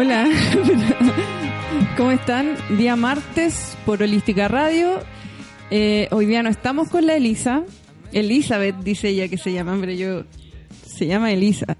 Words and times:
Hola, 0.00 0.26
¿cómo 1.98 2.10
están? 2.10 2.56
Día 2.78 2.96
martes 2.96 3.76
por 3.84 4.02
Holística 4.02 4.48
Radio. 4.48 4.98
Eh, 5.70 6.08
hoy 6.10 6.24
día 6.24 6.42
no 6.42 6.48
estamos 6.48 6.88
con 6.88 7.04
la 7.04 7.16
Elisa. 7.16 7.64
Elizabeth 8.10 8.76
dice 8.76 9.10
ella 9.10 9.28
que 9.28 9.36
se 9.36 9.52
llama, 9.52 9.76
pero 9.78 9.92
yo 9.92 10.24
se 10.86 11.06
llama 11.06 11.32
Elisa. 11.32 11.76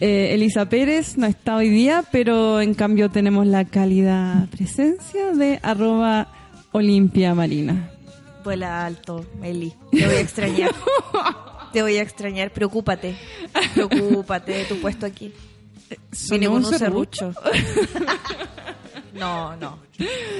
Eh, 0.00 0.30
Elisa 0.32 0.70
Pérez 0.70 1.18
no 1.18 1.26
está 1.26 1.56
hoy 1.56 1.68
día, 1.68 2.02
pero 2.10 2.62
en 2.62 2.72
cambio 2.72 3.10
tenemos 3.10 3.46
la 3.46 3.66
cálida 3.66 4.48
presencia 4.50 5.32
de 5.32 5.60
arroba 5.62 6.32
Olimpia 6.72 7.34
Marina. 7.34 7.90
Vuela 8.42 8.86
alto, 8.86 9.26
Eli. 9.42 9.74
Te 9.90 10.06
voy 10.06 10.14
a 10.14 10.20
extrañar. 10.20 10.70
Te 11.74 11.82
voy 11.82 11.98
a 11.98 12.02
extrañar. 12.02 12.52
Preocúpate. 12.52 13.14
Preocúpate 13.74 14.52
de 14.52 14.64
tu 14.64 14.76
puesto 14.80 15.04
aquí. 15.04 15.30
Vine 15.90 16.00
¿Sonó 16.12 16.50
con 16.52 16.64
un 16.64 16.78
serrucho? 16.78 17.32
no, 19.14 19.56
no. 19.56 19.78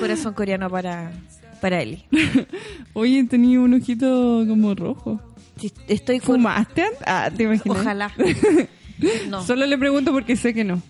Corazón 0.00 0.34
coreano 0.34 0.68
para, 0.70 1.12
para 1.60 1.80
Eli. 1.82 2.04
Oye, 2.94 3.24
tenía 3.24 3.60
un 3.60 3.74
ojito 3.74 4.44
como 4.48 4.74
rojo. 4.74 5.20
Sí, 5.60 5.72
Estoy 5.88 6.18
con... 6.20 6.36
¿Fumaste? 6.36 6.84
Ah, 7.06 7.30
te 7.34 7.44
imaginas. 7.44 7.78
Ojalá. 7.80 8.12
No. 9.28 9.42
Solo 9.44 9.66
le 9.66 9.76
pregunto 9.76 10.12
porque 10.12 10.36
sé 10.36 10.54
que 10.54 10.62
no. 10.62 10.80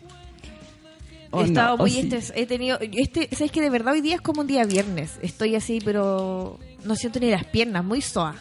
He 1.32 1.44
estado 1.44 1.68
no, 1.68 1.74
o 1.74 1.78
muy 1.78 1.90
sí. 1.90 2.02
estres- 2.02 2.32
He 2.36 2.44
tenido. 2.44 2.78
Este, 2.80 3.34
¿Sabes 3.34 3.50
que 3.50 3.62
de 3.62 3.70
verdad 3.70 3.94
hoy 3.94 4.02
día 4.02 4.16
es 4.16 4.20
como 4.20 4.42
un 4.42 4.46
día 4.46 4.62
viernes? 4.64 5.18
Estoy 5.22 5.56
así, 5.56 5.80
pero 5.82 6.60
no 6.84 6.94
siento 6.96 7.18
ni 7.18 7.30
las 7.30 7.44
piernas, 7.44 7.82
muy 7.82 8.02
soa. 8.02 8.36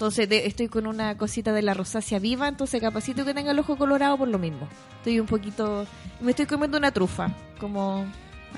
Entonces 0.00 0.30
de- 0.30 0.46
estoy 0.46 0.68
con 0.68 0.86
una 0.86 1.14
cosita 1.18 1.52
de 1.52 1.60
la 1.60 1.74
rosácea 1.74 2.18
viva, 2.18 2.48
entonces 2.48 2.80
capacito 2.80 3.22
que 3.26 3.34
tenga 3.34 3.50
el 3.50 3.58
ojo 3.58 3.76
colorado 3.76 4.16
por 4.16 4.28
lo 4.28 4.38
mismo. 4.38 4.66
Estoy 4.96 5.20
un 5.20 5.26
poquito. 5.26 5.86
Me 6.22 6.30
estoy 6.30 6.46
comiendo 6.46 6.78
una 6.78 6.90
trufa, 6.90 7.30
como 7.58 8.06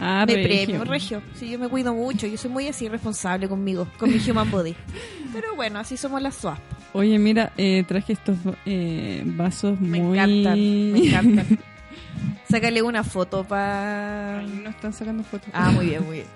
Ah, 0.00 0.24
de 0.24 0.36
regio. 0.36 0.66
premio, 0.66 0.84
regio. 0.84 1.22
Sí, 1.34 1.50
yo 1.50 1.58
me 1.58 1.66
cuido 1.68 1.92
mucho, 1.94 2.28
yo 2.28 2.38
soy 2.38 2.48
muy 2.52 2.68
así 2.68 2.88
responsable 2.88 3.48
conmigo, 3.48 3.88
con 3.98 4.08
mi 4.12 4.18
human 4.30 4.52
body. 4.52 4.76
Pero 5.32 5.56
bueno, 5.56 5.80
así 5.80 5.96
somos 5.96 6.22
las 6.22 6.36
SWAP. 6.36 6.60
Oye, 6.92 7.18
mira, 7.18 7.52
eh, 7.56 7.82
traje 7.88 8.12
estos 8.12 8.36
eh, 8.64 9.22
vasos 9.26 9.80
Me 9.80 10.00
muy... 10.00 10.16
encantan, 10.20 10.92
me 10.92 10.98
encantan. 11.08 11.58
Sácale 12.48 12.82
una 12.82 13.02
foto 13.02 13.42
para. 13.42 14.42
No 14.42 14.70
están 14.70 14.92
sacando 14.92 15.24
fotos. 15.24 15.48
Ah, 15.52 15.72
muy 15.72 15.86
bien, 15.86 16.04
muy 16.06 16.16
bien. 16.18 16.26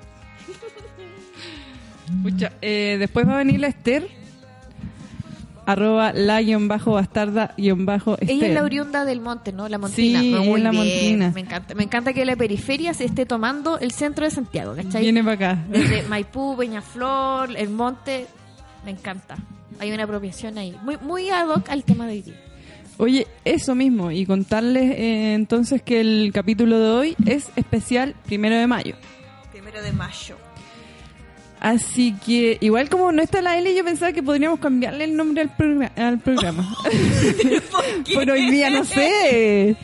Pucha, 2.24 2.52
eh, 2.60 2.96
después 2.98 3.24
va 3.28 3.34
a 3.34 3.38
venir 3.38 3.60
la 3.60 3.68
Esther. 3.68 4.25
Arroba 5.66 6.12
la 6.12 6.40
guion 6.40 6.68
bajo 6.68 6.92
bastarda 6.92 7.52
guion 7.58 7.84
bajo 7.86 8.12
Esther. 8.14 8.30
Ella 8.30 8.46
es 8.46 8.54
la 8.54 8.62
oriunda 8.62 9.04
del 9.04 9.20
monte, 9.20 9.52
¿no? 9.52 9.68
La 9.68 9.78
montina. 9.78 10.20
Sí, 10.20 10.30
No, 10.30 10.44
muy 10.44 10.58
es 10.58 10.62
la 10.64 10.70
bien. 10.70 10.84
montina. 10.84 11.32
Me 11.34 11.40
encanta. 11.40 11.74
Me 11.74 11.82
encanta 11.82 12.12
que 12.12 12.24
la 12.24 12.36
periferia 12.36 12.94
se 12.94 13.04
esté 13.04 13.26
tomando 13.26 13.78
el 13.80 13.90
centro 13.90 14.24
de 14.24 14.30
Santiago, 14.30 14.74
¿cachai? 14.76 15.02
Viene 15.02 15.22
para 15.24 15.34
acá. 15.34 15.64
Desde 15.68 16.02
Maipú, 16.08 16.56
Peñaflor, 16.56 17.56
el 17.56 17.68
monte. 17.70 18.26
Me 18.84 18.92
encanta. 18.92 19.36
Hay 19.80 19.90
una 19.92 20.04
apropiación 20.04 20.56
ahí. 20.56 20.74
Muy, 20.82 20.96
muy 21.02 21.28
ad 21.30 21.48
hoc 21.48 21.68
al 21.68 21.82
tema 21.84 22.06
de 22.06 22.12
hoy 22.12 22.22
día. 22.22 22.34
Oye, 22.98 23.26
eso 23.44 23.74
mismo, 23.74 24.10
y 24.10 24.24
contarles 24.24 24.92
eh, 24.92 25.34
entonces 25.34 25.82
que 25.82 26.00
el 26.00 26.30
capítulo 26.32 26.78
de 26.78 26.88
hoy 26.88 27.16
es 27.26 27.50
especial 27.56 28.14
primero 28.24 28.56
de 28.56 28.66
mayo. 28.66 28.94
Primero 29.52 29.82
de 29.82 29.92
mayo. 29.92 30.36
Así 31.60 32.14
que, 32.24 32.58
igual 32.60 32.88
como 32.90 33.10
no 33.12 33.22
está 33.22 33.40
la 33.42 33.56
L, 33.58 33.74
yo 33.74 33.82
pensaba 33.84 34.12
que 34.12 34.22
podríamos 34.22 34.60
cambiarle 34.60 35.04
el 35.04 35.16
nombre 35.16 35.42
al, 35.42 35.56
progra- 35.56 35.90
al 35.96 36.18
programa. 36.18 36.68
Pero 38.14 38.34
hoy 38.34 38.50
día 38.50 38.70
no 38.70 38.84
sé. 38.84 39.76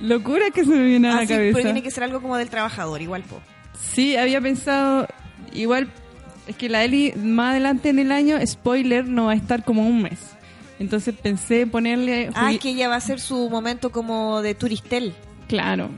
Locura 0.00 0.50
que 0.50 0.64
se 0.64 0.70
me 0.70 0.84
viene 0.84 1.08
a 1.08 1.14
la 1.14 1.20
Ah, 1.20 1.26
sí, 1.26 1.32
cabeza. 1.34 1.52
pero 1.56 1.64
tiene 1.64 1.82
que 1.82 1.90
ser 1.90 2.04
algo 2.04 2.20
como 2.20 2.36
del 2.36 2.50
trabajador, 2.50 3.00
igual, 3.00 3.22
po. 3.22 3.40
Sí, 3.78 4.16
había 4.16 4.40
pensado, 4.40 5.06
igual, 5.52 5.88
es 6.46 6.56
que 6.56 6.68
la 6.68 6.84
Eli 6.84 7.12
más 7.16 7.52
adelante 7.52 7.90
en 7.90 7.98
el 8.00 8.10
año, 8.12 8.36
spoiler, 8.44 9.06
no 9.06 9.26
va 9.26 9.32
a 9.32 9.36
estar 9.36 9.64
como 9.64 9.86
un 9.86 10.02
mes. 10.02 10.18
Entonces 10.80 11.14
pensé 11.14 11.66
ponerle... 11.66 12.30
Ah, 12.34 12.50
que 12.60 12.70
ella 12.70 12.88
va 12.88 12.96
a 12.96 13.00
ser 13.00 13.20
su 13.20 13.48
momento 13.48 13.90
como 13.92 14.42
de 14.42 14.54
turistel. 14.54 15.14
Claro. 15.48 15.90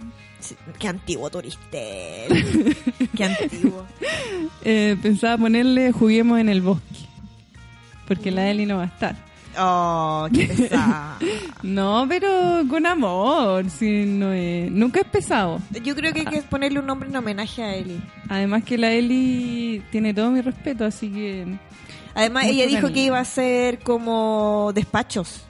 Qué 0.78 0.88
antiguo 0.88 1.30
turistel. 1.30 2.76
Qué 3.16 3.24
antiguo. 3.24 3.84
Eh, 4.64 4.96
pensaba 5.02 5.38
ponerle 5.38 5.92
juguemos 5.92 6.38
en 6.38 6.48
el 6.48 6.60
bosque. 6.62 6.84
Porque 8.06 8.30
la 8.30 8.48
Eli 8.50 8.66
no 8.66 8.76
va 8.76 8.84
a 8.84 8.86
estar. 8.86 9.16
Oh, 9.58 10.28
qué 10.32 10.46
pesada. 10.46 11.18
No, 11.62 12.04
pero 12.08 12.62
con 12.68 12.84
amor. 12.86 13.68
Sí, 13.70 14.04
no 14.06 14.32
es- 14.32 14.70
nunca 14.70 15.00
es 15.00 15.06
pesado. 15.06 15.60
Yo 15.82 15.96
creo 15.96 16.12
que 16.12 16.20
hay 16.20 16.26
que 16.26 16.42
ponerle 16.42 16.78
un 16.78 16.86
nombre 16.86 17.08
en 17.08 17.16
homenaje 17.16 17.62
a 17.62 17.74
Eli. 17.74 18.00
Además 18.28 18.62
que 18.64 18.76
la 18.78 18.92
Eli 18.92 19.82
tiene 19.90 20.12
todo 20.14 20.30
mi 20.30 20.42
respeto, 20.42 20.84
así 20.84 21.08
que 21.10 21.46
Además, 22.14 22.44
Mucho 22.44 22.54
ella 22.54 22.66
dijo 22.66 22.80
cariño. 22.82 22.94
que 22.94 23.04
iba 23.04 23.18
a 23.18 23.24
ser 23.24 23.78
como 23.80 24.70
despachos. 24.74 25.45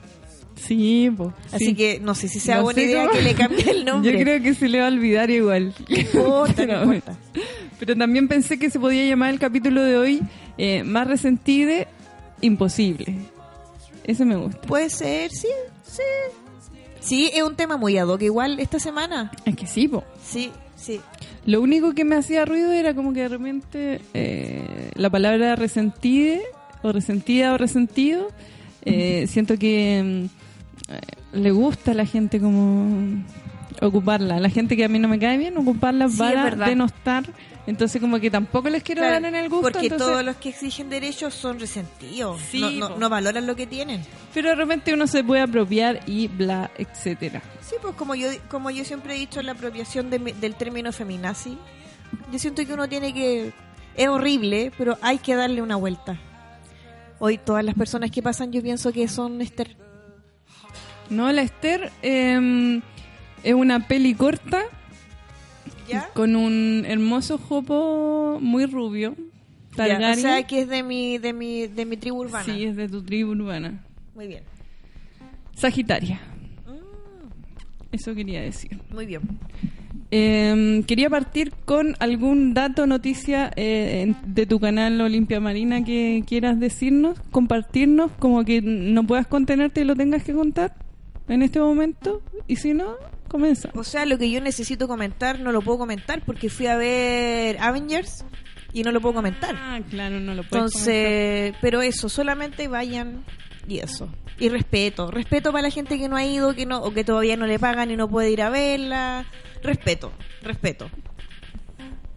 Sí, 0.67 1.11
po, 1.17 1.33
Así 1.53 1.67
sí. 1.67 1.75
que 1.75 2.01
no 2.01 2.15
sé 2.15 2.29
si 2.29 2.41
sea 2.41 2.57
No 2.57 2.63
buena 2.65 2.83
idea 2.83 3.03
cómo- 3.07 3.13
que 3.13 3.23
le 3.23 3.35
cambie 3.35 3.71
el 3.71 3.85
nombre. 3.85 4.13
Yo 4.13 4.19
creo 4.19 4.43
que 4.43 4.55
se 4.55 4.69
le 4.69 4.79
va 4.81 4.87
a 4.87 4.89
olvidar 4.89 5.31
igual. 5.31 5.75
Importa, 5.89 6.55
Pero 6.57 6.85
no. 6.87 7.01
Pero 7.79 7.97
también 7.97 8.27
pensé 8.29 8.59
que 8.59 8.71
se 8.71 8.81
podía 8.81 9.05
llamar 9.07 9.31
el 9.35 9.39
capítulo 9.39 9.83
de 9.83 9.99
hoy 9.99 10.23
eh, 10.59 10.83
Más 10.83 11.07
resentide, 11.07 11.87
imposible. 12.41 13.15
Ese 14.05 14.25
me 14.25 14.37
gusta. 14.37 14.61
Puede 14.63 14.89
ser, 14.91 15.31
sí, 15.31 15.49
sí. 15.85 16.03
Sí, 17.01 17.31
es 17.35 17.43
un 17.43 17.55
tema 17.55 17.77
muy 17.77 17.99
ad 17.99 18.09
hoc. 18.09 18.23
Igual 18.23 18.59
esta 18.61 18.79
semana. 18.79 19.31
Es 19.45 19.55
que 19.57 19.67
sí, 19.67 19.87
po. 19.89 20.03
Sí, 20.25 20.51
sí. 20.77 21.01
Lo 21.45 21.61
único 21.61 21.93
que 21.95 22.05
me 22.05 22.17
hacía 22.17 22.45
ruido 22.45 22.73
era 22.73 22.95
como 22.95 23.13
que 23.13 23.21
de 23.21 23.29
repente 23.29 24.01
eh, 24.15 24.91
la 24.95 25.11
palabra 25.11 25.55
resentide 25.55 26.43
o 26.83 26.93
resentida 26.93 27.53
o 27.53 27.59
resentido, 27.59 28.29
eh, 28.85 29.27
siento 29.29 29.57
que 29.59 30.29
mm, 30.31 30.46
le 31.33 31.51
gusta 31.51 31.91
a 31.91 31.95
la 31.95 32.07
gente 32.07 32.41
como 32.41 33.23
ocuparla. 33.83 34.41
La 34.41 34.49
gente 34.51 34.77
que 34.77 34.85
a 34.85 34.89
mí 34.89 34.99
no 34.99 35.09
me 35.09 35.19
cae 35.19 35.37
bien, 35.39 35.57
ocuparla 35.59 36.09
Sí, 36.09 36.19
para 36.19 36.55
denostar. 36.69 37.25
Entonces 37.67 38.01
como 38.01 38.21
que 38.21 38.31
tampoco 38.31 38.69
les 38.71 38.83
quiero 38.85 39.01
Claro, 39.01 39.15
dar 39.21 39.25
en 39.25 39.35
el 39.35 39.49
gusto. 39.49 39.63
porque 39.73 39.87
entonces- 39.89 40.07
todos 40.07 40.25
los 40.25 40.37
que 40.37 40.51
exigen 40.51 40.89
derechos 40.89 41.35
son 41.35 41.59
resentidos. 41.59 42.41
Sí, 42.49 42.61
no, 42.61 42.71
no, 42.71 42.89
po. 42.91 42.99
no 43.01 43.09
valoran 43.09 43.45
lo 43.47 43.57
que 43.57 43.67
tienen. 43.67 44.03
Pero 44.33 44.51
de 44.51 44.55
repente 44.55 44.95
uno 44.95 45.09
se 45.09 45.25
puede 45.25 45.43
apropiar 45.43 46.01
y 46.07 46.29
bla, 46.29 46.71
etcétera. 46.79 47.43
Sí, 47.61 47.75
pues 47.83 47.95
como 47.97 48.15
yo 48.15 48.29
como 48.49 48.71
yo 48.71 48.85
siempre 48.85 49.17
he 49.17 49.19
dicho 49.19 49.43
la 49.43 49.53
apropiación 49.53 50.11
de 50.11 50.19
del 50.21 50.55
término 50.55 50.93
feminazi, 50.93 51.59
yo 52.33 52.39
siento 52.39 52.65
que 52.65 52.73
uno 52.73 52.89
tiene 52.89 53.13
que... 53.13 53.53
Es 53.97 54.09
horrible, 54.09 54.71
pero 54.79 54.97
hay 55.03 55.19
que 55.19 55.35
darle 55.35 55.61
una 55.61 55.75
vuelta. 55.75 56.19
Hoy 57.19 57.39
todas 57.39 57.65
las 57.65 57.75
personas 57.75 58.11
que 58.13 58.23
pasan 58.23 58.53
yo 58.53 58.63
pienso 58.63 58.93
que 58.93 59.09
son 59.09 59.41
Esther. 59.43 59.75
No, 61.11 61.31
la 61.33 61.43
Esther 61.43 61.91
eh, 62.03 62.81
es 63.45 63.55
una 63.55 63.87
peli 63.87 64.15
corta 64.15 64.63
¿Ya? 65.89 66.09
con 66.15 66.35
un 66.35 66.85
hermoso 66.87 67.39
jopo 67.39 68.39
muy 68.41 68.67
rubio. 68.67 69.15
Ya. 69.77 70.13
O 70.13 70.15
sea, 70.15 70.43
que 70.47 70.63
es 70.63 70.69
de 70.69 70.83
mi, 70.83 71.19
de 71.19 71.33
mi, 71.33 71.67
de 71.67 71.85
mi 71.85 71.97
tribu 71.97 72.23
urbana. 72.23 72.45
Sí, 72.45 72.65
es 72.65 72.77
de 72.77 72.89
tu 72.89 73.03
tribu 73.03 73.33
urbana. 73.33 73.85
Muy 74.15 74.27
bien. 74.27 74.43
Sagitaria. 75.55 76.21
Eso 77.93 78.15
quería 78.15 78.41
decir. 78.41 78.81
Muy 78.91 79.07
bien. 79.07 79.21
Eh, 80.11 80.83
quería 80.87 81.11
partir 81.11 81.53
con 81.65 81.95
algún 81.99 82.55
dato, 82.55 82.87
noticia 82.87 83.53
eh, 83.57 84.15
de 84.27 84.47
tu 84.47 84.61
canal 84.61 85.01
Olimpia 85.01 85.41
Marina 85.41 85.85
que 85.85 86.23
quieras 86.27 86.59
decirnos, 86.59 87.19
compartirnos, 87.31 88.13
como 88.19 88.45
que 88.45 88.63
no 88.63 89.05
puedas 89.07 89.27
contenerte 89.27 89.83
y 89.83 89.85
lo 89.85 89.95
tengas 89.95 90.25
que 90.25 90.33
contar 90.33 90.75
en 91.29 91.43
este 91.43 91.61
momento. 91.61 92.23
Y 92.47 92.57
si 92.57 92.75
no, 92.75 92.97
comienza. 93.29 93.71
O 93.75 93.85
sea, 93.85 94.07
lo 94.07 94.19
que 94.19 94.31
yo 94.31 94.41
necesito 94.41 94.89
comentar 94.89 95.41
no 95.41 95.53
lo 95.53 95.63
puedo 95.63 95.79
comentar 95.79 96.23
porque 96.25 96.49
fui 96.49 96.67
a 96.67 96.77
ver 96.77 97.59
Avengers 97.61 98.25
y 98.73 98.83
no 98.83 98.93
lo 98.93 99.01
puedo 99.01 99.15
comentar. 99.15 99.55
Ah, 99.57 99.81
claro, 99.89 100.21
no 100.21 100.35
lo 100.35 100.43
comentar. 100.43 100.59
Entonces, 100.59 101.55
pero 101.61 101.83
eso, 101.83 102.09
solamente 102.09 102.69
vayan 102.69 103.25
y 103.69 103.79
eso. 103.79 104.09
Y 104.39 104.51
respeto, 104.51 105.11
respeto 105.11 105.51
para 105.51 105.63
la 105.63 105.71
gente 105.71 105.99
que 105.99 106.09
no 106.09 106.17
ha 106.17 106.25
ido, 106.25 106.55
que 106.55 106.67
no 106.67 106.83
o 106.83 106.93
que 106.93 107.05
todavía 107.05 107.37
no 107.37 107.47
le 107.47 107.59
pagan 107.59 107.91
y 107.91 107.97
no 107.97 108.09
puede 108.09 108.31
ir 108.31 108.43
a 108.43 108.51
verla. 108.51 109.25
Respeto, 109.63 110.13
respeto. 110.43 110.91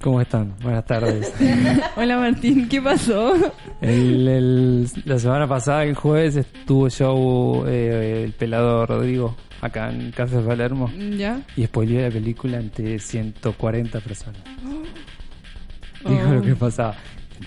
¿Cómo 0.02 0.22
están? 0.22 0.54
Buenas 0.62 0.86
tardes. 0.86 1.34
Hola 1.98 2.18
Martín, 2.18 2.70
¿qué 2.70 2.82
pasó? 2.82 3.34
El- 3.82 4.28
el- 4.28 4.88
la 5.06 5.20
semana 5.20 5.46
pasada, 5.48 5.84
el 5.84 5.94
jueves, 5.96 6.38
estuvo 6.38 6.90
show 6.90 7.66
eh, 7.68 8.24
el 8.26 8.32
pelado 8.32 8.86
Rodrigo 8.86 9.36
acá 9.62 9.90
en 9.90 10.12
Café 10.12 10.38
Palermo 10.40 10.90
¿Ya? 11.18 11.42
y 11.58 11.66
spoileó 11.66 12.02
la 12.04 12.10
película 12.12 12.58
ante 12.60 12.98
140 12.98 14.00
personas. 14.00 14.42
Dijo 16.08 16.30
Oh. 16.30 16.34
lo 16.34 16.42
que 16.42 16.56
pasaba. 16.56 16.96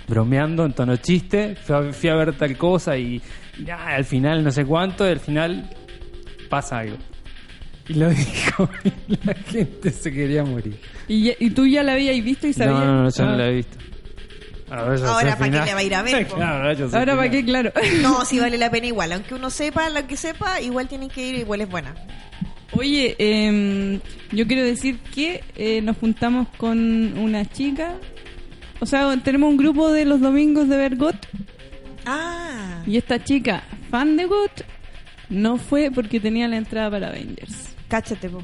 Bromeando 0.09 0.67
en 0.67 0.73
tono 0.75 0.97
chiste, 0.97 1.55
fui 1.57 1.75
a, 1.75 1.93
fui 1.93 2.09
a 2.11 2.15
ver 2.17 2.35
tal 2.37 2.57
cosa 2.59 2.97
y 2.99 3.21
ya, 3.65 3.87
al 3.97 4.05
final 4.05 4.45
no 4.45 4.51
sé 4.51 4.65
cuánto, 4.67 5.07
y 5.07 5.11
al 5.11 5.21
final 5.21 5.71
pasa 6.51 6.79
algo. 6.81 6.97
Y 7.95 7.99
lo 7.99 8.09
dijo 8.11 8.71
y 8.85 9.27
la 9.27 9.35
gente 9.35 9.91
se 9.91 10.13
quería 10.13 10.45
morir. 10.45 10.77
¿Y, 11.09 11.25
ya- 11.25 11.35
y 11.39 11.51
tú 11.51 11.67
ya 11.67 11.83
la 11.83 11.93
habías 11.93 12.23
visto 12.25 12.47
y 12.47 12.53
sabías? 12.53 12.75
No, 12.79 12.85
no, 12.85 13.03
no, 13.05 13.11
yo 13.11 13.25
no 13.25 13.31
Ah. 13.33 13.37
la 13.37 13.49
he 13.49 13.53
visto. 13.55 13.79
Ahora, 14.71 14.93
ya 14.97 14.99
sé 14.99 15.07
Ahora, 15.07 15.37
¿para 15.39 15.51
qué 15.51 15.67
le 15.67 15.75
va 15.75 15.81
a 15.81 15.83
ir 15.83 15.95
a 15.95 16.03
ver? 16.03 16.27
Claro, 16.29 16.89
Ahora, 16.97 17.17
¿para 17.17 17.31
qué? 17.31 17.45
Claro. 17.45 17.73
No, 18.01 18.25
sí 18.25 18.39
vale 18.41 18.57
la 18.57 18.71
pena 18.71 18.87
igual. 18.87 19.13
Aunque 19.13 19.35
uno 19.35 19.51
sepa 19.51 19.91
lo 19.91 20.07
que 20.07 20.17
sepa, 20.17 20.61
igual 20.63 20.89
tienen 20.89 21.11
que 21.11 21.27
ir, 21.29 21.35
igual 21.35 21.61
es 21.61 21.69
buena. 21.69 21.95
Oye, 22.75 23.15
em, 23.19 24.01
yo 24.31 24.47
quiero 24.47 24.63
decir 24.65 24.99
que 25.15 25.45
eh, 25.57 25.83
nos 25.83 25.99
juntamos 25.99 26.49
con 26.57 27.19
una 27.19 27.45
chica. 27.45 27.97
O 28.81 28.87
sea, 28.87 29.15
tenemos 29.23 29.51
un 29.51 29.59
grupo 29.59 29.93
de 29.93 30.07
los 30.07 30.23
domingos 30.23 30.67
de 30.71 30.77
ver 30.79 30.97
GOT. 30.97 31.17
Ah, 32.07 32.83
Y 32.87 32.97
esta 32.97 33.23
chica, 33.23 33.63
fan 33.91 34.17
de 34.17 34.25
GOT, 34.25 34.65
no 35.29 35.59
fue 35.59 35.91
porque 35.95 36.19
tenía 36.19 36.49
la 36.49 36.57
entrada 36.57 36.91
para 36.91 37.09
Avengers. 37.09 37.72
Cáchate, 37.93 38.29
po. 38.31 38.43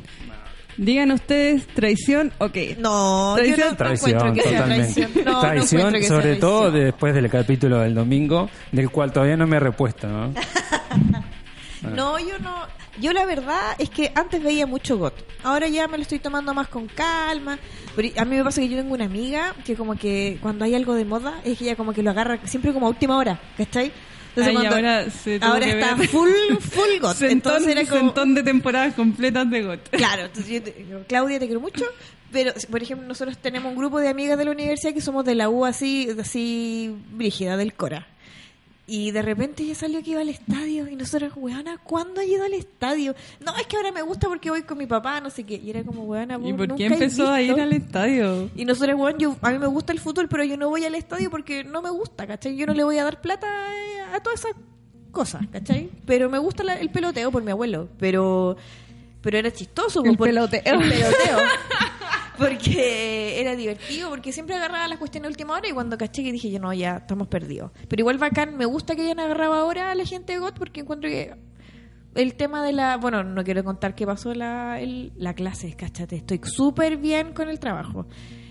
Digan 0.76 1.10
ustedes, 1.10 1.66
traición 1.68 2.32
o 2.38 2.50
qué. 2.50 2.76
No, 2.78 3.32
Traición. 3.34 3.56
yo 3.58 3.64
no, 3.64 3.70
no 3.70 3.76
Traición, 3.76 4.10
encuentro 4.10 4.34
que 4.34 4.42
sea 4.42 4.60
totalmente. 4.62 4.92
traición. 4.94 5.24
No, 5.24 5.32
no 5.32 5.40
traición, 5.40 5.80
encuentro 5.80 6.00
que 6.00 6.06
sea 6.06 6.16
sobre 6.16 6.36
todo 6.36 6.60
traición. 6.60 6.84
después 6.84 7.14
del 7.14 7.30
capítulo 7.30 7.78
del 7.80 7.94
domingo, 7.94 8.50
del 8.70 8.90
cual 8.90 9.10
todavía 9.10 9.36
no 9.36 9.46
me 9.46 9.56
he 9.56 9.60
repuesto, 9.60 10.06
¿no? 10.06 10.32
No, 11.94 12.18
yo 12.18 12.38
no. 12.40 12.54
Yo 13.00 13.12
la 13.12 13.24
verdad 13.24 13.76
es 13.78 13.88
que 13.88 14.10
antes 14.14 14.42
veía 14.42 14.66
mucho 14.66 14.98
GOT. 14.98 15.14
Ahora 15.44 15.68
ya 15.68 15.86
me 15.86 15.96
lo 15.96 16.02
estoy 16.02 16.18
tomando 16.18 16.52
más 16.52 16.66
con 16.68 16.86
calma. 16.88 17.56
Pero 17.94 18.08
a 18.20 18.24
mí 18.24 18.36
me 18.36 18.42
pasa 18.44 18.60
que 18.60 18.68
yo 18.68 18.76
tengo 18.76 18.94
una 18.94 19.04
amiga 19.04 19.54
que 19.64 19.76
como 19.76 19.94
que 19.94 20.38
cuando 20.42 20.64
hay 20.64 20.74
algo 20.74 20.94
de 20.94 21.04
moda, 21.04 21.40
es 21.44 21.56
que 21.56 21.64
ella 21.64 21.76
como 21.76 21.92
que 21.92 22.02
lo 22.02 22.10
agarra 22.10 22.38
siempre 22.44 22.72
como 22.72 22.86
a 22.86 22.90
última 22.90 23.16
hora, 23.16 23.40
¿cachai? 23.56 23.92
Ay, 24.46 24.52
cuando- 24.54 24.74
ahora 24.76 25.10
se 25.10 25.34
está 25.36 25.94
ver. 25.94 26.08
full, 26.08 26.30
full 26.60 26.98
GOT. 27.00 27.14
Centón, 27.16 27.30
Entonces 27.30 27.68
era 27.68 27.84
como... 27.86 28.00
centón 28.08 28.34
de 28.34 28.42
temporadas 28.42 28.94
completas 28.94 29.50
de 29.50 29.62
GOT. 29.62 29.88
Claro, 29.90 30.24
entonces 30.26 30.52
yo 30.52 30.62
te- 30.62 30.86
yo, 30.88 31.02
Claudia, 31.06 31.38
te 31.38 31.46
quiero 31.46 31.60
mucho, 31.60 31.84
pero 32.32 32.52
por 32.70 32.82
ejemplo 32.82 33.06
nosotros 33.08 33.38
tenemos 33.38 33.70
un 33.72 33.78
grupo 33.78 33.98
de 34.00 34.08
amigas 34.08 34.38
de 34.38 34.44
la 34.44 34.50
universidad 34.50 34.92
que 34.94 35.00
somos 35.00 35.24
de 35.24 35.34
la 35.34 35.48
U 35.48 35.64
así, 35.64 36.08
así 36.20 36.94
brígida, 37.12 37.56
del 37.56 37.74
Cora. 37.74 38.06
Y 38.90 39.10
de 39.10 39.20
repente 39.20 39.62
ella 39.64 39.74
salió 39.74 40.02
que 40.02 40.12
iba 40.12 40.22
al 40.22 40.30
estadio 40.30 40.88
y 40.88 40.96
nosotros, 40.96 41.32
weona, 41.36 41.76
¿cuándo 41.76 42.22
ha 42.22 42.24
ido 42.24 42.42
al 42.44 42.54
estadio? 42.54 43.14
No, 43.44 43.54
es 43.56 43.66
que 43.66 43.76
ahora 43.76 43.92
me 43.92 44.00
gusta 44.00 44.28
porque 44.28 44.48
voy 44.48 44.62
con 44.62 44.78
mi 44.78 44.86
papá, 44.86 45.20
no 45.20 45.28
sé 45.28 45.44
qué. 45.44 45.56
Y 45.62 45.68
era 45.68 45.84
como, 45.84 46.04
weona, 46.04 46.38
¿Y 46.42 46.52
por 46.54 46.62
qué 46.62 46.66
nunca 46.68 46.84
has 46.86 46.92
empezó 47.02 47.30
a 47.30 47.42
ir 47.42 47.60
al 47.60 47.72
estadio? 47.74 48.50
Y 48.56 48.64
nosotros, 48.64 48.98
weón, 48.98 49.18
yo, 49.18 49.36
a 49.42 49.50
mí 49.50 49.58
me 49.58 49.66
gusta 49.66 49.92
el 49.92 50.00
fútbol, 50.00 50.26
pero 50.30 50.42
yo 50.42 50.56
no 50.56 50.70
voy 50.70 50.86
al 50.86 50.94
estadio 50.94 51.30
porque 51.30 51.64
no 51.64 51.82
me 51.82 51.90
gusta, 51.90 52.26
¿cachai? 52.26 52.56
Yo 52.56 52.64
no 52.66 52.72
le 52.72 52.82
voy 52.82 52.96
a 52.96 53.04
dar 53.04 53.20
plata 53.20 53.46
eh, 53.76 54.00
a 54.14 54.20
todas 54.20 54.40
esas 54.40 54.52
cosas, 55.12 55.42
¿cachai? 55.52 55.90
Pero 56.06 56.30
me 56.30 56.38
gusta 56.38 56.64
la- 56.64 56.78
el 56.80 56.88
peloteo 56.88 57.30
por 57.30 57.42
mi 57.42 57.50
abuelo, 57.50 57.88
pero 57.98 58.56
pero 59.20 59.36
era 59.36 59.50
chistoso. 59.52 60.02
El 60.04 60.12
po, 60.12 60.18
por- 60.18 60.28
peloteo. 60.28 60.62
El 60.64 60.78
peloteo. 60.78 61.38
porque 62.38 63.40
era 63.40 63.54
divertido, 63.56 64.08
porque 64.10 64.32
siempre 64.32 64.54
agarraba 64.56 64.88
las 64.88 64.98
cuestiones 64.98 65.26
a 65.26 65.30
última 65.30 65.54
hora 65.54 65.68
y 65.68 65.72
cuando 65.72 65.98
caché 65.98 66.22
que 66.22 66.32
dije 66.32 66.50
yo, 66.50 66.58
no, 66.60 66.72
ya 66.72 66.96
estamos 66.98 67.28
perdidos. 67.28 67.72
Pero 67.88 68.00
igual 68.00 68.18
bacán, 68.18 68.56
me 68.56 68.64
gusta 68.64 68.94
que 68.96 69.02
hayan 69.02 69.20
agarrado 69.20 69.54
ahora 69.54 69.90
a 69.90 69.94
la 69.94 70.04
gente 70.04 70.32
de 70.32 70.38
GOT 70.38 70.58
porque 70.58 70.80
encuentro 70.80 71.10
que 71.10 71.34
el 72.14 72.34
tema 72.34 72.64
de 72.64 72.72
la... 72.72 72.96
Bueno, 72.96 73.22
no 73.22 73.44
quiero 73.44 73.62
contar 73.62 73.94
qué 73.94 74.06
pasó 74.06 74.34
la, 74.34 74.80
el- 74.80 75.12
la 75.16 75.34
clase, 75.34 75.74
cáchate. 75.76 76.16
Estoy 76.16 76.40
súper 76.44 76.96
bien 76.96 77.32
con 77.32 77.48
el 77.48 77.58
trabajo. 77.60 78.06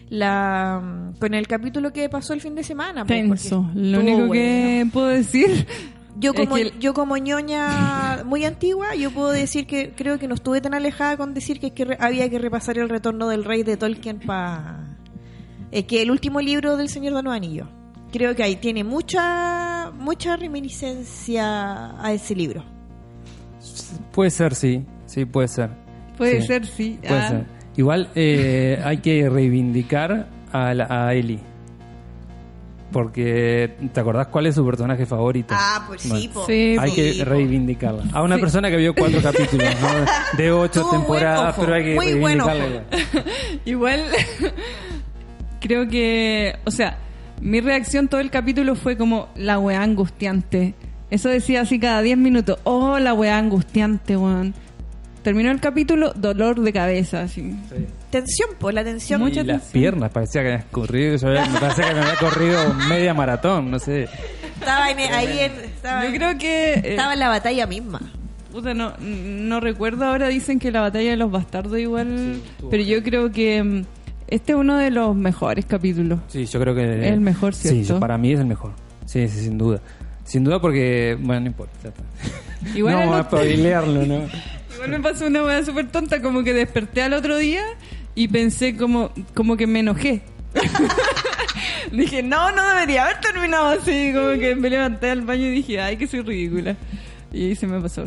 La, 0.10 1.12
con 1.20 1.34
el 1.34 1.48
capítulo 1.48 1.92
que 1.92 2.08
pasó 2.08 2.34
el 2.34 2.40
fin 2.40 2.56
de 2.56 2.64
semana. 2.64 3.04
pues, 3.06 3.20
Tenso. 3.28 3.70
Lo 3.76 4.00
único 4.00 4.18
bueno. 4.28 4.32
que 4.34 4.88
puedo 4.94 5.08
decir. 5.08 5.68
Yo 6.20 6.32
es 6.32 6.40
como, 6.40 6.56
que 6.56 6.62
el- 6.62 6.80
yo 6.80 6.94
como 6.94 7.16
ñoña 7.18 8.24
muy 8.26 8.44
antigua, 8.46 8.96
yo 8.96 9.12
puedo 9.12 9.30
decir 9.32 9.68
que 9.68 9.94
creo 9.96 10.18
que 10.20 10.28
no 10.28 10.36
estuve 10.36 10.62
tan 10.62 10.74
alejada 10.74 11.16
con 11.18 11.34
decir 11.34 11.60
que, 11.60 11.68
hay 11.68 11.72
que 11.72 11.86
re- 11.86 11.98
había 12.00 12.30
que 12.30 12.40
repasar 12.40 12.78
el 12.78 12.90
retorno 12.90 13.28
del 13.30 13.44
rey 13.44 13.64
de 13.64 13.78
Tolkien 13.78 14.20
para... 14.20 14.98
que 15.88 16.02
el 16.02 16.10
último 16.12 16.42
libro 16.42 16.76
del 16.78 16.90
Señor 16.90 17.14
de 17.14 17.22
los 17.24 17.34
Anillos. 17.34 17.68
Creo 18.12 18.36
que 18.36 18.42
ahí 18.44 18.56
tiene 18.56 18.84
mucha 18.84 19.92
mucha 20.00 20.38
reminiscencia 20.38 22.02
a 22.04 22.14
ese 22.14 22.36
libro. 22.36 22.64
Puede 24.12 24.30
ser, 24.32 24.56
sí. 24.56 24.86
Sí, 25.06 25.26
puede 25.26 25.48
ser. 25.48 25.70
Puede 26.18 26.42
Sí, 26.42 26.48
ser, 26.48 26.66
sí. 26.66 27.00
Puede 27.02 27.20
Ah. 27.20 27.30
ser. 27.30 27.46
Igual 27.76 28.10
eh, 28.16 28.82
hay 28.84 28.98
que 28.98 29.30
reivindicar 29.30 30.28
a, 30.52 30.74
la- 30.74 30.88
a 31.08 31.14
Ellie. 31.14 31.40
Porque, 32.92 33.76
¿te 33.94 34.00
acordás 34.00 34.28
cuál 34.28 34.46
es 34.48 34.56
su 34.56 34.66
personaje 34.66 35.06
favorito? 35.06 35.54
Ah, 35.58 35.84
pues 35.88 36.02
sí, 36.02 36.30
po. 36.34 36.46
Sí, 36.46 36.78
Hay 36.80 36.92
sí, 36.92 36.96
que 37.18 37.26
reivindicarla. 37.26 38.04
A 38.14 38.24
una 38.24 38.36
Sí. 38.36 38.42
persona 38.42 38.70
que 38.70 38.78
vio 38.78 38.96
cuatro 38.96 39.22
capítulos, 39.22 39.68
¿no? 39.82 40.38
De 40.38 40.52
ocho 40.52 40.88
temporadas, 40.90 41.56
pero 41.60 41.74
hay 41.74 41.84
que 41.84 41.96
muy 41.96 42.06
reivindicarla. 42.14 42.84
Igual, 43.66 44.04
creo 45.60 45.88
que, 45.88 46.56
o 46.66 46.72
sea, 46.72 46.98
mi 47.42 47.60
reacción 47.62 48.08
todo 48.08 48.22
el 48.22 48.30
capítulo 48.32 48.76
fue 48.76 48.98
como 48.98 49.28
la 49.36 49.60
weá 49.60 49.82
angustiante. 49.84 50.74
Eso 51.10 51.30
decía 51.30 51.62
así 51.62 51.80
cada 51.80 52.02
10 52.02 52.18
minutos. 52.18 52.60
Oh, 52.64 53.00
la 53.00 53.14
weá 53.14 53.38
angustiante, 53.38 54.18
weón. 54.18 54.54
Terminó 55.24 55.52
el 55.52 55.60
capítulo, 55.60 56.14
dolor 56.16 56.62
de 56.62 56.72
cabeza, 56.74 57.22
así. 57.24 57.54
Tensión, 58.10 58.50
pues 58.58 58.74
la 58.74 58.84
tensión. 58.84 59.20
Mucha 59.20 59.42
y 59.42 59.44
las 59.44 59.62
tensión. 59.64 59.72
piernas, 59.74 60.12
parecía 60.12 60.42
que 60.42 60.54
había 60.54 60.66
corrido, 60.72 61.18
yo 61.18 61.28
había- 61.28 61.46
me 61.46 61.60
parecía 61.60 61.88
que 61.90 61.94
me 61.94 62.00
había 62.02 62.16
corrido 62.16 62.74
media 62.90 63.14
maratón, 63.14 63.70
no 63.70 63.80
sé. 63.80 64.08
Estaba 64.60 64.90
en- 64.92 65.00
ahí 65.14 65.40
en, 65.40 65.52
estaba, 65.66 66.06
Yo 66.06 66.12
creo 66.14 66.38
que... 66.38 66.74
eh, 66.76 66.82
estaba 66.84 67.14
en 67.14 67.20
la 67.20 67.28
batalla 67.30 67.68
misma. 67.68 68.00
Puta, 68.52 68.74
no, 68.74 68.94
no 69.00 69.60
recuerdo 69.60 70.06
ahora, 70.06 70.30
dicen 70.30 70.58
que 70.58 70.72
la 70.72 70.82
batalla 70.82 71.12
de 71.12 71.18
los 71.18 71.30
bastardos 71.30 71.78
igual, 71.78 72.42
pero 72.72 72.82
yo 72.82 73.04
creo 73.04 73.30
que 73.32 73.62
mm, 73.62 73.86
este 74.30 74.54
es 74.54 74.58
uno 74.58 74.78
de 74.78 74.90
los 74.90 75.16
mejores 75.16 75.66
capítulos. 75.66 76.20
Sí, 76.28 76.46
yo 76.46 76.60
creo 76.62 76.74
que... 76.74 77.10
El 77.10 77.20
mejor, 77.20 77.54
Sí, 77.54 77.70
¿cierto? 77.70 77.96
yo- 77.96 78.00
para 78.00 78.18
mí 78.18 78.32
es 78.32 78.40
el 78.40 78.46
mejor. 78.48 78.72
Sí, 79.06 79.28
sí, 79.28 79.42
sin 79.42 79.58
duda. 79.58 79.82
Sin 80.24 80.44
duda 80.46 80.60
porque, 80.60 81.18
bueno, 81.20 81.42
no 81.42 81.48
importa. 81.48 81.74
ya 81.84 81.90
está. 81.90 82.04
Igual 82.78 82.94
no 82.94 83.00
vamos 83.02 83.16
a 83.20 83.24
spoilearlo, 83.24 84.06
¿no? 84.06 84.16
Igual 84.76 84.90
me 84.90 85.00
pasó 85.02 85.28
una 85.28 85.44
weá 85.44 85.64
súper 85.64 85.88
tonta, 85.90 86.22
como 86.22 86.44
que 86.44 86.54
desperté 86.54 87.02
al 87.04 87.14
otro 87.14 87.38
día 87.38 87.64
y 88.18 88.28
pensé 88.28 88.76
como, 88.76 89.12
como 89.36 89.56
que 89.56 89.68
me 89.68 89.80
enojé. 89.82 90.24
dije, 91.92 92.24
no, 92.24 92.52
no 92.52 92.68
debería 92.70 93.04
haber 93.06 93.20
terminado 93.22 93.68
así, 93.68 94.12
como 94.14 94.32
que 94.40 94.56
me 94.56 94.70
levanté 94.70 95.12
al 95.12 95.22
baño 95.22 95.44
y 95.46 95.52
dije, 95.52 95.80
ay, 95.80 95.98
que 95.98 96.08
soy 96.08 96.22
ridícula. 96.22 96.76
Y 97.32 97.46
ahí 97.46 97.56
se 97.56 97.68
me 97.68 97.80
pasó. 97.80 98.06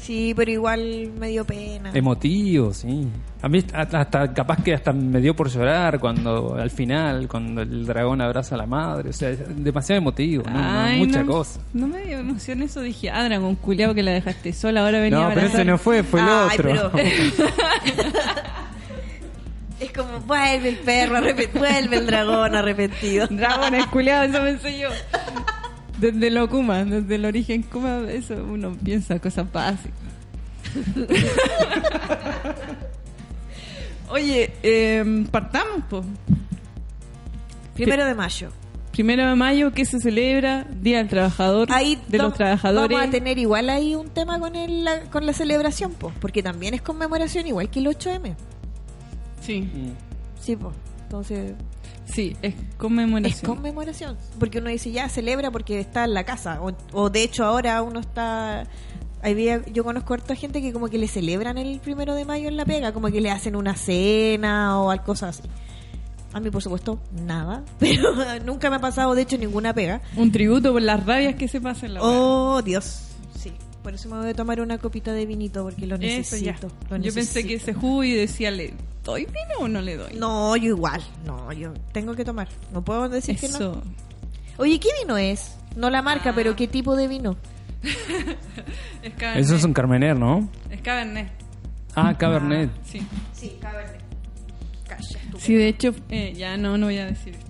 Sí, 0.00 0.32
pero 0.36 0.50
igual 0.52 1.10
me 1.18 1.28
dio 1.28 1.44
pena. 1.44 1.90
Emotivo, 1.92 2.72
sí. 2.72 3.08
A 3.42 3.48
mí 3.48 3.64
hasta, 3.72 4.00
hasta- 4.00 4.32
capaz 4.32 4.62
que 4.62 4.72
hasta 4.74 4.92
me 4.92 5.20
dio 5.20 5.34
por 5.34 5.48
llorar 5.50 5.98
cuando 5.98 6.54
al 6.54 6.70
final, 6.70 7.26
cuando 7.28 7.62
el 7.62 7.84
dragón 7.86 8.20
abraza 8.20 8.54
a 8.54 8.58
la 8.58 8.66
madre. 8.66 9.10
O 9.10 9.12
sea, 9.12 9.30
es 9.30 9.38
demasiado 9.64 9.98
emotivo, 10.00 10.44
¿no? 10.48 10.58
Ay, 10.60 10.98
mucha 11.00 11.22
no, 11.24 11.32
cosa. 11.32 11.60
No 11.74 11.88
me 11.88 12.02
dio 12.02 12.18
emoción 12.18 12.62
eso, 12.62 12.80
dije, 12.82 13.10
ah, 13.10 13.24
dragón 13.24 13.56
culiao 13.56 13.94
que 13.94 14.02
la 14.04 14.12
dejaste 14.12 14.52
sola, 14.52 14.84
ahora 14.84 15.00
venía 15.00 15.18
No, 15.18 15.24
a 15.26 15.28
pero 15.30 15.40
abrazar". 15.40 15.60
ese 15.60 15.70
no 15.70 15.78
fue, 15.78 16.02
fue 16.04 16.20
el 16.20 16.26
Ay, 16.28 16.48
otro. 16.54 16.90
pero- 16.92 16.92
Es 19.78 19.92
como, 19.92 20.20
vuelve 20.20 20.70
el 20.70 20.78
perro, 20.78 21.20
vuelve 21.54 21.96
el 21.96 22.06
dragón 22.06 22.54
arrepentido. 22.54 23.26
Dragones 23.30 23.86
culiados, 23.86 24.30
eso 24.30 24.42
pensé 24.42 24.78
yo. 24.78 24.88
Desde 25.98 26.30
lo 26.30 26.48
Kuma, 26.48 26.84
desde 26.84 27.14
el 27.16 27.24
origen 27.24 27.62
Kuma, 27.62 28.04
eso 28.08 28.34
uno 28.34 28.76
piensa 28.82 29.18
cosas 29.18 29.50
básicas. 29.52 29.92
Oye, 34.08 34.52
eh, 34.62 35.24
partamos, 35.30 35.84
pues. 35.88 36.04
Primero 37.74 38.04
de 38.06 38.14
mayo. 38.14 38.50
Primero 38.92 39.28
de 39.28 39.34
mayo, 39.34 39.72
¿qué 39.72 39.84
se 39.84 40.00
celebra? 40.00 40.64
Día 40.70 40.98
del 40.98 41.08
Trabajador, 41.08 41.68
Ahí 41.70 42.00
de 42.08 42.16
los 42.16 42.32
trabajadores. 42.32 42.96
Vamos 42.96 43.08
a 43.08 43.10
tener 43.10 43.36
igual 43.38 43.68
ahí 43.68 43.94
un 43.94 44.08
tema 44.08 44.38
con, 44.38 44.56
el, 44.56 44.84
la, 44.84 45.02
con 45.10 45.26
la 45.26 45.34
celebración, 45.34 45.92
pues, 45.92 46.14
porque 46.18 46.42
también 46.42 46.72
es 46.72 46.80
conmemoración 46.80 47.46
igual 47.46 47.68
que 47.68 47.80
el 47.80 47.88
8M. 47.88 48.36
Sí, 49.46 49.68
Sí, 50.40 50.56
pues. 50.56 50.74
Entonces, 51.04 51.54
sí, 52.04 52.36
es 52.42 52.54
es 52.54 52.60
conmemoración. 52.76 53.54
conmemoración. 53.54 54.16
Porque 54.40 54.58
uno 54.58 54.70
dice, 54.70 54.90
ya 54.90 55.08
celebra 55.08 55.50
porque 55.50 55.78
está 55.80 56.04
en 56.04 56.14
la 56.14 56.24
casa. 56.24 56.60
O, 56.60 56.72
o 56.92 57.10
de 57.10 57.22
hecho, 57.22 57.44
ahora 57.44 57.80
uno 57.82 58.00
está. 58.00 58.64
Hay 59.22 59.34
día, 59.34 59.62
yo 59.72 59.82
conozco 59.84 60.12
a 60.12 60.16
harta 60.16 60.34
gente 60.34 60.60
que 60.60 60.72
como 60.72 60.88
que 60.88 60.98
le 60.98 61.08
celebran 61.08 61.58
el 61.58 61.80
primero 61.80 62.14
de 62.14 62.24
mayo 62.24 62.48
en 62.48 62.56
la 62.56 62.64
pega, 62.64 62.92
como 62.92 63.08
que 63.10 63.20
le 63.20 63.30
hacen 63.30 63.56
una 63.56 63.74
cena 63.76 64.80
o 64.80 64.90
algo 64.90 65.04
cosas 65.04 65.38
así. 65.38 65.48
A 66.32 66.40
mí, 66.40 66.50
por 66.50 66.62
supuesto, 66.62 66.98
nada. 67.24 67.64
Pero 67.78 68.12
nunca 68.44 68.68
me 68.68 68.76
ha 68.76 68.80
pasado, 68.80 69.14
de 69.14 69.22
hecho, 69.22 69.38
ninguna 69.38 69.72
pega. 69.72 70.02
Un 70.16 70.30
tributo 70.32 70.72
por 70.72 70.82
las 70.82 71.04
rabias 71.06 71.36
que 71.36 71.48
se 71.48 71.60
pasan 71.60 71.86
en 71.90 71.94
la. 71.94 72.00
Oh, 72.02 72.60
Dios. 72.62 73.02
Sí. 73.38 73.52
Por 73.82 73.94
eso 73.94 74.08
me 74.08 74.18
voy 74.18 74.30
a 74.30 74.34
tomar 74.34 74.60
una 74.60 74.78
copita 74.78 75.12
de 75.12 75.24
vinito 75.24 75.62
porque 75.62 75.86
lo 75.86 75.94
Eso 75.96 76.36
ya. 76.36 76.52
necesito. 76.52 76.68
lo 76.90 76.96
Yo 76.98 77.14
pensé 77.14 77.46
que 77.46 77.54
ese 77.54 77.72
jugo 77.72 78.02
y 78.04 78.12
decía, 78.12 78.50
¿le 78.50 78.74
doy 79.06 79.24
vino 79.24 79.60
o 79.60 79.68
no 79.68 79.80
le 79.80 79.96
doy? 79.96 80.12
No, 80.14 80.54
yo 80.56 80.68
igual. 80.68 81.00
No, 81.24 81.50
yo 81.52 81.72
tengo 81.92 82.14
que 82.14 82.24
tomar. 82.24 82.48
No 82.72 82.84
puedo 82.84 83.08
decir 83.08 83.38
que 83.38 83.48
no. 83.48 83.82
Oye, 84.58 84.78
¿qué 84.80 84.88
vino 85.00 85.16
es? 85.16 85.56
No 85.76 85.88
la 85.90 86.02
marca, 86.02 86.30
Ah. 86.30 86.32
pero 86.34 86.54
¿qué 86.56 86.66
tipo 86.68 86.94
de 86.96 87.08
vino? 87.08 87.36
Es 89.02 89.14
Cabernet. 89.14 89.44
Eso 89.44 89.54
es 89.54 89.64
un 89.64 89.72
Carmener, 89.72 90.18
¿no? 90.18 90.48
Es 90.70 90.80
Cabernet. 90.80 91.28
Ah, 91.94 92.16
Cabernet. 92.18 92.68
Sí. 92.84 93.00
Sí, 93.32 93.56
Cabernet. 93.60 94.00
Calla, 94.88 95.18
tú. 95.30 95.38
Sí, 95.38 95.54
de 95.54 95.68
hecho, 95.68 95.94
eh, 96.08 96.32
ya 96.36 96.56
no, 96.56 96.76
no 96.76 96.86
voy 96.86 96.98
a 96.98 97.06
decir 97.06 97.34
esto. 97.36 97.46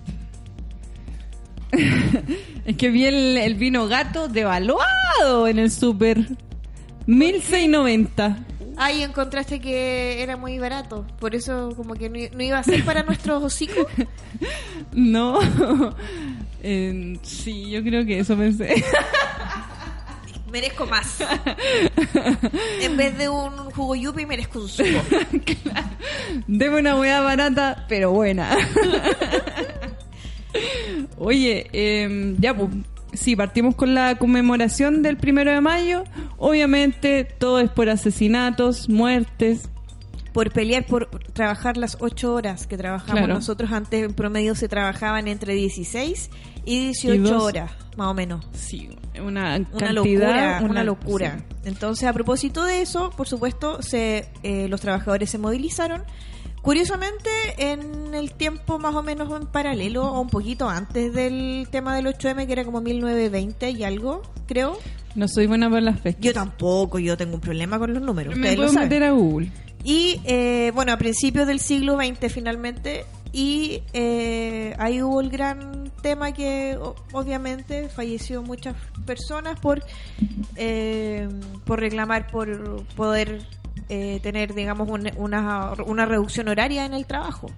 es 2.65 2.77
que 2.77 2.89
vi 2.89 3.05
el, 3.05 3.37
el 3.37 3.55
vino 3.55 3.87
gato 3.87 4.27
devaluado 4.27 5.47
en 5.47 5.59
el 5.59 5.71
super. 5.71 6.27
1690. 7.07 8.37
Ahí 8.77 9.01
encontraste 9.01 9.59
que 9.59 10.21
era 10.21 10.37
muy 10.37 10.59
barato. 10.59 11.05
Por 11.19 11.33
eso, 11.33 11.73
como 11.75 11.95
que 11.95 12.09
no, 12.09 12.43
iba 12.43 12.59
a 12.59 12.63
ser 12.63 12.85
para 12.85 13.03
nuestros 13.03 13.43
hocicos. 13.43 13.87
No. 14.93 15.39
Eh, 16.63 17.19
sí, 17.21 17.69
yo 17.69 17.83
creo 17.83 18.03
que 18.03 18.17
eso 18.19 18.35
pensé. 18.35 18.83
Merezco 20.51 20.87
más. 20.87 21.19
en 22.81 22.97
vez 22.97 23.15
de 23.15 23.29
un 23.29 23.51
jugo 23.71 23.95
yupi, 23.95 24.25
merezco 24.25 24.61
un 24.61 24.67
suco. 24.67 24.99
Deme 26.47 26.79
una 26.79 26.95
hueá 26.95 27.21
barata, 27.21 27.85
pero 27.87 28.11
buena. 28.11 28.57
Oye, 31.19 31.67
eh, 31.71 32.35
ya 32.39 32.55
pues, 32.55 32.69
sí, 33.13 33.35
partimos 33.35 33.75
con 33.75 33.93
la 33.93 34.15
conmemoración 34.15 35.01
del 35.01 35.17
primero 35.17 35.51
de 35.51 35.61
mayo. 35.61 36.03
Obviamente, 36.37 37.23
todo 37.23 37.59
es 37.59 37.69
por 37.69 37.89
asesinatos, 37.89 38.89
muertes. 38.89 39.69
Por 40.33 40.51
pelear, 40.51 40.85
por 40.85 41.07
trabajar 41.33 41.77
las 41.77 41.97
ocho 41.99 42.33
horas 42.33 42.67
que 42.67 42.77
trabajamos 42.77 43.13
Claro. 43.21 43.33
nosotros. 43.33 43.71
Antes, 43.71 44.03
en 44.05 44.13
promedio, 44.13 44.53
se 44.53 44.67
trabajaban 44.67 45.27
entre 45.27 45.53
16 45.55 46.29
y 46.63 46.79
18 46.91 47.13
Y 47.15 47.17
dos. 47.19 47.41
horas, 47.43 47.71
más 47.95 48.07
o 48.09 48.13
menos. 48.13 48.45
Sí, 48.53 48.87
una, 49.15 49.55
Una 49.55 49.65
cantidad, 49.79 49.93
locura, 49.93 50.61
una, 50.63 50.83
locura. 50.83 51.37
sí. 51.39 51.55
Entonces, 51.65 52.07
a 52.07 52.13
propósito 52.13 52.63
de 52.65 52.81
eso, 52.81 53.09
por 53.17 53.27
supuesto, 53.27 53.81
se, 53.81 54.29
eh, 54.43 54.67
los 54.69 54.79
trabajadores 54.79 55.29
se 55.31 55.39
movilizaron. 55.39 56.03
Curiosamente, 56.67 57.29
en 57.59 58.13
el 58.13 58.33
tiempo 58.33 58.77
más 58.77 58.93
o 58.93 59.01
menos 59.01 59.31
en 59.31 59.47
paralelo, 59.47 60.03
o 60.03 60.19
un 60.19 60.27
poquito 60.27 60.67
antes 60.67 61.13
del 61.13 61.65
tema 61.71 61.95
del 61.95 62.07
8M, 62.07 62.45
que 62.45 62.51
era 62.51 62.65
como 62.65 62.81
1920 62.81 63.69
y 63.69 63.85
algo, 63.85 64.21
creo. 64.47 64.77
No 65.15 65.29
soy 65.29 65.47
buena 65.47 65.69
por 65.69 65.81
las 65.81 65.97
fechas. 66.01 66.19
Yo 66.19 66.33
tampoco, 66.33 66.99
yo 66.99 67.15
tengo 67.15 67.35
un 67.35 67.39
problema 67.39 67.79
con 67.79 67.93
los 67.93 68.03
números. 68.03 68.35
me 68.35 68.53
puedo 68.53 68.73
meter 68.73 69.05
a 69.05 69.11
Google. 69.11 69.49
Y 69.85 70.19
eh, 70.25 70.73
bueno, 70.75 70.91
a 70.91 70.97
principios 70.97 71.47
del 71.47 71.61
siglo 71.61 71.95
XX 71.95 72.33
finalmente, 72.33 73.05
y 73.31 73.81
eh, 73.93 74.75
ahí 74.77 75.01
hubo 75.01 75.21
el 75.21 75.29
gran 75.29 75.89
tema 76.01 76.33
que 76.33 76.77
obviamente 77.13 77.87
falleció 77.87 78.41
muchas 78.41 78.75
personas 79.05 79.57
por, 79.59 79.81
eh, 80.57 81.29
por 81.63 81.79
reclamar 81.79 82.27
por 82.27 82.83
poder 82.95 83.45
eh, 83.89 84.19
tener, 84.21 84.53
digamos, 84.53 84.89
un- 84.89 85.11
una, 85.17 85.73
una 85.85 86.05
reducción 86.05 86.47
horaria 86.47 86.85
en 86.85 86.93
el 86.93 87.05
trabajo. 87.05 87.49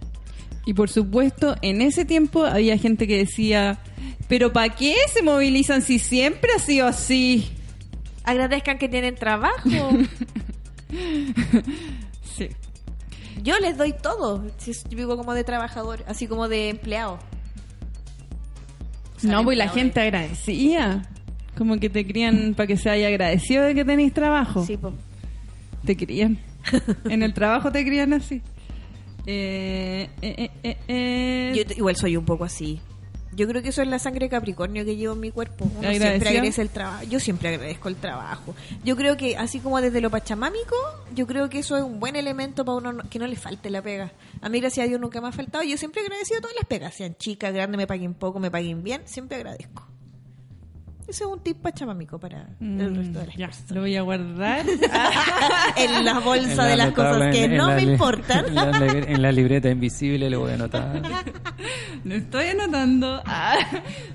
Y 0.65 0.73
por 0.73 0.89
supuesto, 0.89 1.55
en 1.61 1.81
ese 1.81 2.05
tiempo 2.05 2.45
había 2.45 2.77
gente 2.77 3.07
que 3.07 3.17
decía, 3.17 3.79
pero 4.27 4.53
¿para 4.53 4.75
qué 4.75 4.95
se 5.11 5.21
movilizan 5.23 5.81
si 5.81 5.97
siempre 5.99 6.51
ha 6.55 6.59
sido 6.59 6.85
así? 6.87 7.49
Agradezcan 8.23 8.77
que 8.77 8.87
tienen 8.89 9.15
trabajo. 9.15 9.59
Sí. 12.23 12.49
Yo 13.43 13.57
les 13.59 13.77
doy 13.77 13.93
todo. 13.93 14.43
Si 14.57 14.71
vivo 14.95 15.17
como 15.17 15.33
de 15.33 15.43
trabajador, 15.43 16.03
así 16.07 16.27
como 16.27 16.47
de 16.47 16.69
empleado. 16.69 17.19
O 19.17 19.19
sea, 19.19 19.31
No, 19.31 19.43
pues 19.43 19.57
la 19.57 19.69
gente 19.69 19.99
agradecía. 20.01 21.03
Como 21.57 21.79
que 21.79 21.89
te 21.89 22.05
crían 22.07 22.53
para 22.55 22.67
que 22.67 22.77
se 22.77 22.89
haya 22.89 23.07
agradecido 23.07 23.63
de 23.63 23.75
que 23.75 23.83
tenéis 23.85 24.13
trabajo. 24.13 24.65
Sí, 24.65 24.77
po. 24.77 24.93
Te 25.85 25.95
crían. 25.97 26.39
en 27.09 27.23
el 27.23 27.33
trabajo 27.33 27.71
te 27.71 27.85
crían 27.85 28.13
así. 28.13 28.41
Eh, 29.25 30.09
eh, 30.21 30.35
eh, 30.37 30.51
eh, 30.63 30.77
eh. 30.87 31.53
Yo 31.67 31.75
igual 31.75 31.95
soy 31.95 32.17
un 32.17 32.25
poco 32.25 32.43
así. 32.45 32.79
Yo 33.31 33.47
creo 33.47 33.61
que 33.61 33.69
eso 33.69 33.81
es 33.83 33.87
la 33.87 33.99
sangre 33.99 34.27
Capricornio 34.27 34.83
que 34.83 34.95
llevo 34.95 35.13
en 35.13 35.19
mi 35.19 35.31
cuerpo. 35.31 35.65
Uno 35.77 35.87
siempre 35.91 36.29
agradece 36.29 36.61
el 36.63 36.69
trabajo. 36.69 37.03
Yo 37.05 37.19
siempre 37.19 37.49
agradezco 37.49 37.87
el 37.87 37.95
trabajo. 37.95 38.55
Yo 38.83 38.95
creo 38.97 39.17
que, 39.17 39.37
así 39.37 39.59
como 39.59 39.79
desde 39.81 40.01
lo 40.01 40.09
pachamámico, 40.09 40.75
yo 41.15 41.27
creo 41.27 41.47
que 41.47 41.59
eso 41.59 41.77
es 41.77 41.83
un 41.83 41.99
buen 41.99 42.15
elemento 42.15 42.65
para 42.65 42.77
uno 42.79 42.91
no- 42.91 43.09
que 43.09 43.19
no 43.19 43.27
le 43.27 43.35
falte 43.35 43.69
la 43.69 43.81
pega. 43.83 44.11
A 44.41 44.49
mí, 44.49 44.59
gracias 44.59 44.85
a 44.85 44.87
Dios, 44.89 44.99
nunca 44.99 45.21
me 45.21 45.27
ha 45.27 45.31
faltado. 45.31 45.63
Yo 45.63 45.77
siempre 45.77 46.01
he 46.01 46.05
agradecido 46.05 46.41
todas 46.41 46.55
las 46.55 46.65
pegas, 46.65 46.95
sean 46.95 47.15
chicas, 47.17 47.53
grandes, 47.53 47.77
me 47.77 47.85
paguen 47.87 48.15
poco, 48.15 48.39
me 48.39 48.49
paguen 48.49 48.83
bien. 48.83 49.03
Siempre 49.05 49.37
agradezco. 49.37 49.87
Ese 51.09 51.23
es 51.23 51.29
un 51.29 51.39
tip 51.39 51.57
pachamámico 51.61 52.19
para 52.19 52.47
el 52.61 52.95
resto 52.95 53.19
de 53.19 53.25
las 53.25 53.35
Mm, 53.35 53.39
ya, 53.39 53.47
personas. 53.47 53.71
lo 53.71 53.81
voy 53.81 53.95
a 53.95 54.01
guardar. 54.03 54.65
en 55.75 56.05
la 56.05 56.19
bolsa 56.19 56.51
En 56.51 56.57
la 56.57 56.65
de 56.67 56.75
las 56.77 56.89
notable, 56.89 57.17
cosas 57.17 57.35
que 57.35 57.43
en- 57.45 57.57
no 57.57 57.67
la 57.69 57.75
me 57.75 57.81
importan. 57.83 58.45
En 58.47 58.55
la, 58.55 58.79
li- 58.79 59.03
en 59.07 59.21
la 59.21 59.31
libreta 59.31 59.69
invisible 59.69 60.29
le 60.29 60.35
voy 60.37 60.51
a 60.51 60.53
anotar. 60.55 61.01
Lo 62.05 62.15
estoy 62.15 62.45
anotando. 62.47 63.21
Ah, 63.25 63.57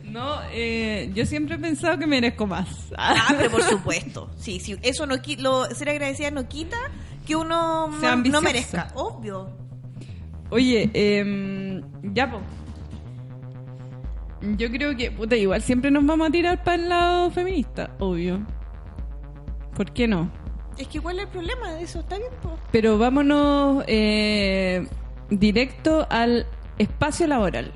no, 0.05 0.39
eh, 0.53 1.11
yo 1.15 1.27
siempre 1.27 1.57
he 1.57 1.59
pensado 1.59 1.99
que 1.99 2.07
merezco 2.07 2.47
más. 2.47 2.69
Ah, 2.97 3.35
pero 3.37 3.51
por 3.51 3.63
supuesto. 3.63 4.31
Sí, 4.39 4.61
sí. 4.61 4.77
Eso 4.83 5.07
no 5.07 5.17
lo, 5.39 5.65
ser 5.67 5.91
agradecida 5.91 6.31
no 6.31 6.49
quita 6.49 6.77
que 7.27 7.37
uno 7.37 7.89
no, 7.89 8.41
merezca. 8.41 8.89
Obvio. 8.95 9.51
Oye, 10.51 10.91
eh, 10.95 11.83
ya, 12.15 12.31
po. 12.31 12.41
Yo 14.57 14.71
creo 14.71 14.97
que, 14.97 15.11
puta, 15.11 15.37
igual 15.37 15.63
siempre 15.63 15.91
nos 15.91 16.05
vamos 16.05 16.29
a 16.29 16.31
tirar 16.31 16.63
para 16.63 16.83
el 16.83 16.89
lado 16.89 17.31
feminista, 17.31 17.91
obvio. 17.99 18.41
¿Por 19.75 19.93
qué 19.93 20.07
no? 20.07 20.31
Es 20.79 20.89
que 20.89 20.99
igual 20.99 21.19
el 21.21 21.29
problema 21.29 21.73
de 21.73 21.85
eso 21.85 22.01
está 22.01 22.19
bien, 22.19 22.31
po. 22.43 22.59
Pero 22.73 22.99
vámonos 22.99 23.85
eh, 23.87 24.87
directo 25.31 26.07
al 26.11 26.47
espacio 26.79 27.27
laboral. 27.27 27.73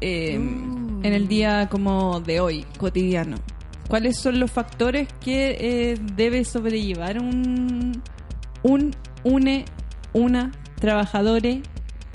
Eh, 0.00 0.34
En 0.34 1.12
el 1.12 1.28
día 1.28 1.68
como 1.70 2.20
de 2.20 2.40
hoy, 2.40 2.64
cotidiano. 2.78 3.36
¿Cuáles 3.88 4.18
son 4.18 4.40
los 4.40 4.50
factores 4.50 5.08
que 5.20 5.56
eh, 5.92 5.94
debe 6.16 6.44
sobrellevar 6.44 7.20
un, 7.20 8.02
un, 8.64 8.90
une, 9.22 9.64
una, 10.12 10.50
trabajadores 10.80 11.60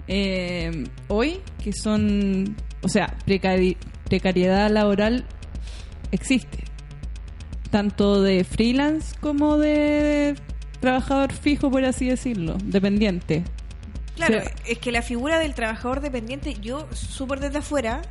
eh, 0.10 0.84
hoy? 1.08 1.40
Que 1.64 1.72
son, 1.72 2.56
o 2.84 2.88
sea, 2.90 3.16
precari- 3.26 3.78
precariedad 4.06 4.70
laboral 4.70 5.26
existe. 6.12 6.64
Tanto 7.70 8.22
de 8.22 8.44
freelance 8.44 9.16
como 9.20 9.58
de 9.58 10.36
trabajador 10.82 11.32
fijo, 11.32 11.72
por 11.72 11.86
así 11.86 12.08
decirlo, 12.08 12.58
dependiente. 12.66 13.44
Claro, 14.16 14.40
O 14.40 14.42
sea, 14.42 14.52
es 14.68 14.78
que 14.80 14.92
la 14.92 15.02
figura 15.02 15.40
del 15.40 15.54
trabajador 15.54 16.02
dependiente, 16.02 16.56
yo, 16.56 16.88
súper 16.94 17.40
desde 17.40 17.60
afuera, 17.60 18.02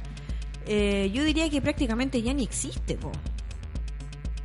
eh, 0.66 1.10
yo 1.12 1.24
diría 1.24 1.50
que 1.50 1.60
prácticamente 1.60 2.22
ya 2.22 2.32
ni 2.32 2.42
existe, 2.44 2.94
po. 2.94 3.12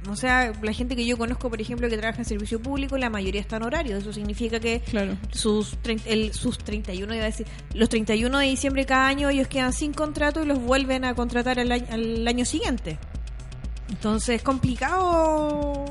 O 0.09 0.15
sea, 0.15 0.53
la 0.61 0.73
gente 0.73 0.95
que 0.95 1.05
yo 1.05 1.17
conozco, 1.17 1.49
por 1.49 1.59
ejemplo, 1.59 1.89
que 1.89 1.97
trabaja 1.97 2.19
en 2.19 2.25
servicio 2.25 2.61
público, 2.61 2.97
la 2.97 3.09
mayoría 3.09 3.41
está 3.41 3.57
en 3.57 3.63
horario. 3.63 3.97
Eso 3.97 4.13
significa 4.13 4.59
que 4.59 4.81
Claro. 4.81 5.17
sus, 5.31 5.75
el, 6.05 6.33
sus 6.33 6.57
31, 6.59 7.13
iba 7.15 7.23
a 7.23 7.25
decir, 7.27 7.47
los 7.73 7.89
31 7.89 8.37
de 8.39 8.45
diciembre 8.45 8.85
cada 8.85 9.07
año 9.07 9.29
ellos 9.29 9.47
quedan 9.47 9.73
sin 9.73 9.93
contrato 9.93 10.43
y 10.43 10.45
los 10.45 10.59
vuelven 10.59 11.05
a 11.05 11.15
contratar 11.15 11.59
al, 11.59 11.71
año- 11.71 11.87
al 11.89 12.27
año 12.27 12.45
siguiente. 12.45 12.99
Entonces 13.89 14.35
es 14.37 14.41
complicado. 14.43 15.85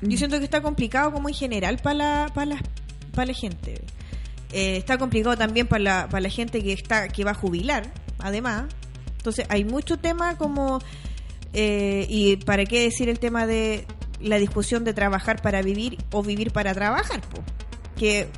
Yo 0.00 0.16
siento 0.18 0.38
que 0.38 0.44
está 0.44 0.60
complicado 0.62 1.12
como 1.12 1.28
en 1.28 1.34
general 1.34 1.78
para 1.78 1.94
la, 1.94 2.30
para 2.34 2.46
la, 2.46 2.62
para 3.14 3.26
la 3.26 3.34
gente. 3.34 3.80
Eh, 4.52 4.76
está 4.76 4.98
complicado 4.98 5.36
también 5.36 5.66
para 5.66 5.82
la, 5.82 6.08
para 6.08 6.20
la 6.22 6.28
gente 6.28 6.62
que 6.62 6.72
está 6.72 7.08
que 7.08 7.24
va 7.24 7.30
a 7.32 7.34
jubilar, 7.34 7.92
además. 8.18 8.64
Entonces 9.18 9.46
hay 9.48 9.64
mucho 9.64 9.98
tema 9.98 10.36
como... 10.36 10.80
eh, 11.52 12.06
y 12.08 12.36
para 12.36 12.64
qué 12.64 12.82
decir 12.82 13.08
el 13.08 13.18
tema 13.18 13.46
de 13.46 13.86
la 14.20 14.38
discusión 14.38 14.84
de 14.84 14.94
trabajar 14.94 15.42
para 15.42 15.62
vivir 15.62 15.98
o 16.12 16.22
vivir 16.22 16.52
para 16.52 16.72
trabajar, 16.74 17.20
po? 17.22 17.42
que 17.96 18.28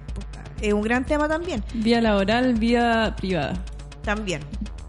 es 0.61 0.73
un 0.73 0.83
gran 0.83 1.05
tema 1.05 1.29
también. 1.29 1.63
Vía 1.75 2.01
laboral, 2.01 2.55
vía 2.55 3.15
privada. 3.17 3.65
También. 4.03 4.41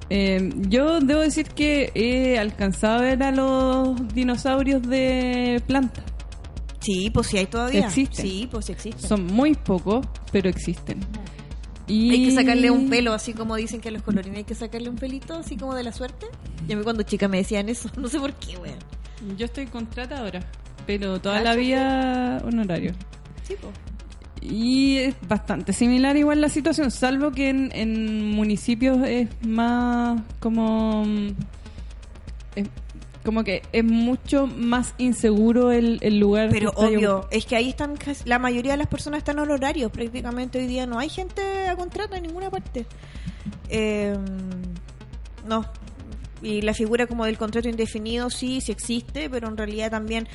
Eh, 0.10 0.51
yo 0.70 1.00
debo 1.00 1.22
decir 1.22 1.48
que 1.48 1.91
he 1.96 2.38
alcanzado 2.38 3.00
a 3.00 3.01
ver 3.01 3.24
a 3.24 3.32
los 3.32 4.13
dinosaurios 4.13 4.82
de 4.84 5.62
planta. 5.65 6.03
Sí, 6.79 7.10
pues 7.10 7.27
sí 7.27 7.38
hay 7.38 7.48
todavía. 7.48 7.88
Existen. 7.88 8.25
Sí, 8.25 8.48
pues 8.51 8.65
sí 8.65 8.74
existen. 8.74 9.10
Son 9.10 9.25
muy 9.25 9.55
pocos, 9.55 10.05
pero 10.32 10.50
existen. 10.50 11.00
Y... 11.88 12.10
Hay 12.12 12.25
que 12.25 12.32
sacarle 12.32 12.72
un 12.72 12.89
pelo, 12.89 13.13
así 13.13 13.34
como 13.34 13.56
dicen 13.56 13.80
que 13.82 13.89
a 13.89 13.92
los 13.92 14.01
colorines 14.01 14.38
hay 14.39 14.44
que 14.44 14.56
sacarle 14.56 14.89
un 14.89 14.96
pelito, 14.96 15.36
así 15.36 15.56
como 15.58 15.75
de 15.75 15.84
la 15.84 15.92
suerte. 15.92 16.25
Y 16.68 16.74
a 16.74 16.75
mí 16.77 16.84
cuando 16.84 17.04
chica 17.04 17.27
me 17.27 17.38
decían 17.38 17.70
eso, 17.70 17.89
no 17.98 18.08
sé 18.08 18.20
por 18.20 18.34
qué, 18.34 18.58
weón. 18.58 18.77
Yo 19.38 19.46
estoy 19.46 19.68
contrata 19.68 20.20
ahora, 20.20 20.42
pero 20.88 21.20
toda 21.22 21.36
Cacha, 21.38 21.50
la 21.51 21.56
vida 21.56 22.42
honorario. 22.46 22.94
Sí, 23.44 23.56
pues. 23.62 23.74
Y 24.42 24.98
es 24.98 25.15
bastante 25.27 25.74
similar 25.74 26.18
igual 26.18 26.42
la 26.42 26.50
situación, 26.50 26.92
salvo 26.92 27.32
que 27.32 27.50
en, 27.50 27.72
en 27.74 28.30
municipios 28.32 29.00
es 29.08 29.27
más 29.46 30.22
como... 30.39 31.04
mm, 31.06 31.27
es- 32.56 32.70
como 33.25 33.44
que 33.44 33.63
es 33.74 33.84
mucho 33.84 34.48
más 34.48 34.94
inseguro 35.00 35.72
el, 35.72 35.98
el 36.01 36.20
lugar. 36.20 36.50
Pero 36.51 36.72
obvio, 36.75 37.27
es 37.32 37.46
que 37.46 37.55
ahí 37.55 37.70
están, 37.70 37.98
la 38.24 38.39
mayoría 38.39 38.74
de 38.74 38.77
las 38.77 38.88
personas 38.88 39.17
están 39.17 39.39
en 39.39 39.50
horarios. 39.50 39.91
Prácticamente 39.91 40.60
hoy 40.60 40.67
día 40.67 40.86
no 40.86 41.00
hay 41.00 41.10
gente 41.10 41.67
a 41.67 41.75
contrato 41.75 42.15
en 42.15 42.24
ninguna 42.24 42.50
parte. 42.51 42.86
Eh, 43.67 44.15
no. 45.48 45.65
Y 46.41 46.62
la 46.62 46.74
figura 46.74 47.08
como 47.08 47.25
del 47.25 47.38
contrato 47.38 47.67
indefinido 47.67 48.29
sí, 48.29 48.62
sí 48.62 48.72
existe, 48.72 49.29
pero 49.29 49.48
en 49.48 49.58
realidad 49.58 49.89
también 49.89 50.27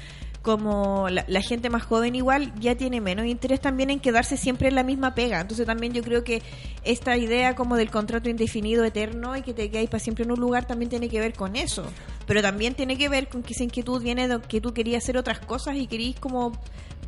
como 0.42 1.09
la, 1.11 1.25
la 1.28 1.42
gente 1.42 1.68
más 1.68 1.82
joven 1.82 2.14
igual 2.14 2.52
ya 2.59 2.75
tiene 2.75 3.00
menos 3.00 3.26
interés 3.26 3.61
también 3.61 3.90
en 3.90 4.00
quedarse 4.00 4.37
siempre 4.37 4.68
en 4.68 4.75
la 4.75 4.82
misma 4.82 5.14
pega. 5.14 5.40
Entonces 5.40 5.66
también 5.66 5.92
yo 5.92 6.02
creo 6.02 6.25
que 6.25 6.42
esta 6.82 7.16
idea 7.16 7.54
como 7.54 7.76
del 7.76 7.90
contrato 7.90 8.30
indefinido 8.30 8.85
eterno 8.85 9.37
y 9.37 9.42
que 9.42 9.52
te 9.52 9.70
quedáis 9.70 9.90
para 9.90 10.00
siempre 10.00 10.25
en 10.25 10.32
un 10.32 10.40
lugar 10.40 10.66
también 10.66 10.88
tiene 10.88 11.09
que 11.09 11.20
ver 11.20 11.35
con 11.35 11.56
eso. 11.56 11.85
Pero 12.30 12.42
también 12.42 12.75
tiene 12.75 12.96
que 12.96 13.08
ver 13.08 13.26
con 13.26 13.42
que 13.42 13.54
esa 13.54 13.64
inquietud 13.64 14.00
viene 14.00 14.28
de 14.28 14.40
que 14.42 14.60
tú 14.60 14.72
querías 14.72 15.02
hacer 15.02 15.16
otras 15.16 15.40
cosas 15.40 15.75
y 15.75 15.88
querías 15.88 16.20
como 16.20 16.52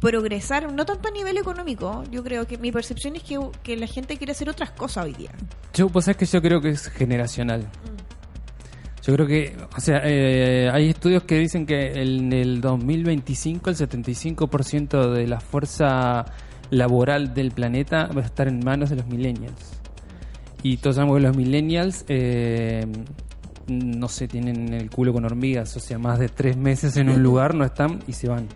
progresar, 0.01 0.73
no 0.73 0.85
tanto 0.85 1.11
a 1.11 1.13
nivel 1.13 1.39
económico, 1.39 2.03
yo 2.11 2.25
creo 2.25 2.45
que 2.49 2.59
mi 2.59 2.73
percepción 2.73 3.15
es 3.15 3.23
que, 3.23 3.39
que 3.63 3.77
la 3.77 3.87
gente 3.87 4.17
quiere 4.17 4.33
hacer 4.33 4.49
otras 4.49 4.73
cosas 4.73 5.05
hoy 5.05 5.13
día. 5.13 5.31
Yo, 5.75 5.89
pues 5.91 6.09
es 6.09 6.17
que 6.17 6.27
yo 6.27 6.43
creo 6.43 6.61
que 6.61 6.71
es 6.71 6.89
generacional. 6.89 7.69
Yo 9.05 9.15
creo 9.15 9.29
que, 9.29 9.57
o 9.77 9.81
sea, 9.81 10.01
eh, 10.03 10.69
hay 10.73 10.89
estudios 10.89 11.23
que 11.23 11.39
dicen 11.39 11.67
que 11.67 12.03
en 12.03 12.33
el 12.33 12.61
2025 12.61 13.71
el 13.71 13.77
75% 13.77 15.13
de 15.13 15.29
la 15.29 15.39
fuerza 15.39 16.25
laboral 16.71 17.33
del 17.33 17.53
planeta 17.53 18.09
va 18.09 18.23
a 18.23 18.25
estar 18.25 18.49
en 18.49 18.59
manos 18.59 18.91
de 18.91 18.97
los 18.97 19.07
millennials. 19.07 19.81
Y 20.65 20.79
todos 20.79 20.97
sabemos 20.97 21.19
que 21.19 21.23
los 21.23 21.37
millennials, 21.37 22.05
eh, 22.09 22.89
no 23.79 24.09
sé, 24.09 24.29
tienen 24.29 24.73
el 24.75 24.91
culo 24.91 25.13
con 25.13 25.25
hormigas, 25.25 25.77
o 25.77 25.81
sea, 25.81 25.99
más 25.99 26.19
de 26.19 26.29
tres 26.29 26.57
meses 26.57 26.97
en 26.97 27.09
un 27.09 27.23
lugar 27.23 27.55
no 27.55 27.65
están 27.65 28.01
y 28.07 28.13
se 28.13 28.29
van. 28.29 28.47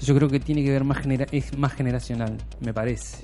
Yo 0.00 0.14
creo 0.16 0.28
que 0.28 0.40
tiene 0.40 0.62
que 0.64 0.70
ver 0.70 0.84
más, 0.84 0.98
genera 0.98 1.26
es 1.30 1.56
más 1.56 1.72
generacional, 1.74 2.36
me 2.60 2.72
parece. 2.74 3.18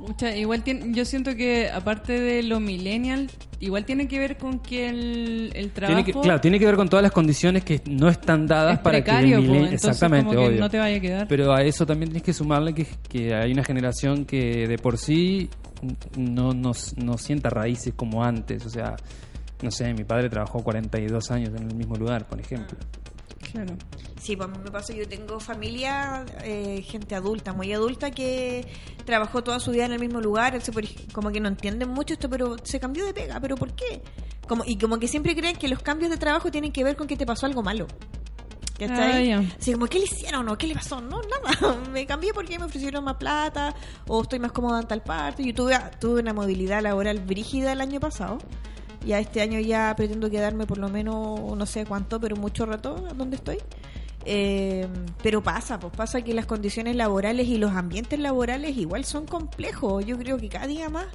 Mucha- 0.00 0.34
igual 0.36 0.64
tiene, 0.64 0.92
yo 0.92 1.04
siento 1.04 1.36
que 1.36 1.70
aparte 1.70 2.18
de 2.20 2.42
lo 2.42 2.58
millennial, 2.58 3.30
igual 3.60 3.84
tiene 3.84 4.08
que 4.08 4.18
ver 4.18 4.36
con 4.36 4.58
que 4.58 4.88
el, 4.88 5.52
el 5.54 5.70
trabajo 5.70 6.02
Tiene 6.02 6.12
que, 6.12 6.20
claro, 6.20 6.40
tiene 6.40 6.58
que 6.58 6.66
ver 6.66 6.74
con 6.74 6.88
todas 6.88 7.04
las 7.04 7.12
condiciones 7.12 7.62
que 7.64 7.80
no 7.88 8.08
están 8.08 8.48
dadas 8.48 8.74
es 8.74 8.78
para 8.80 8.98
precario, 8.98 9.38
que 9.38 9.44
el 9.46 9.50
entonces 9.54 9.74
exactamente, 9.74 10.26
como 10.26 10.40
que 10.40 10.48
obvio. 10.48 10.60
no 10.60 10.68
te 10.70 10.78
vaya 10.78 10.96
a 10.96 11.00
quedar. 11.00 11.28
Pero 11.28 11.54
a 11.54 11.62
eso 11.62 11.86
también 11.86 12.08
tienes 12.10 12.24
que 12.24 12.32
sumarle 12.32 12.74
que, 12.74 12.84
que 13.08 13.32
hay 13.32 13.52
una 13.52 13.62
generación 13.62 14.24
que 14.24 14.66
de 14.66 14.76
por 14.76 14.98
sí 14.98 15.48
no, 16.18 16.52
no, 16.52 16.72
no 16.96 17.16
sienta 17.16 17.48
raíces 17.50 17.94
como 17.94 18.24
antes. 18.24 18.66
O 18.66 18.70
sea, 18.70 18.96
no 19.62 19.70
sé, 19.70 19.92
mi 19.94 20.04
padre 20.04 20.28
trabajó 20.28 20.62
42 20.62 21.30
años 21.30 21.50
en 21.50 21.70
el 21.70 21.74
mismo 21.74 21.96
lugar, 21.96 22.26
por 22.26 22.40
ejemplo. 22.40 22.78
Claro. 23.52 23.76
Sí, 24.20 24.36
pues 24.36 24.48
a 24.48 24.52
mí 24.52 24.58
me 24.62 24.70
pasa, 24.70 24.92
yo 24.92 25.06
tengo 25.08 25.40
familia, 25.40 26.24
eh, 26.44 26.80
gente 26.82 27.14
adulta, 27.14 27.52
muy 27.52 27.72
adulta, 27.72 28.10
que 28.10 28.66
trabajó 29.04 29.42
toda 29.42 29.58
su 29.58 29.72
vida 29.72 29.86
en 29.86 29.92
el 29.92 29.98
mismo 29.98 30.20
lugar, 30.20 30.58
como 31.12 31.30
que 31.30 31.40
no 31.40 31.48
entienden 31.48 31.88
mucho 31.88 32.14
esto, 32.14 32.30
pero 32.30 32.56
se 32.62 32.78
cambió 32.78 33.04
de 33.04 33.12
pega, 33.12 33.40
pero 33.40 33.56
¿por 33.56 33.74
qué? 33.74 34.00
Como, 34.46 34.64
y 34.64 34.76
como 34.76 34.98
que 34.98 35.08
siempre 35.08 35.34
creen 35.34 35.56
que 35.56 35.68
los 35.68 35.80
cambios 35.80 36.10
de 36.10 36.18
trabajo 36.18 36.50
tienen 36.50 36.72
que 36.72 36.84
ver 36.84 36.96
con 36.96 37.06
que 37.06 37.16
te 37.16 37.26
pasó 37.26 37.46
algo 37.46 37.62
malo. 37.62 37.86
¿Cachai? 38.78 39.32
Ah. 39.32 39.42
Así 39.58 39.72
como, 39.72 39.86
¿qué 39.86 39.98
le 39.98 40.04
hicieron 40.04 40.48
o 40.48 40.56
qué 40.56 40.66
le 40.66 40.74
pasó? 40.74 41.00
No, 41.00 41.20
nada. 41.22 41.76
Me 41.92 42.06
cambié 42.06 42.32
porque 42.32 42.58
me 42.58 42.64
ofrecieron 42.64 43.04
más 43.04 43.16
plata 43.16 43.74
o 44.08 44.22
estoy 44.22 44.38
más 44.38 44.52
cómoda 44.52 44.80
en 44.80 44.88
tal 44.88 45.02
parte. 45.02 45.44
Yo 45.44 45.54
tuve, 45.54 45.78
tuve 46.00 46.20
una 46.20 46.32
movilidad 46.32 46.82
laboral 46.82 47.20
brígida 47.20 47.72
el 47.72 47.80
año 47.80 48.00
pasado. 48.00 48.38
Ya 49.04 49.18
este 49.18 49.40
año 49.40 49.58
ya 49.60 49.94
pretendo 49.96 50.30
quedarme 50.30 50.66
por 50.66 50.78
lo 50.78 50.88
menos, 50.88 51.56
no 51.56 51.66
sé 51.66 51.84
cuánto, 51.86 52.20
pero 52.20 52.36
mucho 52.36 52.66
rato 52.66 52.94
donde 53.16 53.36
estoy. 53.36 53.58
Eh, 54.24 54.86
pero 55.20 55.42
pasa, 55.42 55.80
pues 55.80 55.92
pasa 55.96 56.22
que 56.22 56.32
las 56.32 56.46
condiciones 56.46 56.94
laborales 56.94 57.48
y 57.48 57.58
los 57.58 57.72
ambientes 57.72 58.20
laborales 58.20 58.76
igual 58.76 59.04
son 59.04 59.26
complejos. 59.26 60.06
Yo 60.06 60.16
creo 60.16 60.38
que 60.38 60.48
cada 60.48 60.68
día 60.68 60.88
más, 60.88 61.06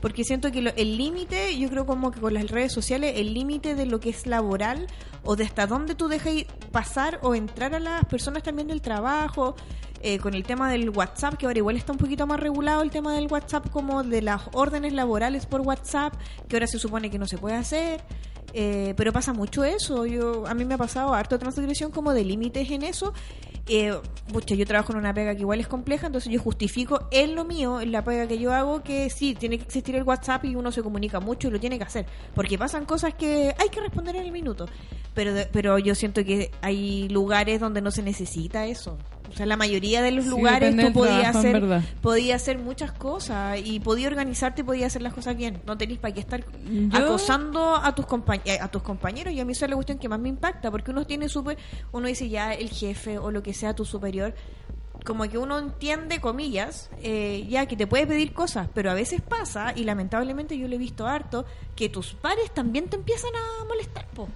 porque 0.00 0.24
siento 0.24 0.50
que 0.50 0.62
lo- 0.62 0.74
el 0.74 0.96
límite, 0.96 1.56
yo 1.58 1.68
creo 1.70 1.86
como 1.86 2.10
que 2.10 2.18
con 2.20 2.34
las 2.34 2.50
redes 2.50 2.72
sociales, 2.72 3.14
el 3.16 3.34
límite 3.34 3.76
de 3.76 3.86
lo 3.86 4.00
que 4.00 4.10
es 4.10 4.26
laboral 4.26 4.88
o 5.22 5.36
de 5.36 5.44
hasta 5.44 5.68
dónde 5.68 5.94
tú 5.94 6.08
dejas 6.08 6.34
pasar 6.72 7.20
o 7.22 7.36
entrar 7.36 7.72
a 7.74 7.78
las 7.78 8.04
personas 8.06 8.42
también 8.42 8.66
del 8.66 8.80
trabajo, 8.82 9.54
eh, 10.06 10.20
con 10.20 10.34
el 10.34 10.44
tema 10.44 10.70
del 10.70 10.90
WhatsApp, 10.90 11.34
que 11.34 11.46
ahora 11.46 11.58
igual 11.58 11.76
está 11.76 11.90
un 11.90 11.98
poquito 11.98 12.28
más 12.28 12.38
regulado 12.38 12.82
el 12.82 12.92
tema 12.92 13.12
del 13.12 13.26
WhatsApp 13.26 13.68
como 13.70 14.04
de 14.04 14.22
las 14.22 14.42
órdenes 14.52 14.92
laborales 14.92 15.46
por 15.46 15.62
WhatsApp, 15.62 16.14
que 16.46 16.54
ahora 16.54 16.68
se 16.68 16.78
supone 16.78 17.10
que 17.10 17.18
no 17.18 17.26
se 17.26 17.38
puede 17.38 17.56
hacer. 17.56 18.00
Eh, 18.52 18.94
pero 18.96 19.12
pasa 19.12 19.32
mucho 19.32 19.64
eso. 19.64 20.06
Yo, 20.06 20.46
a 20.46 20.54
mí 20.54 20.64
me 20.64 20.74
ha 20.74 20.78
pasado 20.78 21.12
harto 21.12 21.40
transgresión 21.40 21.90
como 21.90 22.14
de 22.14 22.22
límites 22.24 22.70
en 22.70 22.84
eso. 22.84 23.14
Eh, 23.68 23.98
yo 24.46 24.66
trabajo 24.66 24.92
en 24.92 24.98
una 24.98 25.12
pega 25.12 25.34
que 25.34 25.40
igual 25.40 25.58
es 25.58 25.66
compleja, 25.66 26.06
entonces 26.06 26.32
yo 26.32 26.40
justifico 26.40 27.08
en 27.10 27.34
lo 27.34 27.44
mío, 27.44 27.80
en 27.80 27.90
la 27.90 28.04
pega 28.04 28.28
que 28.28 28.38
yo 28.38 28.54
hago, 28.54 28.84
que 28.84 29.10
sí, 29.10 29.34
tiene 29.34 29.58
que 29.58 29.64
existir 29.64 29.96
el 29.96 30.04
WhatsApp 30.04 30.44
y 30.44 30.54
uno 30.54 30.70
se 30.70 30.84
comunica 30.84 31.18
mucho 31.18 31.48
y 31.48 31.50
lo 31.50 31.58
tiene 31.58 31.78
que 31.78 31.84
hacer. 31.84 32.06
Porque 32.32 32.56
pasan 32.56 32.84
cosas 32.84 33.14
que 33.14 33.52
hay 33.58 33.68
que 33.70 33.80
responder 33.80 34.14
en 34.14 34.22
el 34.22 34.30
minuto. 34.30 34.66
Pero, 35.14 35.32
pero 35.50 35.78
yo 35.80 35.96
siento 35.96 36.24
que 36.24 36.52
hay 36.62 37.08
lugares 37.08 37.58
donde 37.58 37.80
no 37.80 37.90
se 37.90 38.02
necesita 38.02 38.66
eso. 38.66 38.98
O 39.30 39.36
sea, 39.36 39.46
la 39.46 39.56
mayoría 39.56 40.02
de 40.02 40.12
los 40.12 40.24
Sí, 40.24 40.30
lugares 40.30 40.76
tú 40.76 40.92
podías 40.92 41.34
hacer, 41.36 41.82
podías 42.00 42.42
hacer 42.42 42.58
muchas 42.58 42.92
cosas 42.92 43.58
y 43.64 43.80
podías 43.80 44.08
organizarte 44.10 44.60
y 44.62 44.64
podías 44.64 44.86
hacer 44.88 45.02
las 45.02 45.12
cosas 45.14 45.36
bien. 45.36 45.60
No 45.66 45.76
tenéis 45.76 45.98
para 45.98 46.14
qué 46.14 46.20
estar 46.20 46.44
Yo- 46.64 46.98
acosando 46.98 47.76
a 47.76 47.94
tus 47.94 48.06
eh, 48.44 48.58
a 48.60 48.68
tus 48.68 48.82
compañeros 48.82 49.32
y 49.34 49.40
a 49.40 49.44
mí 49.44 49.52
eso 49.52 49.64
es 49.64 49.70
la 49.70 49.76
cuestión 49.76 49.98
que 49.98 50.08
más 50.08 50.18
me 50.20 50.28
impacta 50.28 50.70
porque 50.70 50.90
uno 50.90 51.04
tiene 51.06 51.28
súper 51.28 51.58
uno 51.92 52.06
dice 52.08 52.28
ya 52.28 52.52
el 52.54 52.70
jefe 52.70 53.18
o 53.18 53.30
lo 53.30 53.42
que 53.42 53.52
sea 53.54 53.74
tu 53.74 53.84
superior 53.84 54.34
como 55.04 55.24
que 55.28 55.38
uno 55.38 55.58
entiende 55.58 56.20
comillas 56.20 56.90
eh, 57.02 57.46
ya 57.48 57.66
que 57.66 57.76
te 57.76 57.86
puede 57.86 58.06
pedir 58.06 58.32
cosas 58.32 58.68
pero 58.74 58.90
a 58.90 58.94
veces 58.94 59.20
pasa 59.20 59.72
y 59.76 59.84
lamentablemente 59.84 60.58
yo 60.58 60.66
lo 60.68 60.74
he 60.74 60.78
visto 60.78 61.06
harto 61.06 61.44
que 61.76 61.88
tus 61.88 62.14
pares 62.14 62.52
también 62.52 62.88
te 62.88 62.96
empiezan 62.96 63.30
a 63.34 63.64
molestar 63.66 64.06
po. 64.08 64.28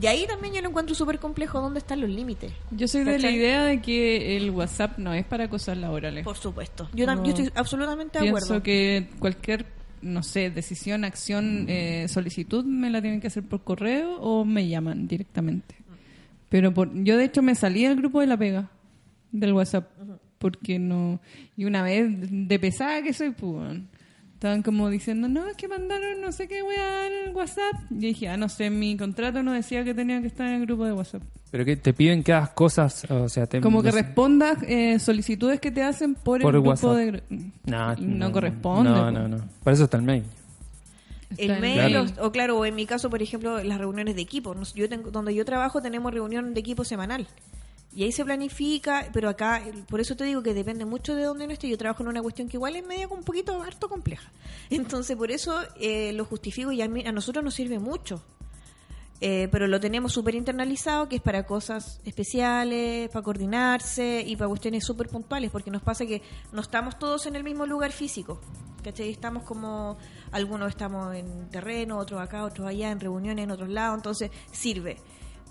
Y 0.00 0.06
ahí 0.06 0.26
también 0.26 0.54
yo 0.54 0.60
lo 0.62 0.68
encuentro 0.70 0.94
súper 0.94 1.18
complejo 1.18 1.60
dónde 1.60 1.78
están 1.78 2.00
los 2.00 2.10
límites 2.10 2.52
Yo 2.70 2.88
soy 2.88 3.04
de 3.04 3.18
la 3.18 3.30
idea 3.30 3.64
de 3.64 3.80
que 3.80 4.36
el 4.36 4.50
WhatsApp 4.50 4.98
no 4.98 5.12
es 5.14 5.24
para 5.24 5.48
cosas 5.48 5.78
laborales. 5.78 6.24
por 6.24 6.36
supuesto 6.36 6.88
yo, 6.94 7.06
No. 7.06 7.22
yo 7.24 7.30
estoy 7.30 7.50
absolutamente 7.54 8.18
de 8.18 8.24
Pienso 8.24 8.38
acuerdo 8.44 8.62
que 8.62 9.08
cualquier, 9.18 9.66
no 10.02 10.22
sé, 10.22 10.50
decisión, 10.50 11.04
acción, 11.04 11.66
eh, 11.68 12.06
solicitud 12.08 12.64
me 12.64 12.90
la 12.90 13.00
tienen 13.00 13.20
que 13.20 13.28
hacer 13.28 13.42
por 13.44 13.62
correo 13.62 14.16
o 14.20 14.44
me 14.44 14.66
llaman 14.68 15.06
directamente. 15.08 15.76
Pero 16.48 16.72
por, 16.74 16.92
yo 17.04 17.16
de 17.16 17.24
hecho 17.24 17.42
me 17.42 17.54
salí 17.54 17.84
del 17.84 17.96
grupo 17.96 18.20
de 18.20 18.26
la 18.26 18.36
pega, 18.36 18.70
del 19.32 19.52
WhatsApp, 19.54 19.90
porque 20.38 20.78
no... 20.78 21.20
Y 21.56 21.64
una 21.64 21.82
vez, 21.82 22.06
de 22.30 22.58
pesada 22.58 23.02
que 23.02 23.12
soy, 23.12 23.30
pues, 23.30 23.80
estaban 24.44 24.62
como 24.62 24.90
diciendo, 24.90 25.26
no, 25.26 25.48
es 25.48 25.56
que 25.56 25.68
mandaron 25.68 26.20
no 26.20 26.30
sé 26.30 26.46
qué 26.46 26.62
weá 26.62 27.06
en 27.06 27.28
el 27.28 27.34
WhatsApp. 27.34 27.72
Y 27.90 27.94
dije, 27.94 28.28
ah, 28.28 28.36
no 28.36 28.50
sé, 28.50 28.68
mi 28.68 28.94
contrato 28.94 29.42
no 29.42 29.52
decía 29.52 29.84
que 29.84 29.94
tenía 29.94 30.20
que 30.20 30.26
estar 30.26 30.46
en 30.46 30.56
el 30.60 30.66
grupo 30.66 30.84
de 30.84 30.92
WhatsApp. 30.92 31.22
Pero 31.50 31.64
que 31.64 31.76
te 31.76 31.94
piden 31.94 32.22
que 32.22 32.34
hagas 32.34 32.50
cosas, 32.50 33.10
o 33.10 33.26
sea, 33.30 33.46
te, 33.46 33.62
Como 33.62 33.82
que 33.82 33.90
respondas 33.90 34.58
eh, 34.64 34.98
solicitudes 34.98 35.60
que 35.60 35.70
te 35.70 35.82
hacen 35.82 36.14
por, 36.14 36.42
Por 36.42 36.54
el 36.56 36.60
grupo 36.60 36.88
WhatsApp. 36.88 37.22
de... 37.30 37.50
No, 37.64 37.94
no 37.96 38.32
corresponde. 38.32 38.90
No, 38.90 39.10
no, 39.10 39.28
no. 39.28 39.38
Para 39.62 39.74
eso 39.76 39.84
está 39.84 39.96
el 39.96 40.02
mail. 40.02 40.24
el 41.38 41.60
mail 41.60 41.92
Claro. 41.92 42.06
o, 42.20 42.26
o 42.26 42.32
claro 42.32 42.58
o 42.58 42.66
en 42.66 42.74
mi 42.74 42.84
caso 42.84 43.08
por 43.08 43.22
ejemplo 43.22 43.64
las 43.64 43.78
reuniones 43.78 44.14
de 44.14 44.20
equipo 44.20 44.54
yo 44.74 44.88
tengo, 44.90 45.10
donde 45.10 45.34
yo 45.34 45.46
trabajo 45.46 45.80
tenemos 45.80 46.12
reunión 46.12 46.52
de 46.52 46.60
equipo 46.60 46.84
semanal 46.84 47.26
y 47.94 48.02
ahí 48.04 48.12
se 48.12 48.24
planifica 48.24 49.08
pero 49.12 49.28
acá 49.28 49.62
por 49.88 50.00
eso 50.00 50.16
te 50.16 50.24
digo 50.24 50.42
que 50.42 50.52
depende 50.54 50.84
mucho 50.84 51.14
de 51.14 51.24
dónde 51.24 51.44
uno 51.44 51.52
esté 51.52 51.68
yo 51.68 51.78
trabajo 51.78 52.02
en 52.02 52.08
una 52.08 52.22
cuestión 52.22 52.48
que 52.48 52.56
igual 52.56 52.74
es 52.76 52.84
media 52.86 53.06
un 53.08 53.22
poquito 53.24 53.62
harto 53.62 53.88
compleja 53.88 54.30
entonces 54.70 55.16
por 55.16 55.30
eso 55.30 55.58
eh, 55.80 56.12
lo 56.12 56.24
justifico 56.24 56.72
y 56.72 56.82
a, 56.82 56.88
mí- 56.88 57.06
a 57.06 57.12
nosotros 57.12 57.44
nos 57.44 57.54
sirve 57.54 57.78
mucho 57.78 58.22
Eh, 59.20 59.48
pero 59.50 59.66
lo 59.68 59.78
tenemos 59.78 60.12
súper 60.12 60.34
internalizado, 60.34 61.08
que 61.08 61.16
es 61.16 61.22
para 61.22 61.44
cosas 61.46 62.00
especiales, 62.04 63.08
para 63.10 63.22
coordinarse 63.22 64.22
y 64.26 64.36
para 64.36 64.48
cuestiones 64.48 64.84
súper 64.84 65.08
puntuales, 65.08 65.50
porque 65.50 65.70
nos 65.70 65.82
pasa 65.82 66.04
que 66.04 66.20
no 66.52 66.60
estamos 66.60 66.98
todos 66.98 67.24
en 67.26 67.36
el 67.36 67.44
mismo 67.44 67.64
lugar 67.64 67.92
físico. 67.92 68.40
¿cachai? 68.82 69.08
Estamos 69.10 69.44
como, 69.44 69.96
algunos 70.32 70.68
estamos 70.68 71.14
en 71.14 71.48
terreno, 71.48 71.96
otros 71.98 72.20
acá, 72.20 72.44
otros 72.44 72.66
allá, 72.66 72.90
en 72.90 73.00
reuniones 73.00 73.44
en 73.44 73.50
otros 73.52 73.70
lados, 73.70 73.96
entonces 73.96 74.30
sirve. 74.52 74.98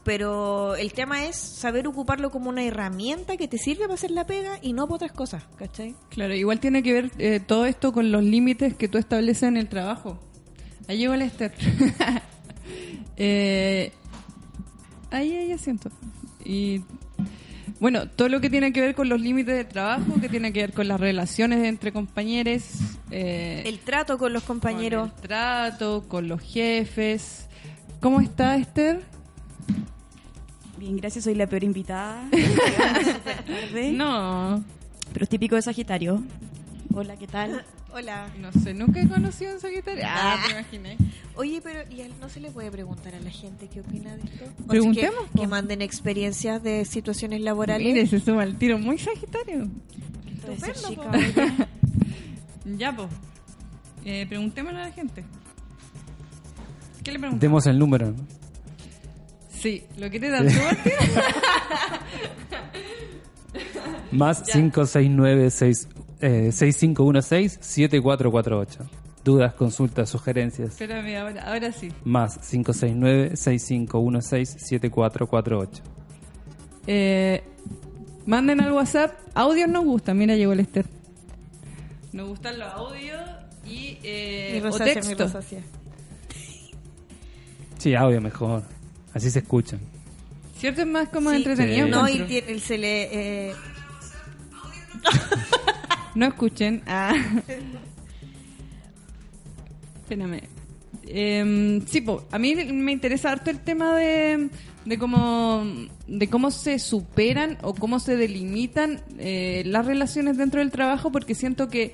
Pero 0.03 0.75
el 0.75 0.91
tema 0.91 1.25
es 1.25 1.37
saber 1.37 1.87
ocuparlo 1.87 2.29
como 2.29 2.49
una 2.49 2.63
herramienta 2.63 3.37
que 3.37 3.47
te 3.47 3.57
sirve 3.57 3.83
para 3.83 3.93
hacer 3.93 4.11
la 4.11 4.25
pega 4.25 4.59
y 4.61 4.73
no 4.73 4.85
para 4.85 4.95
otras 4.95 5.11
cosas, 5.13 5.43
¿cachai? 5.57 5.95
Claro, 6.09 6.33
igual 6.35 6.59
tiene 6.59 6.83
que 6.83 6.93
ver 6.93 7.11
eh, 7.19 7.39
todo 7.39 7.65
esto 7.65 7.93
con 7.93 8.11
los 8.11 8.23
límites 8.23 8.75
que 8.75 8.89
tú 8.89 8.97
estableces 8.97 9.43
en 9.43 9.57
el 9.57 9.69
trabajo. 9.69 10.19
Ahí 10.87 10.97
llegó 10.97 11.13
el 11.13 11.21
Esther. 11.21 11.53
eh, 13.17 13.91
ahí, 15.11 15.35
ahí 15.37 15.51
asiento. 15.53 15.89
Y 16.43 16.81
bueno, 17.79 18.07
todo 18.09 18.29
lo 18.29 18.41
que 18.41 18.49
tiene 18.49 18.73
que 18.73 18.81
ver 18.81 18.95
con 18.95 19.09
los 19.09 19.19
límites 19.19 19.55
de 19.55 19.65
trabajo, 19.65 20.19
que 20.19 20.29
tiene 20.29 20.51
que 20.51 20.61
ver 20.61 20.73
con 20.73 20.87
las 20.87 20.99
relaciones 20.99 21.63
entre 21.65 21.91
compañeros, 21.91 22.63
eh, 23.11 23.63
El 23.65 23.79
trato 23.79 24.17
con 24.17 24.33
los 24.33 24.43
compañeros. 24.43 25.09
con 25.09 25.17
el 25.17 25.21
trato, 25.21 26.05
con 26.07 26.27
los 26.27 26.41
jefes. 26.41 27.47
¿Cómo 28.01 28.19
está 28.19 28.57
Esther? 28.57 29.01
Bien, 30.83 30.97
gracias, 30.97 31.23
soy 31.23 31.35
la 31.35 31.47
peor 31.47 31.63
invitada. 31.63 32.25
Súper 32.25 33.37
tarde, 33.45 33.93
No, 33.93 34.61
Pero 35.13 35.23
es 35.23 35.29
típico 35.29 35.55
de 35.55 35.61
Sagitario. 35.61 36.21
Hola, 36.93 37.15
¿qué 37.15 37.25
tal? 37.25 37.63
Hola. 37.93 38.27
no 38.41 38.51
sé, 38.51 38.73
nunca 38.73 39.01
he 39.01 39.07
conocido 39.07 39.51
a 39.51 39.53
un 39.53 39.61
Sagitario. 39.61 40.03
Ah, 40.05 40.35
te 40.45 40.51
imaginé. 40.51 40.97
Oye, 41.35 41.61
pero 41.63 41.89
¿y 41.89 42.01
a 42.01 42.05
él 42.07 42.11
no 42.19 42.27
se 42.27 42.41
le 42.41 42.51
puede 42.51 42.69
preguntar 42.69 43.15
a 43.15 43.21
la 43.21 43.29
gente 43.29 43.69
qué 43.69 43.79
opina 43.79 44.13
de 44.13 44.23
esto? 44.23 44.43
Preguntemos, 44.67 45.23
que, 45.33 45.39
que 45.39 45.47
manden 45.47 45.81
experiencias 45.81 46.61
de 46.61 46.83
situaciones 46.83 47.39
laborales. 47.39 47.87
Mire, 47.87 48.05
se 48.05 48.19
suma 48.19 48.43
el 48.43 48.57
tiro 48.57 48.77
muy 48.77 48.97
Sagitario. 48.97 49.69
Estupendo, 50.49 50.89
chica. 50.89 51.67
Ya, 52.77 52.93
pues. 52.93 53.07
Eh, 54.03 54.25
preguntémosle 54.27 54.79
a 54.79 54.87
la 54.87 54.91
gente. 54.91 55.23
¿Qué 57.05 57.13
le 57.13 57.19
preguntamos? 57.19 57.39
Demos 57.39 57.67
el 57.67 57.79
número. 57.79 58.11
¿no? 58.11 58.42
Sí, 59.63 59.83
¿lo 59.97 60.09
quieres 60.09 60.31
dar 60.31 60.45
tú, 60.45 60.53
Martín? 60.63 60.91
Más 64.11 64.41
569 64.43 65.49
seis- 65.49 65.87
eh, 66.21 66.51
6516 66.51 67.57
7448. 67.61 68.89
Dudas, 69.23 69.53
consultas, 69.53 70.09
sugerencias. 70.09 70.69
Espérame, 70.71 71.15
ahora, 71.17 71.43
ahora 71.43 71.71
sí. 71.71 71.89
Más 72.03 72.37
569 72.39 73.37
6516 73.37 74.49
7448. 74.59 75.81
Eh, 76.87 77.41
manden 78.25 78.59
al 78.59 78.73
WhatsApp. 78.73 79.13
Audios 79.33 79.69
nos 79.69 79.85
gustan. 79.85 80.17
Mira, 80.17 80.35
llegó 80.35 80.51
el 80.53 80.59
Esther. 80.59 80.85
Nos 82.11 82.27
gustan 82.27 82.59
los 82.59 82.67
audios 82.73 83.21
y, 83.65 83.97
eh, 84.03 84.59
Mi 84.61 84.69
o 84.69 84.77
texto. 84.77 85.41
Sí, 87.77 87.95
audio 87.95 88.19
mejor. 88.21 88.63
Así 89.13 89.29
se 89.29 89.39
escuchan. 89.39 89.79
¿Cierto? 90.57 90.81
Es 90.81 90.87
más 90.87 91.09
como 91.09 91.29
Sí. 91.31 91.37
entretenido. 91.37 91.85
Sí. 91.85 91.91
No, 91.91 92.07
y 92.09 92.19
tiene- 92.27 92.59
se 92.59 92.77
le... 92.77 93.49
eh, 93.49 93.53
No 96.15 96.25
escuchen. 96.27 96.81
Ah. 96.87 97.13
Espérame. 100.01 100.41
Eh, 101.05 101.81
sí, 101.87 102.01
po, 102.01 102.25
a 102.31 102.39
mí 102.39 102.55
me 102.55 102.91
interesa 102.91 103.31
harto 103.31 103.49
el 103.49 103.59
tema 103.59 103.95
de, 103.95 104.49
de 104.85 104.97
cómo 104.97 105.63
de 106.07 106.29
cómo 106.29 106.49
se 106.49 106.79
superan 106.79 107.57
o 107.61 107.73
cómo 107.73 107.99
se 107.99 108.15
delimitan 108.15 109.01
eh, 109.19 109.63
las 109.65 109.85
relaciones 109.85 110.37
dentro 110.37 110.59
del 110.61 110.71
trabajo, 110.71 111.11
porque 111.11 111.35
siento 111.35 111.67
que 111.67 111.93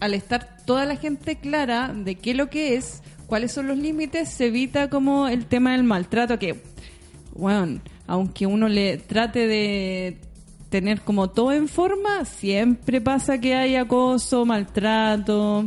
al 0.00 0.12
estar 0.14 0.58
toda 0.66 0.84
la 0.84 0.96
gente 0.96 1.36
clara 1.36 1.92
de 1.94 2.16
qué 2.16 2.32
es 2.32 2.36
lo 2.36 2.50
que 2.50 2.74
es, 2.76 3.02
cuáles 3.26 3.52
son 3.52 3.68
los 3.68 3.78
límites, 3.78 4.28
se 4.28 4.46
evita 4.46 4.88
como 4.90 5.28
el 5.28 5.46
tema 5.46 5.72
del 5.72 5.84
maltrato, 5.84 6.38
que, 6.38 6.62
bueno, 7.34 7.80
aunque 8.06 8.46
uno 8.46 8.68
le 8.68 8.98
trate 8.98 9.46
de 9.46 10.18
tener 10.70 11.02
como 11.02 11.30
todo 11.30 11.52
en 11.52 11.68
forma, 11.68 12.24
siempre 12.24 13.00
pasa 13.00 13.38
que 13.38 13.54
hay 13.54 13.76
acoso, 13.76 14.44
maltrato. 14.44 15.64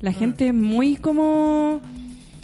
La 0.00 0.12
gente 0.12 0.48
es 0.48 0.54
muy 0.54 0.96
como 0.96 1.80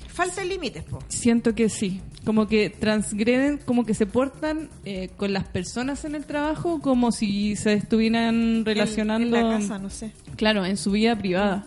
falta 0.09 0.45
límites, 0.45 0.85
po. 0.85 0.99
Siento 1.09 1.55
que 1.55 1.69
sí. 1.69 2.01
Como 2.25 2.47
que 2.47 2.71
transgreden, 2.71 3.59
como 3.65 3.85
que 3.85 3.95
se 3.95 4.07
portan 4.07 4.69
eh, 4.85 5.09
con 5.17 5.33
las 5.33 5.45
personas 5.45 6.05
en 6.05 6.15
el 6.15 6.25
trabajo 6.25 6.81
como 6.81 7.11
si 7.11 7.57
se 7.57 7.73
estuvieran 7.73 8.65
relacionando. 8.65 9.37
En, 9.37 9.45
en 9.45 9.51
la 9.51 9.59
casa, 9.59 9.79
no 9.79 9.91
sé. 9.91 10.13
Claro, 10.37 10.65
en 10.65 10.77
su 10.77 10.93
vida 10.93 11.17
privada. 11.17 11.67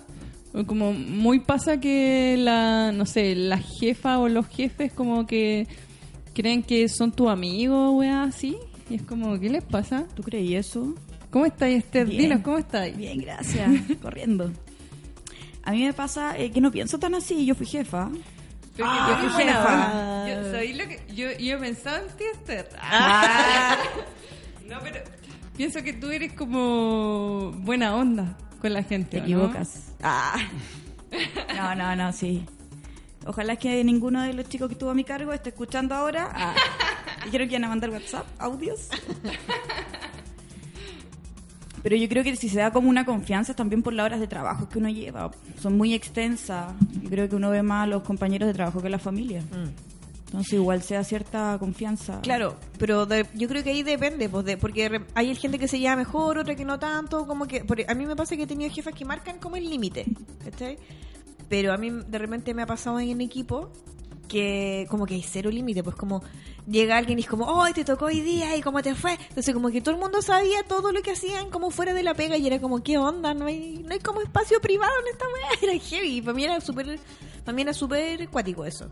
Como 0.64 0.94
muy 0.94 1.40
pasa 1.40 1.80
que 1.80 2.36
la, 2.40 2.94
no 2.94 3.06
sé, 3.06 3.36
la 3.36 3.58
jefa 3.58 4.20
o 4.20 4.30
los 4.30 4.48
jefes 4.48 4.94
como 4.94 5.28
que 5.28 5.68
creen 6.34 6.64
que 6.64 6.88
son 6.88 7.12
tu 7.12 7.30
amigo, 7.30 7.92
weá, 7.92 8.24
así. 8.24 8.58
Y 8.90 8.96
es 8.96 9.02
como, 9.02 9.38
¿qué 9.40 9.50
les 9.50 9.64
pasa? 9.64 10.06
¿Tú 10.16 10.24
creí 10.24 10.56
eso? 10.56 10.96
¿Cómo 11.30 11.46
estáis, 11.46 11.84
Esther? 11.84 12.08
Bien. 12.08 12.22
Dinos, 12.22 12.42
¿cómo 12.42 12.58
estáis? 12.58 12.96
Bien, 12.96 13.20
gracias. 13.20 13.70
Corriendo. 14.02 14.52
A 15.64 15.72
mí 15.72 15.84
me 15.84 15.94
pasa 15.94 16.38
eh, 16.38 16.52
que 16.52 16.62
no 16.62 16.72
pienso 16.72 17.00
tan 17.00 17.16
así. 17.16 17.46
Yo 17.46 17.56
fui 17.56 17.66
jefa. 17.66 18.10
Ah, 18.82 19.08
tú 19.08 19.24
eres 19.24 19.34
buena 19.34 19.54
jefa. 19.54 20.30
Yo, 20.30 20.52
¿sabéis 20.52 20.78
lo 20.78 20.88
que? 20.88 21.02
Yo, 21.14 21.32
yo 21.38 21.60
pensaba 21.60 21.98
en 21.98 22.08
ti, 22.18 22.24
Esther. 22.34 22.70
No, 24.70 24.80
pero 24.82 25.00
pienso 25.56 25.84
que 25.84 25.94
tú 25.94 26.10
eres 26.10 26.34
como 26.34 27.52
buena 27.52 27.96
onda 27.96 28.36
con 28.66 28.74
la 28.74 28.84
gente. 28.84 29.12
Te 29.12 29.18
¿o 29.18 29.20
no? 29.20 29.26
equivocas. 29.26 29.94
Ah. 30.02 30.38
No, 31.56 31.74
no, 31.76 31.96
no, 31.96 32.12
sí. 32.12 32.46
Ojalá 33.26 33.56
que 33.56 33.82
ninguno 33.86 34.22
de 34.22 34.34
los 34.34 34.50
chicos 34.50 34.68
que 34.68 34.74
estuvo 34.74 34.90
a 34.90 34.94
mi 34.94 35.06
cargo 35.06 35.32
esté 35.32 35.50
escuchando 35.50 35.96
ahora. 35.96 36.30
Ah. 36.34 36.54
Dijeron 37.24 37.48
que 37.48 37.54
iban 37.54 37.64
a 37.64 37.70
mandar 37.70 37.90
WhatsApp, 37.90 38.26
audios. 38.38 38.90
Pero 41.82 41.96
yo 41.96 42.10
creo 42.10 42.24
que 42.26 42.36
si 42.36 42.50
se 42.50 42.60
da 42.60 42.72
como 42.72 42.90
una 42.90 43.06
confianza 43.06 43.54
es 43.54 43.56
también 43.56 43.82
por 43.82 43.94
las 43.94 44.08
horas 44.08 44.20
de 44.20 44.28
trabajo 44.28 44.68
que 44.68 44.80
uno 44.80 44.90
lleva. 44.90 45.32
Son 45.62 45.78
muy 45.78 45.94
extensas. 45.94 46.74
Yo 47.02 47.10
creo 47.10 47.30
que 47.30 47.36
uno 47.38 47.50
ve 47.50 47.64
más 47.64 47.84
a 47.84 47.88
los 47.88 48.04
compañeros 48.04 48.48
de 48.48 48.54
trabajo 48.54 48.82
que 48.82 48.88
a 48.88 48.90
la 48.90 49.00
familia. 49.00 49.42
Entonces 50.36 50.54
igual 50.54 50.82
se 50.84 50.96
da 50.96 51.04
cierta 51.04 51.58
confianza. 51.60 52.20
Claro, 52.22 52.58
pero 52.78 53.08
yo 53.34 53.48
creo 53.48 53.64
que 53.64 53.70
ahí 53.70 53.84
depende, 53.84 54.28
pues, 54.28 54.44
de, 54.44 54.58
porque 54.58 55.02
hay 55.14 55.34
gente 55.36 55.58
que 55.58 55.70
se 55.70 55.80
lleva 55.80 55.96
mejor, 55.96 56.38
otra 56.38 56.56
que 56.56 56.66
no 56.66 56.78
tanto, 56.78 57.26
como 57.26 57.48
que... 57.48 57.64
a 57.88 57.94
mí 57.94 58.06
me 58.06 58.16
pasa 58.16 58.36
que 58.36 58.44
he 58.44 58.48
tenido 58.48 58.70
jefas 58.70 58.94
que 58.94 59.06
marcan 59.06 59.40
como 59.40 59.56
el 59.56 59.70
límite. 59.70 60.06
Pero 61.48 61.72
a 61.72 61.78
mí 61.78 61.90
de 61.90 62.18
repente 62.18 62.54
me 62.54 62.64
ha 62.64 62.66
pasado 62.66 63.00
en 63.00 63.22
equipo 63.22 63.72
que 64.28 64.88
como 64.90 65.06
que 65.06 65.14
hay 65.14 65.24
cero 65.24 65.50
límite, 65.50 65.84
pues 65.84 65.96
como 65.96 66.22
llega 66.68 66.98
alguien 66.98 67.20
y 67.20 67.22
es 67.22 67.28
como, 67.28 67.62
¡ay, 67.62 67.74
te 67.74 67.86
tocó 67.86 68.06
hoy 68.06 68.22
día! 68.22 68.58
¿Y 68.58 68.62
cómo 68.62 68.82
te 68.82 68.94
fue? 68.96 69.14
Entonces 69.30 69.54
como 69.54 69.70
que 69.70 69.82
todo 69.82 69.96
el 69.96 70.02
mundo 70.02 70.22
sabía 70.22 70.64
todo 70.64 70.92
lo 70.92 71.02
que 71.02 71.12
hacían 71.12 71.50
como 71.50 71.72
fuera 71.72 71.94
de 71.94 72.04
la 72.04 72.14
pega 72.14 72.36
y 72.36 72.46
era 72.46 72.60
como, 72.60 72.84
¿qué 72.84 72.98
onda? 72.98 73.34
No 73.34 73.46
hay, 73.46 73.84
no 73.86 73.94
hay 73.94 74.00
como 74.00 74.22
espacio 74.22 74.60
privado 74.60 74.92
en 75.02 75.14
esta 75.14 75.26
weá. 75.26 75.60
Era 75.62 75.80
heavy. 75.80 76.22
Para 76.22 76.34
mí 77.54 77.62
era 77.62 77.74
súper 77.74 78.30
cuático 78.30 78.66
eso. 78.66 78.90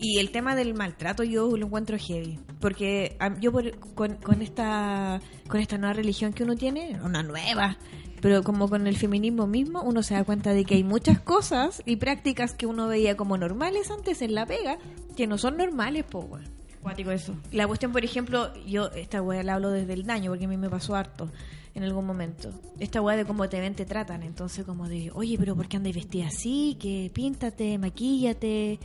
Y 0.00 0.18
el 0.18 0.30
tema 0.30 0.54
del 0.54 0.74
maltrato 0.74 1.24
yo 1.24 1.56
lo 1.56 1.66
encuentro 1.66 1.96
heavy, 1.98 2.38
porque 2.60 3.16
yo 3.40 3.50
por- 3.50 3.76
con, 3.94 4.14
con 4.16 4.42
esta 4.42 5.20
con 5.48 5.60
esta 5.60 5.76
nueva 5.76 5.92
religión 5.94 6.32
que 6.32 6.44
uno 6.44 6.54
tiene, 6.54 7.00
una 7.02 7.22
nueva, 7.24 7.76
pero 8.20 8.44
como 8.44 8.68
con 8.68 8.86
el 8.86 8.96
feminismo 8.96 9.46
mismo, 9.48 9.82
uno 9.82 10.02
se 10.04 10.14
da 10.14 10.22
cuenta 10.22 10.52
de 10.52 10.64
que 10.64 10.76
hay 10.76 10.84
muchas 10.84 11.18
cosas 11.20 11.82
y 11.84 11.96
prácticas 11.96 12.54
que 12.54 12.66
uno 12.66 12.86
veía 12.86 13.16
como 13.16 13.36
normales 13.38 13.90
antes 13.90 14.22
en 14.22 14.34
la 14.34 14.46
pega, 14.46 14.78
que 15.16 15.26
no 15.26 15.36
son 15.36 15.56
normales, 15.56 16.04
po, 16.04 16.20
weón. 16.20 16.44
Cuático 16.80 17.10
eso. 17.10 17.34
La 17.50 17.66
cuestión, 17.66 17.90
por 17.90 18.04
ejemplo, 18.04 18.54
yo 18.64 18.90
esta 18.92 19.20
weá 19.20 19.42
la 19.42 19.54
hablo 19.54 19.70
desde 19.70 19.94
el 19.94 20.04
daño, 20.04 20.30
porque 20.30 20.44
a 20.44 20.48
mí 20.48 20.56
me 20.56 20.70
pasó 20.70 20.94
harto 20.94 21.28
en 21.74 21.82
algún 21.82 22.06
momento. 22.06 22.52
Esta 22.78 23.00
weá 23.00 23.16
de 23.16 23.24
cómo 23.24 23.48
te 23.48 23.58
ven, 23.60 23.74
te 23.74 23.84
tratan. 23.84 24.22
Entonces, 24.22 24.64
como 24.64 24.88
de, 24.88 25.10
oye, 25.12 25.36
pero 25.38 25.56
¿por 25.56 25.66
qué 25.66 25.76
andas 25.76 25.92
vestida 25.92 26.28
así? 26.28 26.76
Que 26.80 27.10
píntate, 27.12 27.78
maquíllate. 27.78 28.78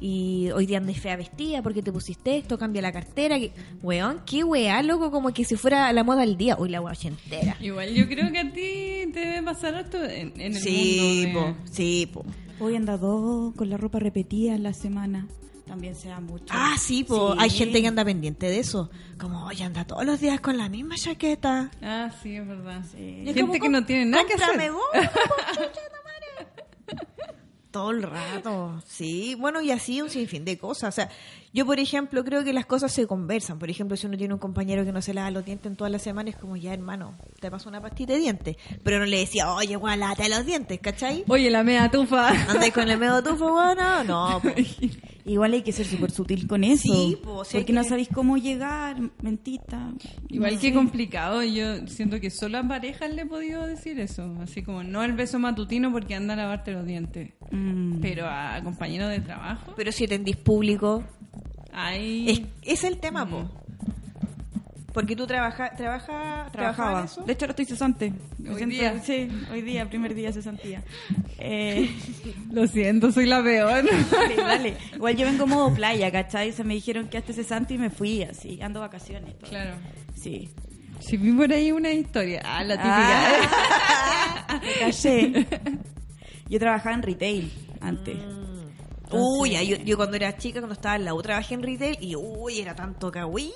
Y 0.00 0.50
hoy 0.50 0.66
día 0.66 0.78
andas 0.78 0.98
fea 0.98 1.16
vestida 1.16 1.62
porque 1.62 1.82
te 1.82 1.90
pusiste 1.92 2.36
esto, 2.36 2.58
cambia 2.58 2.82
la 2.82 2.92
cartera. 2.92 3.38
Que... 3.38 3.52
Weón, 3.82 4.20
qué 4.26 4.44
weá, 4.44 4.82
loco, 4.82 5.10
como 5.10 5.32
que 5.32 5.44
si 5.44 5.56
fuera 5.56 5.90
la 5.92 6.04
moda 6.04 6.20
del 6.22 6.36
día. 6.36 6.56
Uy, 6.58 6.68
la 6.68 6.80
weá 6.80 6.94
entera. 7.02 7.56
Igual 7.60 7.94
yo 7.94 8.06
creo 8.06 8.30
que 8.32 8.38
a 8.38 8.52
ti 8.52 9.10
te 9.12 9.20
debe 9.20 9.42
pasar 9.42 9.74
esto 9.74 10.02
en, 10.04 10.32
en 10.40 10.54
el 10.54 10.60
Sí, 10.60 11.26
mundo. 11.32 11.46
de- 11.48 11.54
po, 11.54 11.60
sí, 11.72 12.10
po. 12.12 12.24
Hoy 12.60 12.76
anda 12.76 12.96
dos 12.98 13.54
con 13.54 13.70
la 13.70 13.76
ropa 13.76 13.98
repetida 13.98 14.54
en 14.54 14.62
la 14.62 14.72
semana. 14.74 15.26
También 15.66 15.94
se 15.94 16.08
da 16.08 16.20
mucho. 16.20 16.44
Ah, 16.50 16.74
sí, 16.78 17.04
po. 17.04 17.32
Sí. 17.32 17.38
Hay 17.40 17.48
gente 17.50 17.80
que 17.80 17.88
anda 17.88 18.04
pendiente 18.04 18.46
de 18.46 18.58
eso. 18.58 18.90
Como, 19.18 19.46
oye, 19.46 19.64
anda 19.64 19.86
todos 19.86 20.04
los 20.04 20.20
días 20.20 20.38
con 20.40 20.58
la 20.58 20.68
misma 20.68 20.96
chaqueta. 20.96 21.70
Ah, 21.80 22.10
sí, 22.22 22.36
es 22.36 22.46
verdad. 22.46 22.84
Sí. 22.92 23.22
Gente 23.24 23.40
como, 23.40 23.52
que 23.54 23.68
no 23.70 23.84
tiene 23.86 24.04
nada 24.06 24.24
que 24.26 24.34
"Cómprame 24.34 24.64
hacer". 24.64 24.72
vos, 24.72 24.82
po, 24.92 25.52
chucha. 25.54 25.80
Todo 27.74 27.90
el 27.90 28.04
rato, 28.04 28.80
sí. 28.86 29.34
Bueno, 29.34 29.60
y 29.60 29.72
así 29.72 30.00
un 30.00 30.08
sinfín 30.08 30.44
de 30.44 30.56
cosas. 30.56 30.90
O 30.90 30.92
sea, 30.94 31.08
yo, 31.52 31.66
por 31.66 31.80
ejemplo, 31.80 32.24
creo 32.24 32.44
que 32.44 32.52
las 32.52 32.66
cosas 32.66 32.92
se 32.92 33.08
conversan. 33.08 33.58
Por 33.58 33.68
ejemplo, 33.68 33.96
si 33.96 34.06
uno 34.06 34.16
tiene 34.16 34.32
un 34.32 34.38
compañero 34.38 34.84
que 34.84 34.92
no 34.92 35.02
se 35.02 35.12
lava 35.12 35.28
los 35.32 35.44
dientes 35.44 35.72
en 35.72 35.74
todas 35.74 35.90
las 35.90 36.00
semanas, 36.00 36.36
es 36.36 36.40
como, 36.40 36.54
ya, 36.54 36.72
hermano, 36.72 37.18
te 37.40 37.50
paso 37.50 37.68
una 37.68 37.80
pastita 37.80 38.12
de 38.12 38.20
dientes. 38.20 38.56
Pero 38.84 39.00
no 39.00 39.06
le 39.06 39.18
decía, 39.18 39.52
oye, 39.52 39.74
guau, 39.74 39.98
lávate 39.98 40.28
los 40.28 40.46
dientes, 40.46 40.78
¿cachai? 40.78 41.24
Oye, 41.26 41.50
la 41.50 41.64
mea 41.64 41.90
tufa. 41.90 42.28
Andáis 42.48 42.72
con 42.72 42.88
el 42.88 42.96
medio 42.96 43.20
tufo, 43.24 43.50
bueno, 43.50 44.04
no. 44.04 44.40
po. 44.40 44.50
Igual 45.26 45.54
hay 45.54 45.62
que 45.62 45.72
ser 45.72 45.86
súper 45.86 46.10
sutil 46.10 46.46
con 46.46 46.64
eso. 46.64 46.82
Sí, 46.82 47.16
porque 47.22 47.72
no 47.72 47.82
sabéis 47.82 48.08
cómo 48.12 48.36
llegar, 48.36 48.96
mentita. 49.22 49.90
Igual 50.28 50.54
No 50.54 50.60
que 50.60 50.68
sé. 50.68 50.74
complicado, 50.74 51.42
yo 51.42 51.86
siento 51.86 52.20
que 52.20 52.28
solo 52.30 52.58
a 52.58 52.62
parejas 52.68 53.10
le 53.14 53.22
he 53.22 53.26
podido 53.26 53.66
decir 53.66 53.98
eso. 54.00 54.36
Así 54.42 54.62
como, 54.62 54.82
no 54.82 55.02
el 55.02 55.12
beso 55.14 55.38
matutino 55.38 55.90
porque 55.90 56.14
anda 56.14 56.34
a 56.34 56.36
lavarte 56.36 56.72
los 56.72 56.84
dientes. 56.86 57.32
Mm. 57.50 58.00
Pero 58.00 58.26
a 58.28 58.60
compañeros 58.62 59.08
de 59.10 59.20
trabajo, 59.20 59.72
Pero 59.76 59.92
si 59.92 60.04
atendís 60.04 60.36
público, 60.36 61.02
ahí... 61.72 62.28
es, 62.62 62.80
es 62.80 62.84
el 62.84 62.98
tema, 62.98 63.26
po. 63.28 63.50
Porque 64.94 65.14
tú 65.16 65.26
trabaja, 65.26 65.70
trabaja, 65.76 66.48
Trabajaba. 66.52 67.00
en 67.00 67.04
eso. 67.06 67.22
De 67.24 67.32
hecho, 67.34 67.44
ahora 67.44 67.50
estoy 67.50 67.64
cesante. 67.66 68.12
Hoy 68.38 68.54
siento- 68.56 68.66
día. 68.76 69.02
Sí, 69.04 69.28
hoy 69.52 69.60
día, 69.62 69.86
primer 69.88 70.14
día 70.14 70.32
cesantía. 70.32 70.82
Eh, 71.46 71.90
Lo 72.52 72.66
siento, 72.68 73.10
soy 73.12 73.26
la 73.26 73.42
peor. 73.42 73.84
dale, 74.10 74.36
dale. 74.36 74.76
Igual 74.94 75.16
yo 75.16 75.26
vengo 75.26 75.46
modo 75.46 75.74
playa, 75.74 76.10
¿cachai? 76.10 76.52
Se 76.52 76.62
me 76.64 76.72
dijeron 76.74 77.08
que 77.08 77.18
este 77.18 77.32
cesante 77.34 77.74
y 77.74 77.78
me 77.78 77.90
fui 77.90 78.22
así, 78.22 78.60
ando 78.62 78.80
vacaciones. 78.80 79.36
todo. 79.38 79.50
Claro. 79.50 79.74
Sí. 80.14 80.48
Si 81.00 81.16
vi 81.18 81.32
por 81.32 81.52
ahí 81.52 81.70
una 81.72 81.90
historia. 81.90 82.40
Ah, 82.44 82.62
la 82.64 82.76
típica. 82.76 83.48
Ah, 84.48 84.60
me 84.62 84.72
callé. 84.80 85.46
Yo 86.48 86.58
trabajaba 86.60 86.94
en 86.94 87.02
retail 87.02 87.52
antes. 87.80 88.16
Uy, 89.10 89.50
ya, 89.50 89.62
yo, 89.62 89.76
yo 89.76 89.96
cuando 89.96 90.16
era 90.16 90.36
chica, 90.38 90.60
cuando 90.60 90.74
estaba 90.74 90.96
en 90.96 91.04
la 91.04 91.14
U, 91.14 91.20
trabajé 91.20 91.54
en 91.54 91.62
retail 91.62 91.98
y 92.00 92.14
uy, 92.16 92.60
era 92.60 92.74
tanto 92.74 93.10
kawaii. 93.10 93.52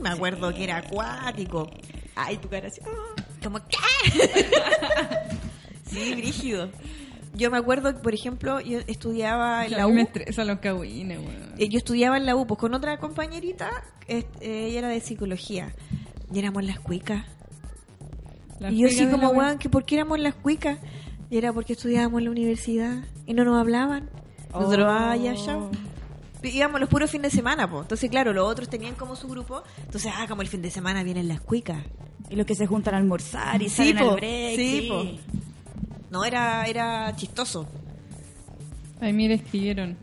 Me 0.00 0.08
acuerdo 0.10 0.52
que 0.54 0.64
era 0.64 0.78
acuático. 0.78 1.70
Ay, 2.14 2.36
tu 2.38 2.48
cara 2.48 2.68
así. 2.68 2.80
ah. 2.86 3.22
Como, 3.42 3.58
¿qué? 3.66 4.30
sí, 5.90 6.14
brígido. 6.14 6.70
Yo 7.34 7.50
me 7.50 7.56
acuerdo, 7.58 8.00
por 8.02 8.14
ejemplo, 8.14 8.60
yo 8.60 8.80
estudiaba 8.86 9.64
en 9.64 9.72
la 9.72 9.86
U. 9.86 9.92
me 9.92 10.02
estresan 10.02 10.46
los 10.48 10.58
cagüines, 10.58 11.18
weón. 11.18 11.54
Eh, 11.58 11.68
Yo 11.68 11.78
estudiaba 11.78 12.16
en 12.18 12.26
la 12.26 12.36
U, 12.36 12.46
pues 12.46 12.60
con 12.60 12.74
otra 12.74 12.98
compañerita, 12.98 13.70
eh, 14.06 14.24
ella 14.42 14.78
era 14.80 14.88
de 14.88 15.00
psicología. 15.00 15.72
Y 16.32 16.38
éramos 16.38 16.64
las 16.64 16.78
cuicas. 16.78 17.24
Las 18.60 18.72
y 18.72 18.78
yo 18.80 18.88
de 18.88 19.10
como, 19.10 19.30
weón, 19.30 19.58
que 19.58 19.68
¿por 19.70 19.84
qué 19.84 19.96
éramos 19.96 20.18
las 20.18 20.34
cuicas? 20.34 20.78
Y 21.30 21.38
era 21.38 21.52
porque 21.52 21.72
estudiábamos 21.72 22.18
en 22.18 22.24
la 22.26 22.30
universidad 22.30 23.04
y 23.26 23.32
no 23.34 23.44
nos 23.44 23.58
hablaban. 23.58 24.10
Nosotros, 24.52 24.86
Oh. 24.86 24.90
ah, 24.94 25.16
ya. 25.16 25.34
Íbamos 26.42 26.80
los 26.80 26.88
puros 26.88 27.10
fines 27.10 27.30
de 27.32 27.36
semana, 27.36 27.68
pues. 27.70 27.82
Entonces, 27.82 28.10
claro, 28.10 28.32
los 28.32 28.48
otros 28.48 28.68
tenían 28.68 28.94
como 28.94 29.16
su 29.16 29.28
grupo. 29.28 29.62
Entonces, 29.84 30.12
ah, 30.16 30.26
como 30.28 30.42
el 30.42 30.48
fin 30.48 30.62
de 30.62 30.70
semana 30.70 31.02
vienen 31.02 31.28
las 31.28 31.40
cuicas. 31.40 31.82
Y 32.30 32.36
los 32.36 32.46
que 32.46 32.54
se 32.54 32.66
juntan 32.66 32.94
a 32.94 32.98
almorzar 32.98 33.60
y 33.62 33.68
Sí, 33.68 33.76
salen 33.92 33.98
po. 33.98 34.10
al 34.10 34.16
break. 34.16 34.56
Sí, 34.56 34.80
Sí, 34.80 34.88
po. 34.88 35.38
No, 36.10 36.24
era, 36.24 36.64
era 36.66 37.14
chistoso. 37.16 37.66
Ay, 39.00 39.12
mira, 39.12 39.34
escribieron. 39.34 39.96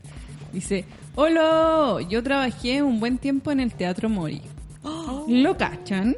Dice, 0.53 0.85
hola, 1.15 1.97
yo 2.09 2.23
trabajé 2.23 2.81
un 2.83 2.99
buen 2.99 3.17
tiempo 3.17 3.51
en 3.51 3.59
el 3.59 3.73
Teatro 3.73 4.09
Mori. 4.09 4.41
¿Lo 5.27 5.57
cachan? 5.57 6.15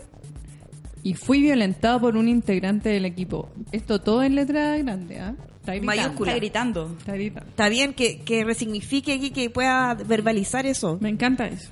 Y 1.03 1.15
fui 1.15 1.41
violentado 1.41 1.99
por 1.99 2.15
un 2.15 2.27
integrante 2.27 2.89
del 2.89 3.05
equipo. 3.05 3.49
Esto 3.71 3.99
todo 4.01 4.23
en 4.23 4.35
letra 4.35 4.77
grande, 4.77 5.19
¿ah? 5.19 5.35
Está 5.59 5.73
gritando. 5.73 5.85
Mayúscula. 5.85 6.31
Está 6.31 6.39
gritando. 6.39 6.95
Está 6.97 7.13
gritando. 7.13 7.49
Está 7.49 7.69
bien 7.69 7.93
que, 7.93 8.19
que 8.21 8.43
resignifique 8.43 9.13
aquí, 9.13 9.31
que 9.31 9.49
pueda 9.49 9.93
verbalizar 9.93 10.65
eso. 10.65 10.97
Me 11.01 11.09
encanta 11.09 11.47
eso. 11.47 11.69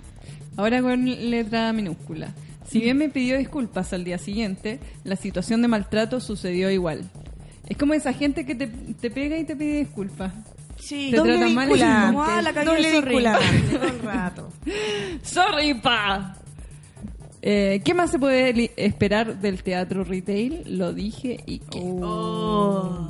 Ahora 0.58 0.82
con 0.82 1.06
letra 1.06 1.72
minúscula. 1.74 2.34
Si 2.68 2.80
bien 2.80 2.98
me 2.98 3.10
pidió 3.10 3.38
disculpas 3.38 3.94
al 3.94 4.04
día 4.04 4.20
siguiente, 4.20 4.80
la 5.04 5.16
situación 5.16 5.62
de 5.62 5.68
maltrato 5.68 6.20
sucedió 6.20 6.70
igual. 6.70 7.10
Es 7.68 7.78
como 7.78 7.94
esa 7.94 8.14
gente 8.14 8.46
que 8.46 8.56
te, 8.56 8.68
te 8.68 9.10
pega 9.10 9.38
y 9.38 9.44
te 9.44 9.56
pide 9.56 9.80
disculpas. 9.80 10.34
Sí. 10.80 11.10
Te 11.12 11.18
Doble 11.18 11.38
tratan 11.38 11.56
mal 11.56 11.70
y-. 11.70 11.80
Como, 11.80 12.24
ah, 12.24 12.42
la 12.42 12.52
doble 12.52 13.02
todo 13.02 13.84
el 13.88 14.00
rato. 14.02 14.52
¡Sorry, 15.24 15.74
pa! 15.76 16.36
Eh, 17.42 17.82
¿Qué 17.86 17.94
más 17.94 18.12
se 18.12 18.20
puede 18.20 18.72
esperar 18.76 19.40
del 19.40 19.64
teatro 19.64 20.04
retail? 20.04 20.64
Lo 20.78 20.94
dije 20.94 21.38
y 21.46 21.60
que... 21.60 21.80
Oh. 21.82 23.10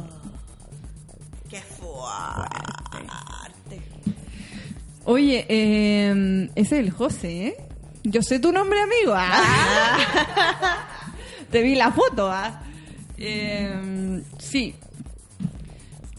¡Qué 1.50 1.58
fuerte! 1.58 3.00
Oye, 5.06 5.46
eh, 5.50 6.50
ese 6.56 6.76
es 6.80 6.84
el 6.86 6.92
José, 6.92 7.48
¿eh? 7.48 7.58
Yo 8.04 8.22
sé 8.22 8.40
tu 8.40 8.52
nombre, 8.52 8.80
amigo. 8.80 9.14
ah. 9.16 9.98
Te 11.52 11.64
vi 11.64 11.74
la 11.74 11.92
foto, 11.92 12.32
¿ah? 12.32 12.62
Eh, 13.18 14.22
sí. 14.38 14.76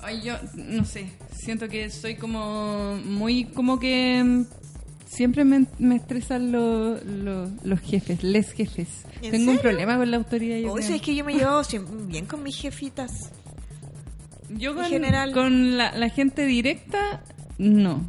Ay, 0.02 0.22
yo 0.22 0.34
no 0.54 0.84
sé. 0.84 1.06
Siento 1.32 1.68
que 1.68 1.88
soy 1.90 2.16
como 2.16 2.96
muy 3.04 3.44
como 3.44 3.78
que 3.78 4.22
mm, 4.22 4.44
siempre 5.10 5.44
me, 5.44 5.66
me 5.78 5.96
estresan 5.96 6.52
lo- 6.52 6.94
lo- 7.04 7.50
los 7.64 7.80
jefes, 7.80 8.22
les 8.22 8.52
jefes. 8.52 8.88
¿En 9.22 9.32
Tengo 9.32 9.50
un 9.50 9.58
problema 9.58 9.96
con 9.96 10.10
la 10.10 10.16
autoridad. 10.18 10.56
Yo, 10.58 10.72
creo. 10.74 10.94
es 10.94 11.02
que 11.02 11.14
yo 11.14 11.24
me 11.24 11.34
llevo 11.34 11.60
bien 12.06 12.26
con 12.26 12.42
mis 12.42 12.56
jefitas. 12.56 13.30
Yo 14.48 14.70
en 14.70 14.76
con, 14.76 14.84
general- 14.86 15.32
con 15.32 15.76
la, 15.76 15.92
la 15.96 16.08
gente 16.08 16.44
directa, 16.46 17.22
no. 17.58 18.04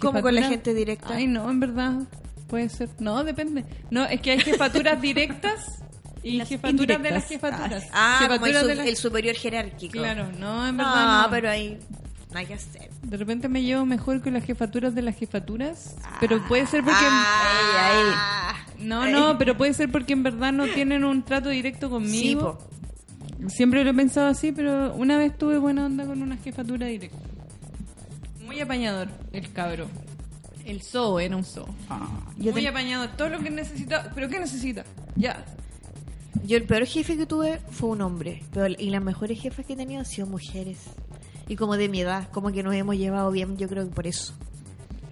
¿Cómo 0.00 0.20
con 0.22 0.34
la 0.34 0.48
gente 0.48 0.74
directa? 0.74 1.14
Ay, 1.14 1.26
no, 1.26 1.48
en 1.50 1.60
verdad. 1.60 2.00
Puede 2.48 2.68
ser. 2.68 2.88
No, 2.98 3.22
depende. 3.24 3.64
No, 3.90 4.04
es 4.04 4.20
que 4.20 4.32
hay 4.32 4.40
jefaturas 4.40 5.00
directas 5.00 5.78
y 6.22 6.32
Las 6.38 6.48
jefaturas 6.48 7.02
de 7.02 7.10
las 7.10 7.28
jefaturas. 7.28 7.84
Ah, 7.92 8.18
como 8.28 8.34
el, 8.46 8.52
Jefaturas 8.52 8.66
de 8.66 8.74
las- 8.76 8.86
el 8.88 8.96
superior 8.96 9.34
jerárquico. 9.36 9.92
Claro, 9.92 10.30
no, 10.38 10.66
en 10.66 10.76
verdad. 10.76 11.06
No, 11.06 11.22
no. 11.22 11.30
pero 11.30 11.50
ahí 11.50 11.78
que 12.46 12.54
hacer. 12.54 12.90
De 13.02 13.16
repente 13.16 13.48
me 13.48 13.62
llevo 13.62 13.84
mejor 13.86 14.20
con 14.22 14.32
las 14.34 14.44
jefaturas 14.44 14.94
de 14.94 15.02
las 15.02 15.16
jefaturas. 15.16 15.96
Pero 16.20 16.42
puede 16.48 16.66
ser 16.66 16.82
porque. 16.82 16.98
Ah, 17.04 18.54
No, 18.78 19.06
no, 19.06 19.38
pero 19.38 19.56
puede 19.56 19.74
ser 19.74 19.90
porque 19.90 20.12
en 20.12 20.22
verdad 20.22 20.52
no 20.52 20.66
tienen 20.66 21.04
un 21.04 21.22
trato 21.22 21.48
directo 21.50 21.86
Sí, 21.86 21.92
conmigo. 21.92 22.58
po. 22.58 23.48
Siempre 23.48 23.84
lo 23.84 23.90
he 23.90 23.94
pensado 23.94 24.28
así, 24.28 24.52
pero 24.52 24.94
una 24.94 25.18
vez 25.18 25.36
tuve 25.36 25.58
buena 25.58 25.86
onda 25.86 26.06
con 26.06 26.22
una 26.22 26.36
jefatura 26.36 26.86
directa. 26.86 27.16
Muy 28.44 28.60
apañador, 28.60 29.08
el 29.32 29.52
cabro. 29.52 29.88
El 30.64 30.80
zoo 30.82 31.18
era 31.18 31.36
un 31.36 31.44
zoo. 31.44 31.66
Yo 32.38 32.52
Muy 32.52 32.62
ten- 32.62 32.70
apañador, 32.70 33.10
todo 33.16 33.28
lo 33.30 33.40
que 33.40 33.50
necesita. 33.50 34.10
¿Pero 34.14 34.28
qué 34.28 34.38
necesita? 34.38 34.84
Ya. 35.16 35.44
Yo 36.44 36.56
el 36.56 36.64
peor 36.64 36.86
jefe 36.86 37.16
que 37.16 37.26
tuve 37.26 37.60
fue 37.70 37.90
un 37.90 38.00
hombre. 38.02 38.42
Pero, 38.52 38.74
y 38.78 38.90
las 38.90 39.02
mejores 39.02 39.40
jefas 39.40 39.66
que 39.66 39.72
he 39.72 39.76
tenido 39.76 40.00
han 40.00 40.06
sido 40.06 40.26
mujeres. 40.28 40.78
Y 41.48 41.56
como 41.56 41.76
de 41.76 41.88
mi 41.88 42.00
edad, 42.00 42.28
como 42.30 42.50
que 42.52 42.62
nos 42.62 42.74
hemos 42.74 42.96
llevado 42.96 43.30
bien, 43.30 43.56
yo 43.58 43.68
creo 43.68 43.84
que 43.88 43.94
por 43.94 44.06
eso. 44.06 44.32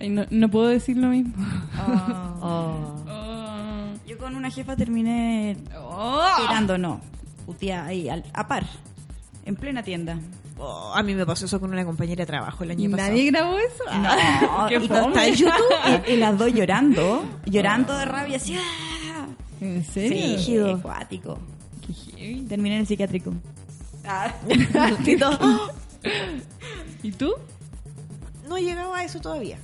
Ay, 0.01 0.09
no, 0.09 0.25
no 0.31 0.49
puedo 0.51 0.69
decir 0.69 0.97
lo 0.97 1.09
mismo. 1.09 1.35
Ah. 1.75 2.35
Oh. 2.41 2.97
Yo 4.07 4.17
con 4.19 4.35
una 4.35 4.51
jefa 4.51 4.75
terminé 4.77 5.57
Oh. 5.79 6.25
tirando, 6.41 6.79
no. 6.79 7.01
Putea 7.47 7.85
ahí, 7.87 8.09
al- 8.09 8.25
a 8.33 8.47
par. 8.49 8.65
En 9.45 9.57
plena 9.57 9.83
tienda. 9.83 10.19
Oh, 10.59 10.93
a 10.95 11.03
mí 11.03 11.15
me 11.15 11.25
pasó 11.25 11.47
eso 11.47 11.59
con 11.59 11.71
una 11.73 11.85
compañera 11.85 12.21
de 12.23 12.27
trabajo 12.27 12.65
el 12.65 12.71
año 12.73 12.85
¿Y 12.85 12.89
pasado. 12.93 13.09
nadie 13.11 13.31
grabó 13.31 13.59
eso? 13.59 13.85
No, 13.99 14.67
Qué 14.69 14.75
y 14.75 14.83
está 14.85 15.27
en 15.27 15.35
YouTube. 15.35 16.05
Y, 16.07 16.13
y 16.13 16.17
las 16.17 16.39
dos 16.39 16.53
llorando. 16.53 17.25
Llorando 17.47 17.97
de 17.97 18.05
rabia, 18.05 18.37
así. 18.37 18.57
¡ah! 18.57 19.27
¿En 19.61 19.83
Sí, 19.85 19.91
serio? 19.93 20.37
Rígido. 20.37 20.75
acuático. 20.77 21.39
Terminé 22.49 22.75
en 22.77 22.81
el 22.83 22.87
psiquiátrico. 22.87 23.33
Tito, 25.05 25.31
¿Y 27.03 27.13
tú? 27.13 27.33
no 28.49 28.57
he 28.57 28.63
llegado 28.63 28.95
a 28.95 29.05
eso 29.05 29.21
todavía. 29.21 29.59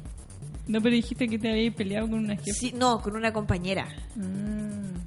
No, 0.69 0.81
pero 0.81 0.95
dijiste 0.95 1.29
que 1.29 1.39
te 1.39 1.51
habías 1.51 1.75
peleado 1.75 2.09
con 2.09 2.21
una 2.21 2.37
jefa. 2.37 2.53
Sí, 2.53 2.73
no, 2.77 3.01
con 3.01 3.17
una 3.17 3.33
compañera. 3.33 3.89
Ah. 4.17 4.99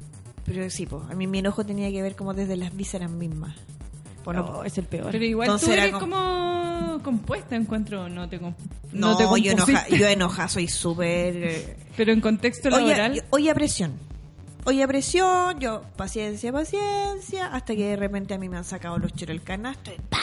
Pero 0.45 0.69
sí, 0.69 0.85
pues, 0.85 1.03
a 1.09 1.13
mí 1.15 1.27
mi 1.27 1.39
enojo 1.39 1.65
tenía 1.65 1.89
que 1.91 2.01
ver 2.01 2.15
como 2.15 2.33
desde 2.33 2.57
las 2.57 2.75
vísceras 2.75 3.09
mismas. 3.11 3.55
Pues 4.23 4.35
no, 4.35 4.63
es 4.63 4.77
el 4.77 4.85
peor. 4.85 5.11
Pero 5.11 5.23
igual 5.23 5.47
Entonces 5.47 5.67
tú 5.69 5.73
eres 5.73 5.91
como- 5.93 6.15
como 6.15 7.03
compuesta, 7.03 7.55
encuentro. 7.55 8.09
No 8.09 8.27
te, 8.27 8.39
com- 8.39 8.53
no, 8.91 9.15
te 9.15 9.23
yo 9.41 9.51
enoja, 9.53 9.87
yo 9.89 10.07
enoja, 10.07 10.47
soy 10.49 10.67
súper... 10.67 11.35
eh, 11.37 11.77
Pero 11.95 12.11
en 12.11 12.19
contexto 12.21 12.69
laboral... 12.69 13.23
oye 13.29 13.49
a 13.49 13.53
presión. 13.55 13.93
Oye 14.65 14.83
a 14.83 14.87
presión, 14.87 15.57
yo 15.59 15.83
paciencia, 15.95 16.51
paciencia, 16.51 17.47
hasta 17.47 17.75
que 17.75 17.85
de 17.85 17.95
repente 17.95 18.33
a 18.33 18.37
mí 18.37 18.49
me 18.49 18.57
han 18.57 18.65
sacado 18.65 18.97
los 18.97 19.13
cheros 19.13 19.35
del 19.37 19.41
canasto 19.43 19.91
y 19.91 20.01
¡pa! 20.09 20.17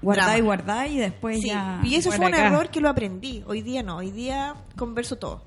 Guardá 0.00 0.38
y 0.38 0.40
guardá 0.40 0.86
y 0.88 0.96
después 0.98 1.40
Sí, 1.40 1.48
ya. 1.48 1.80
y 1.84 1.94
eso 1.94 2.10
fue 2.10 2.26
un 2.26 2.34
error 2.34 2.70
que 2.70 2.80
lo 2.80 2.88
aprendí. 2.88 3.44
Hoy 3.46 3.62
día 3.62 3.82
no, 3.82 3.96
hoy 3.98 4.10
día 4.10 4.54
converso 4.76 5.16
todo. 5.16 5.44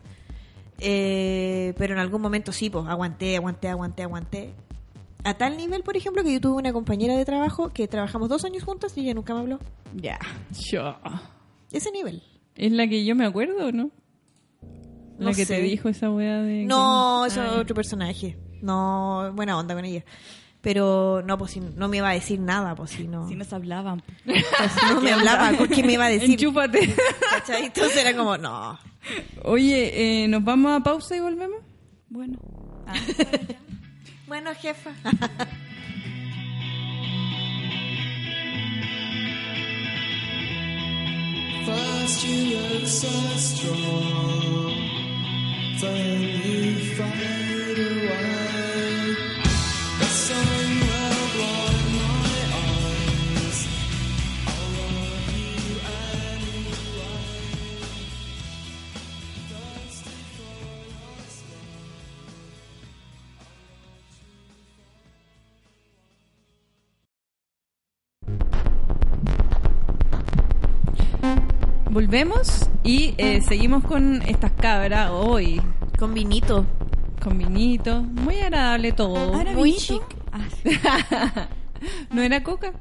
Eh, 0.79 1.73
pero 1.77 1.93
en 1.93 1.99
algún 1.99 2.21
momento 2.21 2.51
sí, 2.51 2.69
pues 2.69 2.85
aguanté, 2.87 3.35
aguanté, 3.37 3.69
aguanté, 3.69 4.03
aguanté. 4.03 4.53
A 5.23 5.33
tal 5.33 5.57
nivel, 5.57 5.81
por 5.83 5.97
ejemplo, 5.97 6.23
que 6.23 6.33
yo 6.33 6.39
tuve 6.41 6.57
una 6.57 6.71
compañera 6.73 7.15
de 7.17 7.25
trabajo 7.25 7.69
que 7.69 7.87
trabajamos 7.87 8.29
dos 8.29 8.45
años 8.45 8.63
juntas 8.63 8.95
y 8.97 9.01
ella 9.01 9.13
nunca 9.15 9.33
me 9.33 9.39
habló. 9.39 9.59
Ya. 9.95 10.19
Yo. 10.69 10.95
Ese 11.71 11.91
nivel. 11.91 12.21
¿Es 12.55 12.71
la 12.71 12.87
que 12.87 13.03
yo 13.05 13.15
me 13.15 13.25
acuerdo 13.25 13.67
o 13.67 13.71
no? 13.71 13.89
La 15.17 15.29
No 15.31 15.35
que 15.35 15.45
sé. 15.45 15.55
te 15.55 15.61
dijo 15.61 15.89
esa 15.89 16.11
weá 16.11 16.41
de... 16.41 16.65
No, 16.65 17.21
que- 17.23 17.29
eso 17.31 17.43
es 17.43 17.51
otro 17.53 17.73
personaje. 17.73 18.37
No, 18.61 19.31
buena 19.33 19.57
onda 19.57 19.73
con 19.73 19.83
ella. 19.85 20.03
Pero 20.65 21.21
no, 21.23 21.37
pues 21.37 21.51
si 21.51 21.59
no 21.59 21.87
me 21.87 21.97
iba 21.97 22.09
a 22.09 22.13
decir 22.13 22.39
nada, 22.39 22.73
pues 22.73 22.89
si 22.89 23.07
no. 23.07 23.29
Si 23.29 23.35
nos 23.35 23.53
hablaban. 23.53 24.01
pues, 24.25 24.43
no 24.89 24.99
me 25.03 25.11
hablaba, 25.13 25.51
¿qué 25.67 25.83
me 25.83 25.93
iba 25.93 26.05
a 26.05 26.09
decir? 26.09 26.31
Enchúpate. 26.31 26.91
¿Cachai? 27.29 27.65
Entonces 27.65 27.97
era 27.97 28.17
como, 28.17 28.35
no. 28.39 28.79
Oye, 29.43 30.23
eh, 30.23 30.27
¿nos 30.27 30.43
vamos 30.43 30.75
a 30.75 30.83
pausa 30.83 31.15
y 31.15 31.19
volvemos? 31.19 31.59
Bueno. 32.09 32.39
Ah, 32.87 32.95
Bueno, 34.27 34.49
jefa. 34.59 34.89
First 41.65 42.25
you 42.25 42.57
look 42.57 42.87
so 42.87 43.07
strong, 43.37 44.73
then 45.79 46.21
you 46.21 46.85
Volvemos 71.95 72.69
y 72.83 73.13
eh, 73.17 73.39
seguimos 73.47 73.81
con 73.85 74.21
estas 74.23 74.51
cabras 74.51 75.11
hoy. 75.13 75.61
Con 75.97 76.13
vinito. 76.13 76.65
Con 77.23 77.37
vinito. 77.37 78.01
Muy 78.01 78.35
agradable 78.35 78.91
todo. 78.91 79.33
Ah, 79.33 79.45
chic. 79.77 80.03
Ah, 80.33 81.47
¿No 82.11 82.21
era 82.21 82.43
coca? 82.43 82.73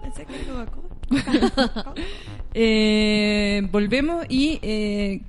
pensé 0.00 0.26
que 0.26 0.34
era. 0.42 0.66
Eh, 2.54 3.66
volvemos 3.72 4.26
y 4.28 4.60
eh, 4.62 5.20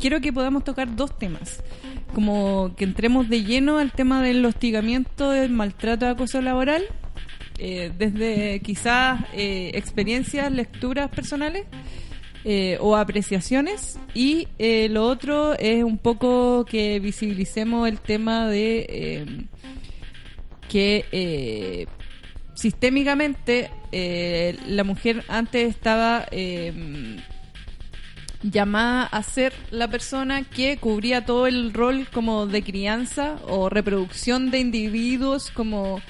quiero 0.00 0.20
que 0.20 0.32
podamos 0.32 0.64
tocar 0.64 0.96
dos 0.96 1.16
temas. 1.16 1.62
Como 2.12 2.74
que 2.76 2.82
entremos 2.82 3.28
de 3.28 3.44
lleno 3.44 3.78
al 3.78 3.92
tema 3.92 4.20
del 4.20 4.44
hostigamiento, 4.44 5.30
del 5.30 5.52
maltrato 5.52 6.06
de 6.06 6.10
acoso 6.10 6.42
laboral, 6.42 6.82
eh, 7.60 7.90
desde 7.98 8.60
quizás 8.60 9.20
eh, 9.32 9.72
experiencias, 9.74 10.52
lecturas 10.52 11.10
personales 11.10 11.66
eh, 12.44 12.78
o 12.80 12.96
apreciaciones. 12.96 13.98
Y 14.14 14.46
lo 14.88 15.06
otro 15.06 15.54
es 15.58 15.82
un 15.82 15.98
poco 15.98 16.64
que 16.64 17.00
visibilicemos 17.00 17.88
el 17.88 18.00
tema 18.00 18.46
de 18.46 19.48
que 20.68 21.86
sistémicamente 22.54 23.70
la 24.66 24.84
mujer 24.84 25.24
antes 25.28 25.68
estaba 25.68 26.26
llamada 28.42 29.04
a 29.04 29.22
ser 29.24 29.52
la 29.70 29.88
persona 29.88 30.44
que 30.44 30.76
cubría 30.76 31.24
todo 31.26 31.48
el 31.48 31.72
rol 31.72 32.06
como 32.12 32.46
de 32.46 32.62
crianza 32.62 33.36
o 33.48 33.68
reproducción 33.68 34.50
de 34.50 34.60
individuos 34.60 35.50
como 35.50 36.00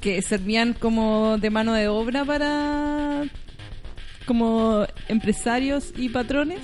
que 0.00 0.20
servían 0.22 0.74
como 0.74 1.38
de 1.38 1.50
mano 1.50 1.74
de 1.74 1.88
obra 1.88 2.24
para 2.24 3.24
como 4.26 4.86
empresarios 5.08 5.92
y 5.96 6.10
patrones 6.10 6.60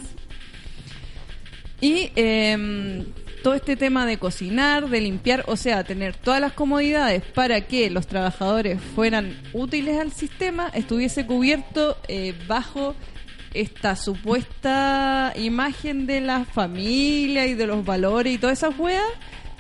y 1.80 2.10
em, 2.16 3.04
todo 3.42 3.54
este 3.54 3.76
tema 3.76 4.06
de 4.06 4.18
cocinar, 4.18 4.88
de 4.88 5.02
limpiar, 5.02 5.44
o 5.48 5.56
sea, 5.56 5.84
tener 5.84 6.16
todas 6.16 6.40
las 6.40 6.54
comodidades 6.54 7.22
para 7.22 7.60
que 7.60 7.90
los 7.90 8.06
trabajadores 8.06 8.80
fueran 8.94 9.36
útiles 9.52 10.00
al 10.00 10.12
sistema, 10.12 10.70
estuviese 10.72 11.26
cubierto 11.26 11.98
eh, 12.08 12.34
bajo 12.46 12.94
esta 13.52 13.96
supuesta 13.96 15.34
imagen 15.36 16.06
de 16.06 16.22
la 16.22 16.46
familia 16.46 17.46
y 17.46 17.54
de 17.54 17.66
los 17.66 17.84
valores 17.84 18.34
y 18.34 18.38
todas 18.38 18.58
esas 18.58 18.78
weas, 18.78 19.04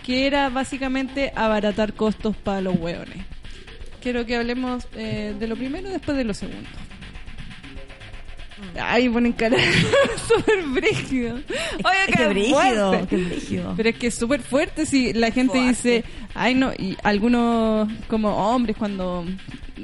que 0.02 0.26
era 0.26 0.48
básicamente 0.48 1.30
abaratar 1.36 1.92
costos 1.92 2.34
para 2.36 2.62
los 2.62 2.76
hueones. 2.78 3.24
Quiero 4.04 4.24
que 4.24 4.36
hablemos 4.36 4.86
eh, 4.94 5.34
de 5.36 5.48
lo 5.48 5.56
primero 5.56 5.88
después 5.88 6.16
de 6.16 6.22
lo 6.24 6.32
segundo. 6.34 6.68
Ay, 8.80 9.08
ponen 9.08 9.32
cara 9.32 9.56
súper 10.28 10.62
brígido. 10.66 11.34
Oye, 11.36 12.14
que 12.16 12.26
brígido, 12.28 13.06
que 13.08 13.16
brígido. 13.16 13.74
Pero 13.76 13.88
es 13.88 13.96
que 13.96 14.06
es 14.08 14.14
súper 14.14 14.42
fuerte 14.42 14.86
si 14.86 15.12
la 15.12 15.30
gente 15.32 15.54
Fuerte. 15.58 15.68
dice, 15.68 16.04
ay 16.34 16.54
no, 16.54 16.72
y 16.72 16.96
algunos 17.02 17.88
como 18.08 18.30
hombres 18.54 18.76
cuando 18.76 19.24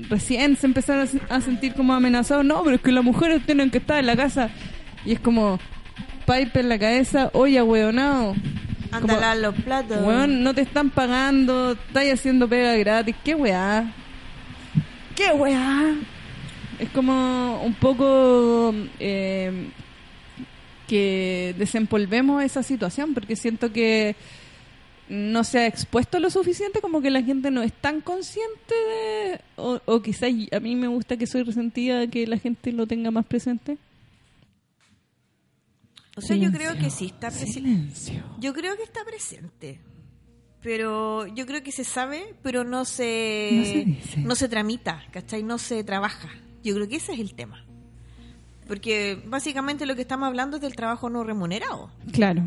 recién 0.09 0.57
se 0.57 0.67
empezaron 0.67 1.03
a 1.03 1.07
se- 1.07 1.21
a 1.29 1.41
sentir 1.41 1.75
como 1.75 1.95
amenazados, 1.95 2.45
no, 2.45 2.63
pero 2.63 2.77
es 2.77 2.83
que 2.83 2.93
las 2.93 3.03
mujeres 3.05 3.45
tienen 3.45 3.71
que 3.71 3.79
estar 3.79 3.99
en 3.99 4.07
la 4.07 4.17
casa. 4.17 4.51
Y 5.05 5.13
es 5.13 5.21
como, 5.21 5.59
pipe 6.27 6.61
en 6.61 6.69
la 6.69 6.79
cabeza, 6.79 7.31
oye, 7.33 7.61
weonado. 7.63 8.35
Anda 8.93 9.01
Como, 9.01 9.13
a 9.15 9.21
lavar 9.21 9.37
los 9.39 9.55
platos. 9.57 9.99
Weón, 10.05 10.43
no 10.43 10.55
te 10.55 10.61
están 10.63 10.91
pagando, 10.91 11.73
estás 11.73 12.05
haciendo 12.13 12.49
pega 12.49 12.75
gratis, 12.77 13.15
qué 13.25 13.35
weá. 13.35 13.93
Qué 15.21 15.33
weá. 15.33 15.97
Es 16.79 16.89
como 16.91 17.63
un 17.63 17.75
poco 17.75 18.75
eh, 18.99 19.69
que 20.89 21.55
desempolvemos 21.59 22.43
esa 22.43 22.63
situación, 22.63 23.13
porque 23.13 23.37
siento 23.37 23.71
que 23.71 24.17
no 25.11 25.45
se 25.45 25.59
ha 25.59 25.67
expuesto 25.67 26.21
lo 26.21 26.31
suficiente, 26.31 26.81
como 26.81 27.03
que 27.03 27.11
la 27.11 27.23
gente 27.23 27.51
no 27.51 27.63
es 27.63 27.73
tan 27.73 28.01
consciente 28.01 28.75
de... 28.75 29.41
O, 29.57 29.81
o 29.85 30.01
quizás 30.01 30.31
a 30.53 30.61
mí 30.61 30.75
me 30.75 30.87
gusta 30.87 31.19
que 31.19 31.27
soy 31.27 31.43
resentida, 31.43 32.07
que 32.07 32.27
la 32.27 32.39
gente 32.39 32.73
lo 32.73 32.87
tenga 32.87 33.11
más 33.11 33.27
presente. 33.27 33.77
O 36.17 36.23
sea, 36.23 36.35
yo 36.37 36.49
Silencio. 36.49 36.59
creo 36.59 36.83
que 36.83 36.91
sí 36.91 37.07
está 37.07 37.29
presente. 37.29 37.53
Silencio. 37.53 38.25
Yo 38.39 38.55
creo 38.55 38.75
que 38.77 38.85
está 38.85 39.05
presente. 39.05 39.81
Pero 40.63 41.27
yo 41.29 41.47
creo 41.47 41.63
que 41.63 41.73
se 41.73 41.85
sabe, 41.85 42.35
pero 42.43 42.65
no 42.65 42.85
se, 42.85 43.51
No 43.53 43.65
se 43.65 43.85
dice. 43.85 44.21
no 44.21 44.35
se 44.35 44.49
tramita, 44.49 45.03
¿cachai? 45.11 45.43
No 45.43 45.57
se 45.59 45.83
trabaja. 45.85 46.29
Yo 46.63 46.75
creo 46.75 46.87
que 46.89 46.97
ese 46.97 47.13
es 47.15 47.21
el 47.21 47.35
tema. 47.35 47.65
Porque 48.69 49.23
básicamente 49.27 49.87
lo 49.87 49.97
que 49.97 50.03
estamos 50.03 50.27
hablando 50.27 50.57
es 50.59 50.63
del 50.63 50.77
trabajo 50.77 51.09
no 51.11 51.25
remunerado. 51.25 51.91
Claro. 52.13 52.43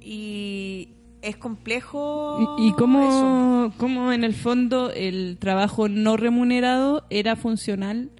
Y 0.00 0.88
es 1.22 1.36
complejo. 1.36 2.56
¿Y, 2.58 2.64
y 2.64 2.68
eso. 2.68 2.76
cómo, 2.76 3.72
cómo 3.76 4.12
en 4.12 4.24
el 4.24 4.34
fondo 4.34 4.90
el 4.90 5.36
trabajo 5.38 5.88
no 5.88 6.16
remunerado 6.16 7.04
era 7.10 7.36
funcional 7.36 8.10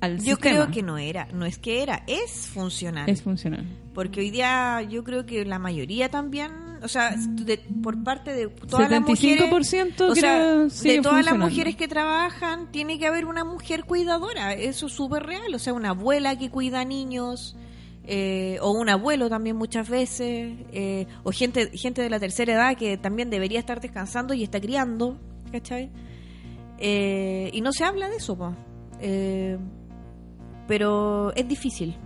al 0.00 0.16
Yo 0.18 0.34
sistema? 0.36 0.40
creo 0.64 0.70
que 0.70 0.82
no 0.82 0.98
era, 0.98 1.28
no 1.32 1.44
es 1.44 1.58
que 1.58 1.82
era, 1.82 2.02
es 2.06 2.48
funcional. 2.48 3.08
Es 3.08 3.22
funcional. 3.22 3.66
Porque 3.94 4.20
hoy 4.20 4.30
día 4.30 4.82
yo 4.82 5.04
creo 5.04 5.26
que 5.26 5.44
la 5.44 5.58
mayoría 5.58 6.08
también, 6.08 6.50
o 6.82 6.88
sea, 6.88 7.14
de- 7.16 7.58
por 7.82 8.02
parte 8.02 8.32
de 8.34 8.48
todas 8.48 8.90
las 8.90 9.00
75% 9.02 10.08
mujeres, 10.08 10.10
o 10.10 10.14
sea, 10.14 10.56
de 10.58 10.68
todas 11.02 11.24
las 11.24 11.34
mujeres 11.50 11.76
que 11.76 11.88
trabajan, 11.88 12.70
tiene 12.70 12.98
que 12.98 13.06
haber 13.06 13.24
una 13.26 13.44
mujer 13.44 13.84
cuidadora, 13.84 14.52
eso 14.54 14.86
es 14.86 14.92
súper 14.92 15.22
real, 15.24 15.54
o 15.54 15.58
sea, 15.58 15.72
una 15.72 15.90
abuela 15.90 16.36
que 16.38 16.50
cuida 16.50 16.84
niños, 16.84 17.56
eh, 18.04 18.58
o 18.60 18.72
un 18.72 18.88
abuelo 18.88 19.28
también 19.28 19.56
muchas 19.56 19.88
veces, 19.88 20.54
eh, 20.72 21.06
o 21.22 21.30
gente, 21.32 21.70
gente 21.76 22.02
de 22.02 22.10
la 22.10 22.18
tercera 22.18 22.52
edad 22.54 22.76
que 22.76 22.96
también 22.96 23.30
debería 23.30 23.60
estar 23.60 23.80
descansando 23.80 24.34
y 24.34 24.42
está 24.42 24.60
criando, 24.60 25.18
¿cachai? 25.52 25.90
Eh, 26.78 27.50
y 27.52 27.60
no 27.60 27.72
se 27.72 27.84
habla 27.84 28.08
de 28.08 28.16
eso, 28.16 28.36
po. 28.36 28.54
Eh, 29.00 29.56
pero 30.66 31.32
es 31.34 31.46
difícil. 31.46 31.96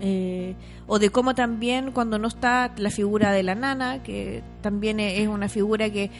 Eh, 0.00 0.54
o 0.86 0.98
de 0.98 1.10
cómo 1.10 1.34
también 1.34 1.92
cuando 1.92 2.18
no 2.18 2.28
está 2.28 2.72
la 2.76 2.90
figura 2.90 3.32
de 3.32 3.42
la 3.42 3.54
nana, 3.54 4.02
que 4.02 4.42
también 4.60 5.00
e- 5.00 5.22
es 5.22 5.28
una 5.28 5.48
figura 5.48 5.88
que 5.90 6.10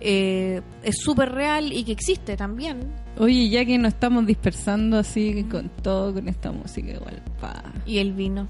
eh, 0.00 0.60
es 0.82 0.96
súper 0.98 1.30
real 1.32 1.72
y 1.72 1.84
que 1.84 1.92
existe 1.92 2.36
también. 2.36 2.80
Oye, 3.18 3.48
ya 3.48 3.64
que 3.64 3.78
nos 3.78 3.94
estamos 3.94 4.26
dispersando 4.26 4.98
así 4.98 5.44
con 5.50 5.68
todo, 5.82 6.12
con 6.12 6.28
esta 6.28 6.50
música 6.50 6.90
igual, 6.92 7.22
pa, 7.40 7.62
Y 7.86 7.98
el 7.98 8.12
vino. 8.12 8.48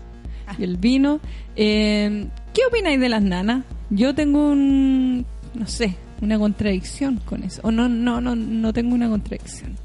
y 0.58 0.64
el 0.64 0.76
vino, 0.78 1.20
eh, 1.56 2.26
¿qué 2.54 2.62
opináis 2.66 2.98
de 2.98 3.08
las 3.08 3.22
nanas? 3.22 3.64
Yo 3.90 4.14
tengo 4.14 4.50
un, 4.50 5.26
no 5.54 5.66
sé, 5.66 5.94
una 6.22 6.38
contradicción 6.38 7.18
con 7.24 7.42
eso. 7.42 7.60
O 7.64 7.70
no, 7.70 7.88
no, 7.88 8.20
no, 8.20 8.34
no 8.34 8.72
tengo 8.72 8.94
una 8.94 9.08
contradicción. 9.10 9.76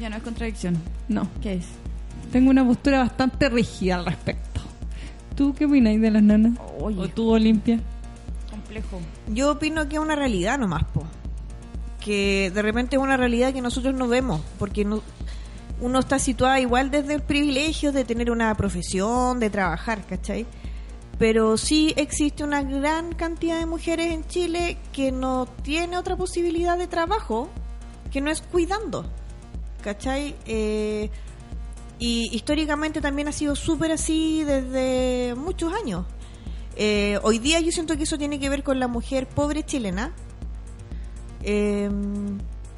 Ya 0.00 0.08
no 0.10 0.16
es 0.16 0.22
contradicción. 0.22 0.76
No, 1.08 1.28
¿Qué 1.42 1.54
es? 1.54 1.66
Tengo 2.30 2.50
una 2.50 2.66
postura 2.66 2.98
bastante 3.00 3.48
rígida 3.48 3.96
al 3.96 4.06
respecto. 4.06 4.60
¿Tú 5.34 5.54
qué 5.54 5.66
opináis 5.66 6.00
de 6.00 6.10
las 6.10 6.22
nanas? 6.22 6.58
Oye. 6.80 6.98
¿O 6.98 7.08
tú, 7.08 7.30
Olimpia? 7.30 7.78
Complejo. 8.50 9.00
Yo 9.28 9.52
opino 9.52 9.88
que 9.88 9.96
es 9.96 10.00
una 10.00 10.16
realidad 10.16 10.58
nomás, 10.58 10.84
po. 10.84 11.04
Que 12.00 12.50
de 12.54 12.62
repente 12.62 12.96
es 12.96 13.02
una 13.02 13.16
realidad 13.16 13.52
que 13.52 13.60
nosotros 13.60 13.94
no 13.94 14.08
vemos, 14.08 14.40
porque 14.58 14.84
no, 14.84 15.02
uno 15.80 15.98
está 15.98 16.18
situado 16.18 16.56
igual 16.58 16.90
desde 16.90 17.14
el 17.14 17.22
privilegio 17.22 17.92
de 17.92 18.04
tener 18.04 18.30
una 18.30 18.54
profesión, 18.54 19.40
de 19.40 19.50
trabajar, 19.50 20.04
¿cachai? 20.06 20.46
Pero 21.18 21.56
sí 21.56 21.92
existe 21.96 22.44
una 22.44 22.62
gran 22.62 23.12
cantidad 23.14 23.58
de 23.58 23.66
mujeres 23.66 24.12
en 24.12 24.26
Chile 24.26 24.78
que 24.92 25.12
no 25.12 25.46
tiene 25.62 25.98
otra 25.98 26.16
posibilidad 26.16 26.78
de 26.78 26.86
trabajo 26.86 27.48
que 28.10 28.20
no 28.20 28.30
es 28.30 28.40
cuidando, 28.40 29.04
¿cachai? 29.82 30.34
Eh, 30.46 31.10
y 31.98 32.28
históricamente 32.34 33.00
también 33.00 33.28
ha 33.28 33.32
sido 33.32 33.56
súper 33.56 33.92
así 33.92 34.44
desde 34.44 35.34
muchos 35.36 35.72
años. 35.72 36.04
Eh, 36.76 37.18
hoy 37.22 37.38
día 37.38 37.58
yo 37.60 37.72
siento 37.72 37.96
que 37.96 38.02
eso 38.02 38.18
tiene 38.18 38.38
que 38.38 38.50
ver 38.50 38.62
con 38.62 38.78
la 38.78 38.88
mujer 38.88 39.26
pobre 39.26 39.64
chilena. 39.64 40.12
Eh, 41.42 41.90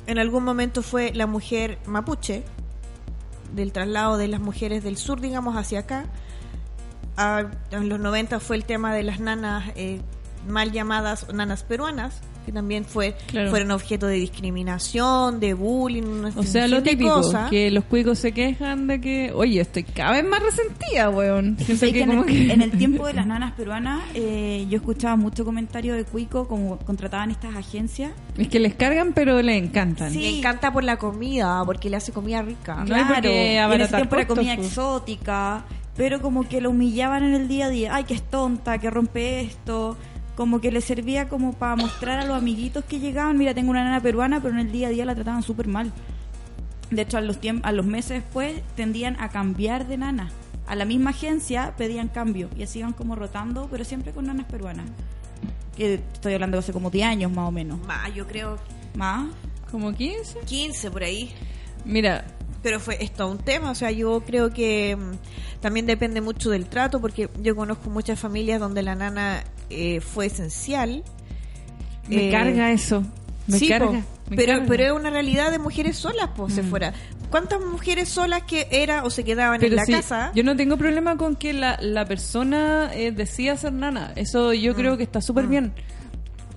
en 0.06 0.18
algún 0.18 0.44
momento 0.44 0.82
fue 0.82 1.12
la 1.14 1.26
mujer 1.26 1.78
mapuche, 1.86 2.44
del 3.54 3.72
traslado 3.72 4.16
de 4.16 4.28
las 4.28 4.40
mujeres 4.40 4.84
del 4.84 4.96
sur, 4.96 5.20
digamos, 5.20 5.56
hacia 5.56 5.80
acá. 5.80 6.06
En 7.70 7.88
los 7.88 7.98
90 7.98 8.38
fue 8.38 8.56
el 8.56 8.64
tema 8.64 8.94
de 8.94 9.02
las 9.02 9.18
nanas 9.18 9.72
eh, 9.74 10.00
mal 10.46 10.70
llamadas 10.70 11.32
nanas 11.34 11.64
peruanas, 11.64 12.20
que 12.48 12.52
también 12.52 12.84
fue 12.86 13.14
Claro. 13.26 13.50
fueron 13.50 13.70
objeto 13.72 14.06
de 14.06 14.14
discriminación, 14.16 15.38
de 15.38 15.52
bullying, 15.54 16.02
una 16.02 16.28
O 16.34 16.42
sea, 16.42 16.66
lo 16.66 16.82
típico, 16.82 17.20
que 17.50 17.70
los 17.70 17.84
cuicos 17.84 18.18
se 18.18 18.32
quejan 18.32 18.86
de 18.86 19.00
que, 19.00 19.32
oye, 19.34 19.60
estoy 19.60 19.82
cada 19.84 20.12
vez 20.12 20.24
más 20.24 20.42
resentida, 20.42 21.10
weón. 21.10 21.56
Siento 21.58 21.86
Sí, 21.86 21.92
que 21.92 21.98
que 21.98 22.04
en, 22.04 22.10
el, 22.12 22.24
que- 22.24 22.52
en 22.52 22.62
el 22.62 22.70
tiempo 22.78 23.06
de 23.06 23.12
las 23.12 23.26
nanas 23.26 23.52
peruanas, 23.52 24.02
eh, 24.14 24.66
yo 24.70 24.76
escuchaba 24.78 25.16
mucho 25.16 25.44
comentario 25.44 25.94
de 25.94 26.04
Cuico, 26.04 26.48
como 26.48 26.78
contrataban 26.78 27.30
estas 27.30 27.54
agencias. 27.54 28.12
Es 28.38 28.48
que 28.48 28.58
les 28.60 28.74
cargan, 28.74 29.12
pero 29.12 29.42
les 29.42 29.62
encantan. 29.62 30.10
Sí. 30.12 30.18
Me 30.20 30.38
encanta 30.38 30.72
por 30.72 30.84
la 30.84 30.96
comida, 30.96 31.62
porque 31.66 31.90
le 31.90 31.96
hace 31.96 32.12
comida 32.12 32.40
rica. 32.42 32.76
No 32.76 32.94
qué 32.94 33.00
y 33.00 33.56
en 33.74 33.80
ese 33.82 33.94
tiempo 33.94 34.16
era 34.16 34.26
comida 34.26 34.54
pues. 34.56 34.68
exótica, 34.68 35.64
pero 35.96 36.20
como 36.22 36.48
que 36.48 36.60
lo 36.60 36.70
humillaban 36.70 37.24
en 37.24 37.34
el 37.34 37.48
día 37.48 37.66
a 37.66 37.70
día. 37.70 37.94
Ay, 37.94 38.04
que 38.04 38.14
es 38.14 38.22
tonta, 38.22 38.78
que 38.78 38.88
rompe 38.88 39.40
esto. 39.42 39.96
Como 40.38 40.60
que 40.60 40.70
le 40.70 40.80
servía 40.80 41.28
como 41.28 41.52
para 41.52 41.74
mostrar 41.74 42.20
a 42.20 42.24
los 42.24 42.36
amiguitos 42.38 42.84
que 42.84 43.00
llegaban, 43.00 43.36
mira, 43.36 43.54
tengo 43.54 43.70
una 43.72 43.82
nana 43.82 44.00
peruana, 44.00 44.40
pero 44.40 44.54
en 44.54 44.60
el 44.60 44.70
día 44.70 44.86
a 44.86 44.90
día 44.90 45.04
la 45.04 45.16
trataban 45.16 45.42
súper 45.42 45.66
mal. 45.66 45.90
De 46.92 47.02
hecho, 47.02 47.18
a 47.18 47.20
los, 47.20 47.40
tiemp- 47.40 47.62
a 47.64 47.72
los 47.72 47.84
meses 47.84 48.22
después 48.22 48.54
tendían 48.76 49.16
a 49.20 49.30
cambiar 49.30 49.88
de 49.88 49.96
nana. 49.96 50.30
A 50.68 50.76
la 50.76 50.84
misma 50.84 51.10
agencia 51.10 51.74
pedían 51.76 52.06
cambio 52.06 52.48
y 52.56 52.62
así 52.62 52.78
iban 52.78 52.92
como 52.92 53.16
rotando, 53.16 53.66
pero 53.68 53.84
siempre 53.84 54.12
con 54.12 54.26
nanas 54.26 54.46
peruanas. 54.46 54.86
Que 55.76 55.94
estoy 55.94 56.34
hablando 56.34 56.56
de 56.56 56.60
hace 56.60 56.72
como 56.72 56.88
10 56.90 57.06
años 57.08 57.32
más 57.32 57.48
o 57.48 57.50
menos. 57.50 57.84
Más, 57.84 58.14
yo 58.14 58.24
creo 58.28 58.58
Más. 58.94 59.26
Como 59.72 59.92
15. 59.92 60.38
15 60.46 60.90
por 60.92 61.02
ahí. 61.02 61.32
Mira, 61.84 62.24
Pero 62.62 62.78
fue 62.78 63.02
esto 63.02 63.28
un 63.28 63.38
tema, 63.38 63.70
o 63.72 63.74
sea, 63.74 63.90
yo 63.90 64.20
creo 64.24 64.50
que 64.50 64.96
mm, 64.96 65.60
también 65.60 65.84
depende 65.86 66.20
mucho 66.20 66.48
del 66.50 66.66
trato, 66.66 67.00
porque 67.00 67.28
yo 67.42 67.56
conozco 67.56 67.90
muchas 67.90 68.18
familias 68.20 68.60
donde 68.60 68.82
la 68.82 68.94
nana 68.94 69.42
eh, 69.70 70.00
fue 70.00 70.26
esencial. 70.26 71.02
me 72.08 72.28
Eh, 72.28 72.30
carga 72.30 72.72
eso. 72.72 73.02
Me 73.46 73.58
sí, 73.58 73.68
carga. 73.68 73.86
po, 73.86 73.92
me 74.30 74.36
pero, 74.36 74.52
carga. 74.54 74.66
pero 74.68 74.84
es 74.84 74.92
una 74.92 75.10
realidad 75.10 75.50
de 75.50 75.58
mujeres 75.58 75.96
solas, 75.96 76.30
pues, 76.36 76.54
se 76.54 76.62
Mm. 76.62 76.66
fuera. 76.70 76.92
¿Cuántas 77.30 77.60
mujeres 77.60 78.08
solas 78.08 78.44
que 78.44 78.66
era 78.70 79.04
o 79.04 79.10
se 79.10 79.22
quedaban 79.24 79.60
Pero 79.60 79.72
en 79.72 79.76
la 79.76 79.84
sí, 79.84 79.92
casa? 79.92 80.32
Yo 80.34 80.42
no 80.44 80.56
tengo 80.56 80.78
problema 80.78 81.16
con 81.18 81.36
que 81.36 81.52
la, 81.52 81.78
la 81.82 82.06
persona 82.06 82.90
eh, 82.94 83.12
decida 83.12 83.56
ser 83.58 83.74
nana. 83.74 84.12
Eso 84.16 84.54
yo 84.54 84.74
creo 84.74 84.96
que 84.96 85.02
está 85.02 85.20
súper 85.20 85.46
bien. 85.46 85.72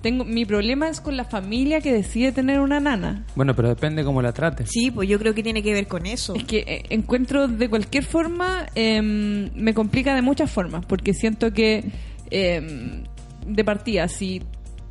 Tengo, 0.00 0.24
mi 0.24 0.44
problema 0.46 0.88
es 0.88 1.00
con 1.00 1.16
la 1.16 1.24
familia 1.24 1.80
que 1.80 1.92
decide 1.92 2.32
tener 2.32 2.58
una 2.58 2.80
nana. 2.80 3.24
Bueno, 3.36 3.54
pero 3.54 3.68
depende 3.68 4.02
cómo 4.02 4.20
la 4.22 4.32
trates. 4.32 4.68
Sí, 4.70 4.90
pues 4.90 5.08
yo 5.08 5.18
creo 5.18 5.32
que 5.34 5.42
tiene 5.44 5.62
que 5.62 5.72
ver 5.74 5.86
con 5.86 6.06
eso. 6.06 6.34
Es 6.34 6.44
que 6.44 6.64
eh, 6.66 6.82
encuentro 6.88 7.46
de 7.46 7.68
cualquier 7.68 8.04
forma, 8.04 8.66
em, 8.74 9.50
me 9.54 9.74
complica 9.74 10.14
de 10.14 10.22
muchas 10.22 10.50
formas, 10.50 10.84
porque 10.86 11.12
siento 11.14 11.52
que 11.52 11.84
em, 12.32 13.04
de 13.46 13.64
partida, 13.64 14.08
si 14.08 14.42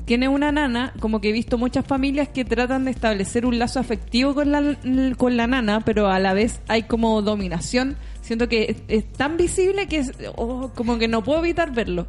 tiene 0.05 0.27
una 0.27 0.51
nana, 0.51 0.93
como 0.99 1.21
que 1.21 1.29
he 1.29 1.31
visto 1.31 1.57
muchas 1.57 1.85
familias 1.85 2.27
que 2.29 2.43
tratan 2.43 2.85
de 2.85 2.91
establecer 2.91 3.45
un 3.45 3.59
lazo 3.59 3.79
afectivo 3.79 4.33
con 4.33 4.51
la, 4.51 4.77
con 5.17 5.37
la 5.37 5.47
nana, 5.47 5.81
pero 5.81 6.07
a 6.09 6.19
la 6.19 6.33
vez 6.33 6.61
hay 6.67 6.83
como 6.83 7.21
dominación. 7.21 7.97
Siento 8.21 8.49
que 8.49 8.83
es, 8.87 9.11
tan 9.13 9.37
visible 9.37 9.87
que 9.87 9.97
es 9.97 10.11
oh, 10.35 10.71
como 10.75 10.97
que 10.97 11.07
no 11.07 11.23
puedo 11.23 11.39
evitar 11.39 11.71
verlo. 11.71 12.07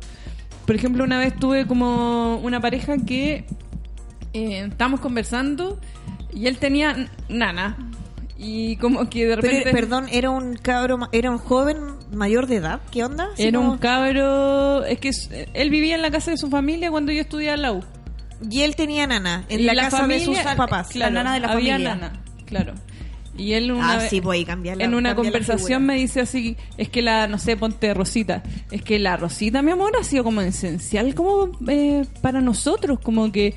Por 0.67 0.75
ejemplo, 0.75 1.05
una 1.05 1.19
vez 1.19 1.35
tuve 1.37 1.67
como 1.67 2.37
una 2.37 2.61
pareja 2.61 2.97
que 2.99 3.45
eh, 4.33 4.67
estábamos 4.71 5.01
conversando 5.01 5.79
y 6.33 6.47
él 6.47 6.59
tenía 6.59 7.09
nana. 7.29 7.77
Y 8.45 8.77
como 8.77 9.09
que 9.09 9.25
de 9.27 9.37
repente... 9.37 9.61
Pero, 9.63 9.73
perdón, 9.77 10.07
era 10.11 10.31
un 10.31 10.55
cabro, 10.57 10.99
ma- 10.99 11.09
era 11.13 11.31
un 11.31 11.39
joven 11.39 11.77
mayor 12.13 12.49
de 12.49 12.57
edad, 12.57 12.81
¿qué 12.91 13.05
onda? 13.05 13.29
Era 13.39 13.59
un 13.61 13.79
cabro... 13.79 14.85
Es 14.85 14.99
que 14.99 15.11
él 15.55 15.71
vivía 15.71 15.95
en 15.95 16.03
la 16.03 16.11
casa 16.11 16.33
de 16.33 16.37
su 16.37 16.51
familia 16.51 16.91
cuando 16.91 17.13
yo 17.13 17.21
estudiaba 17.21 17.55
en 17.55 17.63
la 17.63 17.73
U. 17.73 17.85
Y 18.51 18.63
él 18.63 18.75
tenía 18.75 19.07
nana 19.07 19.45
en 19.49 19.65
la, 19.65 19.75
casa 19.77 20.07
de 20.09 20.19
sus 20.19 20.37
familia- 20.37 20.57
papás. 20.57 20.89
Claro, 20.89 21.15
nana 21.15 21.35
de 21.35 21.41
la 21.41 21.49
había 21.53 21.75
familia. 21.75 21.95
nana, 21.95 22.23
claro. 22.45 22.75
Y 23.39 23.53
él 23.53 23.71
una 23.73 23.93
ah, 23.93 23.97
vez- 23.99 24.11
sí, 24.11 24.19
voy 24.21 24.43
a 24.43 24.47
cambiar 24.47 24.77
la 24.77 24.85
en 24.85 24.95
una 24.95 25.11
la 25.11 25.15
conversación 25.15 25.87
me 25.87 25.95
dice 25.95 26.21
así, 26.21 26.57
es 26.77 26.89
que 26.89 27.01
la, 27.01 27.29
no 27.29 27.39
sé, 27.39 27.57
ponte 27.57 27.95
Rosita, 27.95 28.43
es 28.71 28.83
que 28.83 28.99
la 28.99 29.17
Rosita, 29.17 29.63
mi 29.63 29.71
amor, 29.71 29.93
ha 29.99 30.05
sido 30.05 30.25
como 30.25 30.41
esencial 30.43 31.15
como 31.15 31.51
eh, 31.69 32.05
para 32.21 32.41
nosotros, 32.43 32.99
como 33.01 33.31
que 33.33 33.55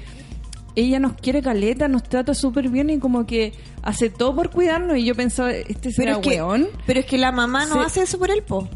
ella 0.75 0.99
nos 0.99 1.13
quiere 1.13 1.41
caleta, 1.41 1.87
nos 1.87 2.03
trata 2.03 2.33
súper 2.33 2.69
bien 2.69 2.89
y 2.89 2.99
como 2.99 3.25
que 3.25 3.53
hace 3.81 4.09
todo 4.09 4.35
por 4.35 4.49
cuidarnos 4.49 4.97
y 4.97 5.05
yo 5.05 5.15
pensaba, 5.15 5.51
este 5.51 5.91
será 5.91 6.19
Pero 6.19 6.21
es, 6.21 6.27
que, 6.27 6.41
weón. 6.43 6.67
pero 6.85 6.99
es 6.99 7.05
que 7.05 7.17
la 7.17 7.31
mamá 7.31 7.65
no 7.65 7.81
hace 7.81 8.01
eso 8.01 8.19
por 8.19 8.31
él, 8.31 8.43
po. 8.43 8.67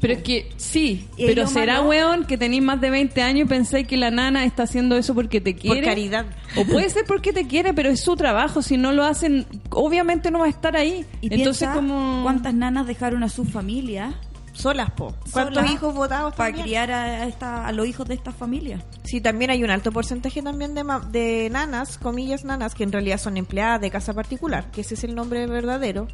Pero 0.00 0.12
es 0.12 0.22
que 0.22 0.50
sí, 0.56 1.06
pero 1.16 1.46
será 1.46 1.80
weón 1.80 2.26
que 2.26 2.36
tenéis 2.36 2.62
más 2.62 2.80
de 2.80 2.90
20 2.90 3.22
años 3.22 3.46
y 3.46 3.48
pensáis 3.48 3.86
que 3.86 3.96
la 3.96 4.10
nana 4.10 4.44
está 4.44 4.64
haciendo 4.64 4.96
eso 4.96 5.14
porque 5.14 5.40
te 5.40 5.54
quiere. 5.54 5.80
Por 5.80 5.88
caridad. 5.88 6.26
O 6.56 6.64
puede 6.64 6.90
ser 6.90 7.04
porque 7.06 7.32
te 7.32 7.46
quiere, 7.46 7.72
pero 7.72 7.88
es 7.88 8.00
su 8.00 8.14
trabajo. 8.14 8.60
Si 8.60 8.76
no 8.76 8.92
lo 8.92 9.04
hacen, 9.04 9.46
obviamente 9.70 10.30
no 10.30 10.40
va 10.40 10.46
a 10.46 10.50
estar 10.50 10.76
ahí. 10.76 11.06
Y 11.22 11.32
Entonces, 11.32 11.68
como. 11.70 12.22
cuántas 12.22 12.52
nanas 12.52 12.86
dejaron 12.86 13.22
a 13.22 13.30
su 13.30 13.44
familia 13.44 14.14
Solas, 14.60 14.90
po. 14.90 15.14
¿Cuántos 15.32 15.54
solas 15.56 15.72
hijos 15.72 15.94
votados 15.94 16.34
para 16.34 16.50
también? 16.50 16.66
criar 16.66 16.90
a, 16.90 17.26
esta, 17.26 17.66
a 17.66 17.72
los 17.72 17.86
hijos 17.86 18.06
de 18.06 18.14
estas 18.14 18.34
familias? 18.34 18.82
Sí, 19.04 19.20
también 19.20 19.50
hay 19.50 19.64
un 19.64 19.70
alto 19.70 19.90
porcentaje 19.90 20.42
también 20.42 20.74
de, 20.74 20.84
de 21.10 21.48
nanas, 21.50 21.96
comillas 21.96 22.44
nanas, 22.44 22.74
que 22.74 22.84
en 22.84 22.92
realidad 22.92 23.18
son 23.18 23.36
empleadas 23.36 23.80
de 23.80 23.90
casa 23.90 24.12
particular, 24.12 24.70
que 24.70 24.82
ese 24.82 24.94
es 24.94 25.04
el 25.04 25.14
nombre 25.14 25.46
verdadero, 25.46 26.08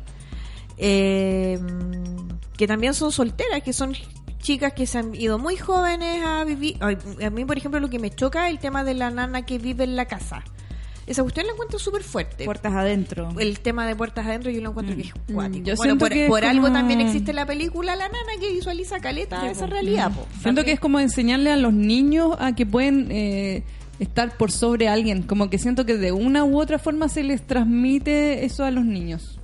eh, 0.78 1.58
que 2.56 2.66
también 2.66 2.94
son 2.94 3.10
solteras, 3.10 3.62
que 3.62 3.72
son 3.72 3.94
chicas 4.38 4.74
que 4.74 4.86
se 4.86 4.98
han 4.98 5.14
ido 5.14 5.38
muy 5.38 5.56
jóvenes 5.56 6.24
a 6.24 6.44
vivir. 6.44 6.78
A 6.80 7.30
mí, 7.30 7.44
por 7.44 7.58
ejemplo, 7.58 7.80
lo 7.80 7.90
que 7.90 7.98
me 7.98 8.10
choca 8.10 8.46
es 8.46 8.52
el 8.52 8.60
tema 8.60 8.84
de 8.84 8.94
la 8.94 9.10
nana 9.10 9.44
que 9.44 9.58
vive 9.58 9.82
en 9.82 9.96
la 9.96 10.04
casa. 10.04 10.44
Esa 11.06 11.22
cuestión 11.22 11.46
la 11.46 11.52
encuentro 11.52 11.78
súper 11.78 12.02
fuerte. 12.02 12.44
Puertas 12.44 12.72
adentro. 12.74 13.28
el 13.38 13.60
tema 13.60 13.86
de 13.86 13.94
puertas 13.94 14.26
adentro 14.26 14.50
yo 14.50 14.60
lo 14.60 14.70
encuentro 14.70 14.96
que 14.96 15.02
es 15.02 15.12
cuático. 15.32 15.64
yo 15.64 15.76
bueno, 15.76 15.96
por, 15.98 16.08
que 16.10 16.24
es 16.24 16.28
por 16.28 16.44
algo 16.44 16.64
como- 16.66 16.74
también 16.76 17.00
existe 17.00 17.32
la 17.32 17.46
película 17.46 17.94
La 17.94 18.08
Nana 18.08 18.32
que 18.40 18.52
visualiza 18.52 18.98
caleta 18.98 19.48
esa 19.48 19.66
realidad. 19.66 20.10
po. 20.12 20.26
Siento 20.42 20.64
que 20.64 20.72
es 20.72 20.80
como 20.80 20.98
enseñarle 20.98 21.52
a 21.52 21.56
los 21.56 21.72
niños 21.72 22.36
a 22.40 22.54
que 22.56 22.66
pueden 22.66 23.06
eh, 23.12 23.62
estar 24.00 24.36
por 24.36 24.50
sobre 24.50 24.88
alguien. 24.88 25.22
Como 25.22 25.48
que 25.48 25.58
siento 25.58 25.86
que 25.86 25.96
de 25.96 26.10
una 26.10 26.44
u 26.44 26.58
otra 26.60 26.78
forma 26.80 27.08
se 27.08 27.22
les 27.22 27.46
transmite 27.46 28.44
eso 28.44 28.64
a 28.64 28.72
los 28.72 28.84
niños. 28.84 29.38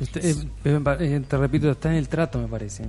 Este, 0.00 0.30
eh, 0.30 0.34
eh, 0.64 1.22
te 1.28 1.36
repito, 1.36 1.70
está 1.70 1.90
en 1.90 1.96
el 1.96 2.08
trato, 2.08 2.38
me 2.40 2.46
parece. 2.48 2.84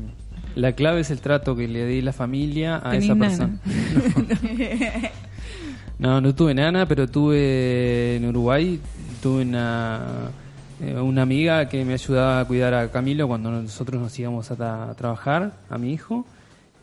La 0.55 0.71
clave 0.73 1.01
es 1.01 1.09
el 1.11 1.19
trato 1.21 1.55
que 1.55 1.67
le 1.67 1.85
di 1.85 2.01
la 2.01 2.13
familia 2.13 2.81
a 2.83 2.95
esa 2.95 3.15
nana. 3.15 3.27
persona. 3.27 3.59
No, 4.45 5.34
no 5.99 6.35
tuve 6.35 6.53
nana, 6.53 6.87
pero 6.87 7.07
tuve 7.07 8.17
en 8.17 8.25
Uruguay, 8.25 8.79
tuve 9.21 9.43
una, 9.43 10.31
eh, 10.81 10.99
una 10.99 11.21
amiga 11.21 11.69
que 11.69 11.85
me 11.85 11.93
ayudaba 11.93 12.41
a 12.41 12.45
cuidar 12.45 12.73
a 12.73 12.91
Camilo 12.91 13.27
cuando 13.27 13.49
nosotros 13.49 14.01
nos 14.01 14.17
íbamos 14.19 14.51
a, 14.51 14.93
trabajar, 14.95 15.53
a 15.69 15.77
mi 15.77 15.93
hijo, 15.93 16.25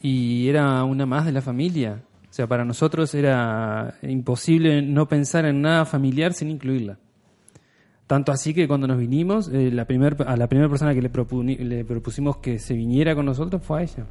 y 0.00 0.48
era 0.48 0.82
una 0.84 1.04
más 1.06 1.26
de 1.26 1.32
la 1.32 1.42
familia. 1.42 2.02
O 2.30 2.34
sea, 2.34 2.46
para 2.46 2.64
nosotros 2.64 3.14
era 3.14 3.94
imposible 4.02 4.80
no 4.80 5.06
pensar 5.06 5.44
en 5.44 5.60
nada 5.60 5.84
familiar 5.84 6.32
sin 6.32 6.50
incluirla. 6.50 6.98
Tanto 8.06 8.32
así 8.32 8.54
que 8.54 8.66
cuando 8.66 8.86
nos 8.86 8.98
vinimos, 8.98 9.48
eh, 9.48 9.70
la 9.70 9.84
primer, 9.84 10.16
a 10.26 10.36
la 10.36 10.46
primera 10.46 10.68
persona 10.68 10.94
que 10.94 11.02
le, 11.02 11.10
le 11.64 11.84
propusimos 11.84 12.38
que 12.38 12.58
se 12.58 12.74
viniera 12.74 13.14
con 13.14 13.26
nosotros 13.26 13.62
fue 13.62 13.80
a 13.80 13.82
ella. 13.82 14.06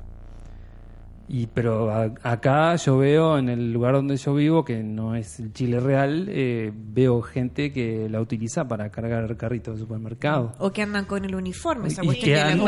Y, 1.34 1.48
pero 1.48 1.90
a- 1.92 2.12
acá 2.24 2.76
yo 2.76 2.98
veo, 2.98 3.38
en 3.38 3.48
el 3.48 3.72
lugar 3.72 3.94
donde 3.94 4.18
yo 4.18 4.34
vivo, 4.36 4.66
que 4.66 4.84
no 4.84 5.16
es 5.16 5.40
el 5.40 5.54
Chile 5.54 5.80
real, 5.80 6.26
eh, 6.28 6.74
veo 6.76 7.22
gente 7.22 7.72
que 7.72 8.10
la 8.10 8.20
utiliza 8.20 8.68
para 8.68 8.90
cargar 8.90 9.38
carritos 9.38 9.76
de 9.76 9.80
supermercado. 9.82 10.52
O 10.60 10.72
que 10.74 10.82
andan 10.82 11.06
con 11.06 11.24
el 11.24 11.34
uniforme, 11.34 11.88
esa 11.88 12.04
Y 12.04 12.10
que, 12.10 12.20
que 12.20 12.36
la 12.36 12.48
andan, 12.50 12.68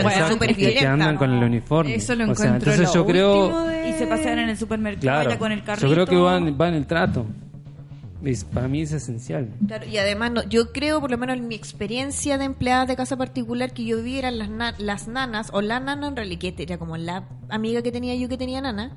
y 0.49 0.73
que 0.75 0.87
andan 0.87 1.17
con 1.17 1.31
el 1.33 1.43
uniforme. 1.43 1.93
Eso 1.93 2.15
lo 2.15 2.31
O 2.31 2.35
sea, 2.35 2.45
encuentro 2.47 2.71
entonces 2.71 2.95
lo 2.95 3.01
yo 3.01 3.05
creo, 3.05 3.67
de- 3.67 3.89
Y 3.89 3.93
se 3.93 4.07
pasean 4.07 4.39
en 4.39 4.47
el 4.49 4.57
supermercado 4.57 5.01
claro, 5.23 5.37
con 5.39 5.51
el 5.51 5.61
carrito. 5.63 5.85
yo 5.87 5.93
creo 5.93 6.05
que 6.05 6.15
va 6.15 6.37
en, 6.37 6.57
va 6.57 6.69
en 6.69 6.75
el 6.75 6.87
trato. 6.87 7.25
Para 8.53 8.67
mí 8.67 8.81
es 8.81 8.91
esencial. 8.93 9.49
Claro, 9.67 9.85
y 9.85 9.97
además, 9.97 10.31
no, 10.31 10.43
yo 10.43 10.71
creo, 10.71 11.01
por 11.01 11.11
lo 11.11 11.17
menos 11.17 11.35
en 11.37 11.47
mi 11.47 11.55
experiencia 11.55 12.37
de 12.37 12.45
empleada 12.45 12.85
de 12.85 12.95
casa 12.95 13.17
particular, 13.17 13.73
que 13.73 13.83
yo 13.83 14.01
vi 14.01 14.17
eran 14.17 14.37
las, 14.37 14.49
na- 14.49 14.75
las 14.77 15.07
nanas, 15.07 15.49
o 15.51 15.61
la 15.61 15.79
nana 15.79 16.07
en 16.07 16.15
realidad, 16.15 16.39
que 16.39 16.55
era 16.63 16.77
como 16.77 16.95
la 16.97 17.27
amiga 17.49 17.81
que 17.81 17.91
tenía 17.91 18.15
yo 18.15 18.29
que 18.29 18.37
tenía 18.37 18.61
nana. 18.61 18.95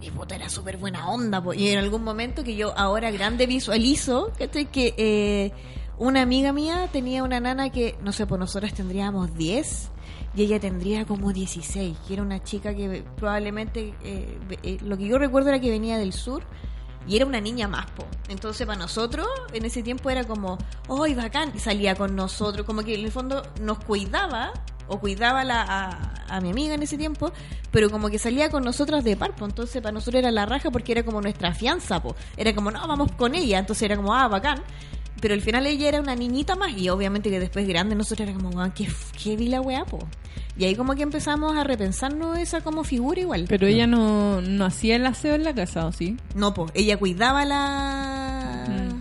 Y 0.00 0.10
puta, 0.10 0.34
era 0.36 0.48
súper 0.48 0.76
buena 0.78 1.08
onda. 1.10 1.42
Y 1.56 1.68
en 1.68 1.78
algún 1.78 2.04
momento 2.04 2.44
que 2.44 2.56
yo 2.56 2.76
ahora 2.78 3.10
grande 3.10 3.46
visualizo, 3.46 4.32
¿cachai? 4.38 4.66
Que 4.66 4.94
eh, 4.96 5.52
una 5.98 6.22
amiga 6.22 6.52
mía 6.52 6.88
tenía 6.92 7.22
una 7.22 7.40
nana 7.40 7.70
que, 7.70 7.96
no 8.02 8.12
sé, 8.12 8.26
pues 8.26 8.38
nosotras 8.38 8.72
tendríamos 8.74 9.34
10 9.36 9.90
y 10.36 10.42
ella 10.42 10.60
tendría 10.60 11.06
como 11.06 11.32
16. 11.32 11.96
Que 12.06 12.14
era 12.14 12.22
una 12.22 12.42
chica 12.42 12.74
que 12.74 13.04
probablemente, 13.16 13.94
eh, 14.04 14.38
eh, 14.62 14.78
lo 14.82 14.96
que 14.96 15.06
yo 15.08 15.18
recuerdo 15.18 15.48
era 15.48 15.60
que 15.60 15.70
venía 15.70 15.98
del 15.98 16.12
sur 16.12 16.44
y 17.06 17.16
era 17.16 17.26
una 17.26 17.40
niña 17.40 17.68
más, 17.68 17.86
po. 17.92 18.04
Entonces, 18.28 18.66
para 18.66 18.78
nosotros, 18.78 19.26
en 19.52 19.64
ese 19.64 19.82
tiempo 19.82 20.10
era 20.10 20.24
como, 20.24 20.58
¡ay, 21.02 21.14
bacán! 21.14 21.52
Y 21.54 21.58
salía 21.58 21.94
con 21.94 22.16
nosotros, 22.16 22.66
como 22.66 22.82
que 22.82 22.94
en 22.94 23.04
el 23.04 23.12
fondo 23.12 23.42
nos 23.60 23.78
cuidaba 23.84 24.52
o 24.88 24.98
cuidaba 25.00 25.42
la- 25.44 25.62
a, 25.62 26.36
a 26.36 26.40
mi 26.40 26.50
amiga 26.50 26.74
en 26.74 26.82
ese 26.82 26.96
tiempo, 26.96 27.32
pero 27.72 27.90
como 27.90 28.08
que 28.08 28.18
salía 28.18 28.50
con 28.50 28.62
nosotras 28.64 29.02
de 29.04 29.16
par, 29.16 29.34
po. 29.34 29.44
entonces 29.44 29.82
para 29.82 29.92
nosotros 29.92 30.20
era 30.20 30.30
la 30.30 30.46
raja 30.46 30.70
porque 30.70 30.92
era 30.92 31.04
como 31.04 31.20
nuestra 31.20 31.52
fianza, 31.54 32.00
po. 32.02 32.14
era 32.36 32.54
como, 32.54 32.70
no, 32.70 32.86
vamos 32.86 33.10
con 33.12 33.34
ella, 33.34 33.58
entonces 33.58 33.82
era 33.84 33.96
como, 33.96 34.14
ah, 34.14 34.28
bacán. 34.28 34.62
Pero 35.20 35.34
al 35.34 35.40
final 35.40 35.66
ella 35.66 35.88
era 35.88 36.00
una 36.00 36.14
niñita 36.14 36.56
más 36.56 36.72
y 36.76 36.88
obviamente 36.90 37.30
que 37.30 37.40
después 37.40 37.66
grande 37.66 37.94
nosotros 37.94 38.28
era 38.28 38.36
como, 38.36 38.50
weón, 38.50 38.72
qué, 38.72 38.86
qué 39.22 39.36
vi 39.36 39.48
la 39.48 39.60
weá, 39.60 39.84
po. 39.84 39.98
Y 40.58 40.64
ahí 40.64 40.74
como 40.74 40.94
que 40.94 41.02
empezamos 41.02 41.56
a 41.56 41.64
repensarnos 41.64 42.38
esa 42.38 42.60
como 42.62 42.82
figura 42.84 43.20
igual. 43.20 43.44
Pero 43.48 43.66
ella 43.66 43.86
no, 43.86 44.40
no 44.40 44.64
hacía 44.64 44.96
el 44.96 45.06
aseo 45.06 45.34
en 45.34 45.44
la 45.44 45.54
casa, 45.54 45.86
¿o 45.86 45.92
sí? 45.92 46.16
no, 46.34 46.52
po, 46.54 46.66
ella 46.74 46.96
cuidaba 46.98 47.44
la... 47.44 48.64
Mm. 48.68 49.00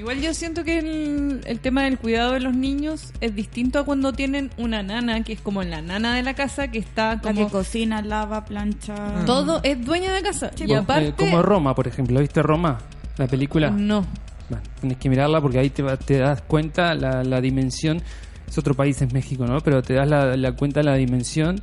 Igual 0.00 0.20
yo 0.20 0.32
siento 0.32 0.62
que 0.62 0.78
el, 0.78 1.40
el 1.44 1.58
tema 1.58 1.82
del 1.82 1.98
cuidado 1.98 2.32
de 2.32 2.38
los 2.40 2.54
niños 2.54 3.12
es 3.20 3.34
distinto 3.34 3.80
a 3.80 3.84
cuando 3.84 4.12
tienen 4.12 4.50
una 4.56 4.84
nana, 4.84 5.24
que 5.24 5.32
es 5.32 5.40
como 5.40 5.60
la 5.64 5.82
nana 5.82 6.14
de 6.14 6.22
la 6.22 6.34
casa, 6.34 6.68
que 6.68 6.78
está 6.78 7.16
La 7.16 7.20
como... 7.20 7.46
que 7.46 7.50
cocina, 7.52 8.00
lava, 8.00 8.44
plancha. 8.44 9.24
Todo 9.26 9.60
es 9.64 9.84
dueña 9.84 10.12
de 10.12 10.22
casa. 10.22 10.52
y 10.56 10.66
Como- 10.68 10.78
aparte... 10.78 11.08
eh, 11.08 11.14
como 11.16 11.42
Roma, 11.42 11.74
por 11.74 11.88
ejemplo. 11.88 12.20
¿Viste 12.20 12.42
Roma? 12.42 12.78
La 13.16 13.26
película. 13.26 13.70
No. 13.70 14.06
Bueno, 14.48 14.64
tienes 14.80 14.98
que 14.98 15.08
mirarla 15.08 15.40
porque 15.40 15.58
ahí 15.58 15.70
te, 15.70 15.82
das 16.18 16.42
cuenta 16.42 16.94
la, 16.94 17.22
la 17.24 17.40
dimensión. 17.40 18.02
Es 18.48 18.56
otro 18.56 18.74
país, 18.74 19.00
es 19.02 19.12
México, 19.12 19.46
¿no? 19.46 19.60
Pero 19.60 19.82
te 19.82 19.94
das 19.94 20.08
la, 20.08 20.36
la 20.36 20.52
cuenta 20.52 20.82
la 20.82 20.94
dimensión 20.94 21.60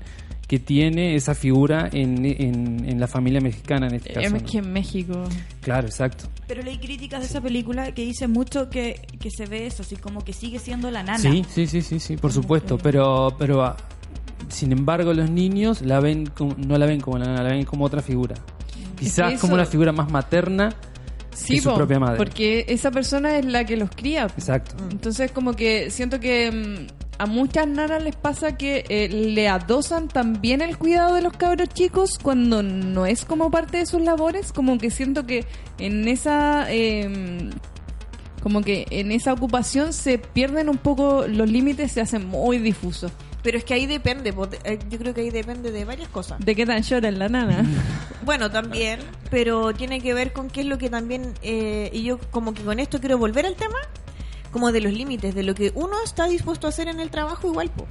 que 0.48 0.60
tiene 0.60 1.16
esa 1.16 1.34
figura 1.34 1.90
en, 1.92 2.24
en, 2.24 2.88
en 2.88 3.00
la 3.00 3.08
familia 3.08 3.42
mexicana 3.42 3.88
en 3.88 3.96
este 3.96 4.14
caso. 4.14 4.28
Es 4.28 4.32
¿no? 4.44 4.48
que 4.48 4.58
en 4.60 4.72
México... 4.72 5.24
Claro, 5.62 5.88
exacto. 5.88 6.26
Pero 6.48 6.62
leí 6.62 6.78
críticas 6.78 7.22
de 7.22 7.26
esa 7.26 7.42
película 7.42 7.92
que 7.94 8.04
dice 8.04 8.28
mucho 8.28 8.70
que, 8.70 9.02
que 9.20 9.32
se 9.32 9.48
ve 9.48 9.66
eso, 9.66 9.82
así 9.82 9.96
como 9.96 10.24
que 10.24 10.34
sigue 10.34 10.60
siendo 10.60 10.92
la 10.92 11.02
nana. 11.02 11.18
Sí, 11.18 11.44
sí, 11.50 11.66
sí, 11.66 11.82
sí, 11.82 12.00
sí, 12.00 12.18
por 12.18 12.32
supuesto. 12.32 12.78
Pero, 12.78 13.36
pero 13.40 13.64
ah, 13.64 13.76
sin 14.50 14.72
embargo, 14.72 15.12
los 15.16 15.32
niños 15.32 15.82
la 15.82 16.00
ven 16.00 16.28
como- 16.28 16.54
no 16.60 16.78
la 16.78 16.86
ven 16.86 17.02
como 17.02 17.18
la 17.18 17.26
nana, 17.26 17.42
la 17.42 17.50
ven 17.50 17.66
como 17.66 17.84
otra 17.86 18.04
figura. 18.04 18.36
Quizás 19.00 19.34
eso- 19.34 19.42
como 19.42 19.56
una 19.56 19.66
figura 19.66 19.92
más 19.92 20.12
materna 20.12 20.70
Sí, 21.36 21.56
que 21.56 21.62
su 21.62 21.70
po, 21.70 21.76
propia 21.76 22.00
madre. 22.00 22.18
porque 22.18 22.66
esa 22.70 22.92
persona 22.92 23.38
es 23.38 23.46
la 23.46 23.66
que 23.66 23.78
los 23.78 23.90
cría. 23.90 24.24
Exacto. 24.24 24.76
Entonces 24.90 25.32
como 25.32 25.54
que 25.54 25.92
siento 25.92 26.20
que 26.20 26.52
mm, 26.52 26.88
a 27.18 27.26
muchas 27.26 27.68
nanas 27.68 28.04
les 28.04 28.16
pasa 28.16 28.58
que 28.58 28.86
eh, 28.90 29.10
le 29.10 29.48
adosan 29.48 30.08
también 30.08 30.62
el 30.62 30.78
cuidado 30.78 31.16
de 31.16 31.22
los 31.22 31.34
cabros 31.34 31.70
chicos 31.70 32.18
cuando 32.22 32.64
no 32.64 33.06
es 33.06 33.26
como 33.26 33.52
parte 33.52 33.78
de 33.78 33.86
sus 33.86 34.02
labores, 34.02 34.52
como 34.52 34.78
que 34.78 34.90
siento 34.90 35.26
que 35.26 35.46
en 35.78 36.08
esa 36.08 36.68
eh, 36.70 37.50
como 38.42 38.62
que 38.62 38.86
en 38.92 39.12
esa 39.12 39.34
ocupación 39.34 39.92
se 39.92 40.20
pierden 40.20 40.70
un 40.70 40.78
poco 40.78 41.26
los 41.28 41.50
límites, 41.50 41.92
se 41.92 42.02
hacen 42.02 42.28
muy 42.28 42.60
difusos. 42.60 43.12
Pero 43.46 43.60
es 43.60 43.64
que 43.64 43.76
ahí 43.76 43.86
depende, 43.86 44.32
de- 44.32 44.60
eh, 44.64 44.80
yo 44.90 44.98
creo 44.98 45.14
que 45.14 45.22
ahí 45.22 45.30
depende 45.30 45.72
de 45.72 45.86
varias 45.86 46.10
cosas. 46.10 46.40
¿De 46.44 46.56
qué 46.56 46.66
tan 46.66 46.82
llora 46.82 47.12
la 47.12 47.30
nana? 47.30 47.64
Bueno, 48.26 48.50
también, 48.50 49.00
pero 49.30 49.72
tiene 49.72 50.02
que 50.02 50.16
ver 50.16 50.34
con 50.34 50.50
qué 50.50 50.62
es 50.62 50.66
lo 50.66 50.80
que 50.80 50.90
también, 50.90 51.36
eh, 51.44 51.92
y 51.94 52.02
yo 52.02 52.18
como 52.32 52.56
que 52.56 52.64
con 52.64 52.80
esto 52.80 53.00
quiero 53.00 53.20
volver 53.20 53.46
al 53.46 53.54
tema, 53.56 53.78
como 54.52 54.72
de 54.72 54.82
los 54.82 54.92
límites, 54.94 55.36
de 55.36 55.44
lo 55.44 55.54
que 55.54 55.72
uno 55.76 55.94
está 56.04 56.28
dispuesto 56.28 56.66
a 56.66 56.72
hacer 56.72 56.88
en 56.88 57.00
el 57.00 57.12
trabajo 57.12 57.48
igual, 57.48 57.70
po. 57.70 57.86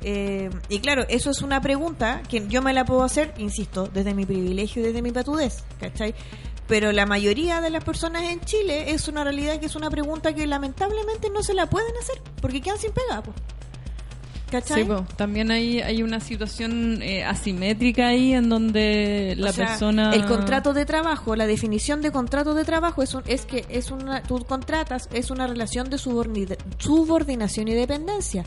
Eh, 0.00 0.50
y 0.68 0.80
claro, 0.80 1.04
eso 1.08 1.30
es 1.30 1.42
una 1.42 1.60
pregunta 1.60 2.22
que 2.28 2.44
yo 2.48 2.60
me 2.60 2.72
la 2.72 2.84
puedo 2.84 3.04
hacer, 3.04 3.32
insisto, 3.38 3.86
desde 3.86 4.14
mi 4.14 4.26
privilegio 4.26 4.82
y 4.82 4.86
desde 4.86 5.00
mi 5.00 5.12
patudez, 5.12 5.62
¿cachai? 5.78 6.12
Pero 6.66 6.90
la 6.90 7.06
mayoría 7.06 7.60
de 7.60 7.70
las 7.70 7.84
personas 7.84 8.22
en 8.24 8.40
Chile 8.40 8.90
es 8.90 9.06
una 9.06 9.22
realidad 9.22 9.60
que 9.60 9.66
es 9.66 9.76
una 9.76 9.90
pregunta 9.90 10.34
que 10.34 10.44
lamentablemente 10.48 11.30
no 11.30 11.44
se 11.44 11.54
la 11.54 11.66
pueden 11.70 11.96
hacer, 12.00 12.20
porque 12.40 12.60
quedan 12.60 12.78
sin 12.78 12.90
pega, 12.90 13.22
po. 13.22 13.32
¿Cachai? 14.52 14.82
Sí, 14.82 14.88
po. 14.88 15.04
también 15.16 15.50
hay, 15.50 15.80
hay 15.80 16.02
una 16.02 16.20
situación 16.20 17.00
eh, 17.02 17.24
asimétrica 17.24 18.08
ahí 18.08 18.34
en 18.34 18.48
donde 18.50 19.34
la 19.38 19.48
O 19.50 19.52
sea, 19.52 19.66
persona... 19.68 20.12
el 20.14 20.26
contrato 20.26 20.74
de 20.74 20.84
trabajo 20.84 21.34
la 21.34 21.46
definición 21.46 22.02
de 22.02 22.12
contrato 22.12 22.52
de 22.54 22.64
trabajo 22.64 23.02
es 23.02 23.14
un- 23.14 23.22
es 23.26 23.46
que 23.46 23.64
es 23.70 23.90
una 23.90 24.22
tú 24.22 24.44
contratas 24.44 25.08
es 25.12 25.30
una 25.30 25.46
relación 25.46 25.88
de 25.90 25.96
subordina- 25.96 26.56
subordinación 26.78 27.68
y 27.68 27.72
dependencia. 27.74 28.44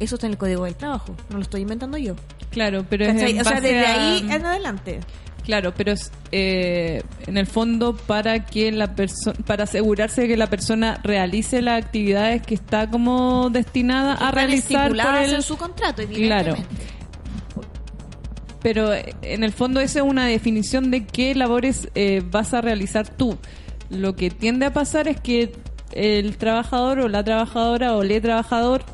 Eso 0.00 0.14
está 0.14 0.26
en 0.26 0.32
el 0.32 0.38
código 0.38 0.64
del 0.64 0.76
trabajo 0.76 1.14
no 1.28 1.36
lo 1.36 1.42
estoy 1.42 1.60
inventando 1.60 1.98
yo. 1.98 2.14
Claro, 2.50 2.84
pero 2.88 3.04
es 3.04 3.40
o 3.40 3.44
sea 3.44 3.60
desde 3.60 3.84
a- 3.86 3.94
ahí 4.16 4.26
en 4.30 4.46
adelante 4.46 5.00
Claro, 5.48 5.72
pero 5.74 5.92
es 5.92 6.12
eh, 6.30 7.00
en 7.26 7.38
el 7.38 7.46
fondo 7.46 7.96
para 7.96 8.44
que 8.44 8.70
la 8.70 8.94
persona, 8.94 9.34
para 9.46 9.64
asegurarse 9.64 10.20
de 10.20 10.28
que 10.28 10.36
la 10.36 10.48
persona 10.48 11.00
realice 11.02 11.62
las 11.62 11.82
actividades 11.82 12.42
que 12.42 12.54
está 12.54 12.90
como 12.90 13.48
destinada 13.48 14.12
a 14.12 14.30
realizar 14.30 14.90
por 14.90 15.16
el, 15.16 15.32
en 15.36 15.40
su 15.40 15.56
contrato 15.56 16.02
Claro. 16.06 16.54
pero 18.60 18.92
eh, 18.92 19.14
en 19.22 19.42
el 19.42 19.52
fondo 19.52 19.80
esa 19.80 20.00
es 20.00 20.04
una 20.04 20.26
definición 20.26 20.90
de 20.90 21.06
qué 21.06 21.34
labores 21.34 21.88
eh, 21.94 22.22
vas 22.30 22.52
a 22.52 22.60
realizar 22.60 23.08
tú. 23.08 23.38
Lo 23.88 24.16
que 24.16 24.28
tiende 24.28 24.66
a 24.66 24.74
pasar 24.74 25.08
es 25.08 25.18
que 25.18 25.52
el 25.92 26.36
trabajador 26.36 26.98
o 26.98 27.08
la 27.08 27.24
trabajadora 27.24 27.96
o 27.96 28.04
le 28.04 28.20
trabajador 28.20 28.84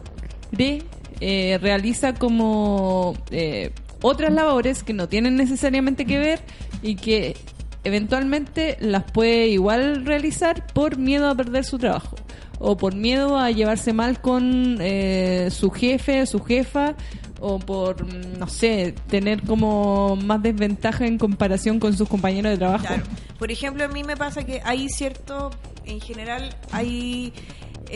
de 0.52 0.84
eh, 1.20 1.59
realiza 1.61 2.14
como 2.14 3.16
eh, 3.32 3.72
otras 4.07 4.34
labores 4.34 4.82
que 4.82 4.92
no 4.92 5.09
tienen 5.09 5.34
necesariamente 5.34 6.05
que 6.05 6.18
ver 6.18 6.40
y 6.82 6.96
que 6.96 7.38
eventualmente 7.84 8.76
las 8.80 9.11
puede 9.11 9.48
igual 9.48 10.05
realizar 10.05 10.66
por 10.74 10.98
miedo 10.98 11.26
a 11.26 11.34
perder 11.34 11.64
su 11.64 11.78
trabajo 11.78 12.14
o 12.59 12.76
por 12.76 12.94
miedo 12.94 13.38
a 13.38 13.50
llevarse 13.50 13.94
mal 13.94 14.20
con 14.20 14.76
eh, 14.80 15.48
su 15.50 15.70
jefe, 15.70 16.26
su 16.26 16.40
jefa 16.44 16.96
o 17.40 17.59
por, 17.59 18.05
mm, 18.05 18.38
no 18.38 18.46
sé, 18.46 18.94
tener 19.09 19.42
como 19.42 20.16
más 20.16 20.42
desventaja 20.42 21.07
en 21.07 21.16
comparación 21.16 21.80
con 21.80 21.96
sus 21.96 22.07
compañeros 22.07 22.52
de 22.52 22.59
trabajo. 22.59 22.84
Por 23.38 23.50
ejemplo, 23.50 23.84
a 23.84 23.88
mí 23.88 24.05
me 24.05 24.18
pasa 24.18 24.44
que 24.44 24.61
hay 24.66 24.90
cierto, 24.90 25.50
en 25.86 26.02
general, 26.02 26.55
hay 26.72 27.32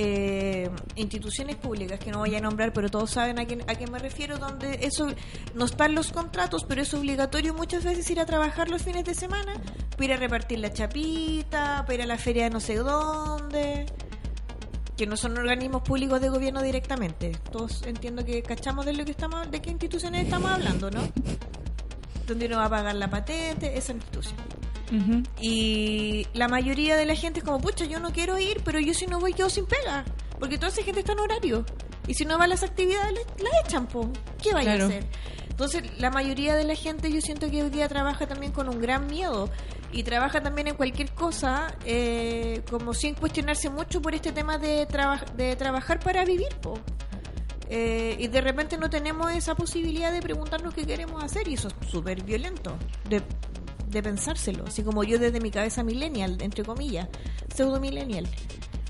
eh, 0.01 0.71
instituciones 0.95 1.57
públicas 1.57 1.99
que 1.99 2.13
no 2.13 2.19
voy 2.19 2.33
a 2.37 2.41
nombrar, 2.41 2.73
pero 2.73 2.89
todos 2.89 3.11
saben 3.11 3.41
a 3.41 3.47
quién, 3.47 3.63
a 3.69 3.75
qué 3.75 3.89
me 3.89 3.99
refiero, 3.99 4.39
donde 4.39 4.79
eso 4.83 5.09
no 5.55 5.65
están 5.65 5.97
los 5.97 6.13
contratos, 6.13 6.65
pero 6.69 6.83
es 6.83 6.95
obligatorio 6.95 7.53
muchas 7.53 7.83
veces 7.83 8.09
ir 8.09 8.21
a 8.21 8.25
trabajar 8.25 8.69
los 8.69 8.81
fines 8.81 9.05
de 9.05 9.15
semana, 9.15 9.55
para 9.91 10.05
ir 10.05 10.13
a 10.13 10.17
repartir 10.17 10.61
la 10.61 10.73
chapita, 10.73 11.83
para 11.85 11.95
ir 11.95 12.03
a 12.03 12.07
la 12.07 12.17
feria 12.17 12.45
de 12.45 12.51
no 12.51 12.61
sé 12.61 12.77
dónde 12.77 13.87
que 14.97 15.07
no 15.07 15.17
son 15.17 15.37
organismos 15.37 15.83
públicos 15.83 16.21
de 16.21 16.29
gobierno 16.29 16.63
directamente. 16.63 17.33
Todos 17.51 17.83
entiendo 17.83 18.25
que 18.25 18.41
cachamos 18.43 18.87
de 18.87 18.93
lo 18.93 19.05
que 19.05 19.13
estamos, 19.13 19.51
de 19.51 19.61
qué 19.61 19.71
instituciones 19.71 20.25
estamos 20.25 20.51
hablando, 20.51 20.93
¿no? 20.93 21.09
Donde 22.27 22.47
uno 22.47 22.59
va 22.59 22.67
a 22.67 22.71
pagar 22.71 22.95
la 22.95 23.11
patente, 23.11 23.77
esa 23.77 23.93
institución. 23.93 24.58
Y 25.41 26.27
la 26.35 26.49
mayoría 26.49 26.97
de 26.97 27.07
la 27.07 27.15
gente 27.15 27.41
es 27.41 27.45
como, 27.45 27.61
pucha, 27.61 27.85
yo 27.85 28.01
no 28.01 28.11
quiero 28.13 28.39
ir, 28.39 28.61
pero 28.65 28.81
yo 28.81 28.95
si 28.95 29.07
no 29.07 29.19
voy 29.21 29.33
quedo 29.33 29.51
sin 29.51 29.67
pega. 29.67 30.05
Porque 30.39 30.57
toda 30.57 30.69
esa 30.69 30.83
gente 30.83 31.01
está 31.01 31.13
en 31.13 31.21
horario. 31.21 31.65
Y 32.07 32.15
si 32.15 32.25
no 32.25 32.39
va 32.39 32.45
a 32.45 32.49
las 32.49 32.63
actividades, 32.63 33.27
la 33.39 33.51
echan, 33.65 33.87
po. 33.87 34.11
¿Qué 34.43 34.53
vaya 34.53 34.75
Claro. 34.77 34.85
a 34.85 34.89
hacer? 34.89 35.07
Entonces, 35.51 35.83
la 35.99 36.11
mayoría 36.11 36.55
de 36.55 36.65
la 36.65 36.75
gente 36.77 37.11
yo 37.13 37.21
siento 37.21 37.51
que 37.51 37.63
hoy 37.65 37.71
día 37.71 37.89
trabaja 37.89 38.27
también 38.27 38.53
con 38.53 38.69
un 38.69 38.81
gran 38.81 39.07
miedo. 39.09 39.51
Y 39.91 40.03
trabaja 40.05 40.41
también 40.43 40.69
en 40.69 40.75
cualquier 40.77 41.13
cosa, 41.13 41.75
eh, 41.85 42.63
como 42.71 42.93
sin 42.95 43.15
cuestionarse 43.15 43.71
mucho 43.71 44.01
por 44.03 44.15
este 44.15 44.33
tema 44.33 44.59
de, 44.59 44.87
traba- 44.87 45.25
de 45.37 45.57
trabajar 45.57 45.99
para 45.99 46.25
vivir, 46.25 46.55
po. 46.61 46.79
Eh, 47.71 48.17
y 48.19 48.29
de 48.29 48.41
repente 48.41 48.79
no 48.79 48.89
tenemos 48.89 49.31
esa 49.33 49.55
posibilidad 49.55 50.11
de 50.13 50.21
preguntarnos 50.23 50.73
qué 50.75 50.87
queremos 50.87 51.23
hacer 51.23 51.49
y 51.49 51.55
eso 51.55 51.69
es 51.69 51.91
súper 51.91 52.23
violento 52.23 52.77
de, 53.11 53.23
de 53.91 54.03
pensárselo, 54.03 54.65
así 54.67 54.83
como 54.83 55.05
yo 55.05 55.19
desde 55.19 55.41
mi 55.41 55.51
cabeza 55.51 55.83
millennial, 55.83 56.39
entre 56.41 56.65
comillas, 56.65 57.09
pseudo 57.55 57.81
millennial, 57.81 58.27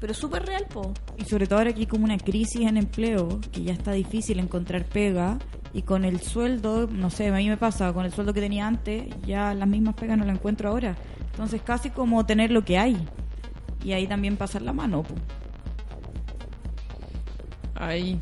pero 0.00 0.14
súper 0.14 0.44
real, 0.46 0.66
po. 0.72 0.92
Y 1.16 1.24
sobre 1.24 1.46
todo 1.46 1.58
ahora 1.58 1.72
hay 1.76 1.86
como 1.86 2.04
una 2.04 2.18
crisis 2.18 2.62
en 2.62 2.76
empleo, 2.76 3.40
que 3.52 3.62
ya 3.62 3.72
está 3.72 3.92
difícil 3.92 4.38
encontrar 4.38 4.84
pega, 4.84 5.38
y 5.74 5.82
con 5.82 6.04
el 6.04 6.20
sueldo, 6.20 6.86
no 6.90 7.10
sé, 7.10 7.28
a 7.28 7.32
mí 7.32 7.48
me 7.48 7.56
pasa, 7.56 7.92
con 7.92 8.04
el 8.04 8.12
sueldo 8.12 8.32
que 8.32 8.40
tenía 8.40 8.66
antes, 8.66 9.04
ya 9.26 9.52
las 9.54 9.68
mismas 9.68 9.94
pegas 9.94 10.16
no 10.16 10.24
las 10.24 10.36
encuentro 10.36 10.70
ahora. 10.70 10.96
Entonces 11.30 11.60
casi 11.62 11.90
como 11.90 12.24
tener 12.26 12.50
lo 12.50 12.64
que 12.64 12.78
hay. 12.78 12.96
Y 13.84 13.92
ahí 13.92 14.06
también 14.06 14.36
pasar 14.36 14.62
la 14.62 14.72
mano. 14.72 15.02
po. 15.02 15.14
Ahí. 17.74 18.18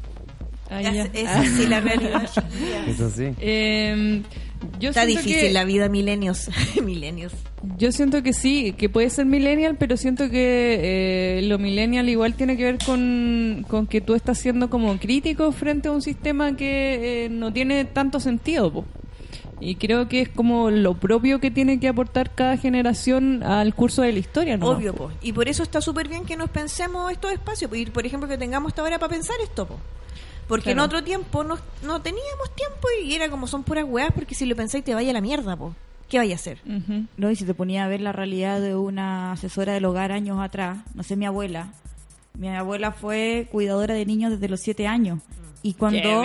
Ahí 0.68 0.86
Es, 0.86 0.94
ya. 0.94 1.04
es 1.20 1.28
así 1.28 1.66
la 1.66 1.80
realidad. 1.80 2.28
Eh, 3.40 4.22
yo 4.80 4.90
Está 4.90 5.06
difícil 5.06 5.40
que- 5.40 5.52
la 5.52 5.64
vida 5.64 5.88
milenios, 5.88 6.48
milenios. 6.84 7.32
Yo 7.78 7.90
siento 7.92 8.22
que 8.22 8.32
sí, 8.32 8.72
que 8.72 8.88
puede 8.88 9.10
ser 9.10 9.26
millennial, 9.26 9.76
pero 9.78 9.96
siento 9.96 10.30
que 10.30 11.38
eh, 11.38 11.42
lo 11.42 11.58
millennial 11.58 12.08
igual 12.08 12.34
tiene 12.34 12.56
que 12.56 12.64
ver 12.64 12.78
con, 12.84 13.64
con 13.68 13.86
que 13.86 14.00
tú 14.00 14.14
estás 14.14 14.38
siendo 14.38 14.70
como 14.70 14.96
crítico 14.98 15.50
frente 15.52 15.88
a 15.88 15.92
un 15.92 16.02
sistema 16.02 16.56
que 16.56 17.24
eh, 17.24 17.28
no 17.28 17.52
tiene 17.52 17.84
tanto 17.84 18.20
sentido. 18.20 18.72
po. 18.72 18.84
Y 19.58 19.76
creo 19.76 20.06
que 20.06 20.20
es 20.20 20.28
como 20.28 20.70
lo 20.70 20.94
propio 20.94 21.40
que 21.40 21.50
tiene 21.50 21.80
que 21.80 21.88
aportar 21.88 22.34
cada 22.34 22.58
generación 22.58 23.42
al 23.42 23.74
curso 23.74 24.02
de 24.02 24.12
la 24.12 24.18
historia. 24.18 24.56
¿no? 24.58 24.68
Obvio, 24.68 24.94
po. 24.94 25.10
Y 25.22 25.32
por 25.32 25.48
eso 25.48 25.62
está 25.62 25.80
súper 25.80 26.08
bien 26.08 26.24
que 26.26 26.36
nos 26.36 26.50
pensemos 26.50 27.10
estos 27.10 27.32
espacios. 27.32 27.70
Y 27.74 27.86
por 27.86 28.04
ejemplo, 28.06 28.28
que 28.28 28.36
tengamos 28.36 28.68
esta 28.72 28.82
hora 28.82 28.98
para 28.98 29.10
pensar 29.14 29.36
esto, 29.42 29.66
po. 29.66 29.78
Porque 30.48 30.70
en 30.70 30.78
otro 30.78 31.02
tiempo 31.02 31.42
no, 31.42 31.58
no 31.82 32.00
teníamos 32.02 32.54
tiempo 32.54 32.88
y 33.02 33.14
era 33.14 33.28
como 33.28 33.46
son 33.46 33.64
puras 33.64 33.84
weas, 33.86 34.12
porque 34.12 34.34
si 34.34 34.46
lo 34.46 34.54
pensáis 34.54 34.84
te 34.84 34.94
vaya 34.94 35.10
a 35.10 35.14
la 35.14 35.20
mierda, 35.20 35.56
po. 35.56 35.74
¿Qué 36.08 36.18
vaya 36.18 36.34
a 36.34 36.36
hacer? 36.36 36.60
No, 37.16 37.30
y 37.30 37.36
si 37.36 37.44
te 37.44 37.52
ponía 37.52 37.84
a 37.84 37.88
ver 37.88 38.00
la 38.00 38.12
realidad 38.12 38.60
de 38.60 38.76
una 38.76 39.32
asesora 39.32 39.72
del 39.72 39.84
hogar 39.86 40.12
años 40.12 40.38
atrás, 40.40 40.78
no 40.94 41.02
sé, 41.02 41.16
mi 41.16 41.26
abuela. 41.26 41.72
Mi 42.38 42.48
abuela 42.48 42.92
fue 42.92 43.48
cuidadora 43.50 43.94
de 43.94 44.06
niños 44.06 44.30
desde 44.30 44.48
los 44.48 44.60
siete 44.60 44.86
años. 44.86 45.20
Y 45.62 45.74
cuando 45.74 46.22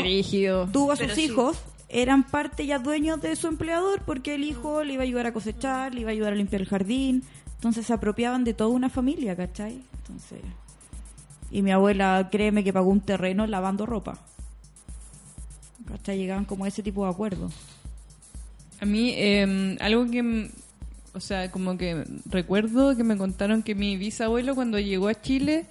tuvo 0.71 0.91
a 0.91 0.95
Pero 0.95 1.09
sus 1.09 1.15
sí. 1.15 1.23
hijos, 1.23 1.57
eran 1.89 2.23
parte 2.23 2.67
ya 2.67 2.77
dueños 2.77 3.21
de 3.21 3.35
su 3.35 3.47
empleador 3.47 4.03
porque 4.05 4.35
el 4.35 4.43
hijo 4.43 4.83
le 4.83 4.93
iba 4.93 5.01
a 5.01 5.05
ayudar 5.05 5.25
a 5.25 5.33
cosechar, 5.33 5.95
le 5.95 6.01
iba 6.01 6.11
a 6.11 6.13
ayudar 6.13 6.33
a 6.33 6.35
limpiar 6.35 6.61
el 6.61 6.67
jardín. 6.67 7.23
Entonces 7.55 7.87
se 7.87 7.93
apropiaban 7.93 8.43
de 8.43 8.53
toda 8.53 8.69
una 8.69 8.89
familia, 8.89 9.35
¿cachai? 9.35 9.81
Entonces... 9.97 10.41
Y 11.51 11.61
mi 11.61 11.71
abuela, 11.71 12.29
créeme 12.31 12.63
que 12.63 12.73
pagó 12.73 12.89
un 12.89 13.01
terreno 13.01 13.45
lavando 13.45 13.85
ropa. 13.85 14.17
¿Cachai? 15.87 16.17
Llegaban 16.17 16.45
como 16.45 16.65
a 16.65 16.69
ese 16.69 16.81
tipo 16.81 17.03
de 17.03 17.11
acuerdos. 17.11 17.53
A 18.79 18.85
mí, 18.85 19.13
eh, 19.15 19.77
algo 19.79 20.09
que, 20.09 20.49
o 21.13 21.19
sea, 21.19 21.51
como 21.51 21.77
que 21.77 22.03
recuerdo 22.25 22.95
que 22.95 23.03
me 23.03 23.17
contaron 23.17 23.61
que 23.61 23.75
mi 23.75 23.97
bisabuelo 23.97 24.55
cuando 24.55 24.79
llegó 24.79 25.09
a 25.09 25.21
Chile 25.21 25.65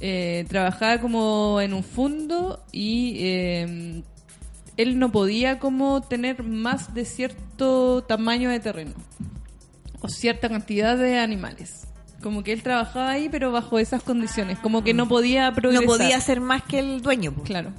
eh, 0.00 0.44
trabajaba 0.48 1.00
como 1.00 1.60
en 1.60 1.74
un 1.74 1.84
fondo 1.84 2.60
y 2.72 3.14
eh, 3.20 4.02
él 4.76 4.98
no 4.98 5.12
podía 5.12 5.60
como 5.60 6.00
tener 6.02 6.42
más 6.42 6.92
de 6.92 7.04
cierto 7.04 8.02
tamaño 8.02 8.50
de 8.50 8.58
terreno 8.58 8.94
o 10.00 10.08
cierta 10.08 10.48
cantidad 10.48 10.98
de 10.98 11.18
animales. 11.18 11.86
Como 12.22 12.42
que 12.44 12.52
él 12.52 12.62
trabajaba 12.62 13.10
ahí, 13.10 13.28
pero 13.28 13.50
bajo 13.52 13.78
esas 13.78 14.02
condiciones. 14.02 14.58
Como 14.58 14.84
que 14.84 14.94
no 14.94 15.08
podía 15.08 15.50
No 15.50 15.56
progresar. 15.56 15.86
podía 15.86 16.20
ser 16.20 16.40
más 16.40 16.62
que 16.62 16.78
el 16.78 17.02
dueño, 17.02 17.32
po. 17.32 17.42
Claro. 17.42 17.72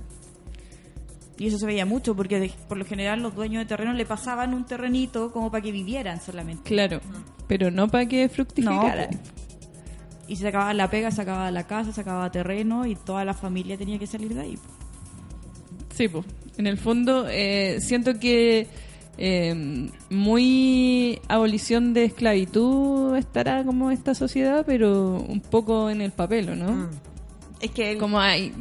Y 1.37 1.47
eso 1.47 1.57
se 1.57 1.65
veía 1.65 1.85
mucho 1.85 2.15
porque 2.15 2.39
de- 2.39 2.51
por 2.67 2.77
lo 2.77 2.85
general 2.85 3.21
los 3.23 3.33
dueños 3.35 3.61
de 3.61 3.65
terreno 3.65 3.93
le 3.93 4.05
pasaban 4.05 4.53
un 4.53 4.65
terrenito 4.65 5.31
como 5.31 5.49
para 5.49 5.63
que 5.63 5.71
vivieran 5.71 6.21
solamente. 6.21 6.63
Claro. 6.63 7.01
Pero 7.47 7.71
no 7.71 7.87
para 7.87 8.05
que 8.05 8.29
fructificara. 8.29 9.09
Y 10.27 10.35
se 10.35 10.47
acababa 10.47 10.73
la 10.73 10.89
pega, 10.89 11.09
se 11.11 11.21
acababa 11.21 11.49
la 11.51 11.65
casa, 11.65 11.91
se 11.91 12.01
acababa 12.01 12.31
terreno 12.31 12.85
y 12.85 12.95
toda 12.95 13.25
la 13.25 13.33
familia 13.33 13.77
tenía 13.77 13.97
que 13.99 14.07
salir 14.07 14.33
de 14.33 14.41
ahí. 14.41 14.57
Sí, 15.93 16.07
pues. 16.07 16.25
En 16.57 16.67
el 16.67 16.77
fondo, 16.77 17.27
eh, 17.29 17.79
siento 17.81 18.19
que 18.19 18.67
eh, 19.17 19.89
muy 20.09 21.19
abolición 21.27 21.93
de 21.93 22.05
esclavitud 22.05 23.15
estará 23.15 23.63
como 23.63 23.91
esta 23.91 24.15
sociedad, 24.15 24.63
pero 24.65 25.17
un 25.27 25.39
poco 25.41 25.89
en 25.89 26.01
el 26.01 26.11
papel, 26.11 26.49
¿o 26.49 26.55
¿no? 26.55 26.71
Mm. 26.71 26.89
Es 27.61 27.71
que, 27.71 27.91
el- 27.91 27.97
Como 27.99 28.19
hay, 28.19 28.53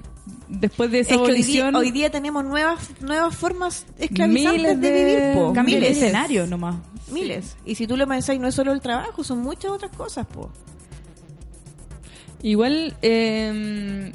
después 0.48 0.90
de 0.90 1.00
esa 1.00 1.14
es 1.14 1.20
que 1.20 1.22
hoy, 1.22 1.42
día, 1.42 1.62
abolición, 1.66 1.76
hoy 1.76 1.90
día 1.90 2.10
tenemos 2.10 2.44
nuevas 2.44 2.88
nuevas 3.00 3.34
formas 3.34 3.86
esclavizantes 3.98 4.60
Miles 4.62 4.80
de, 4.80 4.90
de- 4.90 5.04
vivir, 5.04 5.34
po. 5.34 5.52
El 5.58 5.64
Miles. 5.64 5.96
escenario 5.96 6.46
nomás. 6.46 6.76
Miles. 7.10 7.56
Y 7.64 7.74
si 7.74 7.86
tú 7.86 7.96
lo 7.96 8.06
pensáis, 8.06 8.40
no 8.40 8.48
es 8.48 8.54
solo 8.54 8.72
el 8.72 8.80
trabajo, 8.80 9.24
son 9.24 9.40
muchas 9.40 9.70
otras 9.72 9.90
cosas, 9.96 10.26
po. 10.26 10.50
igual 12.42 12.96
eh, 13.02 14.12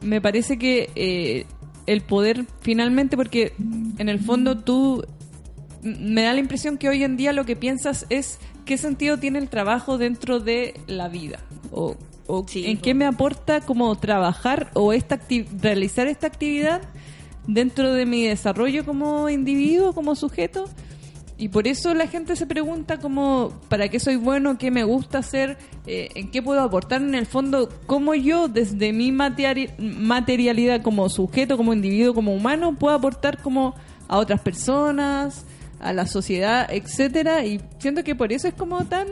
me 0.00 0.20
parece 0.20 0.58
que 0.58 0.90
eh, 0.94 1.46
el 1.86 2.00
poder 2.02 2.44
finalmente, 2.60 3.16
porque 3.16 3.52
en 3.98 4.08
el 4.08 4.18
fondo 4.20 4.58
tú 4.58 5.04
me 5.86 6.22
da 6.22 6.32
la 6.32 6.40
impresión 6.40 6.76
que 6.78 6.88
hoy 6.88 7.02
en 7.04 7.16
día 7.16 7.32
lo 7.32 7.44
que 7.44 7.56
piensas 7.56 8.06
es 8.10 8.38
qué 8.64 8.76
sentido 8.76 9.18
tiene 9.18 9.38
el 9.38 9.48
trabajo 9.48 9.96
dentro 9.98 10.40
de 10.40 10.74
la 10.86 11.08
vida 11.08 11.38
o, 11.70 11.96
o 12.26 12.44
Sí, 12.48 12.66
en 12.66 12.78
qué 12.78 12.94
me 12.94 13.06
aporta 13.06 13.60
como 13.60 13.94
trabajar 13.96 14.70
o 14.74 14.92
esta 14.92 15.20
realizar 15.62 16.08
esta 16.08 16.26
actividad 16.26 16.82
dentro 17.46 17.92
de 17.92 18.06
mi 18.06 18.24
desarrollo 18.24 18.84
como 18.84 19.28
individuo, 19.28 19.92
como 19.94 20.14
sujeto. 20.16 20.68
Y 21.38 21.50
por 21.50 21.68
eso 21.68 21.92
la 21.92 22.06
gente 22.06 22.34
se 22.34 22.46
pregunta 22.46 22.96
como, 22.96 23.52
¿para 23.68 23.88
qué 23.88 24.00
soy 24.00 24.16
bueno? 24.16 24.56
¿Qué 24.56 24.70
me 24.70 24.84
gusta 24.84 25.18
hacer? 25.18 25.58
Eh, 25.86 26.08
¿En 26.14 26.30
qué 26.30 26.40
puedo 26.42 26.62
aportar? 26.62 27.02
En 27.02 27.14
el 27.14 27.26
fondo, 27.26 27.68
¿cómo 27.84 28.14
yo 28.14 28.48
desde 28.48 28.94
mi 28.94 29.12
materi- 29.12 29.70
materialidad 29.78 30.80
como 30.80 31.10
sujeto, 31.10 31.58
como 31.58 31.74
individuo, 31.74 32.14
como 32.14 32.34
humano, 32.34 32.74
puedo 32.78 32.96
aportar 32.96 33.42
como 33.42 33.74
a 34.08 34.16
otras 34.16 34.40
personas, 34.40 35.44
a 35.80 35.92
la 35.92 36.06
sociedad, 36.06 36.66
etcétera? 36.70 37.44
Y 37.44 37.60
siento 37.78 38.02
que 38.04 38.14
por 38.14 38.32
eso 38.32 38.48
es 38.48 38.54
como 38.54 38.84
tan 38.86 39.06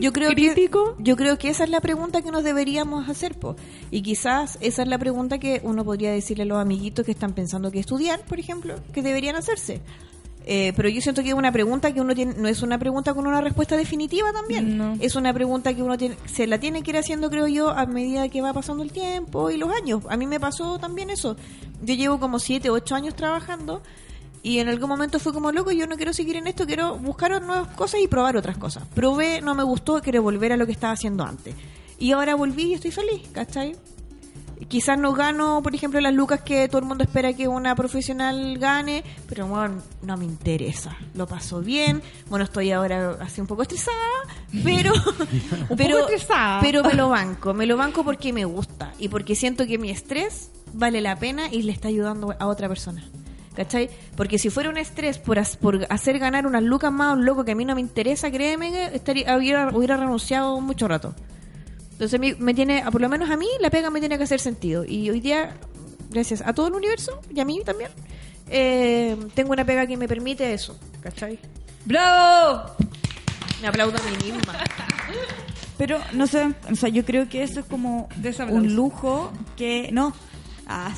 Yo 0.00 0.12
creo 0.12 0.30
crítico. 0.30 0.96
que 0.96 1.02
yo 1.04 1.16
creo 1.16 1.38
que 1.38 1.48
esa 1.48 1.64
es 1.64 1.70
la 1.70 1.80
pregunta 1.80 2.22
que 2.22 2.30
nos 2.30 2.44
deberíamos 2.44 3.08
hacer, 3.08 3.34
po. 3.38 3.56
Y 3.90 4.02
quizás 4.02 4.58
esa 4.60 4.82
es 4.82 4.88
la 4.88 4.98
pregunta 4.98 5.38
que 5.38 5.60
uno 5.64 5.84
podría 5.84 6.12
decirle 6.12 6.42
a 6.44 6.46
los 6.46 6.58
amiguitos 6.58 7.04
que 7.04 7.12
están 7.12 7.32
pensando 7.32 7.70
que 7.70 7.80
estudiar, 7.80 8.20
por 8.24 8.38
ejemplo, 8.38 8.76
que 8.92 9.02
deberían 9.02 9.36
hacerse. 9.36 9.80
Eh, 10.48 10.72
pero 10.76 10.88
yo 10.88 11.00
siento 11.00 11.24
que 11.24 11.30
es 11.30 11.34
una 11.34 11.50
pregunta 11.50 11.92
que 11.92 12.00
uno 12.00 12.14
tiene, 12.14 12.34
no 12.38 12.46
es 12.46 12.62
una 12.62 12.78
pregunta 12.78 13.12
con 13.14 13.26
una 13.26 13.40
respuesta 13.40 13.76
definitiva 13.76 14.32
también. 14.32 14.78
No. 14.78 14.96
Es 15.00 15.16
una 15.16 15.34
pregunta 15.34 15.74
que 15.74 15.82
uno 15.82 15.98
tiene, 15.98 16.16
se 16.26 16.46
la 16.46 16.60
tiene 16.60 16.84
que 16.84 16.92
ir 16.92 16.98
haciendo, 16.98 17.30
creo 17.30 17.48
yo, 17.48 17.70
a 17.70 17.84
medida 17.86 18.28
que 18.28 18.40
va 18.42 18.52
pasando 18.52 18.84
el 18.84 18.92
tiempo 18.92 19.50
y 19.50 19.56
los 19.56 19.70
años. 19.74 20.02
A 20.08 20.16
mí 20.16 20.24
me 20.24 20.38
pasó 20.38 20.78
también 20.78 21.10
eso. 21.10 21.36
Yo 21.82 21.94
llevo 21.94 22.20
como 22.20 22.38
siete, 22.38 22.70
ocho 22.70 22.94
años 22.94 23.16
trabajando 23.16 23.82
y 24.46 24.60
en 24.60 24.68
algún 24.68 24.88
momento 24.88 25.18
fue 25.18 25.32
como 25.32 25.50
loco, 25.50 25.72
yo 25.72 25.88
no 25.88 25.96
quiero 25.96 26.12
seguir 26.12 26.36
en 26.36 26.46
esto, 26.46 26.66
quiero 26.66 26.96
buscar 26.98 27.42
nuevas 27.42 27.66
cosas 27.74 28.00
y 28.00 28.06
probar 28.06 28.36
otras 28.36 28.56
cosas. 28.56 28.84
Probé, 28.94 29.40
no 29.40 29.56
me 29.56 29.64
gustó, 29.64 30.00
quiero 30.00 30.22
volver 30.22 30.52
a 30.52 30.56
lo 30.56 30.66
que 30.66 30.70
estaba 30.70 30.92
haciendo 30.92 31.24
antes. 31.24 31.52
Y 31.98 32.12
ahora 32.12 32.36
volví 32.36 32.66
y 32.66 32.74
estoy 32.74 32.92
feliz, 32.92 33.22
¿cachai? 33.32 33.74
Quizás 34.68 35.00
no 35.00 35.14
gano, 35.14 35.64
por 35.64 35.74
ejemplo, 35.74 36.00
las 36.00 36.14
lucas 36.14 36.42
que 36.42 36.68
todo 36.68 36.78
el 36.78 36.84
mundo 36.84 37.02
espera 37.02 37.32
que 37.32 37.48
una 37.48 37.74
profesional 37.74 38.56
gane, 38.58 39.02
pero 39.28 39.48
bueno, 39.48 39.82
no 40.02 40.16
me 40.16 40.24
interesa. 40.24 40.96
Lo 41.14 41.26
paso 41.26 41.60
bien. 41.60 42.00
Bueno, 42.28 42.44
estoy 42.44 42.70
ahora 42.70 43.16
así 43.20 43.40
un 43.40 43.48
poco 43.48 43.62
estresada, 43.62 43.96
pero 44.62 44.92
pero 45.76 45.98
estresada. 45.98 46.60
pero 46.60 46.84
me 46.84 46.94
lo 46.94 47.08
banco, 47.08 47.52
me 47.52 47.66
lo 47.66 47.76
banco 47.76 48.04
porque 48.04 48.32
me 48.32 48.44
gusta 48.44 48.92
y 49.00 49.08
porque 49.08 49.34
siento 49.34 49.66
que 49.66 49.76
mi 49.76 49.90
estrés 49.90 50.52
vale 50.72 51.00
la 51.00 51.16
pena 51.16 51.52
y 51.52 51.62
le 51.62 51.72
está 51.72 51.88
ayudando 51.88 52.36
a 52.38 52.46
otra 52.46 52.68
persona. 52.68 53.02
¿Cachai? 53.56 53.88
Porque 54.16 54.38
si 54.38 54.50
fuera 54.50 54.68
un 54.68 54.76
estrés 54.76 55.18
por, 55.18 55.38
as- 55.38 55.56
por 55.56 55.86
hacer 55.90 56.18
ganar 56.18 56.46
unas 56.46 56.62
lucas 56.62 56.92
más 56.92 57.08
a 57.08 57.12
un 57.14 57.24
loco 57.24 57.44
que 57.44 57.52
a 57.52 57.54
mí 57.54 57.64
no 57.64 57.74
me 57.74 57.80
interesa, 57.80 58.30
créeme 58.30 58.70
que 58.70 58.84
estaría, 58.96 59.34
hubiera, 59.36 59.70
hubiera 59.74 59.96
renunciado 59.96 60.60
mucho 60.60 60.86
rato. 60.86 61.14
Entonces 61.92 62.20
me, 62.20 62.34
me 62.34 62.52
tiene, 62.52 62.84
por 62.92 63.00
lo 63.00 63.08
menos 63.08 63.30
a 63.30 63.36
mí, 63.38 63.48
la 63.60 63.70
pega 63.70 63.88
me 63.88 64.00
tiene 64.00 64.18
que 64.18 64.24
hacer 64.24 64.40
sentido. 64.40 64.84
Y 64.84 65.08
hoy 65.08 65.20
día, 65.20 65.56
gracias 66.10 66.42
a 66.44 66.52
todo 66.52 66.68
el 66.68 66.74
universo 66.74 67.18
y 67.34 67.40
a 67.40 67.46
mí 67.46 67.62
también, 67.64 67.90
eh, 68.50 69.16
tengo 69.34 69.52
una 69.52 69.64
pega 69.64 69.86
que 69.86 69.96
me 69.96 70.06
permite 70.06 70.52
eso. 70.52 70.78
¿Cachai? 71.00 71.38
¡Bravo! 71.86 72.72
Me 73.62 73.68
aplaudo 73.68 73.96
a 73.96 74.02
mí 74.10 74.32
misma. 74.32 74.52
Pero 75.78 75.98
no 76.12 76.26
sé, 76.26 76.52
o 76.70 76.74
sea, 76.74 76.90
yo 76.90 77.04
creo 77.06 77.28
que 77.28 77.42
eso 77.42 77.60
es 77.60 77.66
como 77.66 78.08
un 78.52 78.74
lujo 78.74 79.32
que 79.56 79.88
no. 79.92 80.12
Ah, 80.66 80.90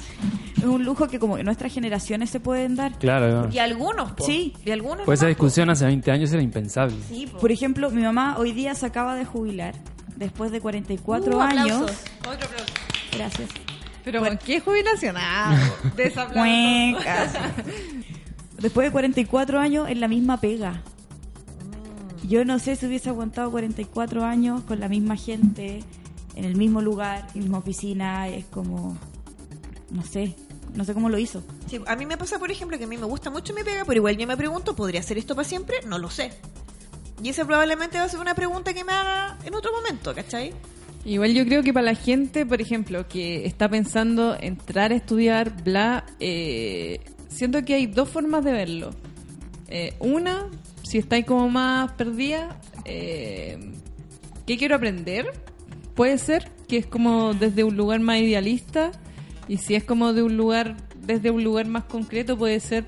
es 0.56 0.64
un 0.64 0.84
lujo 0.84 1.08
que 1.08 1.18
como 1.18 1.36
que 1.36 1.44
nuestras 1.44 1.72
generaciones 1.72 2.30
se 2.30 2.40
pueden 2.40 2.74
dar. 2.76 2.98
Claro. 2.98 3.48
Y 3.52 3.58
algunos, 3.58 4.12
po. 4.12 4.24
Sí. 4.24 4.54
Y 4.64 4.70
algunos. 4.70 5.04
Pues 5.04 5.18
esa 5.20 5.26
po. 5.26 5.28
discusión 5.28 5.70
hace 5.70 5.84
20 5.84 6.10
años 6.10 6.32
era 6.32 6.42
impensable. 6.42 6.96
Sí, 7.08 7.26
po. 7.26 7.38
Por 7.38 7.52
ejemplo, 7.52 7.90
mi 7.90 8.02
mamá 8.02 8.36
hoy 8.38 8.52
día 8.52 8.74
se 8.74 8.86
acaba 8.86 9.14
de 9.14 9.24
jubilar 9.24 9.74
después 10.16 10.50
de 10.50 10.60
44 10.60 11.36
Uh, 11.36 11.40
años. 11.40 11.70
aplausos. 11.72 11.96
Otro 12.20 12.32
aplauso. 12.46 12.74
Gracias. 13.16 13.50
Pero 14.04 14.20
¿con 14.24 14.38
qué 14.38 14.60
jubilación? 14.60 15.16
Ah. 15.18 15.54
Después 18.58 18.86
de 18.88 18.90
44 18.92 19.60
años 19.60 19.88
en 19.88 20.00
la 20.00 20.08
misma 20.08 20.40
pega. 20.40 20.82
Yo 22.26 22.44
no 22.44 22.58
sé 22.58 22.74
si 22.76 22.86
hubiese 22.86 23.08
aguantado 23.10 23.50
44 23.50 24.24
años 24.24 24.62
con 24.62 24.80
la 24.80 24.88
misma 24.88 25.16
gente, 25.16 25.84
en 26.34 26.44
el 26.44 26.56
mismo 26.56 26.80
lugar, 26.82 27.20
en 27.34 27.40
la 27.40 27.40
misma 27.42 27.58
oficina. 27.58 28.28
Es 28.28 28.44
como. 28.46 28.96
No 29.90 30.02
sé. 30.02 30.34
No 30.74 30.84
sé 30.84 30.94
cómo 30.94 31.08
lo 31.08 31.18
hizo. 31.18 31.42
Sí, 31.66 31.80
a 31.86 31.96
mí 31.96 32.06
me 32.06 32.16
pasa, 32.16 32.38
por 32.38 32.50
ejemplo, 32.50 32.78
que 32.78 32.84
a 32.84 32.86
mí 32.86 32.98
me 32.98 33.06
gusta 33.06 33.30
mucho 33.30 33.54
mi 33.54 33.62
pega, 33.62 33.84
pero 33.84 33.98
igual 33.98 34.16
yo 34.16 34.26
me 34.26 34.36
pregunto, 34.36 34.76
¿podría 34.76 35.00
hacer 35.00 35.18
esto 35.18 35.34
para 35.34 35.48
siempre? 35.48 35.78
No 35.86 35.98
lo 35.98 36.10
sé. 36.10 36.30
Y 37.22 37.30
esa 37.30 37.44
probablemente 37.44 37.98
va 37.98 38.04
a 38.04 38.08
ser 38.08 38.20
una 38.20 38.34
pregunta 38.34 38.72
que 38.74 38.84
me 38.84 38.92
haga 38.92 39.38
en 39.44 39.54
otro 39.54 39.72
momento, 39.72 40.14
¿cachai? 40.14 40.52
Igual 41.04 41.32
yo 41.32 41.44
creo 41.44 41.62
que 41.62 41.72
para 41.72 41.86
la 41.86 41.94
gente, 41.94 42.44
por 42.44 42.60
ejemplo, 42.60 43.08
que 43.08 43.46
está 43.46 43.68
pensando 43.68 44.36
entrar 44.38 44.92
a 44.92 44.94
estudiar, 44.94 45.62
bla, 45.64 46.04
eh, 46.20 47.00
siento 47.28 47.64
que 47.64 47.74
hay 47.74 47.86
dos 47.86 48.08
formas 48.08 48.44
de 48.44 48.52
verlo. 48.52 48.90
Eh, 49.68 49.94
una, 50.00 50.48
si 50.82 50.98
estáis 50.98 51.24
como 51.24 51.48
más 51.48 51.92
perdida, 51.92 52.60
eh, 52.84 53.72
¿qué 54.46 54.56
quiero 54.58 54.76
aprender? 54.76 55.32
Puede 55.94 56.18
ser 56.18 56.50
que 56.68 56.76
es 56.76 56.86
como 56.86 57.34
desde 57.34 57.64
un 57.64 57.76
lugar 57.76 58.00
más 58.00 58.18
idealista 58.18 58.92
y 59.48 59.56
si 59.58 59.74
es 59.74 59.84
como 59.84 60.12
de 60.12 60.22
un 60.22 60.36
lugar, 60.36 60.76
desde 61.00 61.30
un 61.30 61.42
lugar 61.42 61.66
más 61.66 61.84
concreto, 61.84 62.36
puede 62.36 62.60
ser 62.60 62.84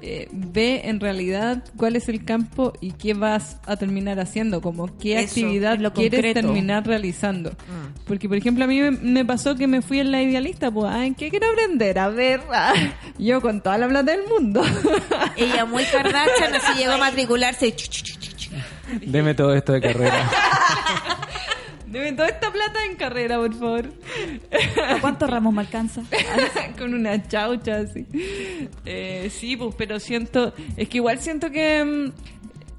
eh, 0.00 0.28
ve 0.30 0.82
en 0.84 1.00
realidad 1.00 1.64
cuál 1.76 1.96
es 1.96 2.08
el 2.08 2.24
campo 2.24 2.72
y 2.80 2.92
qué 2.92 3.14
vas 3.14 3.56
a 3.66 3.76
terminar 3.76 4.20
haciendo, 4.20 4.60
como 4.60 4.96
qué 4.96 5.18
Eso, 5.18 5.26
actividad 5.26 5.78
lo 5.78 5.92
quieres 5.92 6.20
concreto. 6.20 6.40
terminar 6.40 6.86
realizando. 6.86 7.50
Mm. 7.50 8.04
Porque, 8.06 8.28
por 8.28 8.36
ejemplo, 8.36 8.64
a 8.64 8.68
mí 8.68 8.80
me, 8.80 8.92
me 8.92 9.24
pasó 9.24 9.56
que 9.56 9.66
me 9.66 9.82
fui 9.82 9.98
en 9.98 10.12
la 10.12 10.22
idealista, 10.22 10.70
pues, 10.70 10.92
ah, 10.92 11.04
¿en 11.04 11.16
qué 11.16 11.30
quiero 11.30 11.50
aprender? 11.50 11.98
A 11.98 12.08
ver, 12.10 12.42
ah, 12.52 12.74
yo 13.18 13.40
con 13.40 13.60
toda 13.60 13.76
la 13.78 13.88
plata 13.88 14.12
del 14.12 14.22
mundo. 14.28 14.62
Ella 15.36 15.64
muy 15.64 15.82
Kardashian, 15.84 16.54
así 16.54 16.78
llegó 16.78 16.92
a 16.92 16.98
matricularse. 16.98 17.74
Deme 19.04 19.34
todo 19.34 19.52
esto 19.54 19.72
de 19.72 19.80
carrera. 19.80 20.30
Deme 21.90 22.12
toda 22.12 22.28
esta 22.28 22.52
plata 22.52 22.84
en 22.90 22.96
carrera, 22.96 23.36
por 23.38 23.54
favor. 23.54 23.92
¿A 24.86 25.00
cuántos 25.00 25.30
ramos 25.30 25.54
me 25.54 25.60
alcanza? 25.60 26.02
con 26.78 26.92
una 26.92 27.26
chaucha 27.26 27.78
así. 27.78 28.06
Eh, 28.84 29.28
sí, 29.30 29.56
pues, 29.56 29.74
pero 29.76 29.98
siento, 29.98 30.52
es 30.76 30.88
que 30.88 30.98
igual 30.98 31.18
siento 31.18 31.50
que 31.50 31.84
mm, 31.84 32.12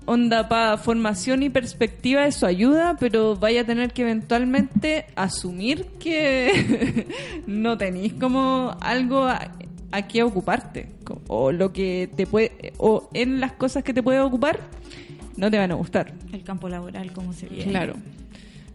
onda 0.06 0.48
para 0.48 0.78
formación 0.78 1.42
y 1.44 1.50
perspectiva 1.50 2.28
eso 2.28 2.46
ayuda, 2.46 2.98
pero 3.00 3.36
vaya 3.36 3.62
a 3.62 3.64
tener 3.64 3.94
que 3.94 4.04
eventualmente 4.04 5.06
asumir 5.16 5.86
que 6.00 7.08
no 7.48 7.78
tenéis 7.78 8.14
como 8.14 8.78
algo 8.80 9.24
a, 9.26 9.52
a 9.92 10.08
qué 10.08 10.24
ocuparte 10.24 10.88
o 11.28 11.52
lo 11.52 11.74
que 11.74 12.10
te 12.16 12.28
puede 12.28 12.74
o 12.78 13.10
en 13.14 13.40
las 13.40 13.54
cosas 13.54 13.84
que 13.84 13.94
te 13.94 14.04
puede 14.04 14.20
ocupar 14.20 14.60
no 15.38 15.50
te 15.50 15.58
van 15.58 15.72
a 15.72 15.76
gustar. 15.76 16.14
El 16.34 16.44
campo 16.44 16.68
laboral, 16.68 17.12
¿cómo 17.14 17.32
se 17.34 17.48
ve? 17.48 17.64
Claro. 17.64 17.94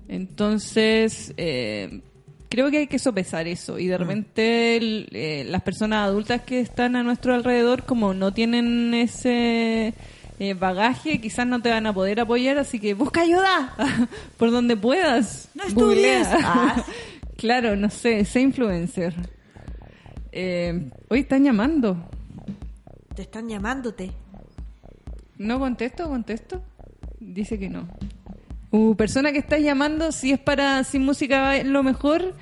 Entonces, 0.08 1.32
eh, 1.36 2.00
creo 2.48 2.70
que 2.70 2.78
hay 2.78 2.86
que 2.86 2.98
sopesar 2.98 3.46
eso. 3.48 3.78
Y 3.78 3.86
de 3.86 3.98
repente 3.98 4.76
el- 4.76 5.08
eh, 5.12 5.44
las 5.48 5.62
personas 5.62 6.06
adultas 6.06 6.42
que 6.42 6.60
están 6.60 6.96
a 6.96 7.02
nuestro 7.02 7.34
alrededor, 7.34 7.84
como 7.84 8.14
no 8.14 8.32
tienen 8.32 8.92
ese 8.94 9.94
eh, 10.40 10.54
bagaje, 10.54 11.20
quizás 11.20 11.46
no 11.46 11.62
te 11.62 11.70
van 11.70 11.86
a 11.86 11.92
poder 11.94 12.18
apoyar, 12.20 12.58
así 12.58 12.80
que 12.80 12.94
busca 12.94 13.20
ayuda 13.22 13.74
por 14.36 14.50
donde 14.50 14.76
puedas. 14.76 15.48
No 15.54 15.64
estudies. 15.64 16.28
Ah. 16.44 16.84
claro, 17.36 17.76
no 17.76 17.88
sé, 17.90 18.24
sé 18.24 18.40
influencer. 18.40 19.14
Eh, 20.32 20.90
hoy 21.08 21.20
están 21.20 21.44
llamando. 21.44 21.96
Te 23.14 23.22
están 23.22 23.48
llamándote. 23.48 24.10
¿No 25.38 25.58
contesto? 25.60 26.08
¿Contesto? 26.08 26.62
Dice 27.20 27.58
que 27.58 27.68
no. 27.68 27.88
Uh, 28.74 28.96
persona 28.96 29.30
que 29.30 29.38
estás 29.38 29.60
llamando, 29.60 30.10
si 30.10 30.32
es 30.32 30.40
para 30.40 30.82
sin 30.82 31.04
música 31.04 31.40
va 31.40 31.62
lo 31.62 31.84
mejor, 31.84 32.34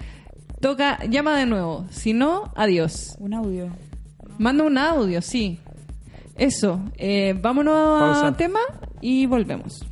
toca, 0.63 0.99
llama 1.05 1.37
de 1.37 1.45
nuevo. 1.45 1.85
Si 1.91 2.15
no, 2.15 2.51
adiós. 2.57 3.15
Un 3.19 3.35
audio. 3.35 3.69
Manda 4.39 4.65
un 4.65 4.79
audio, 4.79 5.21
sí. 5.21 5.59
Eso. 6.39 6.81
Eh, 6.97 7.39
vámonos 7.39 8.25
a 8.25 8.35
tema 8.35 8.61
y 9.03 9.27
volvemos. 9.27 9.85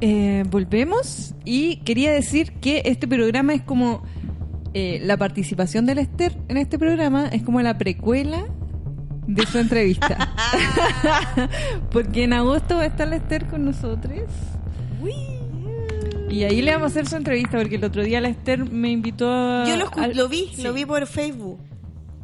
Eh, 0.00 0.44
volvemos 0.48 1.34
y 1.44 1.76
quería 1.78 2.12
decir 2.12 2.52
que 2.60 2.82
este 2.84 3.08
programa 3.08 3.52
es 3.54 3.62
como 3.62 4.02
eh, 4.74 5.00
la 5.02 5.16
participación 5.16 5.86
del 5.86 5.98
Esther 5.98 6.36
en 6.48 6.56
este 6.56 6.78
programa 6.78 7.26
es 7.28 7.42
como 7.42 7.60
la 7.62 7.78
precuela 7.78 8.44
de 9.26 9.44
su 9.46 9.58
entrevista. 9.58 10.34
Porque 11.90 12.24
en 12.24 12.32
agosto 12.32 12.76
va 12.76 12.82
a 12.82 12.86
estar 12.86 13.08
la 13.08 13.16
Esther 13.16 13.46
con 13.46 13.64
nosotros. 13.64 14.20
Y 16.30 16.44
ahí 16.44 16.60
le 16.60 16.72
vamos 16.72 16.84
a 16.84 16.90
hacer 16.90 17.06
su 17.08 17.16
entrevista 17.16 17.56
porque 17.58 17.76
el 17.76 17.84
otro 17.84 18.02
día 18.04 18.20
la 18.20 18.28
Esther 18.28 18.70
me 18.70 18.90
invitó 18.90 19.32
a... 19.32 19.64
Yo 19.66 19.76
lo, 19.76 19.90
al- 19.96 20.14
lo 20.14 20.28
vi, 20.28 20.50
Sí. 20.54 20.62
lo 20.62 20.74
vi 20.74 20.84
por 20.84 21.06
Facebook. 21.06 21.58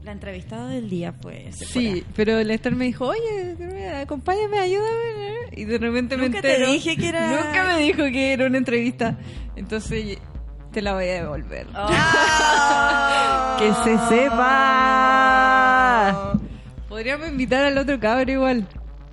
La 0.05 0.13
entrevistada 0.13 0.69
del 0.69 0.89
día 0.91 1.13
fue. 1.15 1.51
Sí, 1.53 2.05
pero 2.15 2.39
el 2.39 2.51
Esther 2.51 2.75
me 2.77 2.85
dijo, 2.85 3.07
oye, 3.07 3.97
acompáñame, 4.03 4.59
ayúdame. 4.59 5.35
Y 5.53 5.65
de 5.65 5.79
repente 5.79 6.19
me 6.19 6.25
Nunca 6.29 6.43
te 6.43 6.53
entero. 6.57 6.71
dije 6.73 6.95
que 6.97 7.09
era- 7.09 7.31
Nunca 7.31 7.65
me 7.65 7.79
dijo 7.79 8.03
que 8.05 8.35
era 8.35 8.47
una 8.47 8.59
entrevista. 8.59 9.17
Entonces 9.57 10.19
te 10.73 10.83
la 10.83 10.93
voy 10.93 11.05
a 11.05 11.23
devolver. 11.23 11.67
Ah. 11.75 13.57
que 13.59 13.73
se 13.83 13.97
sepa. 14.09 14.45
Podríamos 16.89 17.29
invitar 17.29 17.65
al 17.65 17.79
otro 17.79 17.99
cabro 17.99 18.31
igual. 18.31 18.69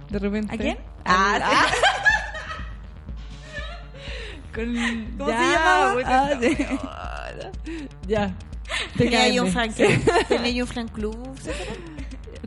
De 0.09 0.19
repente. 0.19 0.53
¿A 0.53 0.57
quién? 0.57 0.77
Ah, 1.05 1.39
Ah, 1.41 1.67
sí. 1.69 1.75
Con... 4.53 4.75
¿Cómo 5.17 5.29
Ya, 5.29 5.87
se 5.87 5.93
bueno, 5.93 6.09
Ah, 6.11 6.29
sí. 6.41 6.57
Ya. 8.07 8.35
Te 8.97 9.03
Tenía 9.05 9.23
ahí 9.23 9.39
un 9.39 9.51
fan 9.51 9.71
club. 9.73 9.89
Tenía 10.27 10.45
ahí 10.47 10.61
un 10.61 10.67
fan 10.67 10.87
club. 10.87 11.17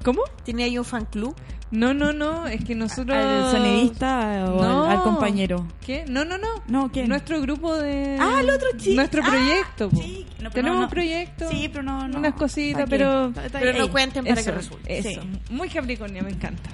¿Cómo? 0.05 0.23
Tenía 0.45 0.67
ahí 0.67 0.79
un 0.79 0.85
fan 0.85 1.05
club. 1.07 1.35
No, 1.71 1.93
no, 1.93 2.13
no, 2.13 2.47
es 2.47 2.63
que 2.65 2.75
nosotros... 2.77 3.17
¿Al 3.17 3.51
sonidista 3.51 4.45
o 4.49 4.63
No. 4.63 4.85
al, 4.85 4.99
al 4.99 5.03
compañero? 5.03 5.67
¿Qué? 5.85 6.05
No, 6.07 6.25
no, 6.25 6.39
no. 6.39 6.47
No, 6.69 6.93
¿quién? 6.93 7.09
Nuestro 7.09 7.41
grupo 7.41 7.75
de... 7.75 8.17
Ah, 8.21 8.39
el 8.41 8.51
otro 8.51 8.69
chico. 8.77 8.95
Nuestro 8.95 9.23
Ah, 9.25 9.29
proyecto. 9.31 9.91
sí. 9.91 10.25
No, 10.41 10.51
Tenemos 10.51 10.85
un 10.85 10.89
proyecto. 10.91 11.49
Sí, 11.51 11.69
pero 11.73 11.83
no. 11.83 12.05
Unas 12.05 12.35
cositas, 12.35 12.85
pero... 12.89 13.33
Pero 13.51 13.73
no 13.79 13.91
cuenten 13.91 14.25
para 14.25 14.41
Eso, 14.41 14.51
que 14.53 14.57
resulte. 14.57 14.99
Eso. 14.99 15.21
Sí. 15.23 15.41
Muy 15.51 15.69
Capricornio, 15.69 16.23
me 16.23 16.31
encanta. 16.31 16.71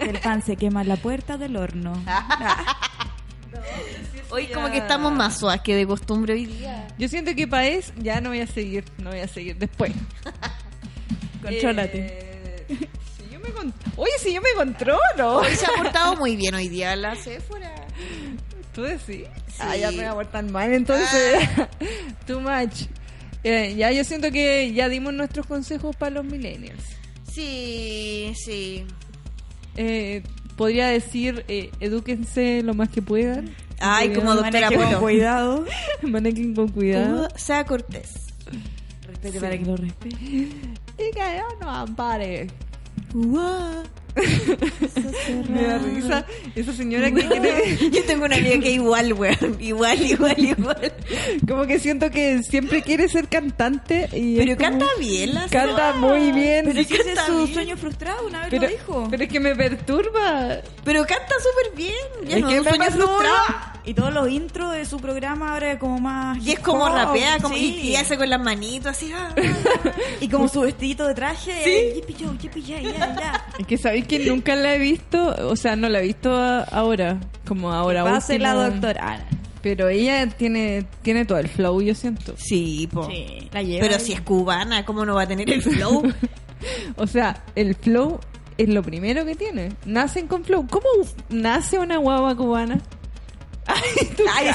El 0.00 0.18
pan 0.20 0.42
se 0.42 0.56
quema 0.56 0.82
en 0.82 0.88
la 0.88 0.96
puerta 0.96 1.36
del 1.36 1.56
horno. 1.56 1.92
Hoy 4.30 4.46
como 4.46 4.70
que 4.70 4.78
estamos 4.78 5.12
más 5.12 5.38
suaves 5.38 5.60
que 5.60 5.74
de 5.74 5.86
costumbre 5.86 6.34
hoy 6.34 6.46
día. 6.46 6.88
Yo 6.98 7.08
siento 7.08 7.34
que 7.34 7.48
eso 7.76 7.92
ya 7.98 8.20
no 8.20 8.30
voy 8.30 8.40
a 8.40 8.46
seguir, 8.46 8.84
no 8.98 9.10
voy 9.10 9.20
a 9.20 9.28
seguir 9.28 9.56
después. 9.56 9.92
Contrólate. 11.42 11.98
Eh, 12.68 12.88
si 13.16 13.32
yo 13.32 13.40
me 13.40 13.50
con- 13.50 13.74
Oye, 13.96 14.12
si 14.18 14.32
yo 14.32 14.40
me 14.40 14.52
controlo. 14.56 15.00
Hoy 15.40 15.54
se 15.54 15.66
ha 15.66 15.70
portado 15.76 16.16
muy 16.16 16.36
bien 16.36 16.54
hoy 16.54 16.68
día 16.68 16.94
la 16.96 17.14
Sephora. 17.16 17.70
¿Tú 18.74 18.82
decís? 18.82 19.26
Ah, 19.58 19.76
ya 19.76 19.90
me 19.90 19.98
voy 19.98 20.06
a 20.06 20.14
portar 20.14 20.44
mal 20.44 20.72
entonces. 20.72 21.46
Too 22.26 22.40
much. 22.40 22.86
Eh, 23.44 23.74
ya 23.76 23.90
yo 23.90 24.04
siento 24.04 24.30
que 24.30 24.72
ya 24.72 24.88
dimos 24.88 25.12
nuestros 25.12 25.46
consejos 25.46 25.94
para 25.96 26.12
los 26.12 26.24
millennials. 26.24 26.82
Sí, 27.30 28.32
sí. 28.36 28.86
Eh, 29.76 30.22
podría 30.62 30.86
decir, 30.86 31.44
eh, 31.48 31.72
edúquense 31.80 32.62
lo 32.62 32.72
más 32.72 32.88
que 32.88 33.02
puedan. 33.02 33.50
Ay, 33.80 34.10
Cuidado. 34.10 34.20
como 34.20 34.34
doctora 34.36 34.70
Manejen 34.70 34.92
con 34.92 35.00
cuidado. 35.00 35.64
Manejen 36.02 36.54
con 36.54 36.68
cuidado. 36.68 37.28
Sea 37.34 37.64
cortés. 37.64 38.28
Respete 39.08 39.40
para 39.40 39.58
que 39.58 39.64
lo 39.64 39.76
respete. 39.76 40.16
Y 40.24 41.10
que 41.12 41.36
yo 41.36 41.58
no 41.60 41.68
ampare. 41.68 42.46
Me 45.48 45.62
da 45.62 45.78
risa. 45.78 46.26
Esa 46.54 46.72
señora 46.72 47.10
que 47.10 47.26
quiere... 47.26 47.76
Yo 47.92 48.04
tengo 48.04 48.24
una 48.26 48.36
amiga 48.36 48.58
que 48.60 48.70
igual, 48.72 49.12
weón. 49.14 49.56
Igual, 49.60 50.02
igual, 50.02 50.38
igual. 50.38 50.92
Como 51.48 51.66
que 51.66 51.78
siento 51.78 52.10
que 52.10 52.42
siempre 52.42 52.82
quiere 52.82 53.08
ser 53.08 53.28
cantante. 53.28 54.08
Y 54.12 54.36
Pero 54.36 54.56
como- 54.56 54.68
canta 54.70 54.86
bien 54.98 55.34
la 55.34 55.48
Canta 55.48 55.92
muy 55.94 56.32
bien. 56.32 56.66
Pero 56.66 56.80
ese 56.80 56.94
es 56.96 57.18
su 57.26 57.38
bien. 57.44 57.54
sueño 57.54 57.76
frustrado, 57.76 58.26
una 58.26 58.40
vez 58.40 58.48
pero, 58.50 58.62
lo 58.64 58.68
dijo. 58.68 59.08
pero 59.10 59.22
es 59.24 59.28
que 59.30 59.40
me 59.40 59.54
perturba. 59.56 60.58
Pero 60.84 61.04
canta 61.06 61.34
súper 61.38 61.76
bien. 61.76 61.94
Ya 62.28 62.36
Es 62.36 62.42
no 62.42 62.48
que 62.48 62.60
me 62.60 62.68
sueño 62.68 62.84
frustrado. 62.90 63.71
Y 63.84 63.94
todos 63.94 64.12
los 64.12 64.28
intros 64.30 64.72
de 64.72 64.84
su 64.84 64.98
programa 64.98 65.54
ahora 65.54 65.72
es 65.72 65.78
como 65.78 65.98
más. 65.98 66.38
Y 66.44 66.52
es 66.52 66.60
como 66.60 66.88
rapea, 66.88 67.38
como, 67.40 67.54
sí. 67.54 67.80
y, 67.82 67.88
y 67.90 67.96
hace 67.96 68.16
con 68.16 68.30
las 68.30 68.40
manitos 68.40 68.92
así. 68.92 69.10
ah, 69.12 69.34
ah, 69.84 69.90
Y 70.20 70.28
como 70.28 70.46
su 70.48 70.60
vestidito 70.60 71.06
de 71.06 71.14
traje. 71.14 71.52
Sí. 71.64 71.94
Yipi 71.96 72.14
yo, 72.14 72.32
yipi 72.38 72.62
ya, 72.62 72.80
ya, 72.80 72.92
ya. 72.92 73.46
Es 73.58 73.66
que 73.66 73.76
sabéis 73.76 74.06
que 74.06 74.20
nunca 74.20 74.54
la 74.54 74.74
he 74.74 74.78
visto. 74.78 75.34
O 75.48 75.56
sea, 75.56 75.74
no 75.74 75.88
la 75.88 76.00
he 76.00 76.02
visto 76.02 76.32
ahora. 76.32 77.18
Como 77.46 77.72
ahora. 77.72 78.04
Va 78.04 78.16
a 78.16 78.20
ser 78.20 78.40
la 78.40 78.54
doctora. 78.54 79.26
Pero 79.62 79.88
ella 79.88 80.28
tiene, 80.28 80.86
tiene 81.02 81.24
todo 81.24 81.38
el 81.38 81.48
flow, 81.48 81.80
yo 81.82 81.94
siento. 81.94 82.34
Sí, 82.36 82.88
po. 82.92 83.08
Sí, 83.08 83.48
la 83.52 83.62
lleva 83.62 83.86
Pero 83.86 84.00
si 84.00 84.12
es 84.12 84.20
cubana, 84.20 84.84
¿cómo 84.84 85.04
no 85.04 85.14
va 85.14 85.22
a 85.22 85.26
tener 85.28 85.48
el 85.50 85.62
flow? 85.62 86.02
O 86.96 87.08
sea, 87.08 87.42
el 87.56 87.74
flow 87.74 88.20
es 88.56 88.68
lo 88.68 88.84
primero 88.84 89.24
que 89.24 89.34
tiene. 89.34 89.70
Nacen 89.84 90.28
con 90.28 90.44
flow. 90.44 90.64
¿Cómo 90.68 90.86
nace 91.28 91.76
una 91.78 91.96
guagua 91.96 92.36
cubana? 92.36 92.80
Ay, 93.66 94.48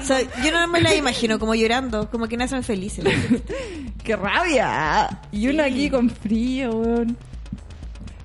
o 0.00 0.04
sea, 0.04 0.20
yo 0.44 0.50
no 0.52 0.68
me 0.68 0.80
la 0.80 0.94
imagino 0.94 1.38
como 1.38 1.54
llorando, 1.54 2.10
como 2.10 2.28
que 2.28 2.36
nacen 2.36 2.62
felices. 2.62 3.04
¡Qué 4.04 4.16
rabia! 4.16 5.20
Y 5.32 5.48
uno 5.48 5.62
aquí 5.62 5.88
con 5.88 6.10
frío, 6.10 6.70
weón. 6.70 7.16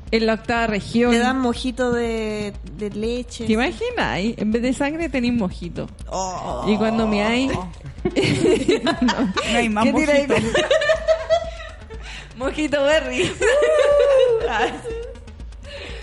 En 0.09 0.25
la 0.25 0.36
octava 0.36 0.67
región. 0.67 1.11
Le 1.11 1.19
dan 1.19 1.39
mojito 1.39 1.91
de, 1.91 2.53
de 2.78 2.89
leche. 2.91 3.45
¿Te 3.45 3.53
imaginas? 3.53 4.19
En 4.38 4.51
vez 4.51 4.61
de 4.61 4.73
sangre 4.73 5.09
tenéis 5.09 5.34
mojito. 5.34 5.88
Oh. 6.09 6.65
Y 6.67 6.78
cuando 6.78 7.07
me 7.07 7.23
hay... 7.23 7.47
No 8.07 9.57
hay 9.57 9.67
más 9.67 9.86
mojito. 9.86 10.36
mojito 12.38 12.84
berry. 12.84 13.32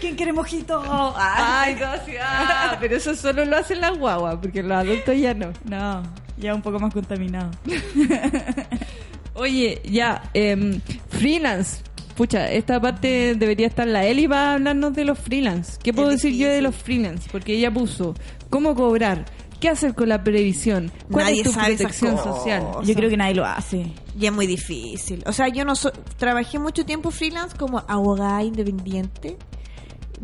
¿Quién 0.04 0.16
quiere 0.16 0.34
mojito? 0.34 0.82
Ay, 1.16 1.78
ah, 2.20 2.76
pero 2.80 2.94
eso 2.96 3.14
solo 3.14 3.42
lo 3.46 3.56
hacen 3.56 3.80
las 3.80 3.96
guaguas, 3.96 4.36
porque 4.38 4.62
los 4.62 4.72
adultos 4.72 5.16
ya 5.18 5.32
no. 5.32 5.50
No, 5.64 6.02
ya 6.36 6.54
un 6.54 6.60
poco 6.60 6.78
más 6.78 6.92
contaminado. 6.92 7.50
Oye, 9.34 9.80
ya, 9.82 10.30
em, 10.34 10.78
freelance. 11.08 11.80
Pucha, 12.18 12.52
esta 12.52 12.78
parte 12.82 13.34
debería 13.34 13.66
estar 13.66 13.88
la 13.88 14.04
Eli 14.04 14.28
para 14.28 14.52
hablarnos 14.52 14.92
de 14.92 15.06
los 15.06 15.18
freelance. 15.18 15.78
¿Qué 15.82 15.94
puedo 15.94 16.10
decir 16.10 16.34
yo 16.34 16.48
de 16.48 16.60
los 16.60 16.76
freelance? 16.76 17.26
Porque 17.32 17.54
ella 17.54 17.72
puso 17.72 18.14
cómo 18.50 18.74
cobrar, 18.74 19.24
qué 19.58 19.70
hacer 19.70 19.94
con 19.94 20.10
la 20.10 20.22
previsión, 20.22 20.92
cuál 21.10 21.24
Nadie 21.24 21.40
es 21.40 21.46
tu 21.46 21.52
sabe 21.54 21.76
protección 21.76 22.18
social. 22.18 22.62
Yo 22.84 22.94
creo 22.94 23.08
que 23.08 23.16
nadie 23.16 23.36
lo 23.36 23.46
hace. 23.46 23.90
Y 24.20 24.26
es 24.26 24.32
muy 24.34 24.46
difícil. 24.46 25.24
O 25.24 25.32
sea, 25.32 25.48
yo 25.48 25.64
no 25.64 25.74
so- 25.74 25.92
trabajé 26.18 26.58
mucho 26.58 26.84
tiempo 26.84 27.10
freelance 27.10 27.56
como 27.56 27.82
abogada 27.88 28.42
independiente. 28.42 29.38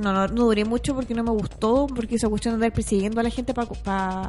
No, 0.01 0.13
no, 0.13 0.27
no 0.29 0.45
duré 0.45 0.65
mucho 0.65 0.95
porque 0.95 1.15
no 1.15 1.23
me 1.23 1.31
gustó, 1.31 1.87
porque 1.87 2.17
esa 2.17 2.29
cuestión 2.29 2.53
de 2.53 2.57
andar 2.57 2.73
persiguiendo 2.73 3.21
a 3.21 3.23
la 3.23 3.31
gente 3.31 3.53
para 3.55 3.69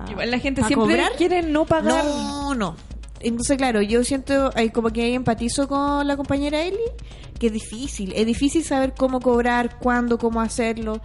Igual 0.09 0.31
la 0.31 0.39
gente 0.39 0.63
siempre 0.63 0.95
cobrar. 0.95 1.11
quiere 1.17 1.41
no 1.43 1.65
pagar. 1.65 2.03
No, 2.03 2.53
no. 2.55 2.75
Entonces, 3.21 3.57
claro, 3.57 3.81
yo 3.81 4.03
siento 4.03 4.51
ahí 4.55 4.69
como 4.69 4.89
que 4.89 5.03
ahí 5.03 5.13
empatizo 5.13 5.67
con 5.67 6.07
la 6.07 6.17
compañera 6.17 6.61
Eli, 6.61 6.77
que 7.39 7.47
es 7.47 7.53
difícil. 7.53 8.13
Es 8.15 8.25
difícil 8.25 8.63
saber 8.63 8.93
cómo 8.97 9.19
cobrar, 9.19 9.77
cuándo, 9.79 10.17
cómo 10.17 10.41
hacerlo. 10.41 11.01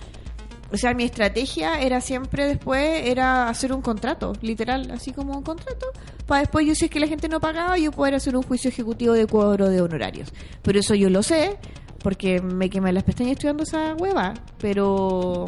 O 0.73 0.77
sea, 0.77 0.95
mi 0.95 1.05
estrategia 1.05 1.81
era 1.81 2.01
siempre 2.01 2.47
después, 2.47 3.03
era 3.05 3.49
hacer 3.49 3.73
un 3.73 3.83
contrato, 3.83 4.33
literal, 4.41 4.91
así 4.91 5.13
como 5.13 5.37
un 5.37 5.43
contrato, 5.45 5.87
para 6.27 6.41
después 6.41 6.67
yo 6.67 6.75
si 6.75 6.87
es 6.87 6.91
que 6.91 6.99
la 6.99 7.07
gente 7.07 7.29
no 7.29 7.39
pagaba, 7.39 7.79
yo 7.79 7.93
poder 7.93 8.17
hacer 8.17 8.37
un 8.37 8.43
juicio 8.43 8.69
ejecutivo 8.69 9.13
de 9.15 9.27
cuadro 9.29 9.69
de 9.69 9.81
honorarios. 9.81 10.33
Pero 10.63 10.81
eso 10.81 10.97
yo 10.97 11.09
lo 11.09 11.23
sé, 11.23 11.57
porque 12.07 12.41
me 12.41 12.71
quemé 12.71 12.93
las 12.93 13.03
pestañas 13.03 13.33
estudiando 13.33 13.65
esa 13.65 13.97
hueva, 13.97 14.33
pero 14.61 15.47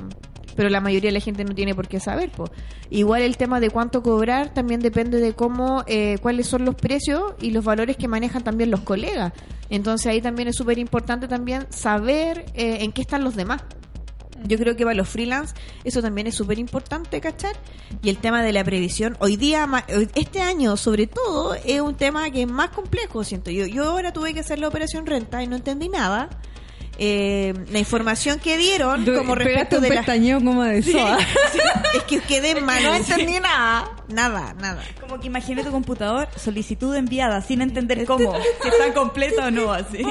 pero 0.57 0.69
la 0.69 0.81
mayoría 0.81 1.11
de 1.11 1.13
la 1.13 1.21
gente 1.21 1.45
no 1.45 1.55
tiene 1.55 1.73
por 1.73 1.87
qué 1.87 2.01
saber. 2.01 2.33
po. 2.33 2.51
Igual 2.91 3.23
el 3.23 3.37
tema 3.37 3.61
de 3.61 3.71
cuánto 3.71 4.03
cobrar 4.03 4.53
también 4.53 4.81
depende 4.81 5.21
de 5.21 5.35
cómo, 5.35 5.85
eh, 5.87 6.19
cuáles 6.21 6.49
son 6.49 6.65
los 6.65 6.75
precios 6.75 7.35
y 7.41 7.53
los 7.53 7.65
valores 7.65 7.97
que 7.97 8.09
manejan 8.09 8.43
también 8.43 8.73
los 8.73 8.81
colegas. 8.81 9.33
Entonces 9.71 10.09
ahí 10.09 10.21
también 10.21 10.49
es 10.49 10.57
súper 10.57 10.81
importante 10.81 11.29
también 11.29 11.69
saber 11.71 12.47
eh, 12.55 12.79
en 12.81 12.91
qué 12.91 13.03
están 13.03 13.23
los 13.23 13.37
demás. 13.37 13.63
Yo 14.45 14.59
creo 14.59 14.76
que 14.76 14.84
para 14.84 14.95
los 14.95 15.09
freelance 15.09 15.55
eso 15.84 16.03
también 16.03 16.26
es 16.26 16.34
súper 16.34 16.59
importante, 16.59 17.20
¿cachar? 17.20 17.57
Y 18.03 18.09
el 18.09 18.18
tema 18.18 18.43
de 18.43 18.53
la 18.53 18.64
previsión, 18.64 19.16
hoy 19.20 19.36
día, 19.36 19.68
este 20.14 20.41
año 20.41 20.76
sobre 20.76 21.07
todo, 21.07 21.55
es 21.55 21.80
un 21.80 21.97
tema 21.97 22.30
que 22.30 22.43
es 22.43 22.49
más 22.49 22.70
complejo, 22.70 23.24
siento 23.24 23.51
yo. 23.51 23.66
Yo 23.66 23.84
ahora 23.84 24.12
tuve 24.12 24.34
que 24.34 24.41
hacer 24.41 24.59
la 24.59 24.68
operación 24.68 25.07
renta 25.07 25.43
y 25.43 25.47
no 25.47 25.57
entendí 25.57 25.89
nada. 25.89 26.28
Eh, 27.01 27.55
la 27.70 27.78
información 27.78 28.41
que 28.41 28.59
dieron 28.59 29.05
Tú 29.05 29.14
como 29.14 29.36
respecto 29.36 29.80
de 29.80 29.89
la... 29.89 30.05
como 30.43 30.64
de 30.64 30.82
SOA. 30.82 31.18
Es 31.95 32.03
que 32.03 32.20
quedé 32.20 32.61
mal. 32.61 32.82
no 32.82 32.95
entendí 32.95 33.39
nada. 33.39 33.89
Nada, 34.09 34.55
nada. 34.55 34.82
Como 35.01 35.20
que 35.20 35.28
imagine 35.28 35.62
tu 35.62 35.70
computador, 35.70 36.28
solicitud 36.36 36.95
enviada, 36.97 37.41
sin 37.41 37.62
entender 37.62 38.05
cómo, 38.05 38.34
si 38.62 38.68
está 38.68 38.93
completa 38.93 39.47
o 39.47 39.51
no, 39.51 39.72
así. 39.72 40.03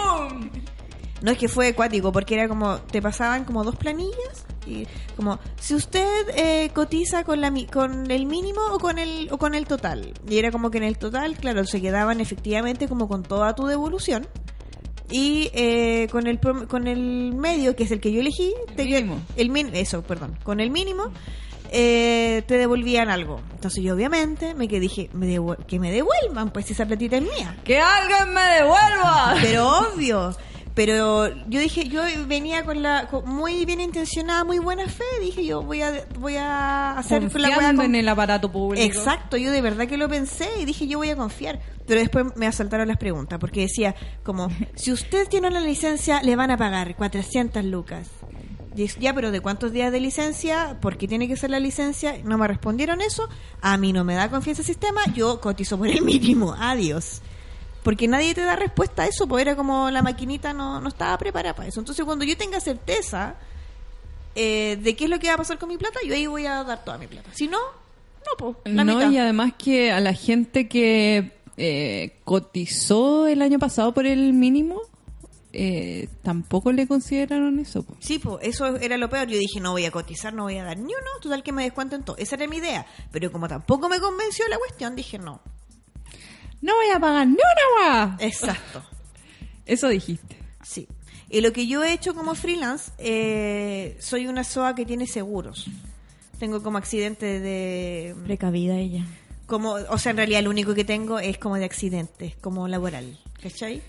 No 1.28 1.34
es 1.34 1.38
que 1.38 1.50
fue 1.50 1.68
acuático, 1.68 2.14
porque 2.14 2.36
era 2.36 2.48
como, 2.48 2.78
te 2.78 3.02
pasaban 3.02 3.44
como 3.44 3.66
dos 3.66 3.76
planillas 3.76 4.46
y 4.66 4.88
como, 5.18 5.40
si 5.60 5.76
usted 5.76 6.08
eh, 6.38 6.70
cotiza 6.74 7.26
con 7.26 7.42
la 7.42 7.52
con 7.70 8.10
el 8.10 8.26
mínimo 8.26 8.62
o 8.72 8.80
con 8.80 8.98
el 8.98 9.28
o 9.30 9.38
con 9.38 9.54
el 9.54 9.66
total. 9.66 10.14
Y 10.26 10.38
era 10.38 10.52
como 10.52 10.72
que 10.72 10.78
en 10.78 10.86
el 10.86 10.98
total, 10.98 11.36
claro, 11.36 11.66
se 11.66 11.82
quedaban 11.82 12.22
efectivamente 12.22 12.88
como 12.88 13.10
con 13.10 13.24
toda 13.24 13.54
tu 13.56 13.66
devolución. 13.68 14.26
Y 15.12 15.50
eh, 15.54 16.08
con 16.12 16.28
el 16.28 16.40
con 16.40 16.88
el 16.88 17.34
medio, 17.34 17.76
que 17.76 17.84
es 17.84 17.92
el 17.92 18.00
que 18.00 18.12
yo 18.14 18.22
elegí, 18.22 18.54
te- 18.78 18.86
mínimo. 18.86 19.20
el 19.36 19.50
min- 19.50 19.72
eso, 19.74 20.04
perdón, 20.04 20.38
con 20.44 20.62
el 20.62 20.70
mínimo 20.72 21.12
eh, 21.72 22.44
te 22.48 22.58
devolvían 22.58 23.10
algo. 23.10 23.42
Entonces 23.54 23.84
yo 23.84 23.96
obviamente 23.96 24.54
me 24.54 24.68
que 24.70 24.80
dije, 24.80 25.10
me 25.14 25.28
que 25.68 25.80
me 25.80 25.92
devuelvan, 25.92 26.52
pues 26.52 26.72
esa 26.72 26.86
platita 26.86 27.18
es 27.18 27.24
mía. 27.24 27.58
¡Que 27.66 27.80
alguien 27.82 28.34
me 28.34 28.42
devuelva! 28.42 29.36
Pero 29.42 29.80
obvio. 29.94 30.34
Pero 30.78 31.28
yo 31.50 31.60
dije, 31.60 31.90
yo 31.90 32.04
venía 32.28 32.64
con 32.64 32.84
la 32.84 33.08
con 33.08 33.28
muy 33.28 33.66
bien 33.66 33.82
intencionada, 33.82 34.44
muy 34.44 34.60
buena 34.60 34.88
fe. 34.88 35.04
Dije, 35.20 35.44
yo 35.44 35.64
voy 35.64 35.82
a 35.82 36.06
voy 36.20 36.36
a 36.36 36.92
hacer 37.00 37.32
con 37.32 37.42
la 37.42 37.48
Confiando 37.50 37.60
wea 37.60 37.70
en 37.72 37.76
con- 37.78 37.96
el 37.96 38.08
aparato 38.08 38.52
público. 38.52 38.86
Exacto, 38.86 39.38
yo 39.38 39.50
de 39.52 39.60
verdad 39.62 39.88
que 39.88 39.98
lo 39.98 40.08
pensé 40.08 40.48
y 40.62 40.66
dije, 40.66 40.86
yo 40.88 41.00
voy 41.00 41.10
a 41.10 41.16
confiar. 41.16 41.60
Pero 41.88 42.00
después 42.00 42.28
me 42.36 42.46
asaltaron 42.46 42.88
las 42.88 42.98
preguntas, 42.98 43.40
porque 43.40 43.62
decía, 43.62 43.96
como, 44.24 44.50
si 44.76 44.92
usted 44.92 45.28
tiene 45.28 45.48
una 45.48 45.62
licencia, 45.62 46.22
le 46.22 46.36
van 46.36 46.52
a 46.52 46.58
pagar 46.58 46.96
400 46.96 47.66
lucas. 47.66 48.08
Y 48.76 48.86
ya, 49.00 49.16
pero 49.16 49.32
¿de 49.32 49.42
cuántos 49.42 49.72
días 49.72 49.92
de 49.92 50.00
licencia? 50.00 50.78
¿Por 50.80 50.98
qué 50.98 51.08
tiene 51.08 51.28
que 51.28 51.36
ser 51.38 51.50
la 51.50 51.60
licencia? 51.60 52.18
No 52.24 52.38
me 52.38 52.48
respondieron 52.48 53.02
eso. 53.02 53.28
A 53.64 53.76
mí 53.78 53.92
no 53.92 54.04
me 54.04 54.14
da 54.14 54.30
confianza 54.30 54.62
el 54.62 54.68
sistema. 54.68 55.02
Yo 55.16 55.42
cotizo 55.42 55.80
por 55.80 55.88
el 55.88 56.04
mínimo. 56.04 56.54
Adiós. 56.56 57.24
Porque 57.88 58.06
nadie 58.06 58.36
te 58.36 58.42
da 58.42 58.58
respuesta 58.58 59.04
a 59.04 59.06
eso, 59.06 59.30
porque 59.30 59.44
era 59.44 59.56
como 59.56 59.90
la 59.90 60.02
maquinita 60.02 60.52
no, 60.52 60.82
no 60.82 60.90
estaba 60.90 61.18
preparada 61.18 61.56
para 61.56 61.70
eso. 61.70 61.80
Entonces, 61.80 62.04
cuando 62.04 62.26
yo 62.26 62.36
tenga 62.36 62.60
certeza 62.60 63.36
eh, 64.36 64.78
de 64.84 64.94
qué 64.98 65.06
es 65.06 65.10
lo 65.10 65.20
que 65.20 65.30
va 65.30 65.36
a 65.36 65.38
pasar 65.38 65.58
con 65.58 65.70
mi 65.70 65.78
plata, 65.78 65.98
yo 66.06 66.14
ahí 66.14 66.28
voy 66.28 66.46
a 66.46 66.66
dar 66.66 66.84
toda 66.84 66.98
mi 66.98 67.08
plata. 67.08 67.30
Si 67.32 67.48
no, 67.48 67.58
no, 67.62 68.38
pues, 68.38 68.76
la 68.76 68.84
no, 68.84 68.98
mitad. 68.98 69.10
y 69.10 69.18
además 69.20 69.54
que 69.58 69.94
a 69.94 70.02
la 70.02 70.12
gente 70.12 70.68
que 70.68 71.32
eh, 71.56 72.18
cotizó 72.26 73.26
el 73.26 73.42
año 73.42 73.58
pasado 73.58 73.94
por 73.94 74.06
el 74.06 74.34
mínimo, 74.34 74.82
eh, 75.54 76.10
tampoco 76.24 76.74
le 76.74 76.88
consideraron 76.88 77.58
eso. 77.58 77.84
po. 77.84 77.96
Sí, 78.00 78.20
pues 78.20 78.40
eso 78.42 78.76
era 78.76 78.98
lo 78.98 79.10
peor. 79.10 79.30
Yo 79.30 79.38
dije, 79.38 79.62
no 79.62 79.72
voy 79.72 79.86
a 79.86 79.92
cotizar, 79.92 80.34
no 80.34 80.44
voy 80.44 80.58
a 80.58 80.66
dar 80.66 80.78
ni 80.78 80.92
uno, 80.94 81.10
total 81.22 81.42
que 81.42 81.54
me 81.54 81.64
descuenten 81.64 82.04
todo. 82.04 82.18
Esa 82.18 82.36
era 82.36 82.48
mi 82.48 82.58
idea. 82.58 82.86
Pero 83.14 83.32
como 83.32 83.48
tampoco 83.48 83.88
me 83.88 84.02
convenció 84.02 84.46
la 84.50 84.58
cuestión, 84.58 84.94
dije, 84.94 85.18
no. 85.20 85.40
No 86.62 86.74
voy 86.76 86.90
a 86.96 87.00
pagar 87.00 87.28
ni 87.28 87.34
una 87.34 87.96
guá. 87.96 88.18
Exacto. 88.20 88.84
Eso 89.66 89.88
dijiste. 89.90 90.38
Sí. 90.64 90.88
Y 91.30 91.42
lo 91.42 91.52
que 91.52 91.68
yo 91.68 91.84
he 91.84 91.92
hecho 91.94 92.14
como 92.16 92.36
freelance, 92.36 92.92
eh, 92.98 93.98
soy 94.00 94.28
una 94.28 94.44
SOA 94.44 94.76
que 94.76 94.86
tiene 94.86 95.08
seguros. 95.08 95.68
Tengo 96.40 96.64
como 96.64 96.78
accidente 96.78 97.40
de... 97.40 98.16
Precavida 98.26 98.76
ella. 98.78 99.04
como 99.46 99.72
O 99.72 99.98
sea, 99.98 100.12
en 100.12 100.18
realidad 100.18 100.44
lo 100.44 100.50
único 100.52 100.74
que 100.74 100.86
tengo 100.86 101.20
es 101.20 101.38
como 101.38 101.56
de 101.58 101.66
accidente, 101.66 102.36
como 102.42 102.68
laboral. 102.68 103.20
¿Cachai? 103.42 103.82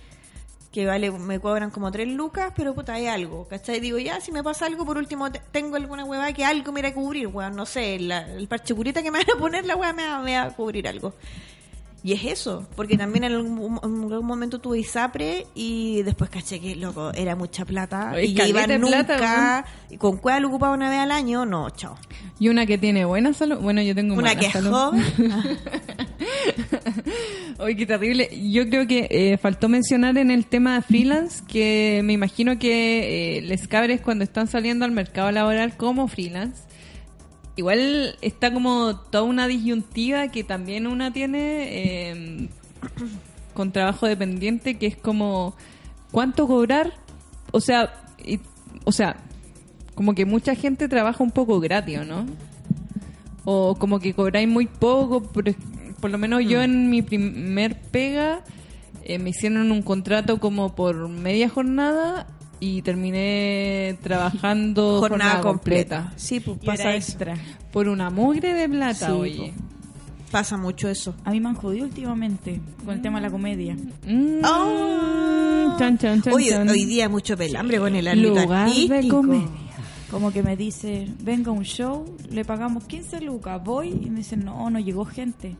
Que 0.72 0.84
vale, 0.86 1.10
me 1.12 1.38
cobran 1.40 1.70
como 1.70 1.90
tres 1.92 2.08
lucas, 2.08 2.52
pero 2.56 2.74
puta, 2.74 2.94
hay 2.94 3.06
algo. 3.06 3.46
¿Cachai? 3.48 3.78
Digo, 3.80 3.98
ya, 3.98 4.20
si 4.20 4.32
me 4.32 4.42
pasa 4.42 4.66
algo, 4.66 4.84
por 4.84 4.98
último, 4.98 5.30
te- 5.30 5.40
tengo 5.52 5.76
alguna 5.76 6.04
hueá 6.04 6.32
que 6.32 6.44
algo 6.44 6.72
me 6.72 6.80
irá 6.80 6.88
a 6.90 6.94
cubrir, 6.94 7.28
weón. 7.28 7.54
No 7.54 7.66
sé, 7.66 7.98
la- 8.00 8.26
el 8.34 8.48
parche 8.48 8.74
curita 8.74 9.02
que 9.02 9.10
me 9.10 9.18
van 9.18 9.36
a 9.36 9.38
poner, 9.38 9.64
la 9.64 9.76
hueá 9.76 9.92
me, 9.92 10.02
me 10.24 10.36
va 10.36 10.42
a 10.44 10.50
cubrir 10.56 10.88
algo. 10.88 11.14
Y 12.04 12.12
es 12.12 12.24
eso, 12.24 12.66
porque 12.76 12.96
también 12.96 13.24
en 13.24 13.32
algún, 13.32 13.80
en 13.82 14.12
algún 14.12 14.26
momento 14.26 14.60
tuve 14.60 14.78
ISAPRE 14.78 15.46
y 15.54 16.02
después 16.02 16.30
caché 16.30 16.60
que, 16.60 16.76
loco, 16.76 17.12
era 17.12 17.34
mucha 17.34 17.64
plata. 17.64 18.12
Oye, 18.14 18.26
y 18.26 18.40
iba 18.40 18.66
nunca. 18.66 19.04
plata, 19.04 19.64
y 19.90 19.96
¿Con 19.96 20.18
cuál 20.18 20.44
ocupaba 20.44 20.74
una 20.74 20.90
vez 20.90 21.00
al 21.00 21.10
año? 21.10 21.44
No, 21.44 21.70
chao. 21.70 21.96
Y 22.38 22.48
una 22.48 22.66
que 22.66 22.78
tiene 22.78 23.04
buena 23.04 23.32
salud. 23.32 23.58
Bueno, 23.58 23.82
yo 23.82 23.96
tengo 23.96 24.14
Una 24.14 24.34
mala 24.34 24.38
que 24.38 24.46
es 24.46 24.64
joven. 24.64 25.04
Oye, 27.58 27.76
qué 27.76 27.86
terrible. 27.86 28.28
Yo 28.48 28.68
creo 28.68 28.86
que 28.86 29.08
eh, 29.10 29.38
faltó 29.38 29.68
mencionar 29.68 30.16
en 30.18 30.30
el 30.30 30.46
tema 30.46 30.76
de 30.76 30.82
freelance 30.82 31.42
que 31.48 32.00
me 32.04 32.12
imagino 32.12 32.58
que 32.58 33.38
eh, 33.38 33.42
les 33.42 33.66
cabres 33.66 34.00
cuando 34.00 34.22
están 34.22 34.46
saliendo 34.46 34.84
al 34.84 34.92
mercado 34.92 35.32
laboral 35.32 35.76
como 35.76 36.06
freelance, 36.06 36.62
igual 37.58 38.16
está 38.22 38.52
como 38.52 38.96
toda 38.96 39.24
una 39.24 39.46
disyuntiva 39.46 40.28
que 40.28 40.44
también 40.44 40.86
una 40.86 41.12
tiene 41.12 41.66
eh, 42.12 42.48
con 43.54 43.72
trabajo 43.72 44.06
dependiente, 44.06 44.78
que 44.78 44.86
es 44.86 44.96
como 44.96 45.54
cuánto 46.12 46.46
cobrar, 46.46 46.92
o 47.52 47.60
sea, 47.60 47.92
y- 48.24 48.40
o 48.84 48.92
sea, 48.92 49.16
como 49.94 50.14
que 50.14 50.24
mucha 50.24 50.54
gente 50.54 50.88
trabaja 50.88 51.22
un 51.24 51.32
poco 51.32 51.58
gratis, 51.60 51.98
¿o 51.98 52.04
¿no? 52.04 52.26
o 53.44 53.74
como 53.76 53.98
que 53.98 54.14
cobráis 54.14 54.46
muy 54.48 54.66
poco. 54.66 55.22
Por, 55.22 55.54
por 56.00 56.10
lo 56.10 56.18
menos 56.18 56.44
Mm. 56.44 56.48
yo 56.48 56.62
en 56.62 56.90
mi 56.90 57.02
primer 57.02 57.80
pega 57.80 58.42
eh, 59.04 59.18
me 59.18 59.30
hicieron 59.30 59.72
un 59.72 59.82
contrato 59.82 60.38
como 60.38 60.74
por 60.76 61.08
media 61.08 61.48
jornada 61.48 62.26
y 62.60 62.82
terminé 62.82 63.96
trabajando 64.02 64.98
Jornada 65.00 65.40
completa. 65.40 66.12
Sí, 66.16 66.40
pues 66.40 66.58
Y 66.62 66.66
pasa 66.66 66.82
era 66.84 66.94
eso. 66.96 67.10
extra. 67.12 67.36
por 67.72 67.88
una 67.88 68.10
mugre 68.10 68.52
de 68.54 68.68
plata, 68.68 69.06
Sí, 69.06 69.12
oye. 69.12 69.52
Pasa 70.30 70.58
mucho 70.58 70.88
eso. 70.90 71.14
A 71.24 71.30
mí 71.30 71.40
me 71.40 71.48
han 71.48 71.54
jodido 71.54 71.86
últimamente 71.86 72.60
con 72.84 72.94
el 72.94 73.00
tema 73.00 73.18
de 73.18 73.26
la 73.26 73.30
comedia. 73.30 73.74
Mm. 74.06 74.44
Oh. 74.44 75.76
Chan, 75.78 75.96
chan, 75.96 76.20
chan, 76.22 76.34
Hoy, 76.34 76.48
chan. 76.50 76.68
hoy 76.68 76.84
día 76.84 77.08
mucho 77.08 77.36
pelambre 77.36 77.78
con 77.78 77.94
el 77.96 78.06
ámbito 78.08 78.34
Lugar 78.40 78.66
de 78.66 78.72
artístico. 78.72 79.16
comedia. 79.16 79.48
Como 80.10 80.30
que 80.32 80.42
me 80.42 80.56
dice, 80.56 81.06
venga 81.22 81.50
a 81.50 81.54
un 81.54 81.64
show, 81.64 82.04
le 82.30 82.44
pagamos 82.44 82.84
15 82.84 83.20
lucas, 83.20 83.62
voy 83.62 83.88
y 83.88 84.10
me 84.10 84.18
dicen, 84.18 84.44
no, 84.44 84.68
no 84.70 84.78
llegó 84.78 85.04
gente. 85.04 85.56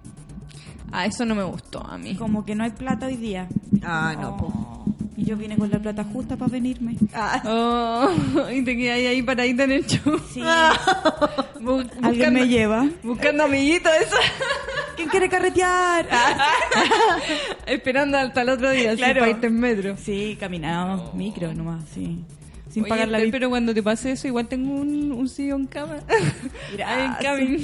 Ah, 0.92 1.07
eso 1.07 1.24
no 1.24 1.34
me 1.34 1.42
gustó 1.44 1.86
a 1.86 1.99
mí. 1.99 2.14
Como 2.16 2.44
que 2.44 2.55
no 2.55 2.64
hay 2.64 2.70
plata 2.70 3.07
hoy 3.07 3.16
día. 3.16 3.46
Ah, 3.82 4.14
no. 4.18 4.36
Oh. 4.40 4.84
Y 5.16 5.24
yo 5.24 5.36
vine 5.36 5.57
con 5.57 5.68
la 5.70 5.78
plata 5.80 6.05
justa 6.05 6.36
para 6.36 6.51
venirme. 6.53 6.94
Oh, 7.44 8.09
y 8.55 8.62
te 8.62 8.76
quedas 8.76 8.96
ahí 8.99 9.20
paradita 9.22 9.64
en 9.64 9.72
el 9.72 9.86
show. 9.86 10.18
Sí. 10.32 10.40
Bu- 11.61 11.80
¿Alguien 12.03 12.03
buscando- 12.03 12.40
me 12.40 12.49
lleva? 12.49 12.88
Buscando 13.03 13.44
amiguitos, 13.44 13.92
eso. 14.01 14.16
¿Quién 14.96 15.09
quiere 15.09 15.28
carretear? 15.28 16.09
Esperando 17.66 18.16
hasta 18.18 18.42
el 18.42 18.49
otro 18.51 18.70
día, 18.70 18.96
Claro. 18.96 19.20
para 19.20 19.30
irte 19.30 19.46
en 19.49 19.61
metro. 19.61 19.96
Sí, 19.96 20.36
caminábamos, 20.40 21.14
micro 21.14 21.53
nomás, 21.55 21.84
sí. 21.92 22.20
Sin 22.70 22.82
Oye, 22.84 22.90
pagar 22.90 23.09
la 23.09 23.18
vida. 23.18 23.28
pero 23.32 23.49
cuando 23.49 23.72
te 23.74 23.82
pase 23.82 24.12
eso, 24.12 24.26
igual 24.28 24.46
tengo 24.46 24.72
un, 24.72 25.11
un 25.12 25.28
sillón 25.28 25.66
cama. 25.66 25.99
Ahí 26.84 27.05
en 27.07 27.12
cabin. 27.20 27.62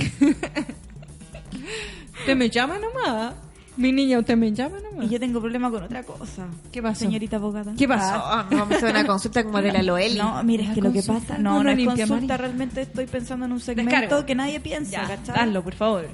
Usted 2.20 2.36
me 2.36 2.48
llama 2.50 2.76
nomás. 2.78 3.34
Mi 3.76 3.90
niña, 3.90 4.20
usted 4.20 4.36
me 4.36 4.52
llama 4.52 4.76
nomás. 4.80 5.06
Y 5.06 5.08
yo 5.08 5.18
tengo 5.18 5.40
problema 5.40 5.68
con 5.70 5.82
otra 5.82 6.04
cosa. 6.04 6.46
¿Qué 6.70 6.80
pasó? 6.80 7.00
Señorita 7.00 7.36
abogada. 7.36 7.72
¿Qué 7.76 7.88
pasó? 7.88 8.14
Ah, 8.24 8.46
no, 8.48 8.58
vamos 8.58 8.74
a 8.74 8.76
hacer 8.76 8.90
una 8.90 9.04
consulta 9.04 9.42
como 9.42 9.60
de 9.60 9.72
la 9.72 9.82
Loeli. 9.82 10.16
No, 10.16 10.42
mire, 10.44 10.62
es 10.64 10.70
que 10.70 10.80
lo 10.80 10.92
que 10.92 11.02
pasa... 11.02 11.38
No, 11.38 11.56
con 11.56 11.64
no 11.64 11.70
es 11.72 11.84
consulta, 11.84 12.36
realmente 12.36 12.82
estoy 12.82 13.06
pensando 13.06 13.46
en 13.46 13.52
un 13.52 13.58
segmento 13.60 13.90
Descargo. 14.00 14.26
que 14.26 14.34
nadie 14.36 14.60
piensa, 14.60 14.92
Ya, 14.92 15.08
¿cachai? 15.16 15.36
hazlo, 15.40 15.64
por 15.64 15.74
favor. 15.74 16.06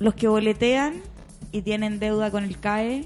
Los 0.00 0.14
que 0.14 0.26
boletean 0.26 0.94
y 1.52 1.62
tienen 1.62 2.00
deuda 2.00 2.32
con 2.32 2.42
el 2.42 2.58
CAE, 2.58 3.04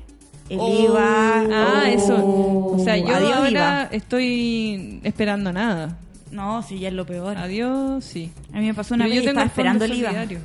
el 0.49 0.59
Oh. 0.59 0.85
IVA... 0.85 1.45
Ah, 1.53 1.83
oh, 1.85 1.87
eso. 1.87 2.15
O 2.25 2.79
sea, 2.83 2.97
yo 2.97 3.15
adiós, 3.15 3.33
ahora 3.35 3.51
IVA. 3.51 3.83
estoy 3.93 5.01
esperando 5.05 5.53
nada. 5.53 5.99
No, 6.33 6.63
sí, 6.63 6.79
ya 6.79 6.89
es 6.89 6.95
lo 6.95 7.05
peor. 7.05 7.37
Adiós, 7.37 8.03
sí. 8.05 8.33
A 8.55 8.59
mí 8.59 8.67
me 8.69 8.73
pasó 8.75 8.95
una 8.95 9.05
Pero 9.05 9.17
vez 9.17 9.23
yo 9.25 9.29
tengo 9.31 9.41
estaba 9.41 9.47
esperando 9.49 9.85
el 9.85 9.93
IVA. 9.93 10.09
solidario. 10.09 10.41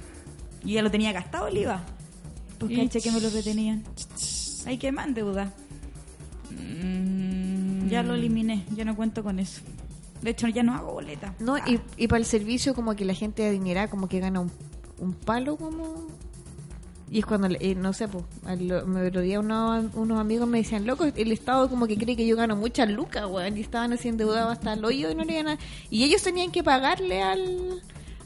Y 0.65 0.73
ya 0.73 0.81
lo 0.81 0.89
tenía 0.91 1.11
gastado 1.11 1.47
el 1.47 1.57
IVA. 1.57 1.81
Pues 2.59 2.71
Y- 2.71 2.75
caché 2.77 3.01
que 3.01 3.11
me 3.11 3.19
lo 3.21 3.29
retenían. 3.29 3.83
Hay 4.65 4.77
que 4.77 4.91
más 4.91 5.13
deuda. 5.13 5.51
Mm, 6.51 7.89
Ya 7.89 8.01
lo 8.03 8.15
eliminé, 8.15 8.65
ya 8.75 8.85
no 8.85 8.95
cuento 8.95 9.23
con 9.23 9.39
eso. 9.39 9.61
De 10.21 10.31
hecho, 10.31 10.47
ya 10.47 10.63
no 10.63 10.73
hago 10.73 10.93
boleta. 10.93 11.35
No, 11.39 11.57
y, 11.57 11.79
y 11.97 12.07
para 12.07 12.19
el 12.19 12.25
servicio 12.25 12.73
como 12.73 12.95
que 12.95 13.03
la 13.05 13.13
gente 13.13 13.45
adinerada 13.45 13.89
como 13.89 14.07
que 14.07 14.19
gana 14.19 14.39
un, 14.39 14.51
un 14.99 15.13
palo 15.13 15.57
como... 15.57 16.07
Y 17.11 17.19
es 17.19 17.25
cuando, 17.27 17.47
eh, 17.59 17.75
no 17.75 17.93
sé, 17.93 18.07
pues, 18.07 18.23
al- 18.45 18.87
me 18.87 19.05
otro 19.07 19.21
día 19.21 19.39
unos, 19.39 19.93
unos 19.93 20.19
amigos 20.19 20.47
me 20.47 20.59
decían, 20.59 20.87
loco, 20.87 21.03
el 21.03 21.31
Estado 21.31 21.69
como 21.69 21.85
que 21.85 21.95
cree 21.97 22.15
que 22.15 22.25
yo 22.25 22.35
gano 22.35 22.55
muchas 22.55 22.89
lucas, 22.89 23.25
weón, 23.29 23.55
y 23.57 23.61
estaban 23.61 23.93
así 23.93 24.07
endeudados 24.07 24.51
hasta 24.53 24.73
el 24.73 24.83
hoyo 24.83 25.11
y 25.11 25.15
no 25.15 25.23
le 25.23 25.39
a... 25.41 25.57
Y 25.91 26.03
ellos 26.05 26.23
tenían 26.23 26.49
que 26.51 26.63
pagarle 26.63 27.21
al, 27.21 27.81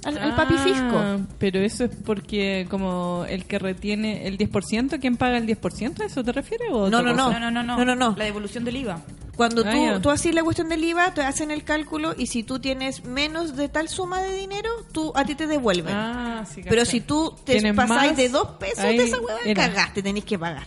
al, 0.08 0.18
al 0.18 0.36
papi 0.36 0.56
Ah, 0.58 0.64
fisco. 0.64 1.28
Pero 1.38 1.60
eso 1.60 1.86
es 1.86 1.92
porque 2.06 2.66
como 2.70 3.26
el 3.30 3.46
que 3.46 3.60
retiene 3.60 4.28
el 4.28 4.38
10%, 4.38 5.00
¿quién 5.00 5.18
paga 5.18 5.38
el 5.38 5.46
10%? 5.48 6.02
¿A 6.02 6.06
eso 6.06 6.24
te 6.24 6.32
refieres? 6.32 6.68
O 6.72 6.90
No, 6.90 7.02
no? 7.02 7.14
No, 7.14 7.40
no, 7.40 7.52
no, 7.52 7.64
No, 7.64 7.86
no, 7.86 7.96
no. 7.96 8.16
La 8.18 8.26
devolución 8.26 8.64
del 8.64 8.78
IVA. 8.78 9.02
Cuando 9.36 9.64
Ah, 9.66 9.72
tú, 9.72 10.02
tú 10.02 10.10
haces 10.10 10.34
la 10.34 10.42
cuestión 10.44 10.68
del 10.70 10.84
IVA, 10.84 11.14
te 11.14 11.22
hacen 11.22 11.52
el 11.52 11.64
cálculo 11.64 12.16
y 12.18 12.26
si 12.26 12.42
tú 12.42 12.58
tienes 12.58 13.06
menos 13.06 13.56
de 13.56 13.70
tal 13.70 13.88
suma 13.88 14.20
de 14.24 14.36
dinero, 14.36 14.70
tú 14.92 15.12
a 15.16 15.26
ti 15.26 15.36
te 15.36 15.46
devuelven. 15.46 15.94
Ah, 15.96 16.44
sí, 16.52 16.62
Pero 16.68 16.86
si 16.86 17.02
tú 17.02 17.36
te 17.44 17.62
pasáis 17.74 18.10
más, 18.12 18.18
de 18.18 18.30
dos 18.30 18.48
pesos 18.60 18.80
ahí 18.80 18.98
de 18.98 19.04
esa 19.04 19.20
hueá, 19.22 19.38
cagaste, 19.54 20.02
tenés 20.02 20.26
que 20.26 20.40
pagar. 20.40 20.66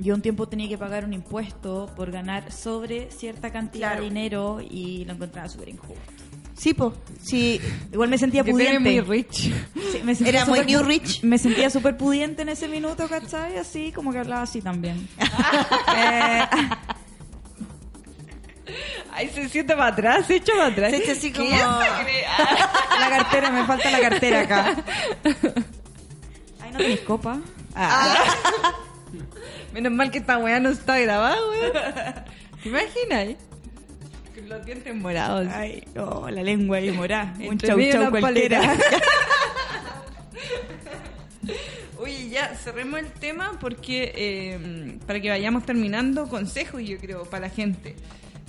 Yo 0.00 0.14
un 0.14 0.22
tiempo 0.22 0.46
tenía 0.48 0.68
que 0.68 0.78
pagar 0.78 1.04
un 1.04 1.12
impuesto 1.12 1.90
por 1.96 2.10
ganar 2.12 2.50
sobre 2.52 3.10
cierta 3.10 3.50
cantidad 3.50 3.88
Claro. 3.90 4.02
de 4.02 4.08
dinero 4.08 4.60
y 4.60 5.04
lo 5.04 5.12
encontraba 5.14 5.48
súper 5.48 5.68
injusto. 5.70 6.00
Sí, 6.62 6.74
pues, 6.74 6.92
sí, 7.20 7.60
Igual 7.92 8.08
me 8.08 8.18
sentía 8.18 8.44
pudiente. 8.44 8.78
muy 8.78 9.00
rich. 9.00 9.52
Sí, 9.90 10.00
me 10.04 10.14
sentía 10.14 10.28
Era 10.28 10.44
muy 10.46 10.60
súper 10.60 10.66
new 10.66 10.82
rich. 10.84 11.24
Me 11.24 11.36
sentía 11.36 11.68
súper 11.70 11.96
pudiente 11.96 12.42
en 12.42 12.50
ese 12.50 12.68
minuto, 12.68 13.08
¿cachai? 13.08 13.56
Así 13.58 13.90
como 13.90 14.12
que 14.12 14.20
hablaba 14.20 14.42
así 14.42 14.62
también. 14.62 15.08
Eh, 15.96 16.44
Ay, 19.12 19.28
se 19.34 19.48
siente 19.48 19.74
para 19.74 19.88
atrás, 19.88 20.26
se 20.26 20.36
echa 20.36 20.52
para 20.52 20.66
atrás. 20.66 20.90
Se 20.92 20.96
echa 20.98 21.12
así 21.12 21.32
¿Qué 21.32 21.38
como-? 21.40 21.56
Ah. 21.60 22.04
la 23.00 23.10
cartera, 23.10 23.50
me 23.50 23.64
falta 23.66 23.90
la 23.90 24.00
cartera 24.00 24.40
acá. 24.42 24.76
Ay, 26.60 26.70
no 26.70 26.78
tenéis 26.78 27.00
copa. 27.00 27.40
Menos 29.74 29.92
mal 29.92 30.12
que 30.12 30.18
esta 30.18 30.38
weá 30.38 30.60
no 30.60 30.68
está 30.70 30.96
grabada, 31.00 31.36
weón. 31.50 31.72
¿Te 32.62 32.68
imaginas? 32.68 33.51
Los 34.52 34.64
dientes 34.66 34.94
morados. 34.94 35.46
Ay, 35.50 35.82
no, 35.94 36.28
la 36.30 36.42
lengua 36.42 36.76
ahí 36.78 36.90
morada. 36.90 37.34
Un 37.48 37.58
chau 37.58 37.78
chau 37.90 38.10
cualquiera. 38.10 38.76
Oye, 41.98 42.28
ya 42.30 42.54
cerremos 42.54 43.00
el 43.00 43.12
tema 43.12 43.58
porque 43.60 44.12
eh, 44.14 44.98
para 45.06 45.20
que 45.20 45.28
vayamos 45.30 45.64
terminando, 45.64 46.28
consejos 46.28 46.82
yo 46.82 46.98
creo 46.98 47.24
para 47.24 47.48
la 47.48 47.50
gente. 47.50 47.96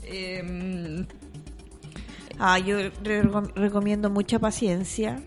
Eh, 0.03 1.05
Ah, 2.39 2.57
yo 2.57 2.77
re- 3.03 3.21
recomiendo 3.55 4.09
mucha 4.09 4.39
paciencia, 4.39 5.21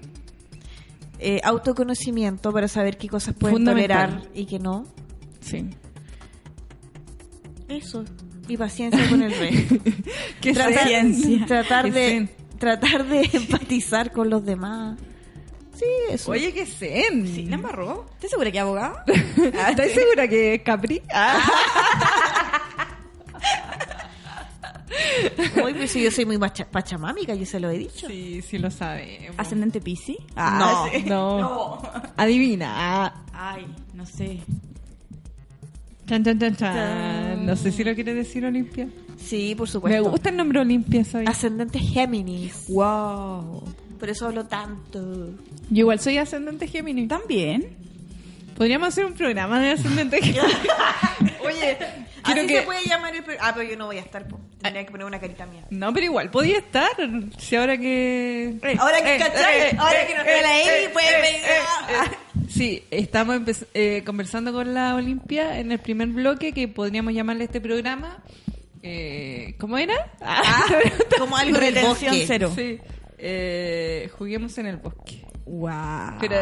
eh, 1.21 1.41
autoconocimiento 1.45 2.53
para 2.53 2.67
saber 2.67 2.99
qué 2.99 3.09
cosas 3.09 3.33
pueden 3.39 3.65
tolerar 3.65 4.23
y 4.35 4.45
qué 4.47 4.59
no. 4.59 4.85
sí. 5.41 5.71
Eso. 7.69 8.05
Y 8.49 8.57
paciencia 8.57 9.09
con 9.09 9.23
el 9.23 9.33
resto. 9.37 9.75
Que 10.41 10.53
tratar, 10.53 10.87
ciencia. 10.87 11.47
tratar 11.47 11.93
de 11.93 12.07
zen. 12.09 12.31
tratar 12.59 13.05
de 13.07 13.21
empatizar 13.33 14.13
con 14.13 14.31
los 14.31 14.45
demás. 14.45 14.99
Sí, 15.75 15.85
eso. 16.11 16.31
Oye, 16.31 16.53
que 16.53 16.65
zen. 16.67 17.27
¿Sí? 17.27 17.47
¿La 17.47 17.57
embarró? 17.57 18.07
¿Estás 18.15 18.31
segura 18.31 18.51
que 18.51 18.59
es 18.59 18.63
abogada? 18.63 19.05
¿Estás 19.71 19.91
segura 19.93 20.27
que 20.29 20.55
es 20.55 20.63
Capri? 20.63 21.03
Hoy 25.63 25.75
pues 25.75 25.91
si 25.91 26.03
yo 26.03 26.11
soy 26.11 26.25
muy 26.25 26.39
macha- 26.39 26.67
pachamámica, 26.71 27.35
yo 27.35 27.45
se 27.45 27.61
lo 27.61 27.69
he 27.71 27.79
dicho. 27.79 28.07
Sí, 28.07 28.41
sí 28.43 28.59
lo 28.59 28.71
sabemos. 28.71 29.35
¿Ascendente 29.39 29.81
Pisi? 29.81 30.17
no, 30.37 30.87
sí. 30.91 31.03
no. 31.07 31.83
Adivina. 32.17 32.73
Ah. 33.05 33.15
Ay, 33.33 33.67
no 33.95 34.07
sé. 34.07 34.39
Chan, 36.07 36.23
chan, 36.25 36.39
chan, 36.39 36.57
chan. 36.57 37.26
No 37.47 37.57
sé 37.57 37.73
si 37.73 37.85
lo 37.85 37.95
quiere 37.95 38.13
decir 38.15 38.45
Olimpia. 38.45 38.89
Sí, 39.19 39.55
por 39.55 39.69
Me 39.69 39.73
supuesto. 39.73 40.11
gusta 40.11 40.29
el 40.31 40.37
nombre 40.37 40.61
Olimpia, 40.61 41.05
¿sabes? 41.05 41.29
Ascendente 41.29 41.79
Géminis. 41.79 42.67
Wow. 42.69 43.63
Por 43.99 44.11
eso 44.11 44.27
hablo 44.27 44.45
tanto. 44.47 45.31
Yo 45.71 45.81
igual 45.81 46.01
soy 46.01 46.19
ascendente 46.19 46.67
Géminis. 46.67 47.09
¿También? 47.09 47.65
Podríamos 48.57 48.89
hacer 48.89 49.05
un 49.07 49.15
programa 49.15 49.61
de 49.61 49.71
ascendente 49.71 50.21
Géminis. 50.23 50.57
Oye, 51.45 51.79
quiero 52.27 52.41
Así 52.43 52.49
que... 52.49 52.57
se 52.57 52.63
puede 52.63 52.85
llamar 52.87 53.15
el 53.17 53.25
Ah, 53.41 53.53
pero 53.55 53.69
yo 53.69 53.77
no 53.77 53.87
voy 53.87 53.97
a 53.99 54.01
estar. 54.01 54.27
po. 54.29 54.39
Tendría 54.61 54.85
que 54.85 54.91
poner 54.91 55.07
una 55.07 55.19
carita 55.21 55.47
mía. 55.47 55.65
No, 55.71 55.93
pero 55.95 56.07
igual 56.07 56.31
podía 56.31 56.59
estar. 56.59 56.91
Si 57.39 57.57
ahora 57.57 57.79
que... 57.79 58.57
Ahora 58.79 59.03
que, 59.03 59.15
Eh, 59.15 59.19
¿cachai? 59.19 59.61
eh, 59.61 59.77
Ahora 59.79 60.03
eh, 60.03 60.07
que 60.07 60.15
no 60.15 60.21
eh, 60.23 60.37
está 60.37 60.49
la 60.49 60.59
eh, 60.59 60.91
puede 60.93 61.09
eh, 61.09 61.37
eh, 61.45 61.51
eh. 61.91 62.17
Sí, 62.49 62.85
estamos 62.91 63.41
eh, 63.75 64.03
conversando 64.05 64.53
con 64.53 64.73
la 64.75 64.95
Olimpia 64.95 65.59
en 65.59 65.73
el 65.73 65.79
primer 65.79 66.09
bloque 66.09 66.53
que 66.53 66.69
podríamos 66.69 67.13
llamarle 67.15 67.43
a 67.43 67.47
este 67.47 67.61
programa. 67.61 68.23
Eh, 68.83 69.55
¿Cómo 69.59 69.79
era? 69.79 70.13
Ah, 70.21 70.65
como 71.19 71.37
algo 71.37 71.59
Retención 71.59 72.13
bosque. 72.13 72.25
cero. 72.27 72.53
Sí. 72.55 72.79
Eh, 73.19 74.11
juguemos 74.17 74.57
en 74.59 74.67
el 74.67 74.77
bosque. 74.77 75.23
Wow. 75.47 76.19
Pero 76.21 76.37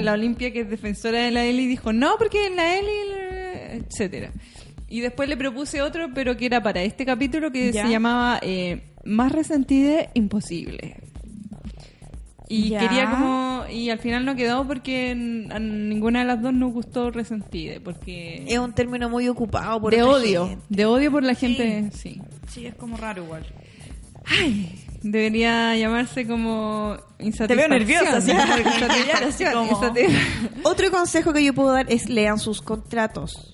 la 0.00 0.12
Olimpia, 0.12 0.52
que 0.52 0.60
es 0.60 0.70
defensora 0.70 1.18
de 1.20 1.30
la 1.30 1.44
Eli, 1.44 1.66
dijo 1.66 1.92
no, 1.92 2.16
porque 2.18 2.48
la 2.50 2.76
Eli, 2.76 2.88
eh, 2.90 3.82
etcétera. 3.84 4.30
Y 4.92 5.00
después 5.00 5.26
le 5.28 5.38
propuse 5.38 5.80
otro, 5.80 6.10
pero 6.14 6.36
que 6.36 6.44
era 6.44 6.62
para 6.62 6.82
este 6.82 7.06
capítulo 7.06 7.50
que 7.50 7.72
Ya. 7.72 7.84
se 7.86 7.90
llamaba 7.90 8.38
eh, 8.42 8.82
Más 9.04 9.32
resentida, 9.32 10.10
imposible. 10.12 10.96
Y 12.48 12.68
Ya. 12.70 12.80
quería 12.80 13.10
como. 13.10 13.64
Y 13.70 13.88
al 13.88 13.98
final 13.98 14.26
no 14.26 14.36
quedó 14.36 14.66
porque 14.66 15.12
a 15.50 15.58
ninguna 15.58 16.18
de 16.20 16.24
las 16.26 16.42
dos 16.42 16.52
nos 16.52 16.72
gustó 16.74 17.10
resentida. 17.10 17.76
Porque. 17.82 18.44
Es 18.46 18.58
un 18.58 18.74
término 18.74 19.08
muy 19.08 19.28
ocupado 19.28 19.80
por 19.80 19.94
de 19.94 20.02
odio. 20.02 20.48
gente. 20.48 20.64
De 20.68 20.84
odio 20.84 21.10
por 21.10 21.22
la 21.22 21.34
gente, 21.34 21.88
sí. 21.94 22.20
Sí, 22.48 22.66
es 22.66 22.74
como 22.74 22.98
raro 22.98 23.24
igual. 23.24 23.46
Ay, 24.26 24.78
debería 25.02 25.74
llamarse 25.76 26.26
como 26.26 26.96
Te 27.16 27.24
insatisfacción. 27.24 27.70
veo 27.70 27.78
nerviosa, 27.78 28.20
como- 29.54 29.70
insatisfacción. 29.72 30.12
Otro 30.64 30.90
consejo 30.90 31.32
que 31.32 31.42
yo 31.42 31.54
puedo 31.54 31.72
dar 31.72 31.86
es 31.90 32.08
lean 32.10 32.38
sus 32.38 32.60
contratos. 32.60 33.51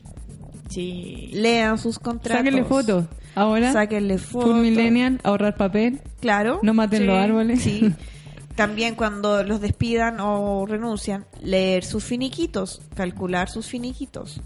Sí. 0.79 1.31
Lean 1.33 1.77
sus 1.79 1.99
contratos. 1.99 2.39
Sáquenle 2.39 2.65
fotos. 2.65 3.05
Ahora, 3.35 3.73
Sáquenle 3.73 4.19
full 4.19 4.43
fotos. 4.43 4.57
millennial, 4.59 5.21
ahorrar 5.25 5.57
papel. 5.57 6.01
Claro. 6.21 6.61
No 6.63 6.73
maten 6.75 7.01
Sí, 7.01 7.07
los 7.07 7.19
árboles. 7.19 7.63
Sí. 7.63 7.93
También 8.55 8.95
cuando 8.97 9.43
los 9.45 9.61
despidan 9.61 10.19
o 10.21 10.67
renuncian, 10.67 11.27
leer 11.43 11.85
sus 11.85 12.05
finiquitos, 12.05 12.81
calcular 12.95 13.49
sus 13.49 13.67
finiquitos. 13.67 14.41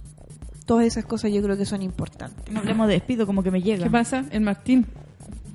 Todas 0.67 0.87
esas 0.87 1.05
cosas 1.05 1.33
yo 1.33 1.43
creo 1.43 1.57
que 1.57 1.65
son 1.67 1.83
importantes. 1.83 2.53
No 2.53 2.61
hablemos 2.61 2.89
de 2.89 2.95
despido, 2.95 3.27
como 3.27 3.43
que 3.43 3.51
me 3.51 3.63
llega. 3.63 3.85
¿Qué 3.85 3.91
pasa? 3.91 4.25
El 4.31 4.43
Martín 4.43 4.87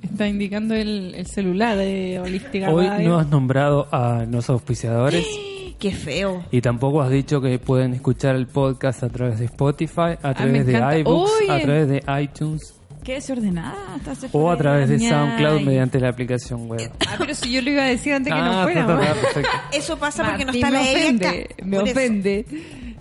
está 0.02 0.26
indicando 0.28 0.74
el, 0.74 1.14
el 1.14 1.26
celular 1.26 1.76
de 1.76 2.20
Holística 2.20 2.70
Hoy 2.70 2.86
Radio. 2.86 3.08
no 3.08 3.18
has 3.18 3.28
nombrado 3.28 3.88
a 3.92 4.24
los 4.28 4.48
auspiciadores 4.50 5.24
Qué 5.78 5.92
feo. 5.92 6.44
y 6.50 6.60
tampoco 6.60 7.00
has 7.02 7.10
dicho 7.10 7.40
que 7.40 7.58
pueden 7.58 7.94
escuchar 7.94 8.34
el 8.34 8.46
podcast 8.48 9.02
a 9.04 9.08
través 9.08 9.38
de 9.38 9.44
Spotify, 9.44 10.16
a 10.22 10.28
me 10.30 10.34
través 10.34 10.66
de 10.66 10.72
encanta. 10.76 10.98
iBooks, 10.98 11.32
a 11.50 11.60
través 11.60 11.88
de 11.88 12.02
iTunes 12.22 12.74
Qué 13.04 13.14
desordenada. 13.14 13.76
estás 13.96 14.26
o 14.32 14.50
a 14.50 14.56
través 14.56 14.88
de. 14.88 14.98
SoundCloud 14.98 15.60
mediante 15.62 16.00
la 16.00 16.08
aplicación 16.08 16.68
web. 16.68 16.90
Ah, 17.08 17.14
pero 17.16 17.32
si 17.34 17.52
yo 17.52 17.62
lo 17.62 17.70
iba 17.70 17.82
a 17.84 17.86
decir 17.86 18.12
antes 18.12 18.32
que 18.32 18.38
Ah, 18.38 18.66
ta, 18.74 18.86
ta, 18.86 18.98
perfecto. 19.14 19.50
Eso 19.72 19.96
pasa 19.98 20.24
porque 20.28 20.44
no 20.44 20.52
está 20.52 20.70
la 20.70 20.80
me 20.82 20.90
Evi 20.92 21.00
ofende, 21.00 21.48
me 21.62 21.78
Por 21.78 21.88
eso. 21.88 21.98
ofende. 21.98 22.44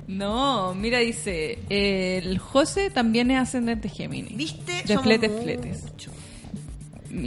No, 0.07 0.73
mira, 0.75 0.99
dice, 0.99 1.59
eh, 1.69 2.21
el 2.23 2.37
José 2.37 2.89
también 2.91 3.31
es 3.31 3.39
ascendente 3.39 3.89
Géminis. 3.89 4.37
¿Viste? 4.37 4.71
De 4.83 4.87
Somos 4.87 5.03
fletes, 5.03 5.31
mucho. 5.31 5.43
fletes. 5.43 5.85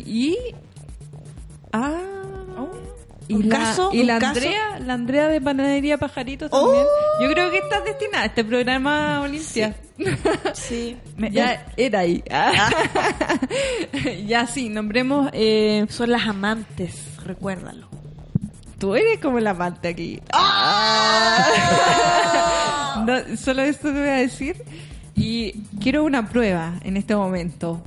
Y... 0.07 0.37
Ah... 1.73 2.20
Y, 3.31 3.35
¿Un 3.35 3.49
la, 3.49 3.59
caso? 3.59 3.91
y 3.93 4.01
¿Un 4.01 4.07
la 4.09 4.19
caso? 4.19 4.41
Andrea, 4.41 4.79
la 4.81 4.93
Andrea 4.95 5.29
de 5.29 5.41
Panadería 5.41 5.99
Pajarito 5.99 6.51
también. 6.51 6.85
Yo 7.23 7.31
creo 7.31 7.51
que 7.51 7.59
estás 7.59 7.85
destinada 7.85 8.25
a 8.25 8.27
este 8.27 8.45
programa 8.45 9.21
Olimpia. 9.23 9.77
Sí. 10.55 10.97
Me- 11.17 11.31
ya 11.31 11.67
era 11.77 12.01
ahí. 12.01 12.23
Ah. 12.31 12.71
ya 14.27 14.47
sí, 14.47 14.69
nombremos. 14.69 15.31
Eh, 15.33 15.87
Son 15.91 16.11
las 16.11 16.27
amantes, 16.27 17.05
recuérdalo. 17.25 17.89
tú 18.79 18.95
eres 18.97 19.21
como 19.21 19.39
la 19.41 19.51
amante 19.51 19.89
aquí. 19.89 20.21
No, 23.07 23.37
solo 23.37 23.63
esto 23.63 23.89
te 23.93 23.99
voy 24.01 24.09
a 24.09 24.15
decir. 24.15 24.57
Y 25.15 25.53
quiero 25.81 26.05
una 26.05 26.29
prueba 26.29 26.75
en 26.83 26.97
este 26.97 27.15
momento. 27.17 27.83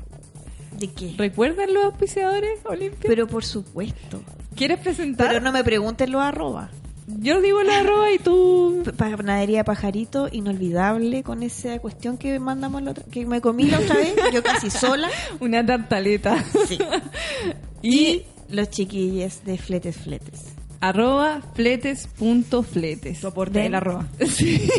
¿De 0.78 0.88
qué? 0.92 1.14
¿Recuerdan 1.18 1.74
los 1.74 1.84
auspiciadores 1.86 2.60
Olimpia? 2.66 3.08
Pero 3.08 3.28
por 3.28 3.44
supuesto. 3.46 4.22
¿Quieres 4.56 4.80
presentar? 4.80 5.28
Pero 5.28 5.40
no 5.42 5.52
me 5.52 5.64
pregunten 5.64 6.12
los 6.12 6.22
arroba. 6.22 6.70
Yo 7.06 7.42
digo 7.42 7.62
la 7.64 7.80
arroba 7.80 8.12
y 8.14 8.18
tú. 8.20 8.84
Panadería 8.98 9.64
Pajarito, 9.66 10.30
inolvidable 10.32 11.22
con 11.24 11.44
esa 11.44 11.78
cuestión 11.80 12.18
que 12.18 12.40
mandamos 12.40 12.82
la 12.82 12.92
otra, 12.92 13.04
que 13.12 13.26
me 13.26 13.42
comí 13.42 13.66
la 13.66 13.80
otra 13.80 13.98
vez, 13.98 14.16
yo 14.34 14.42
casi 14.42 14.70
sola. 14.70 15.10
Una 15.40 15.66
tartaleta. 15.66 16.44
Sí. 16.68 16.78
Y, 17.82 17.98
Y 18.08 18.26
los 18.50 18.70
chiquillos 18.70 19.44
de 19.44 19.58
Fletes 19.58 19.98
Fletes. 19.98 20.40
arroba 20.80 21.42
fletes.fletes. 21.56 23.18
Soporte 23.18 23.60
Ven. 23.60 23.66
el 23.68 23.76
arroba. 23.76 24.08
Sí. 24.28 24.70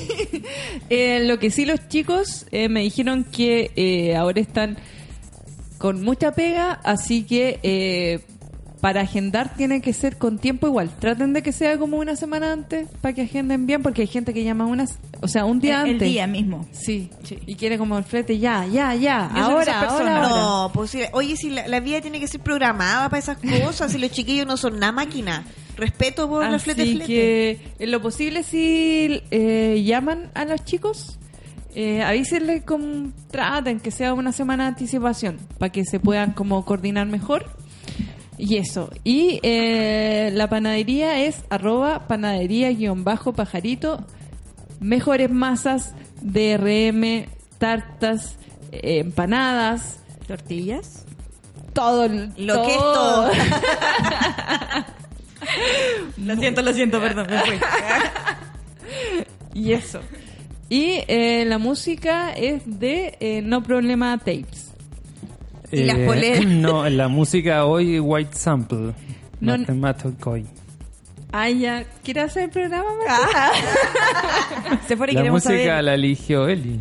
Eh, 0.88 1.20
lo 1.24 1.38
que 1.38 1.50
sí 1.50 1.66
los 1.66 1.86
chicos 1.88 2.46
eh, 2.50 2.70
me 2.70 2.80
dijeron 2.80 3.24
que 3.24 3.70
eh, 3.76 4.16
ahora 4.16 4.40
están 4.40 4.78
con 5.76 6.00
mucha 6.02 6.32
pega, 6.32 6.72
así 6.72 7.24
que 7.24 8.22
para 8.84 9.00
agendar 9.00 9.54
tiene 9.56 9.80
que 9.80 9.94
ser 9.94 10.18
con 10.18 10.38
tiempo 10.38 10.66
igual. 10.66 10.90
Traten 10.98 11.32
de 11.32 11.42
que 11.42 11.52
sea 11.52 11.78
como 11.78 11.96
una 11.96 12.16
semana 12.16 12.52
antes 12.52 12.86
para 13.00 13.14
que 13.14 13.22
agenden 13.22 13.64
bien, 13.66 13.82
porque 13.82 14.02
hay 14.02 14.06
gente 14.08 14.34
que 14.34 14.44
llama 14.44 14.66
unas, 14.66 14.98
o 15.22 15.26
sea, 15.28 15.46
un 15.46 15.58
día 15.58 15.80
El- 15.80 15.86
el 15.86 15.92
antes. 15.94 16.08
día 16.10 16.26
mismo. 16.26 16.66
Sí, 16.72 17.08
Sí. 17.22 17.38
y 17.46 17.54
quiere 17.54 17.78
como 17.78 17.96
el 17.96 18.04
flete 18.04 18.38
ya, 18.38 18.66
ya, 18.66 18.94
ya, 18.94 19.24
ahora, 19.28 19.80
ahora, 19.88 20.16
ahora. 20.18 20.28
No, 20.28 20.70
pues 20.74 20.90
sí, 20.90 21.00
oye, 21.12 21.34
si 21.34 21.48
la, 21.48 21.66
la 21.66 21.80
vida 21.80 22.02
tiene 22.02 22.20
que 22.20 22.26
ser 22.28 22.40
programada 22.42 23.08
para 23.08 23.20
esas 23.20 23.38
cosas, 23.38 23.90
si 23.90 23.96
los 23.96 24.10
chiquillos 24.10 24.46
no 24.46 24.58
son 24.58 24.78
nada 24.78 24.92
máquina. 24.92 25.44
Respeto 25.78 26.28
por 26.28 26.44
los 26.44 26.56
Así 26.56 26.64
Fletes 26.64 26.88
Fletes. 26.90 27.06
que 27.06 27.60
en 27.78 27.90
lo 27.90 28.02
posible 28.02 28.42
si 28.42 29.22
eh, 29.30 29.82
llaman 29.82 30.30
a 30.34 30.44
los 30.44 30.62
chicos, 30.62 31.18
eh, 31.74 32.02
avísenle 32.02 32.60
como 32.64 33.12
traten 33.30 33.80
que 33.80 33.90
sea 33.90 34.12
una 34.12 34.32
semana 34.32 34.64
de 34.64 34.68
anticipación 34.68 35.38
para 35.58 35.72
que 35.72 35.86
se 35.86 35.98
puedan 36.00 36.32
como 36.32 36.62
coordinar 36.66 37.06
mejor. 37.06 37.46
Y 38.36 38.56
eso. 38.56 38.90
Y 39.04 39.40
eh, 39.42 40.30
la 40.32 40.48
panadería 40.48 41.20
es 41.20 41.44
arroba 41.50 42.08
panadería-pajarito. 42.08 44.04
Mejores 44.80 45.30
masas, 45.30 45.94
DRM, 46.20 47.26
tartas, 47.58 48.36
eh, 48.72 48.98
empanadas, 48.98 50.00
¿Tortillas? 50.26 51.04
todo. 51.74 52.08
Lo 52.08 52.62
que 52.62 52.70
es 52.70 52.78
todo. 52.78 53.30
Lo 56.16 56.36
siento, 56.36 56.62
lo 56.62 56.72
siento, 56.72 56.98
perdón, 57.00 57.26
me 57.28 57.38
fui. 57.40 57.56
Y 59.52 59.72
eso. 59.72 60.00
Y 60.68 61.02
eh, 61.06 61.44
la 61.46 61.58
música 61.58 62.32
es 62.32 62.62
de 62.64 63.16
eh, 63.20 63.42
No 63.42 63.62
Problema 63.62 64.16
Tapes. 64.18 64.73
Y 65.74 65.84
las 65.84 65.98
poleras. 65.98 66.40
Eh, 66.40 66.46
No, 66.46 66.88
la 66.88 67.08
música 67.08 67.64
hoy 67.66 67.98
White 68.00 68.34
Sample. 68.36 68.94
No- 69.40 69.58
Mathematical. 69.58 70.44
Ah, 71.32 71.50
ya. 71.50 71.84
¿Quieres 72.04 72.24
hacer 72.26 72.44
el 72.44 72.50
programa? 72.50 72.84
Se 74.86 74.96
fuera 74.96 75.12
y 75.12 75.16
La 75.16 75.20
queremos 75.22 75.44
música 75.44 75.64
saber. 75.66 75.84
la 75.84 75.94
eligió 75.94 76.48
Eli. 76.48 76.80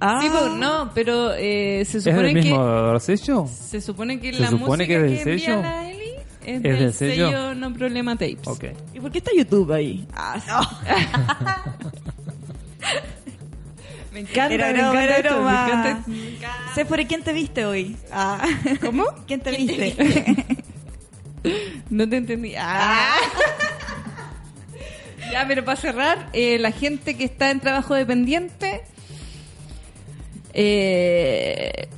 Ah, 0.00 0.18
Sí, 0.20 0.28
pues, 0.30 0.52
no, 0.52 0.90
pero 0.94 1.32
eh, 1.32 1.82
se 1.86 1.98
¿Es 1.98 2.04
del 2.04 2.14
supone 2.14 2.34
mismo 2.34 2.92
que 2.92 3.00
sello? 3.00 3.46
se 3.46 3.80
supone 3.80 4.20
que 4.20 4.34
¿Se 4.34 4.40
la 4.40 4.48
supone 4.50 4.84
música 4.84 4.86
que 4.86 4.94
es 4.96 5.00
del 5.24 5.28
envía 5.34 5.38
sello? 5.46 5.62
la 5.62 5.90
Eli 5.90 6.10
es, 6.44 6.56
¿Es 6.56 6.62
del 6.62 6.78
del 6.78 6.92
sello? 6.92 7.26
sello 7.28 7.54
No 7.54 7.72
Problema 7.72 8.12
Tapes. 8.14 8.46
Ok. 8.46 8.64
¿Y 8.92 9.00
por 9.00 9.10
qué 9.10 9.18
está 9.18 9.30
YouTube 9.34 9.72
ahí? 9.72 10.06
Me 14.16 14.20
encanta, 14.22 14.54
Era 14.54 14.72
me 14.72 14.78
encanta 14.78 15.16
esto, 15.18 15.42
me 15.42 15.50
encanta- 15.52 16.04
Sephora, 16.74 17.04
¿quién 17.06 17.22
te 17.22 17.34
viste 17.34 17.66
hoy? 17.66 17.96
Ah. 18.10 18.48
¿Cómo? 18.80 19.04
¿Quién 19.26 19.40
te 19.40 19.50
viste? 19.50 19.94
No 21.90 22.08
te 22.08 22.16
entendí. 22.16 22.54
Ah. 22.58 23.14
ya, 25.32 25.44
pero 25.46 25.66
para 25.66 25.76
cerrar, 25.76 26.30
eh, 26.32 26.58
la 26.58 26.72
gente 26.72 27.14
que 27.18 27.24
está 27.24 27.50
en 27.50 27.60
trabajo 27.60 27.94
dependiente. 27.94 28.80
Eh, 30.54 31.88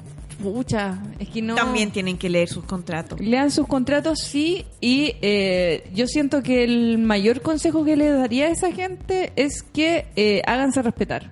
pucha, 0.42 0.98
es 1.20 1.28
que 1.28 1.40
no. 1.40 1.54
También 1.54 1.92
tienen 1.92 2.18
que 2.18 2.28
leer 2.28 2.48
sus 2.48 2.64
contratos. 2.64 3.20
Lean 3.20 3.52
sus 3.52 3.68
contratos, 3.68 4.18
sí, 4.18 4.66
y 4.80 5.14
eh, 5.22 5.88
yo 5.94 6.08
siento 6.08 6.42
que 6.42 6.64
el 6.64 6.98
mayor 6.98 7.40
consejo 7.40 7.84
que 7.84 7.96
le 7.96 8.10
daría 8.10 8.46
a 8.46 8.50
esa 8.50 8.72
gente 8.72 9.32
es 9.36 9.62
que 9.62 10.08
eh, 10.16 10.42
háganse 10.46 10.82
respetar. 10.82 11.30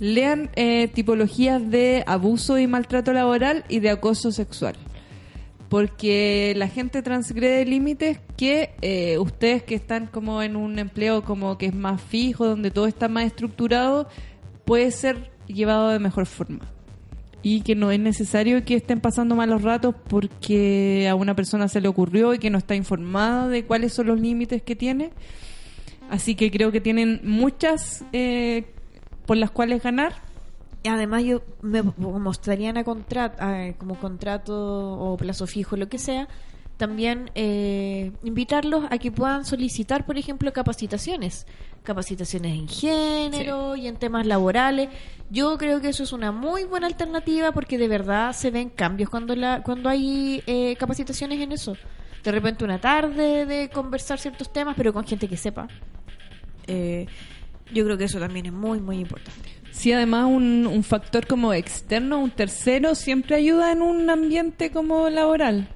Lean 0.00 0.50
eh, 0.56 0.88
tipologías 0.88 1.70
de 1.70 2.02
abuso 2.06 2.58
y 2.58 2.66
maltrato 2.66 3.12
laboral 3.12 3.64
y 3.68 3.78
de 3.80 3.90
acoso 3.90 4.32
sexual. 4.32 4.74
Porque 5.68 6.52
la 6.56 6.66
gente 6.66 7.02
transgrede 7.02 7.64
límites 7.64 8.18
que 8.36 8.74
eh, 8.80 9.18
ustedes 9.18 9.62
que 9.62 9.76
están 9.76 10.08
como 10.08 10.42
en 10.42 10.56
un 10.56 10.80
empleo 10.80 11.22
como 11.22 11.56
que 11.58 11.66
es 11.66 11.74
más 11.74 12.02
fijo, 12.02 12.46
donde 12.46 12.72
todo 12.72 12.88
está 12.88 13.08
más 13.08 13.26
estructurado, 13.26 14.08
puede 14.64 14.90
ser 14.90 15.30
llevado 15.46 15.90
de 15.90 16.00
mejor 16.00 16.26
forma 16.26 16.66
y 17.42 17.62
que 17.62 17.74
no 17.74 17.90
es 17.90 18.00
necesario 18.00 18.64
que 18.64 18.74
estén 18.74 19.00
pasando 19.00 19.34
malos 19.34 19.62
ratos 19.62 19.94
porque 20.08 21.08
a 21.08 21.14
una 21.14 21.34
persona 21.34 21.68
se 21.68 21.80
le 21.80 21.88
ocurrió 21.88 22.34
y 22.34 22.38
que 22.38 22.50
no 22.50 22.58
está 22.58 22.74
informada 22.74 23.48
de 23.48 23.64
cuáles 23.64 23.92
son 23.92 24.08
los 24.08 24.20
límites 24.20 24.62
que 24.62 24.76
tiene. 24.76 25.10
Así 26.10 26.34
que 26.34 26.50
creo 26.50 26.72
que 26.72 26.80
tienen 26.80 27.20
muchas 27.24 28.04
eh, 28.12 28.64
por 29.30 29.36
las 29.36 29.52
cuales 29.52 29.80
ganar. 29.80 30.12
Y 30.82 30.88
Además, 30.88 31.22
yo 31.22 31.42
me 31.62 31.84
como 31.84 32.32
estarían 32.32 32.76
a 32.78 32.82
contrato, 32.82 33.36
como 33.78 33.94
contrato 33.94 34.54
o 34.98 35.16
plazo 35.16 35.46
fijo, 35.46 35.76
lo 35.76 35.88
que 35.88 35.98
sea, 35.98 36.26
también 36.78 37.30
eh, 37.36 38.10
invitarlos 38.24 38.86
a 38.90 38.98
que 38.98 39.12
puedan 39.12 39.44
solicitar, 39.44 40.04
por 40.04 40.18
ejemplo, 40.18 40.52
capacitaciones. 40.52 41.46
Capacitaciones 41.84 42.58
en 42.58 42.66
género 42.66 43.76
y 43.76 43.86
en 43.86 43.98
temas 43.98 44.26
laborales. 44.26 44.88
Yo 45.30 45.56
creo 45.58 45.80
que 45.80 45.90
eso 45.90 46.02
es 46.02 46.12
una 46.12 46.32
muy 46.32 46.64
buena 46.64 46.88
alternativa 46.88 47.52
porque 47.52 47.78
de 47.78 47.86
verdad 47.86 48.32
se 48.32 48.50
ven 48.50 48.68
cambios 48.68 49.10
cuando, 49.10 49.36
la, 49.36 49.62
cuando 49.62 49.88
hay 49.88 50.42
eh, 50.48 50.74
capacitaciones 50.74 51.38
en 51.38 51.52
eso. 51.52 51.76
De 52.24 52.32
repente 52.32 52.64
una 52.64 52.80
tarde 52.80 53.46
de 53.46 53.70
conversar 53.70 54.18
ciertos 54.18 54.52
temas, 54.52 54.74
pero 54.76 54.92
con 54.92 55.06
gente 55.06 55.28
que 55.28 55.36
sepa. 55.36 55.68
Eh, 56.66 57.06
yo 57.72 57.84
creo 57.84 57.98
que 57.98 58.04
eso 58.04 58.18
también 58.18 58.46
es 58.46 58.52
muy, 58.52 58.80
muy 58.80 58.98
importante. 58.98 59.48
Sí, 59.70 59.92
además 59.92 60.26
un, 60.26 60.66
un 60.66 60.82
factor 60.82 61.26
como 61.26 61.54
externo, 61.54 62.18
un 62.18 62.30
tercero, 62.30 62.94
siempre 62.94 63.36
ayuda 63.36 63.72
en 63.72 63.82
un 63.82 64.10
ambiente 64.10 64.70
como 64.70 65.08
laboral. 65.08 65.68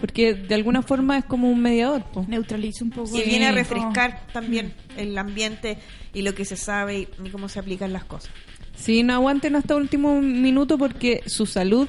Porque 0.00 0.34
de 0.34 0.54
alguna 0.54 0.82
forma 0.82 1.18
es 1.18 1.24
como 1.24 1.50
un 1.50 1.60
mediador. 1.60 2.04
po. 2.04 2.24
Neutraliza 2.28 2.84
un 2.84 2.90
poco. 2.90 3.16
Y 3.18 3.22
viene 3.22 3.46
a 3.48 3.52
refrescar 3.52 4.26
también 4.32 4.72
el 4.96 5.16
ambiente 5.18 5.78
y 6.14 6.22
lo 6.22 6.34
que 6.34 6.44
se 6.44 6.56
sabe 6.56 6.98
y, 7.00 7.08
y 7.24 7.30
cómo 7.30 7.48
se 7.48 7.58
aplican 7.58 7.92
las 7.92 8.04
cosas. 8.04 8.30
Sí, 8.76 9.02
no 9.02 9.14
aguanten 9.14 9.56
hasta 9.56 9.74
último 9.74 10.20
minuto 10.20 10.78
porque 10.78 11.22
su 11.26 11.46
salud, 11.46 11.88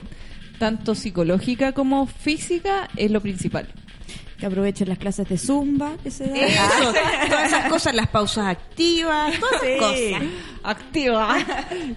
tanto 0.58 0.96
psicológica 0.96 1.74
como 1.74 2.08
física, 2.08 2.90
es 2.96 3.12
lo 3.12 3.22
principal. 3.22 3.68
Que 4.40 4.46
aprovechen 4.46 4.88
las 4.88 4.98
clases 4.98 5.28
de 5.28 5.38
Zumba 5.38 5.98
que 6.02 6.10
se 6.12 6.26
dan. 6.28 6.38
Eso, 6.38 6.94
todas 7.30 7.48
esas 7.48 7.70
cosas, 7.70 7.94
las 7.94 8.08
pausas 8.08 8.48
activas, 8.48 9.38
todas 9.38 9.64
esas 9.64 9.80
cosas. 9.80 10.30
Activa. 10.64 11.38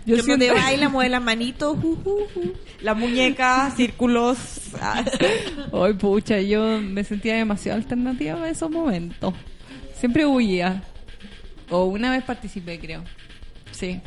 Yo 0.07 0.17
te 0.17 0.23
siento- 0.23 0.53
baila, 0.55 0.89
mueve 0.89 1.09
las 1.11 1.23
manitos. 1.23 1.79
ju, 1.81 1.97
ju. 2.05 2.53
La 2.81 2.95
muñeca, 2.95 3.71
círculos. 3.77 4.39
Ay, 5.73 5.93
pucha, 5.95 6.41
yo 6.41 6.81
me 6.81 7.05
sentía 7.05 7.37
demasiado 7.37 7.79
alternativa 7.79 8.37
en 8.39 8.45
esos 8.47 8.69
momentos. 8.71 9.35
Siempre 10.01 10.27
huía. 10.27 10.83
O 11.71 11.85
una 11.85 12.11
vez 12.11 12.25
participé, 12.25 12.79
creo. 12.81 13.05
Sí. 13.71 14.01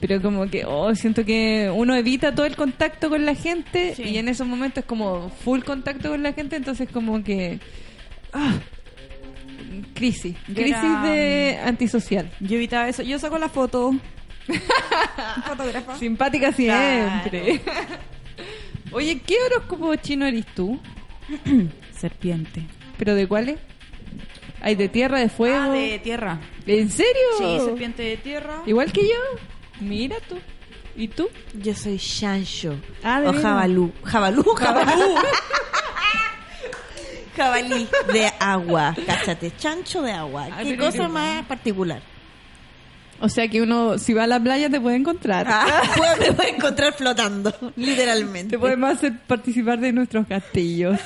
Pero 0.00 0.20
como 0.20 0.46
que, 0.50 0.64
oh, 0.66 0.94
siento 0.94 1.24
que 1.24 1.70
uno 1.74 1.94
evita 1.94 2.34
todo 2.34 2.46
el 2.46 2.56
contacto 2.56 3.08
con 3.08 3.24
la 3.24 3.34
gente 3.34 3.94
Sí. 3.94 4.02
y 4.02 4.18
en 4.18 4.28
esos 4.28 4.46
momentos 4.46 4.78
es 4.82 4.84
como 4.86 5.30
full 5.30 5.60
contacto 5.62 6.10
con 6.10 6.22
la 6.22 6.32
gente, 6.32 6.56
entonces 6.56 6.88
como 6.92 7.22
que... 7.24 7.58
ah, 8.32 8.54
crisis. 9.94 10.36
Crisis 10.52 10.76
era- 10.76 11.02
de 11.02 11.58
antisocial. 11.64 12.30
Yo 12.40 12.56
evitaba 12.56 12.88
eso. 12.88 13.02
Yo 13.02 13.18
saco 13.18 13.38
la 13.38 13.48
foto. 13.48 13.92
Fotógrafa. 15.46 15.96
Simpática 15.98 16.52
siempre. 16.52 17.60
Oye, 18.92 19.20
¿qué 19.26 19.36
horóscopo 19.46 19.94
chino 19.96 20.26
eres 20.26 20.46
tú? 20.54 20.78
Serpiente. 21.96 22.62
¿Pero 22.98 23.14
de 23.14 23.26
cuáles? 23.26 23.58
¿Hay 24.60 24.74
de 24.76 24.88
tierra, 24.88 25.18
de 25.18 25.28
fuego? 25.28 25.56
Ah, 25.58 25.70
de 25.70 25.98
tierra. 25.98 26.40
¿En 26.66 26.90
serio? 26.90 27.12
Sí, 27.38 27.58
serpiente 27.64 28.02
de 28.02 28.16
tierra. 28.16 28.62
Igual 28.66 28.92
que 28.92 29.02
yo. 29.02 29.14
Mira 29.80 30.16
tú. 30.28 30.38
¿Y 30.96 31.08
tú? 31.08 31.28
Yo 31.54 31.74
soy 31.74 31.96
Shansho. 31.96 32.76
Ah, 33.02 33.20
¿de 33.20 33.28
o 33.28 33.32
jabalú. 33.32 33.92
Jabalú, 34.04 34.42
jabalú. 34.54 35.14
Jabalí 37.36 37.88
de 38.12 38.30
agua. 38.38 38.94
Cáchate, 39.06 39.52
chancho 39.56 40.02
de 40.02 40.12
agua. 40.12 40.48
Qué 40.62 40.76
cosa 40.76 41.08
más 41.08 41.44
particular. 41.46 42.00
O 43.20 43.28
sea 43.28 43.48
que 43.48 43.62
uno, 43.62 43.96
si 43.98 44.12
va 44.12 44.24
a 44.24 44.26
la 44.26 44.40
playa, 44.40 44.68
te 44.68 44.80
puede 44.80 44.96
encontrar. 44.96 45.46
Ah, 45.48 45.82
voy 46.36 46.46
a 46.46 46.48
encontrar 46.48 46.92
flotando, 46.92 47.54
literalmente. 47.76 48.50
Te 48.50 48.58
podemos 48.58 48.90
hacer 48.90 49.18
participar 49.26 49.78
de 49.80 49.92
nuestros 49.92 50.26
castillos. 50.26 50.98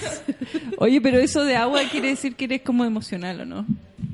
Oye, 0.78 1.00
pero 1.00 1.18
eso 1.18 1.44
de 1.44 1.56
agua 1.56 1.82
quiere 1.90 2.08
decir 2.08 2.34
que 2.34 2.46
eres 2.46 2.62
como 2.62 2.84
emocional, 2.84 3.42
¿o 3.42 3.44
no? 3.44 3.66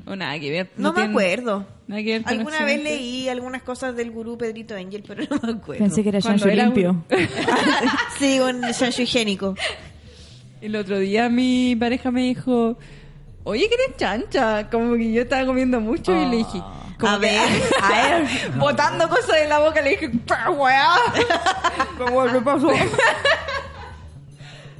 O 0.05 0.15
nada 0.15 0.39
que 0.39 0.51
ver. 0.51 0.69
No 0.77 0.91
me 0.91 0.99
tiene 0.99 1.09
acuerdo. 1.09 1.65
Que 1.87 2.03
ver 2.03 2.23
Alguna 2.25 2.63
vez 2.65 2.81
leí 2.83 3.29
algunas 3.29 3.61
cosas 3.61 3.95
del 3.95 4.09
gurú 4.11 4.37
Pedrito 4.37 4.75
Angel, 4.75 5.03
pero 5.07 5.23
no 5.29 5.39
me 5.43 5.51
acuerdo. 5.59 5.83
Pensé 5.83 6.01
que 6.03 6.09
era 6.09 6.19
Shanshu 6.19 6.47
limpio. 6.49 7.03
Sí, 8.17 8.39
un 8.39 8.61
Shanshu 8.61 9.03
higiénico. 9.03 9.55
El 10.61 10.75
otro 10.75 10.97
día 10.99 11.29
mi 11.29 11.75
pareja 11.75 12.09
me 12.09 12.21
dijo, 12.21 12.77
oye, 13.43 13.67
que 13.69 13.75
eres 13.75 13.97
chancha. 13.97 14.67
Como 14.69 14.95
que 14.95 15.11
yo 15.13 15.21
estaba 15.21 15.45
comiendo 15.45 15.79
mucho 15.79 16.11
y 16.15 16.25
le 16.25 16.37
dije, 16.37 16.59
como 16.99 17.13
A 17.13 17.19
que- 17.19 17.25
ver. 17.27 17.39
a 17.83 17.89
ver, 18.19 18.51
botando 18.57 19.07
cosas 19.07 19.37
en 19.43 19.49
la 19.49 19.59
boca, 19.59 19.79
le 19.81 19.91
dije, 19.91 20.09
"Pa, 20.25 20.49
weá. 20.49 20.95
¿Cómo 21.99 22.25
le 22.25 22.41
pasó? 22.41 22.71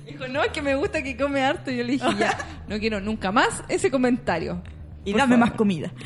Dijo, 0.08 0.28
no, 0.28 0.44
es 0.44 0.50
que 0.52 0.62
me 0.62 0.76
gusta 0.76 1.04
que 1.04 1.18
come 1.18 1.42
harto. 1.44 1.72
Y 1.72 1.78
yo 1.78 1.84
le 1.84 1.92
dije, 1.94 2.08
ya, 2.18 2.38
no 2.68 2.80
quiero 2.80 3.00
nunca 3.02 3.32
más 3.32 3.64
ese 3.68 3.92
comentario. 3.92 4.62
Y 5.06 5.12
Por 5.12 5.22
dame 5.22 5.36
favor. 5.36 5.50
más 5.50 5.58
comida. 5.58 5.92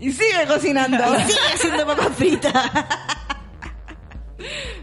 y 0.00 0.12
sigue 0.12 0.46
cocinando. 0.46 0.96
Y 1.18 1.22
sigue 1.22 1.38
haciendo 1.54 1.86
papas 1.86 2.08
fritas. 2.16 2.54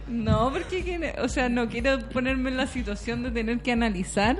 No, 0.07 0.51
porque, 0.51 0.83
que- 0.83 1.15
o 1.21 1.29
sea, 1.29 1.49
no 1.49 1.67
quiero 1.69 1.99
ponerme 2.09 2.49
en 2.49 2.57
la 2.57 2.67
situación 2.67 3.23
de 3.23 3.31
tener 3.31 3.59
que 3.61 3.71
analizar 3.71 4.37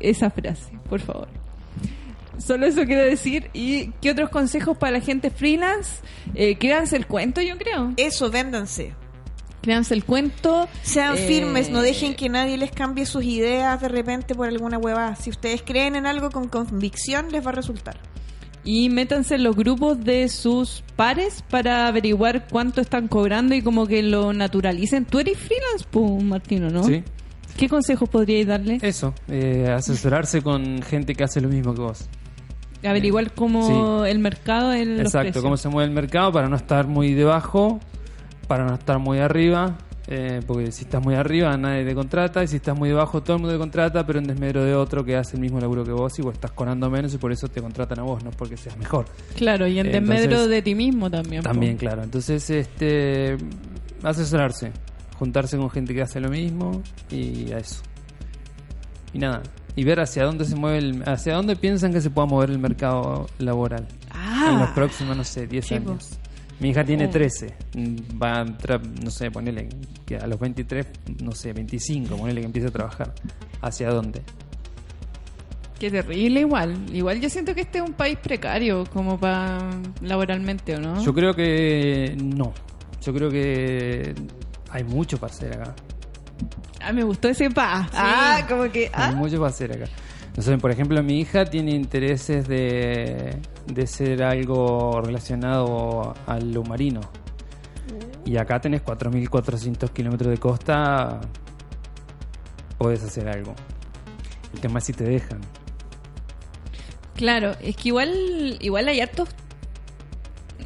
esa 0.00 0.30
frase, 0.30 0.72
por 0.88 1.00
favor. 1.00 1.28
Solo 2.38 2.66
eso 2.66 2.84
quiero 2.84 3.02
decir. 3.02 3.48
¿Y 3.54 3.92
qué 4.02 4.10
otros 4.10 4.28
consejos 4.28 4.76
para 4.76 4.92
la 4.92 5.00
gente 5.00 5.30
freelance? 5.30 6.02
Eh, 6.34 6.58
créanse 6.58 6.96
el 6.96 7.06
cuento, 7.06 7.40
yo 7.40 7.56
creo. 7.56 7.92
Eso, 7.96 8.30
véndanse. 8.30 8.92
Créanse 9.62 9.94
el 9.94 10.04
cuento. 10.04 10.68
Sean 10.82 11.14
Eh, 11.16 11.26
firmes, 11.26 11.70
no 11.70 11.80
dejen 11.80 12.14
que 12.14 12.28
nadie 12.28 12.58
les 12.58 12.70
cambie 12.72 13.06
sus 13.06 13.24
ideas 13.24 13.80
de 13.80 13.88
repente 13.88 14.34
por 14.34 14.48
alguna 14.48 14.76
huevada. 14.78 15.16
Si 15.16 15.30
ustedes 15.30 15.62
creen 15.62 15.96
en 15.96 16.06
algo 16.06 16.30
con 16.30 16.48
convicción, 16.48 17.32
les 17.32 17.44
va 17.44 17.50
a 17.50 17.54
resultar. 17.54 17.96
Y 18.66 18.90
métanse 18.90 19.36
en 19.36 19.44
los 19.44 19.54
grupos 19.54 20.04
de 20.04 20.28
sus 20.28 20.82
pares 20.96 21.44
para 21.48 21.86
averiguar 21.86 22.48
cuánto 22.48 22.80
están 22.80 23.06
cobrando 23.06 23.54
y 23.54 23.62
como 23.62 23.86
que 23.86 24.02
lo 24.02 24.32
naturalicen. 24.32 25.04
Tú 25.04 25.20
eres 25.20 25.38
freelance, 25.38 25.86
pues, 25.88 26.22
Martino, 26.24 26.68
¿no? 26.68 26.82
Sí. 26.82 27.04
¿Qué 27.56 27.68
consejos 27.68 28.08
podríais 28.08 28.48
darle? 28.48 28.78
Eso, 28.82 29.14
eh, 29.28 29.72
asesorarse 29.74 30.42
con 30.42 30.82
gente 30.82 31.14
que 31.14 31.22
hace 31.22 31.40
lo 31.40 31.48
mismo 31.48 31.74
que 31.74 31.80
vos. 31.80 32.08
Averiguar 32.84 33.32
cómo 33.32 34.04
el 34.04 34.18
mercado 34.18 34.72
los 34.74 35.00
Exacto, 35.00 35.42
cómo 35.42 35.56
se 35.56 35.68
mueve 35.68 35.88
el 35.88 35.94
mercado 35.94 36.32
para 36.32 36.48
no 36.48 36.56
estar 36.56 36.88
muy 36.88 37.14
debajo, 37.14 37.78
para 38.48 38.66
no 38.66 38.74
estar 38.74 38.98
muy 38.98 39.20
arriba, 39.20 39.78
eh, 40.08 40.40
porque 40.46 40.70
si 40.70 40.84
estás 40.84 41.02
muy 41.02 41.14
arriba 41.16 41.56
nadie 41.56 41.84
te 41.84 41.94
contrata 41.94 42.42
y 42.44 42.46
si 42.48 42.56
estás 42.56 42.78
muy 42.78 42.88
debajo 42.90 43.22
todo 43.22 43.36
el 43.36 43.42
mundo 43.42 43.54
te 43.54 43.58
contrata, 43.58 44.06
pero 44.06 44.18
en 44.20 44.26
desmedro 44.26 44.64
de 44.64 44.74
otro 44.74 45.04
que 45.04 45.16
hace 45.16 45.36
el 45.36 45.40
mismo 45.42 45.58
laburo 45.60 45.84
que 45.84 45.92
vos 45.92 46.16
y 46.18 46.22
vos 46.22 46.34
estás 46.34 46.52
cobrando 46.52 46.88
menos 46.90 47.12
y 47.14 47.18
por 47.18 47.32
eso 47.32 47.48
te 47.48 47.60
contratan 47.60 47.98
a 48.00 48.02
vos, 48.02 48.22
no 48.22 48.30
porque 48.30 48.56
seas 48.56 48.76
mejor. 48.78 49.06
Claro, 49.36 49.66
y 49.66 49.78
en 49.78 49.90
desmedro 49.90 50.46
de 50.46 50.62
ti 50.62 50.74
mismo 50.74 51.10
también. 51.10 51.42
po. 51.42 51.48
También, 51.50 51.76
claro. 51.76 52.02
Entonces, 52.04 52.48
este, 52.50 53.36
asesorarse, 54.02 54.72
juntarse 55.18 55.56
con 55.56 55.70
gente 55.70 55.94
que 55.94 56.02
hace 56.02 56.20
lo 56.20 56.28
mismo 56.28 56.82
y 57.10 57.52
a 57.52 57.58
eso. 57.58 57.82
Y 59.12 59.18
nada, 59.18 59.42
y 59.74 59.84
ver 59.84 60.00
hacia 60.00 60.24
dónde 60.24 60.44
se 60.44 60.54
mueve, 60.56 60.78
el, 60.78 61.02
hacia 61.08 61.34
dónde 61.34 61.56
piensan 61.56 61.92
que 61.92 62.00
se 62.00 62.10
pueda 62.10 62.26
mover 62.26 62.50
el 62.50 62.58
mercado 62.58 63.26
laboral 63.38 63.86
Ah, 64.10 64.50
en 64.52 64.58
los 64.60 64.70
próximos, 64.70 65.16
no 65.16 65.24
sé, 65.24 65.46
10 65.46 65.66
Sí, 65.66 65.74
años. 65.74 66.10
Mi 66.60 66.70
hija 66.70 66.84
tiene 66.84 67.06
Oh. 67.06 67.10
13, 67.10 67.54
mm, 67.74 67.96
va 68.22 68.38
a 68.38 68.40
entrar, 68.42 68.80
no 68.86 69.10
sé, 69.10 69.30
ponele 69.30 69.68
que 70.06 70.16
a 70.16 70.26
los 70.26 70.38
23, 70.40 70.86
no 71.22 71.32
sé, 71.32 71.52
25, 71.52 72.16
ponele 72.16 72.40
que 72.40 72.46
empiece 72.46 72.68
a 72.68 72.70
trabajar. 72.70 73.14
¿Hacia 73.60 73.90
dónde? 73.90 74.22
qué 75.78 75.90
terrible 75.90 76.40
igual. 76.40 76.74
Igual 76.90 77.20
yo 77.20 77.28
siento 77.28 77.54
que 77.54 77.60
este 77.60 77.78
es 77.78 77.84
un 77.84 77.92
país 77.92 78.16
precario 78.22 78.84
como 78.90 79.20
para 79.20 79.58
laboralmente, 80.00 80.74
¿o 80.76 80.80
no? 80.80 81.04
Yo 81.04 81.12
creo 81.12 81.34
que 81.34 82.16
no. 82.18 82.54
Yo 83.02 83.12
creo 83.12 83.28
que 83.30 84.14
hay 84.70 84.84
mucho 84.84 85.18
para 85.18 85.34
hacer 85.34 85.52
acá. 85.52 85.74
Ah, 86.80 86.92
me 86.94 87.02
gustó 87.04 87.28
ese 87.28 87.50
pa. 87.50 87.86
Ah, 87.92 88.40
como 88.48 88.70
que... 88.72 88.86
Hay 88.86 89.10
Ah. 89.10 89.12
mucho 89.12 89.36
para 89.36 89.50
hacer 89.50 89.70
acá. 89.72 89.84
Sé, 90.38 90.58
por 90.58 90.70
ejemplo, 90.70 91.02
mi 91.02 91.18
hija 91.18 91.46
tiene 91.46 91.72
intereses 91.72 92.46
de, 92.46 93.36
de 93.66 93.86
ser 93.86 94.22
algo 94.22 95.00
relacionado 95.00 96.14
a 96.26 96.38
lo 96.38 96.62
marino. 96.62 97.00
Y 98.26 98.36
acá 98.36 98.60
tenés 98.60 98.84
4.400 98.84 99.90
kilómetros 99.90 100.30
de 100.30 100.36
costa, 100.36 101.20
podés 102.76 103.02
hacer 103.02 103.28
algo. 103.28 103.54
El 104.52 104.60
tema 104.60 104.78
es 104.80 104.84
si 104.84 104.92
te 104.92 105.04
dejan. 105.04 105.40
Claro, 107.14 107.52
es 107.62 107.76
que 107.76 107.88
igual, 107.88 108.58
igual 108.60 108.88
hay 108.88 109.00
hartos... 109.00 109.30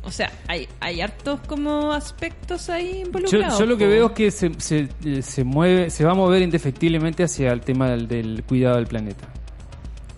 O 0.03 0.11
sea, 0.11 0.33
hay, 0.49 0.67
hay 0.81 1.01
hartos 1.03 1.41
como 1.47 1.93
aspectos 1.93 2.71
ahí 2.71 2.95
Yo, 2.95 3.07
involucrados. 3.07 3.59
yo 3.59 3.67
lo 3.67 3.77
que 3.77 3.87
veo 3.87 4.07
es 4.07 4.13
que 4.13 4.31
se, 4.31 4.51
se, 4.59 4.89
se 5.23 5.45
mueve, 5.45 5.91
se 5.91 6.05
va 6.05 6.13
a 6.13 6.15
mover 6.15 6.43
indefectiblemente 6.43 7.23
hacia 7.23 7.53
el 7.53 7.61
tema 7.61 7.91
del, 7.91 8.09
del 8.09 8.43
cuidado 8.45 8.77
del 8.77 8.87
planeta. 8.87 9.29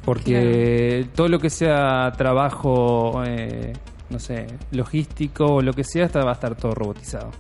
Porque 0.05 1.07
todo 1.15 1.29
lo 1.29 1.39
que 1.39 1.49
sea 1.51 2.13
trabajo, 2.17 3.23
eh, 3.25 3.73
no 4.11 4.19
sé, 4.19 4.47
logístico 4.73 5.45
o 5.47 5.63
lo 5.63 5.73
que 5.73 5.85
sea, 5.85 6.07
está- 6.07 6.25
va 6.25 6.31
a 6.31 6.35
estar 6.35 6.57
todo 6.57 6.75
robotizado. 6.75 7.31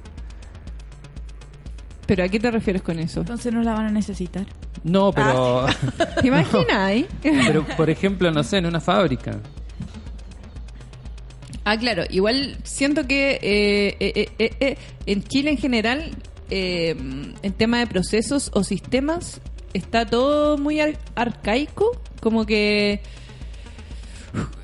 ¿Pero 2.06 2.24
a 2.24 2.28
qué 2.28 2.38
te 2.38 2.50
refieres 2.50 2.82
con 2.82 2.98
eso? 2.98 3.20
Entonces 3.20 3.52
no 3.52 3.62
la 3.62 3.74
van 3.74 3.86
a 3.86 3.90
necesitar. 3.90 4.46
No, 4.84 5.12
pero, 5.12 5.66
¿Te 6.20 6.28
imaginas? 6.28 7.04
pero 7.22 7.64
por 7.76 7.90
ejemplo, 7.90 8.30
no 8.30 8.42
sé, 8.42 8.58
en 8.58 8.66
una 8.66 8.80
fábrica. 8.80 9.38
Ah, 11.64 11.76
claro. 11.76 12.02
Igual 12.10 12.56
siento 12.64 13.06
que 13.06 13.38
eh, 13.42 13.96
eh, 14.00 14.28
eh, 14.38 14.50
eh, 14.60 14.76
en 15.06 15.22
Chile 15.22 15.50
en 15.50 15.58
general, 15.58 16.10
eh, 16.50 16.96
en 17.42 17.52
tema 17.52 17.78
de 17.78 17.86
procesos 17.86 18.50
o 18.54 18.64
sistemas, 18.64 19.40
está 19.74 20.06
todo 20.06 20.58
muy 20.58 20.80
ar- 20.80 20.98
arcaico. 21.14 21.90
Como 22.20 22.46
que 22.46 23.00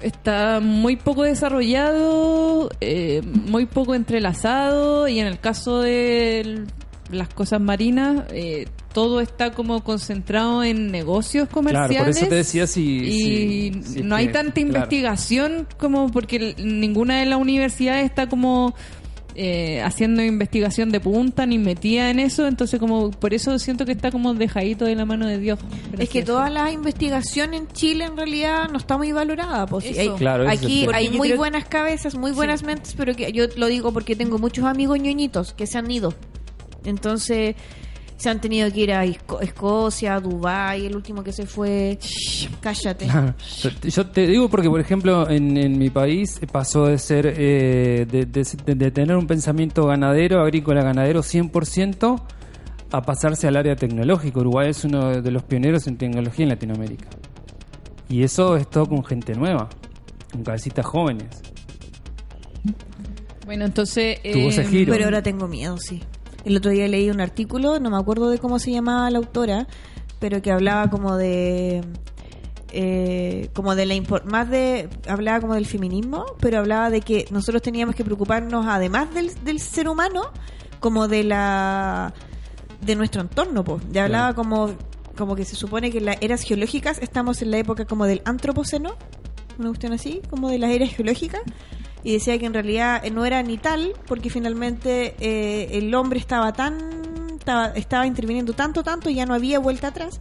está 0.03 0.61
muy 0.61 0.97
poco 0.97 1.25
desarrollado, 1.25 2.71
eh, 2.81 3.23
muy 3.25 3.67
poco 3.67 3.95
entrelazado. 3.95 5.09
Y 5.09 5.21
en 5.21 5.27
el 5.27 5.39
caso 5.41 5.81
del 5.81 6.67
las 7.11 7.29
cosas 7.31 7.59
marinas, 7.59 8.25
eh, 8.33 8.67
todo 8.93 9.21
está 9.21 9.53
como 9.53 9.83
concentrado 9.83 10.63
en 10.63 10.91
negocios 10.91 11.49
comerciales. 11.49 11.91
Claro, 11.91 12.05
por 12.05 12.11
eso 12.11 12.27
te 12.29 12.35
decía 12.35 12.67
si... 12.67 12.83
y 12.99 13.73
si- 13.73 13.83
si 13.95 14.03
no 14.03 14.15
hay 14.15 14.27
que- 14.27 14.33
tanta 14.35 14.53
claro. 14.53 14.67
investigación 14.69 15.67
como 15.79 16.11
porque 16.11 16.55
ninguna 16.59 17.21
de 17.21 17.27
las 17.27 17.39
universidades 17.41 18.05
está 18.05 18.29
como 18.29 18.75
eh, 19.41 19.81
haciendo 19.83 20.21
investigación 20.25 20.91
de 20.91 20.99
punta 20.99 21.47
ni 21.47 21.59
metida 21.59 22.11
en 22.11 22.19
eso, 22.19 22.49
entonces 22.49 22.81
como 22.81 23.13
por 23.13 23.33
eso 23.35 23.57
siento 23.61 23.87
que 23.87 23.93
está 23.93 24.11
como 24.11 24.35
dejadito 24.35 24.85
de 24.85 24.97
la 24.97 25.05
mano 25.05 25.29
de 25.29 25.39
Dios. 25.39 25.61
Es 25.97 26.09
que 26.09 26.25
toda 26.25 26.51
la 26.51 26.73
investigación 26.73 27.55
en 27.55 27.69
Chile 27.69 28.07
en 28.07 28.17
realidad 28.17 28.69
no 28.69 28.79
está 28.79 28.99
muy 28.99 29.13
valorada. 29.13 29.65
Pues, 29.67 29.85
Eso. 29.85 30.01
hay- 30.01 30.11
Claro, 30.19 30.51
aquí 30.51 30.87
hay 30.93 31.11
muy 31.11 31.29
creo- 31.29 31.39
buenas 31.39 31.65
cabezas, 31.67 32.17
muy 32.17 32.33
buenas 32.33 32.65
mentes, 32.65 32.95
pero 32.97 33.15
que 33.15 33.31
yo 33.31 33.45
lo 33.57 33.67
digo 33.69 33.93
porque 33.93 34.17
tengo 34.17 34.39
muchos 34.39 34.65
amigos 34.65 34.99
ñoñitos 34.99 35.53
que 35.55 35.69
se 35.69 35.79
han 35.79 35.89
ido. 35.89 36.15
Entonces 36.85 37.55
se 38.19 38.29
han 38.29 38.41
tenido 38.41 38.71
que 38.71 38.81
ir 38.81 38.93
a 38.93 39.07
Esco- 39.07 39.41
Escocia, 39.41 40.19
Dubái, 40.21 40.85
el 40.87 40.95
último 40.97 41.23
que 41.25 41.33
se 41.33 41.47
fue... 41.47 41.99
Cállate. 42.61 43.07
Claro. 43.07 43.35
Yo 43.85 44.07
te 44.09 44.27
digo 44.27 44.49
porque, 44.51 44.69
por 44.69 44.81
ejemplo, 44.81 45.31
en, 45.31 45.57
en 45.57 45.79
mi 45.79 45.89
país 45.89 46.39
pasó 46.53 46.87
de 46.87 46.99
ser, 46.99 47.33
eh, 47.37 48.07
de, 48.11 48.27
de- 48.27 48.75
de 48.75 48.91
tener 48.91 49.17
un 49.17 49.27
pensamiento 49.27 49.87
ganadero, 49.87 50.43
agrícola, 50.43 50.83
ganadero 50.83 51.21
100%, 51.23 52.21
a 52.91 53.03
pasarse 53.03 53.47
al 53.47 53.57
área 53.57 53.77
tecnológica. 53.77 54.41
Uruguay 54.41 54.71
es 54.71 54.85
uno 54.85 55.23
de 55.23 55.31
los 55.31 55.45
pioneros 55.45 55.87
en 55.87 55.97
tecnología 55.97 56.43
en 56.45 56.49
Latinoamérica. 56.51 57.09
Y 58.09 58.25
eso 58.25 58.57
es 58.57 58.69
todo 58.69 58.87
con 58.87 59.05
gente 59.05 59.35
nueva, 59.35 59.69
con 60.33 60.43
cabecitas 60.43 60.85
jóvenes. 60.87 61.29
Bueno, 63.47 63.65
entonces... 63.65 64.19
Tuvo 64.23 64.49
ese 64.49 64.63
eh, 64.63 64.67
giro. 64.67 64.93
Pero 64.93 65.05
ahora 65.07 65.23
tengo 65.23 65.47
miedo, 65.49 65.77
sí. 65.79 66.03
El 66.45 66.57
otro 66.57 66.71
día 66.71 66.89
leí 66.89 67.11
un 67.11 67.21
artículo, 67.21 67.81
no 67.81 67.91
me 67.91 67.97
acuerdo 67.97 68.31
de 68.31 68.39
cómo 68.39 68.59
se 68.59 68.71
llamaba 68.71 69.11
la 69.11 69.19
autora, 69.19 69.67
pero 70.19 70.41
que 70.43 70.51
hablaba 70.51 70.89
como 70.91 71.17
de 71.17 71.83
eh, 72.73 73.49
como 73.55 73.75
de 73.75 73.87
la 73.87 73.95
más 74.25 74.51
de 74.51 74.89
hablaba 75.09 75.41
como 75.41 75.55
del 75.55 75.67
feminismo, 75.67 76.27
pero 76.41 76.59
hablaba 76.59 76.91
de 76.91 77.01
que 77.01 77.27
nosotros 77.31 77.63
teníamos 77.63 77.95
que 77.95 78.05
preocuparnos 78.05 78.67
además 78.67 79.13
del, 79.15 79.33
del 79.43 79.59
ser 79.59 79.89
humano 79.89 80.23
como 80.81 81.09
de 81.09 81.25
la 81.25 82.13
de 82.81 82.95
nuestro 82.95 83.23
entorno, 83.23 83.65
pues. 83.65 83.83
Ya 83.91 84.05
hablaba 84.05 84.35
como 84.35 84.71
como 85.17 85.35
que 85.35 85.45
se 85.45 85.57
supone 85.57 85.91
que 85.91 85.99
en 85.99 86.05
las 86.05 86.19
eras 86.21 86.43
geológicas 86.43 86.99
estamos 87.01 87.43
en 87.43 87.51
la 87.51 87.59
época 87.59 87.85
como 87.87 88.07
del 88.07 88.23
antropoceno, 88.25 88.95
una 89.59 89.69
cuestión 89.69 89.93
así, 89.93 90.23
como 90.31 90.49
de 90.49 90.59
las 90.59 90.71
eras 90.71 90.91
geológicas 90.91 91.43
y 92.05 92.13
decía 92.13 92.39
que 92.39 92.47
en 92.47 92.55
realidad 92.55 93.05
eh, 93.05 93.11
no 93.11 93.25
era 93.25 93.43
ni 93.43 93.59
tal 93.59 93.95
porque 94.07 94.31
finalmente 94.31 95.15
eh, 95.21 95.79
el 95.79 95.95
hombre 95.95 96.19
estaba 96.19 96.53
tan 96.53 96.79
estaba, 97.39 97.69
estaba 97.69 98.07
interviniendo 98.07 98.53
tanto 98.53 98.83
tanto 98.83 99.11
ya 99.11 99.27
no 99.27 99.35
había 99.35 99.59
vuelta 99.59 99.89
atrás 99.89 100.21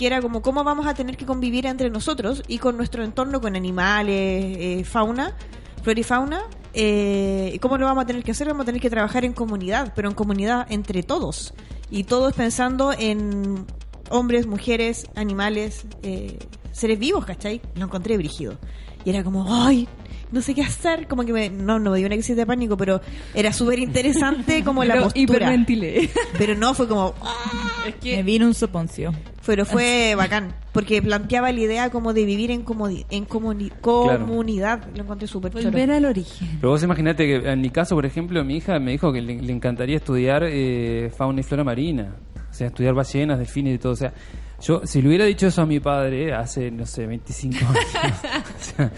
que 0.00 0.06
era 0.06 0.22
como 0.22 0.40
cómo 0.40 0.64
vamos 0.64 0.86
a 0.86 0.94
tener 0.94 1.18
que 1.18 1.26
convivir 1.26 1.66
entre 1.66 1.90
nosotros 1.90 2.42
y 2.48 2.56
con 2.56 2.78
nuestro 2.78 3.04
entorno 3.04 3.40
con 3.42 3.54
animales 3.54 4.56
eh, 4.58 4.82
fauna 4.84 5.36
flora 5.82 6.00
y 6.00 6.02
fauna 6.02 6.42
eh, 6.72 7.58
cómo 7.60 7.76
lo 7.76 7.84
vamos 7.84 8.04
a 8.04 8.06
tener 8.06 8.22
que 8.22 8.30
hacer 8.30 8.46
vamos 8.46 8.62
a 8.62 8.66
tener 8.66 8.80
que 8.80 8.88
trabajar 8.88 9.26
en 9.26 9.34
comunidad 9.34 9.92
pero 9.94 10.08
en 10.08 10.14
comunidad 10.14 10.66
entre 10.70 11.02
todos 11.02 11.52
y 11.90 12.04
todos 12.04 12.32
pensando 12.32 12.94
en 12.96 13.66
hombres 14.08 14.46
mujeres 14.46 15.06
animales 15.16 15.84
eh, 16.02 16.38
seres 16.72 16.98
vivos 16.98 17.26
¿cachai? 17.26 17.60
lo 17.74 17.84
encontré 17.84 18.16
brígido 18.16 18.58
y 19.04 19.10
era 19.10 19.22
como 19.24 19.46
ay 19.54 19.88
no 20.32 20.40
sé 20.42 20.54
qué 20.54 20.62
hacer, 20.62 21.08
como 21.08 21.24
que 21.24 21.32
me, 21.32 21.50
no, 21.50 21.80
no 21.80 21.90
me 21.90 21.98
dio 21.98 22.06
una 22.06 22.14
crisis 22.14 22.36
de 22.36 22.46
pánico, 22.46 22.76
pero 22.76 23.00
era 23.34 23.52
súper 23.52 23.80
interesante 23.80 24.62
como 24.64 24.84
la 24.84 24.94
pero 24.94 25.04
postura. 25.06 25.22
hiperventilé. 25.24 26.08
Pero 26.38 26.54
no, 26.54 26.72
fue 26.72 26.86
como, 26.86 27.14
¡ah! 27.20 27.86
Me 28.04 28.22
vino 28.22 28.46
un 28.46 28.54
soponcio. 28.54 29.12
pero 29.44 29.64
fue 29.64 30.14
bacán, 30.16 30.54
porque 30.70 31.02
planteaba 31.02 31.50
la 31.50 31.58
idea 31.58 31.90
como 31.90 32.12
de 32.12 32.24
vivir 32.26 32.52
en, 32.52 32.64
comodi- 32.64 33.06
en 33.10 33.26
comuni- 33.26 33.72
comunidad, 33.80 34.84
lo 34.94 35.02
encontré 35.02 35.26
súper 35.26 35.50
choro. 35.52 35.64
Volver 35.64 35.90
al 35.90 36.04
origen. 36.04 36.48
Pero 36.60 36.70
vos 36.70 36.82
imaginate 36.84 37.26
que 37.26 37.50
en 37.50 37.60
mi 37.60 37.70
caso, 37.70 37.96
por 37.96 38.06
ejemplo, 38.06 38.44
mi 38.44 38.56
hija 38.58 38.78
me 38.78 38.92
dijo 38.92 39.12
que 39.12 39.20
le, 39.20 39.42
le 39.42 39.52
encantaría 39.52 39.96
estudiar 39.96 40.44
eh, 40.46 41.10
fauna 41.16 41.40
y 41.40 41.42
flora 41.42 41.64
marina. 41.64 42.14
O 42.50 42.54
sea, 42.54 42.68
estudiar 42.68 42.94
ballenas, 42.94 43.38
delfines 43.38 43.74
y 43.74 43.78
todo. 43.78 43.92
O 43.92 43.96
sea, 43.96 44.12
yo, 44.60 44.86
si 44.86 45.00
le 45.00 45.08
hubiera 45.08 45.24
dicho 45.24 45.46
eso 45.46 45.62
a 45.62 45.66
mi 45.66 45.80
padre 45.80 46.34
hace, 46.34 46.70
no 46.70 46.86
sé, 46.86 47.06
25 47.06 47.56
años, 47.64 47.78
o 48.58 48.76
sea, 48.76 48.92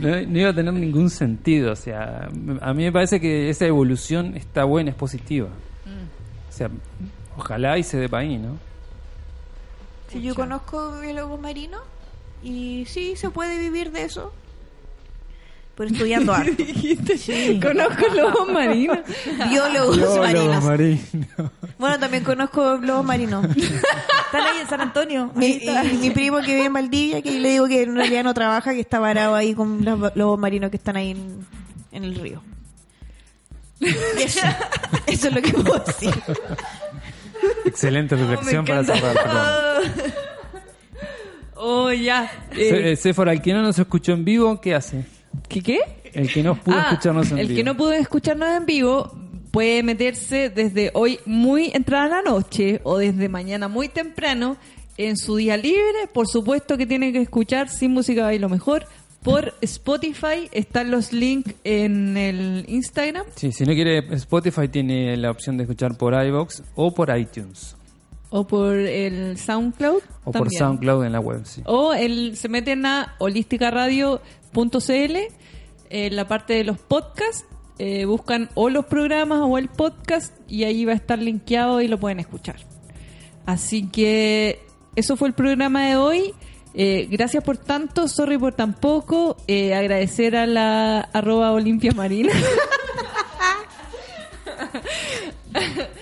no, 0.00 0.08
no 0.26 0.38
iba 0.38 0.50
a 0.50 0.54
tener 0.54 0.74
ningún 0.74 1.10
sentido. 1.10 1.72
O 1.72 1.76
sea, 1.76 2.28
a 2.60 2.74
mí 2.74 2.84
me 2.84 2.92
parece 2.92 3.20
que 3.20 3.48
esa 3.48 3.66
evolución 3.66 4.36
está 4.36 4.64
buena, 4.64 4.90
es 4.90 4.96
positiva. 4.96 5.48
O 6.48 6.52
sea, 6.56 6.70
ojalá 7.36 7.78
y 7.78 7.82
se 7.82 7.96
dé 7.98 8.08
para 8.08 8.22
ahí, 8.22 8.38
¿no? 8.38 8.58
Sí, 10.08 10.22
yo 10.22 10.34
conozco 10.34 11.00
biólogos 11.00 11.40
marinos 11.40 11.82
y 12.42 12.84
sí, 12.86 13.16
se 13.16 13.30
puede 13.30 13.58
vivir 13.58 13.90
de 13.90 14.04
eso, 14.04 14.32
pero 15.76 15.90
estudiando 15.90 16.32
harto. 16.34 16.64
Conozco 17.62 18.14
lobos 18.14 18.48
marinos. 18.52 18.98
Biólogos 19.48 20.18
marinos. 20.18 20.64
marino. 20.64 20.98
Bueno, 21.78 21.98
también 21.98 22.24
conozco 22.24 22.76
lobos 22.76 23.04
marinos. 23.04 23.44
Están 23.44 24.42
ahí 24.42 24.60
en 24.60 24.68
San 24.68 24.80
Antonio. 24.80 25.30
Mi, 25.36 25.46
y 25.46 25.96
mi 26.00 26.10
primo 26.10 26.38
que 26.40 26.54
vive 26.54 26.66
en 26.66 26.72
Valdivia, 26.72 27.22
que 27.22 27.38
le 27.38 27.50
digo 27.50 27.66
que 27.66 27.82
en 27.82 27.96
realidad 27.96 28.24
no 28.24 28.34
trabaja, 28.34 28.72
que 28.72 28.80
está 28.80 28.98
varado 28.98 29.34
ahí 29.34 29.54
con 29.54 29.84
los 29.84 30.16
lobos 30.16 30.38
marinos 30.38 30.70
que 30.70 30.76
están 30.76 30.96
ahí 30.96 31.10
en, 31.10 31.46
en 31.92 32.04
el 32.04 32.14
río. 32.14 32.42
Eso, 33.80 34.40
eso 35.06 35.28
es 35.28 35.34
lo 35.34 35.42
que 35.42 35.52
puedo 35.52 35.78
decir. 35.80 36.14
Excelente 37.64 38.16
reflexión 38.16 38.64
para 38.64 38.84
cerrar. 38.84 39.82
Oh, 41.56 41.90
ya. 41.92 42.30
Eh, 42.52 42.92
eh, 42.92 42.96
Sephora, 42.96 43.36
que 43.40 43.52
no 43.52 43.62
nos 43.62 43.78
escuchó 43.78 44.12
en 44.12 44.24
vivo, 44.24 44.60
¿qué 44.60 44.74
hace? 44.74 45.04
¿Qué 45.48 45.60
qué? 45.62 45.80
El 46.12 46.32
que 46.32 46.42
no 46.42 46.54
pudo 46.54 46.76
Ah, 46.76 46.88
escucharnos 46.90 47.30
en 47.32 47.38
el 47.38 47.46
vivo. 47.48 47.56
que 47.56 47.64
no 47.64 47.76
pudo 47.76 47.92
escucharnos 47.92 48.48
en 48.56 48.66
vivo 48.66 49.12
puede 49.50 49.82
meterse 49.82 50.50
desde 50.50 50.90
hoy 50.94 51.18
muy 51.26 51.70
entrada 51.74 52.08
la 52.08 52.22
noche 52.22 52.80
o 52.84 52.98
desde 52.98 53.28
mañana 53.28 53.68
muy 53.68 53.88
temprano 53.88 54.56
en 54.96 55.16
su 55.16 55.36
día 55.36 55.56
libre. 55.56 56.08
Por 56.12 56.26
supuesto 56.28 56.76
que 56.76 56.86
tiene 56.86 57.12
que 57.12 57.20
escuchar 57.20 57.68
Sin 57.68 57.92
Música 57.92 58.22
Bailo 58.24 58.48
Mejor 58.48 58.86
por 59.22 59.54
Spotify. 59.60 60.48
Están 60.52 60.90
los 60.90 61.12
links 61.12 61.54
en 61.64 62.16
el 62.16 62.64
Instagram 62.68 63.24
Sí, 63.36 63.52
si 63.52 63.64
no 63.64 63.72
quiere 63.74 63.98
Spotify 64.16 64.68
tiene 64.68 65.16
la 65.16 65.30
opción 65.30 65.56
de 65.56 65.64
escuchar 65.64 65.96
por 65.96 66.14
iBox 66.14 66.62
o 66.74 66.92
por 66.94 67.16
iTunes 67.16 67.76
o 68.36 68.44
por 68.44 68.74
el 68.74 69.38
SoundCloud. 69.38 70.02
o 70.24 70.32
por. 70.32 70.50
SoundCloud 70.52 71.04
en 71.04 71.12
la 71.12 71.20
web. 71.20 71.42
Sí. 71.44 71.62
O 71.66 71.94
el, 71.94 72.36
se 72.36 72.48
meten 72.48 72.84
a 72.84 73.14
holisticaradio.cl 74.54 75.34
en 75.90 76.16
la 76.16 76.26
parte 76.26 76.54
de 76.54 76.64
los 76.64 76.78
podcasts. 76.78 77.46
eh, 77.78 78.04
buscan 78.04 78.50
o 78.54 78.70
los 78.70 78.86
programas 78.86 79.40
o 79.42 79.58
el 79.58 79.68
podcast 79.68 80.32
y 80.48 80.62
ahí 80.62 80.84
va 80.84 80.92
a 80.92 80.94
estar 80.94 81.18
linkeado 81.18 81.80
y 81.80 81.88
lo 81.88 81.98
pueden 81.98 82.20
escuchar. 82.20 82.56
Así 83.46 83.88
que 83.88 84.60
eso 84.94 85.16
fue 85.16 85.28
el 85.28 85.34
programa 85.34 85.86
de 85.86 85.96
hoy. 85.96 86.34
Eh, 86.74 87.08
gracias 87.10 87.42
por 87.44 87.56
tanto, 87.56 88.08
sorry 88.08 88.38
por 88.38 88.54
tan 88.54 88.74
poco. 88.74 89.36
Eh, 89.46 89.74
agradecer 89.74 90.36
a 90.36 90.46
la 90.46 91.00
arroba 91.00 91.52
Olimpia 91.52 91.92
Marina. 91.92 92.32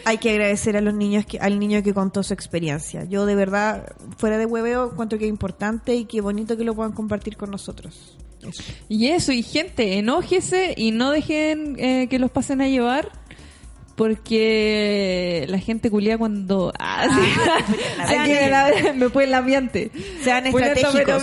Hay 0.05 0.19
que 0.19 0.31
agradecer 0.31 0.77
a 0.77 0.81
los 0.81 0.95
niños 0.95 1.27
que, 1.27 1.39
al 1.39 1.59
niño 1.59 1.83
que 1.83 1.95
contó 1.95 2.23
su 2.23 2.35
experiencia. 2.35 3.05
Yo 3.05 3.27
de 3.27 3.35
verdad, 3.35 3.93
fuera 4.17 4.39
de 4.39 4.47
hueveo, 4.47 4.91
encuentro 4.93 5.19
que 5.19 5.27
es 5.27 5.31
importante 5.31 5.95
y 5.95 6.07
qué 6.07 6.21
bonito 6.21 6.57
que 6.57 6.65
lo 6.65 6.75
puedan 6.75 6.93
compartir 6.93 7.37
con 7.37 7.51
nosotros. 7.51 8.17
Eso. 8.47 8.63
Y 8.89 9.09
eso, 9.09 9.33
y 9.33 9.43
gente, 9.43 9.99
enójese 9.99 10.75
y 10.77 10.91
no 10.91 11.11
dejen 11.13 11.77
eh, 11.79 12.07
que 12.11 12.19
los 12.19 12.31
pasen 12.31 12.61
a 12.61 12.69
llevar. 12.69 13.11
Porque 13.95 15.45
la 15.49 15.59
gente 15.59 15.91
culia 15.91 16.17
cuando. 16.19 16.73
Ah, 16.79 17.07
sí. 17.09 17.75
Hay 18.07 18.29
que 18.29 18.49
la- 18.51 18.93
me 18.95 19.09
fue 19.11 19.25
el 19.25 19.35
ambiente. 19.35 19.91
Sean 20.23 20.45
Pues 20.51 20.67
estratégicos. 20.67 21.23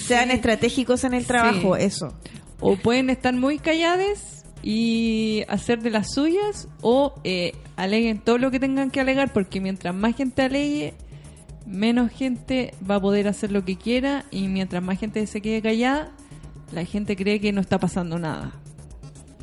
Sean 0.06 0.30
estratégicos 0.30 1.04
en 1.04 1.14
el 1.14 1.26
trabajo, 1.26 1.76
Sí. 1.76 1.82
eso. 1.84 2.14
O 2.58 2.76
pueden 2.76 3.10
estar 3.10 3.32
muy 3.34 3.58
callados 3.58 4.18
y 4.62 5.44
hacer 5.48 5.80
de 5.82 5.90
las 5.90 6.12
suyas, 6.12 6.68
o 6.82 7.14
eh, 7.24 7.52
aleguen 7.76 8.18
todo 8.18 8.38
lo 8.38 8.50
que 8.50 8.60
tengan 8.60 8.90
que 8.90 9.00
alegar, 9.00 9.32
porque 9.32 9.60
mientras 9.60 9.94
más 9.94 10.14
gente 10.16 10.42
alegue, 10.42 10.94
menos 11.66 12.10
gente 12.10 12.74
va 12.88 12.96
a 12.96 13.00
poder 13.00 13.28
hacer 13.28 13.52
lo 13.52 13.64
que 13.64 13.76
quiera, 13.76 14.24
y 14.30 14.48
mientras 14.48 14.82
más 14.82 14.98
gente 14.98 15.26
se 15.26 15.40
quede 15.40 15.62
callada, 15.62 16.12
la 16.72 16.84
gente 16.84 17.16
cree 17.16 17.40
que 17.40 17.52
no 17.52 17.60
está 17.60 17.78
pasando 17.78 18.18
nada. 18.18 18.52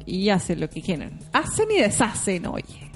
Y 0.05 0.29
hacen 0.29 0.59
lo 0.59 0.69
que 0.69 0.81
quieran. 0.81 1.19
Hacen 1.33 1.69
y 1.69 1.81
deshacen, 1.81 2.45
oye. 2.47 2.91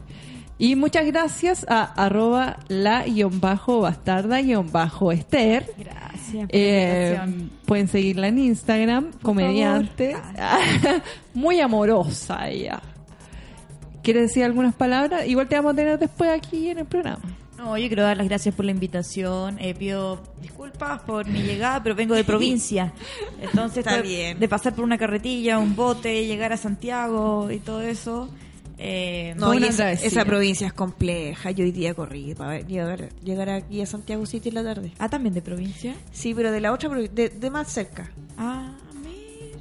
Y 0.57 0.75
muchas 0.75 1.07
gracias 1.07 1.65
a 1.67 1.83
arroba 1.83 2.57
la 2.67 3.03
guion 3.03 3.41
bajo 3.41 3.81
bastarda 3.81 4.41
guion 4.41 4.71
bajo 4.71 5.11
Esther. 5.11 5.65
Gracias. 5.75 6.47
Eh, 6.49 7.19
pueden 7.65 7.87
seguirla 7.87 8.27
en 8.27 8.37
Instagram, 8.37 9.11
comediante. 9.23 10.15
Muy 11.33 11.59
amorosa 11.59 12.47
ella. 12.47 12.79
¿Quieres 14.03 14.27
decir 14.27 14.43
algunas 14.43 14.75
palabras? 14.75 15.27
Igual 15.27 15.47
te 15.47 15.55
vamos 15.55 15.73
a 15.73 15.75
tener 15.75 15.97
después 15.97 16.29
aquí 16.29 16.69
en 16.69 16.77
el 16.77 16.85
programa. 16.85 17.23
No, 17.61 17.77
yo 17.77 17.87
quiero 17.87 18.01
dar 18.01 18.17
las 18.17 18.27
gracias 18.27 18.55
por 18.55 18.65
la 18.65 18.71
invitación. 18.71 19.57
Eh, 19.59 19.75
pido 19.75 20.19
disculpas 20.41 20.99
por 21.03 21.27
mi 21.27 21.43
llegada, 21.43 21.83
pero 21.83 21.93
vengo 21.93 22.15
de 22.15 22.23
provincia. 22.23 22.91
Entonces, 23.41 23.85
Está 23.85 24.01
bien. 24.01 24.39
de 24.39 24.47
pasar 24.49 24.73
por 24.73 24.83
una 24.83 24.97
carretilla, 24.97 25.59
un 25.59 25.75
bote, 25.75 26.25
llegar 26.25 26.51
a 26.53 26.57
Santiago 26.57 27.51
y 27.51 27.59
todo 27.59 27.81
eso. 27.83 28.29
Eh, 28.79 29.35
No, 29.37 29.53
y 29.53 29.63
esa, 29.63 30.25
provincia 30.25 30.65
es 30.65 30.73
compleja. 30.73 31.51
Yo 31.51 31.63
hoy 31.63 31.71
día 31.71 31.93
corrí 31.93 32.33
para 32.33 32.61
llegar, 32.61 33.09
llegar 33.23 33.49
aquí 33.51 33.79
a 33.79 33.85
Santiago 33.85 34.25
City 34.25 34.49
en 34.49 34.55
la 34.55 34.63
tarde. 34.63 34.91
Ah, 34.97 35.07
también 35.07 35.35
de 35.35 35.43
provincia. 35.43 35.93
Sí, 36.11 36.33
pero 36.33 36.51
de 36.51 36.61
la 36.61 36.73
otra, 36.73 36.89
de, 36.89 37.29
de 37.29 37.49
más 37.51 37.71
cerca. 37.71 38.09
Ah, 38.39 38.71
mira. 39.03 39.59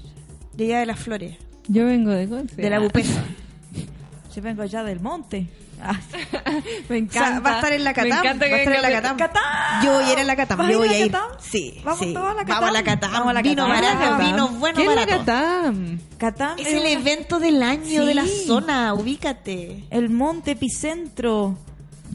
De 0.54 0.64
allá 0.64 0.78
de 0.80 0.86
las 0.86 0.98
flores. 1.00 1.36
Yo 1.68 1.84
vengo 1.84 2.12
de 2.12 2.26
Conce. 2.30 2.56
De 2.56 2.70
la 2.70 2.78
Bupesa. 2.78 3.22
Yo 4.34 4.40
vengo 4.40 4.62
allá 4.62 4.84
del 4.84 5.00
monte. 5.00 5.48
Ah, 5.82 5.98
Me 6.88 6.96
O 6.96 6.98
encanta. 6.98 7.28
sea, 7.30 7.40
va 7.40 7.50
a 7.52 7.54
estar 7.56 7.72
en 7.72 7.84
la 7.84 7.90
Me 7.90 7.94
Catam. 7.94 8.18
encanta 8.18 8.46
va 8.48 8.54
a 8.54 8.58
estar 8.58 8.74
en 8.76 8.82
la 8.82 8.90
Catam. 8.90 9.16
¡Catam! 9.16 9.84
Yo 9.84 9.92
voy 9.94 10.04
a 10.04 10.12
ir 10.12 10.18
a 10.18 10.24
la 10.24 10.36
Catam. 10.36 10.58
¿Vas 10.58 10.66
a 10.68 10.70
Yo 10.70 10.84
ir 10.84 10.88
voy 10.90 10.96
a 10.96 11.04
ir. 11.06 11.10
Catam? 11.12 11.30
Sí. 11.40 11.80
¿Vamos 11.84 11.98
sí. 12.00 12.14
todos 12.14 12.26
a 12.30 12.34
la 12.34 12.42
Vamos 12.44 12.68
a 12.68 12.72
la 12.72 12.82
Catam? 12.82 12.94
Catam. 13.00 13.12
Vamos 13.12 13.28
a 13.28 13.32
la 13.32 13.42
Vino 13.42 13.66
Catam. 13.66 13.80
barato, 13.82 13.98
Catam. 14.10 14.26
vino 14.26 14.48
bueno 14.48 14.76
¿Qué 14.76 14.82
es 14.82 14.88
la 14.88 14.94
barato. 14.94 15.18
Catam? 15.24 15.98
Catán 16.18 16.58
Es 16.58 16.66
el 16.68 16.78
una- 16.80 16.90
evento 16.90 17.38
del 17.40 17.62
año 17.62 18.04
de 18.04 18.14
la 18.14 18.24
zona. 18.26 18.94
Ubícate. 18.94 19.84
El 19.90 20.10
monte 20.10 20.52
epicentro. 20.52 21.56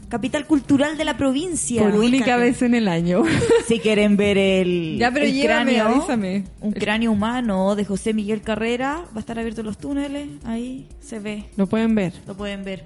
Capital 0.08 0.46
cultural 0.46 0.96
de 0.96 1.04
la 1.04 1.16
provincia. 1.16 1.82
Por 1.82 1.96
única 1.96 2.36
vez 2.36 2.62
en 2.62 2.74
el 2.76 2.86
año. 2.86 3.24
Si 3.66 3.80
quieren 3.80 4.16
ver 4.16 4.38
el, 4.38 4.96
Ya, 5.00 5.10
pero 5.10 5.24
el 5.24 5.32
llévame, 5.34 5.74
cráneo, 5.74 5.88
avísame. 5.96 6.44
un 6.60 6.70
cráneo 6.70 7.10
humano 7.10 7.74
de 7.74 7.84
José 7.84 8.14
Miguel 8.14 8.40
Carrera, 8.42 9.02
va 9.08 9.16
a 9.16 9.18
estar 9.18 9.36
abierto 9.40 9.62
en 9.62 9.66
los 9.66 9.76
túneles, 9.78 10.28
ahí 10.44 10.86
se 11.00 11.18
ve, 11.18 11.46
Lo 11.56 11.66
pueden 11.66 11.96
ver. 11.96 12.12
lo 12.28 12.36
pueden 12.36 12.62
ver. 12.62 12.84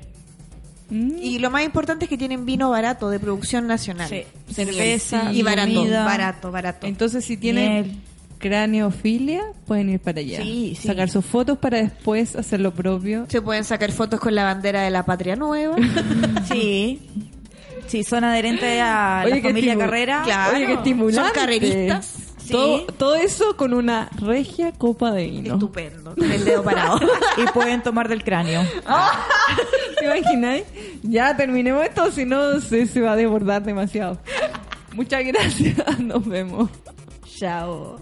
Mm. 0.91 1.19
Y 1.23 1.39
lo 1.39 1.51
más 1.51 1.65
importante 1.65 2.05
es 2.05 2.09
que 2.09 2.19
tienen 2.19 2.45
vino 2.45 2.71
barato 2.71 3.11
de 3.11 3.19
producción 3.21 3.67
nacional. 3.67 4.09
Sí. 4.09 4.23
Cerveza, 4.53 5.33
y 5.33 5.43
barato, 5.43 5.73
comida. 5.75 6.05
barato, 6.05 6.51
barato. 6.51 6.87
Entonces, 6.87 7.25
si 7.25 7.37
tienen 7.37 7.83
Miel. 7.83 7.97
craneofilia, 8.39 9.43
pueden 9.67 9.91
ir 9.91 10.01
para 10.01 10.21
allá. 10.21 10.43
Sí, 10.43 10.77
sí. 10.81 10.89
Sacar 10.89 11.09
sus 11.09 11.25
fotos 11.25 11.59
para 11.59 11.79
después 11.79 12.37
hacer 12.37 12.61
lo 12.61 12.73
propio. 12.75 13.27
Se 13.29 13.41
pueden 13.41 13.65
sacar 13.65 13.93
fotos 13.93 14.21
con 14.21 14.35
la 14.35 14.45
bandera 14.45 14.83
de 14.83 14.91
la 14.91 15.05
patria 15.05 15.37
nueva. 15.37 15.77
Sí. 16.49 17.01
Sí, 17.87 18.05
son 18.05 18.23
adherentes 18.23 18.81
a 18.81 19.23
Oye, 19.25 19.37
la 19.37 19.43
familia 19.43 19.77
Carrera. 19.77 20.23
Claro. 20.25 20.57
Oye, 20.57 20.73
estimulante. 20.75 21.29
Son 21.29 21.33
carreristas. 21.35 22.15
Sí. 22.51 22.57
Todo, 22.57 22.87
todo 22.87 23.15
eso 23.15 23.57
con 23.57 23.73
una 23.75 24.09
regia 24.21 24.73
copa 24.73 25.13
de 25.13 25.27
vino. 25.27 25.55
Estupendo. 25.55 26.15
Con 26.15 26.31
el 26.31 26.45
dedo 26.45 26.63
parado. 26.63 26.99
Y 27.37 27.47
pueden 27.53 27.83
tomar 27.83 28.09
del 28.09 28.25
cráneo. 28.25 28.63
¿Te 29.99 30.05
imagináis? 30.05 30.65
Ya 31.03 31.37
terminemos 31.37 31.85
esto, 31.85 32.11
si 32.11 32.25
no 32.25 32.61
se, 32.61 32.87
se 32.87 33.01
va 33.01 33.13
a 33.13 33.17
desbordar 33.17 33.63
demasiado. 33.63 34.19
Muchas 34.95 35.25
gracias. 35.25 35.77
Nos 36.01 36.27
vemos. 36.27 36.69
Chao. 37.39 38.01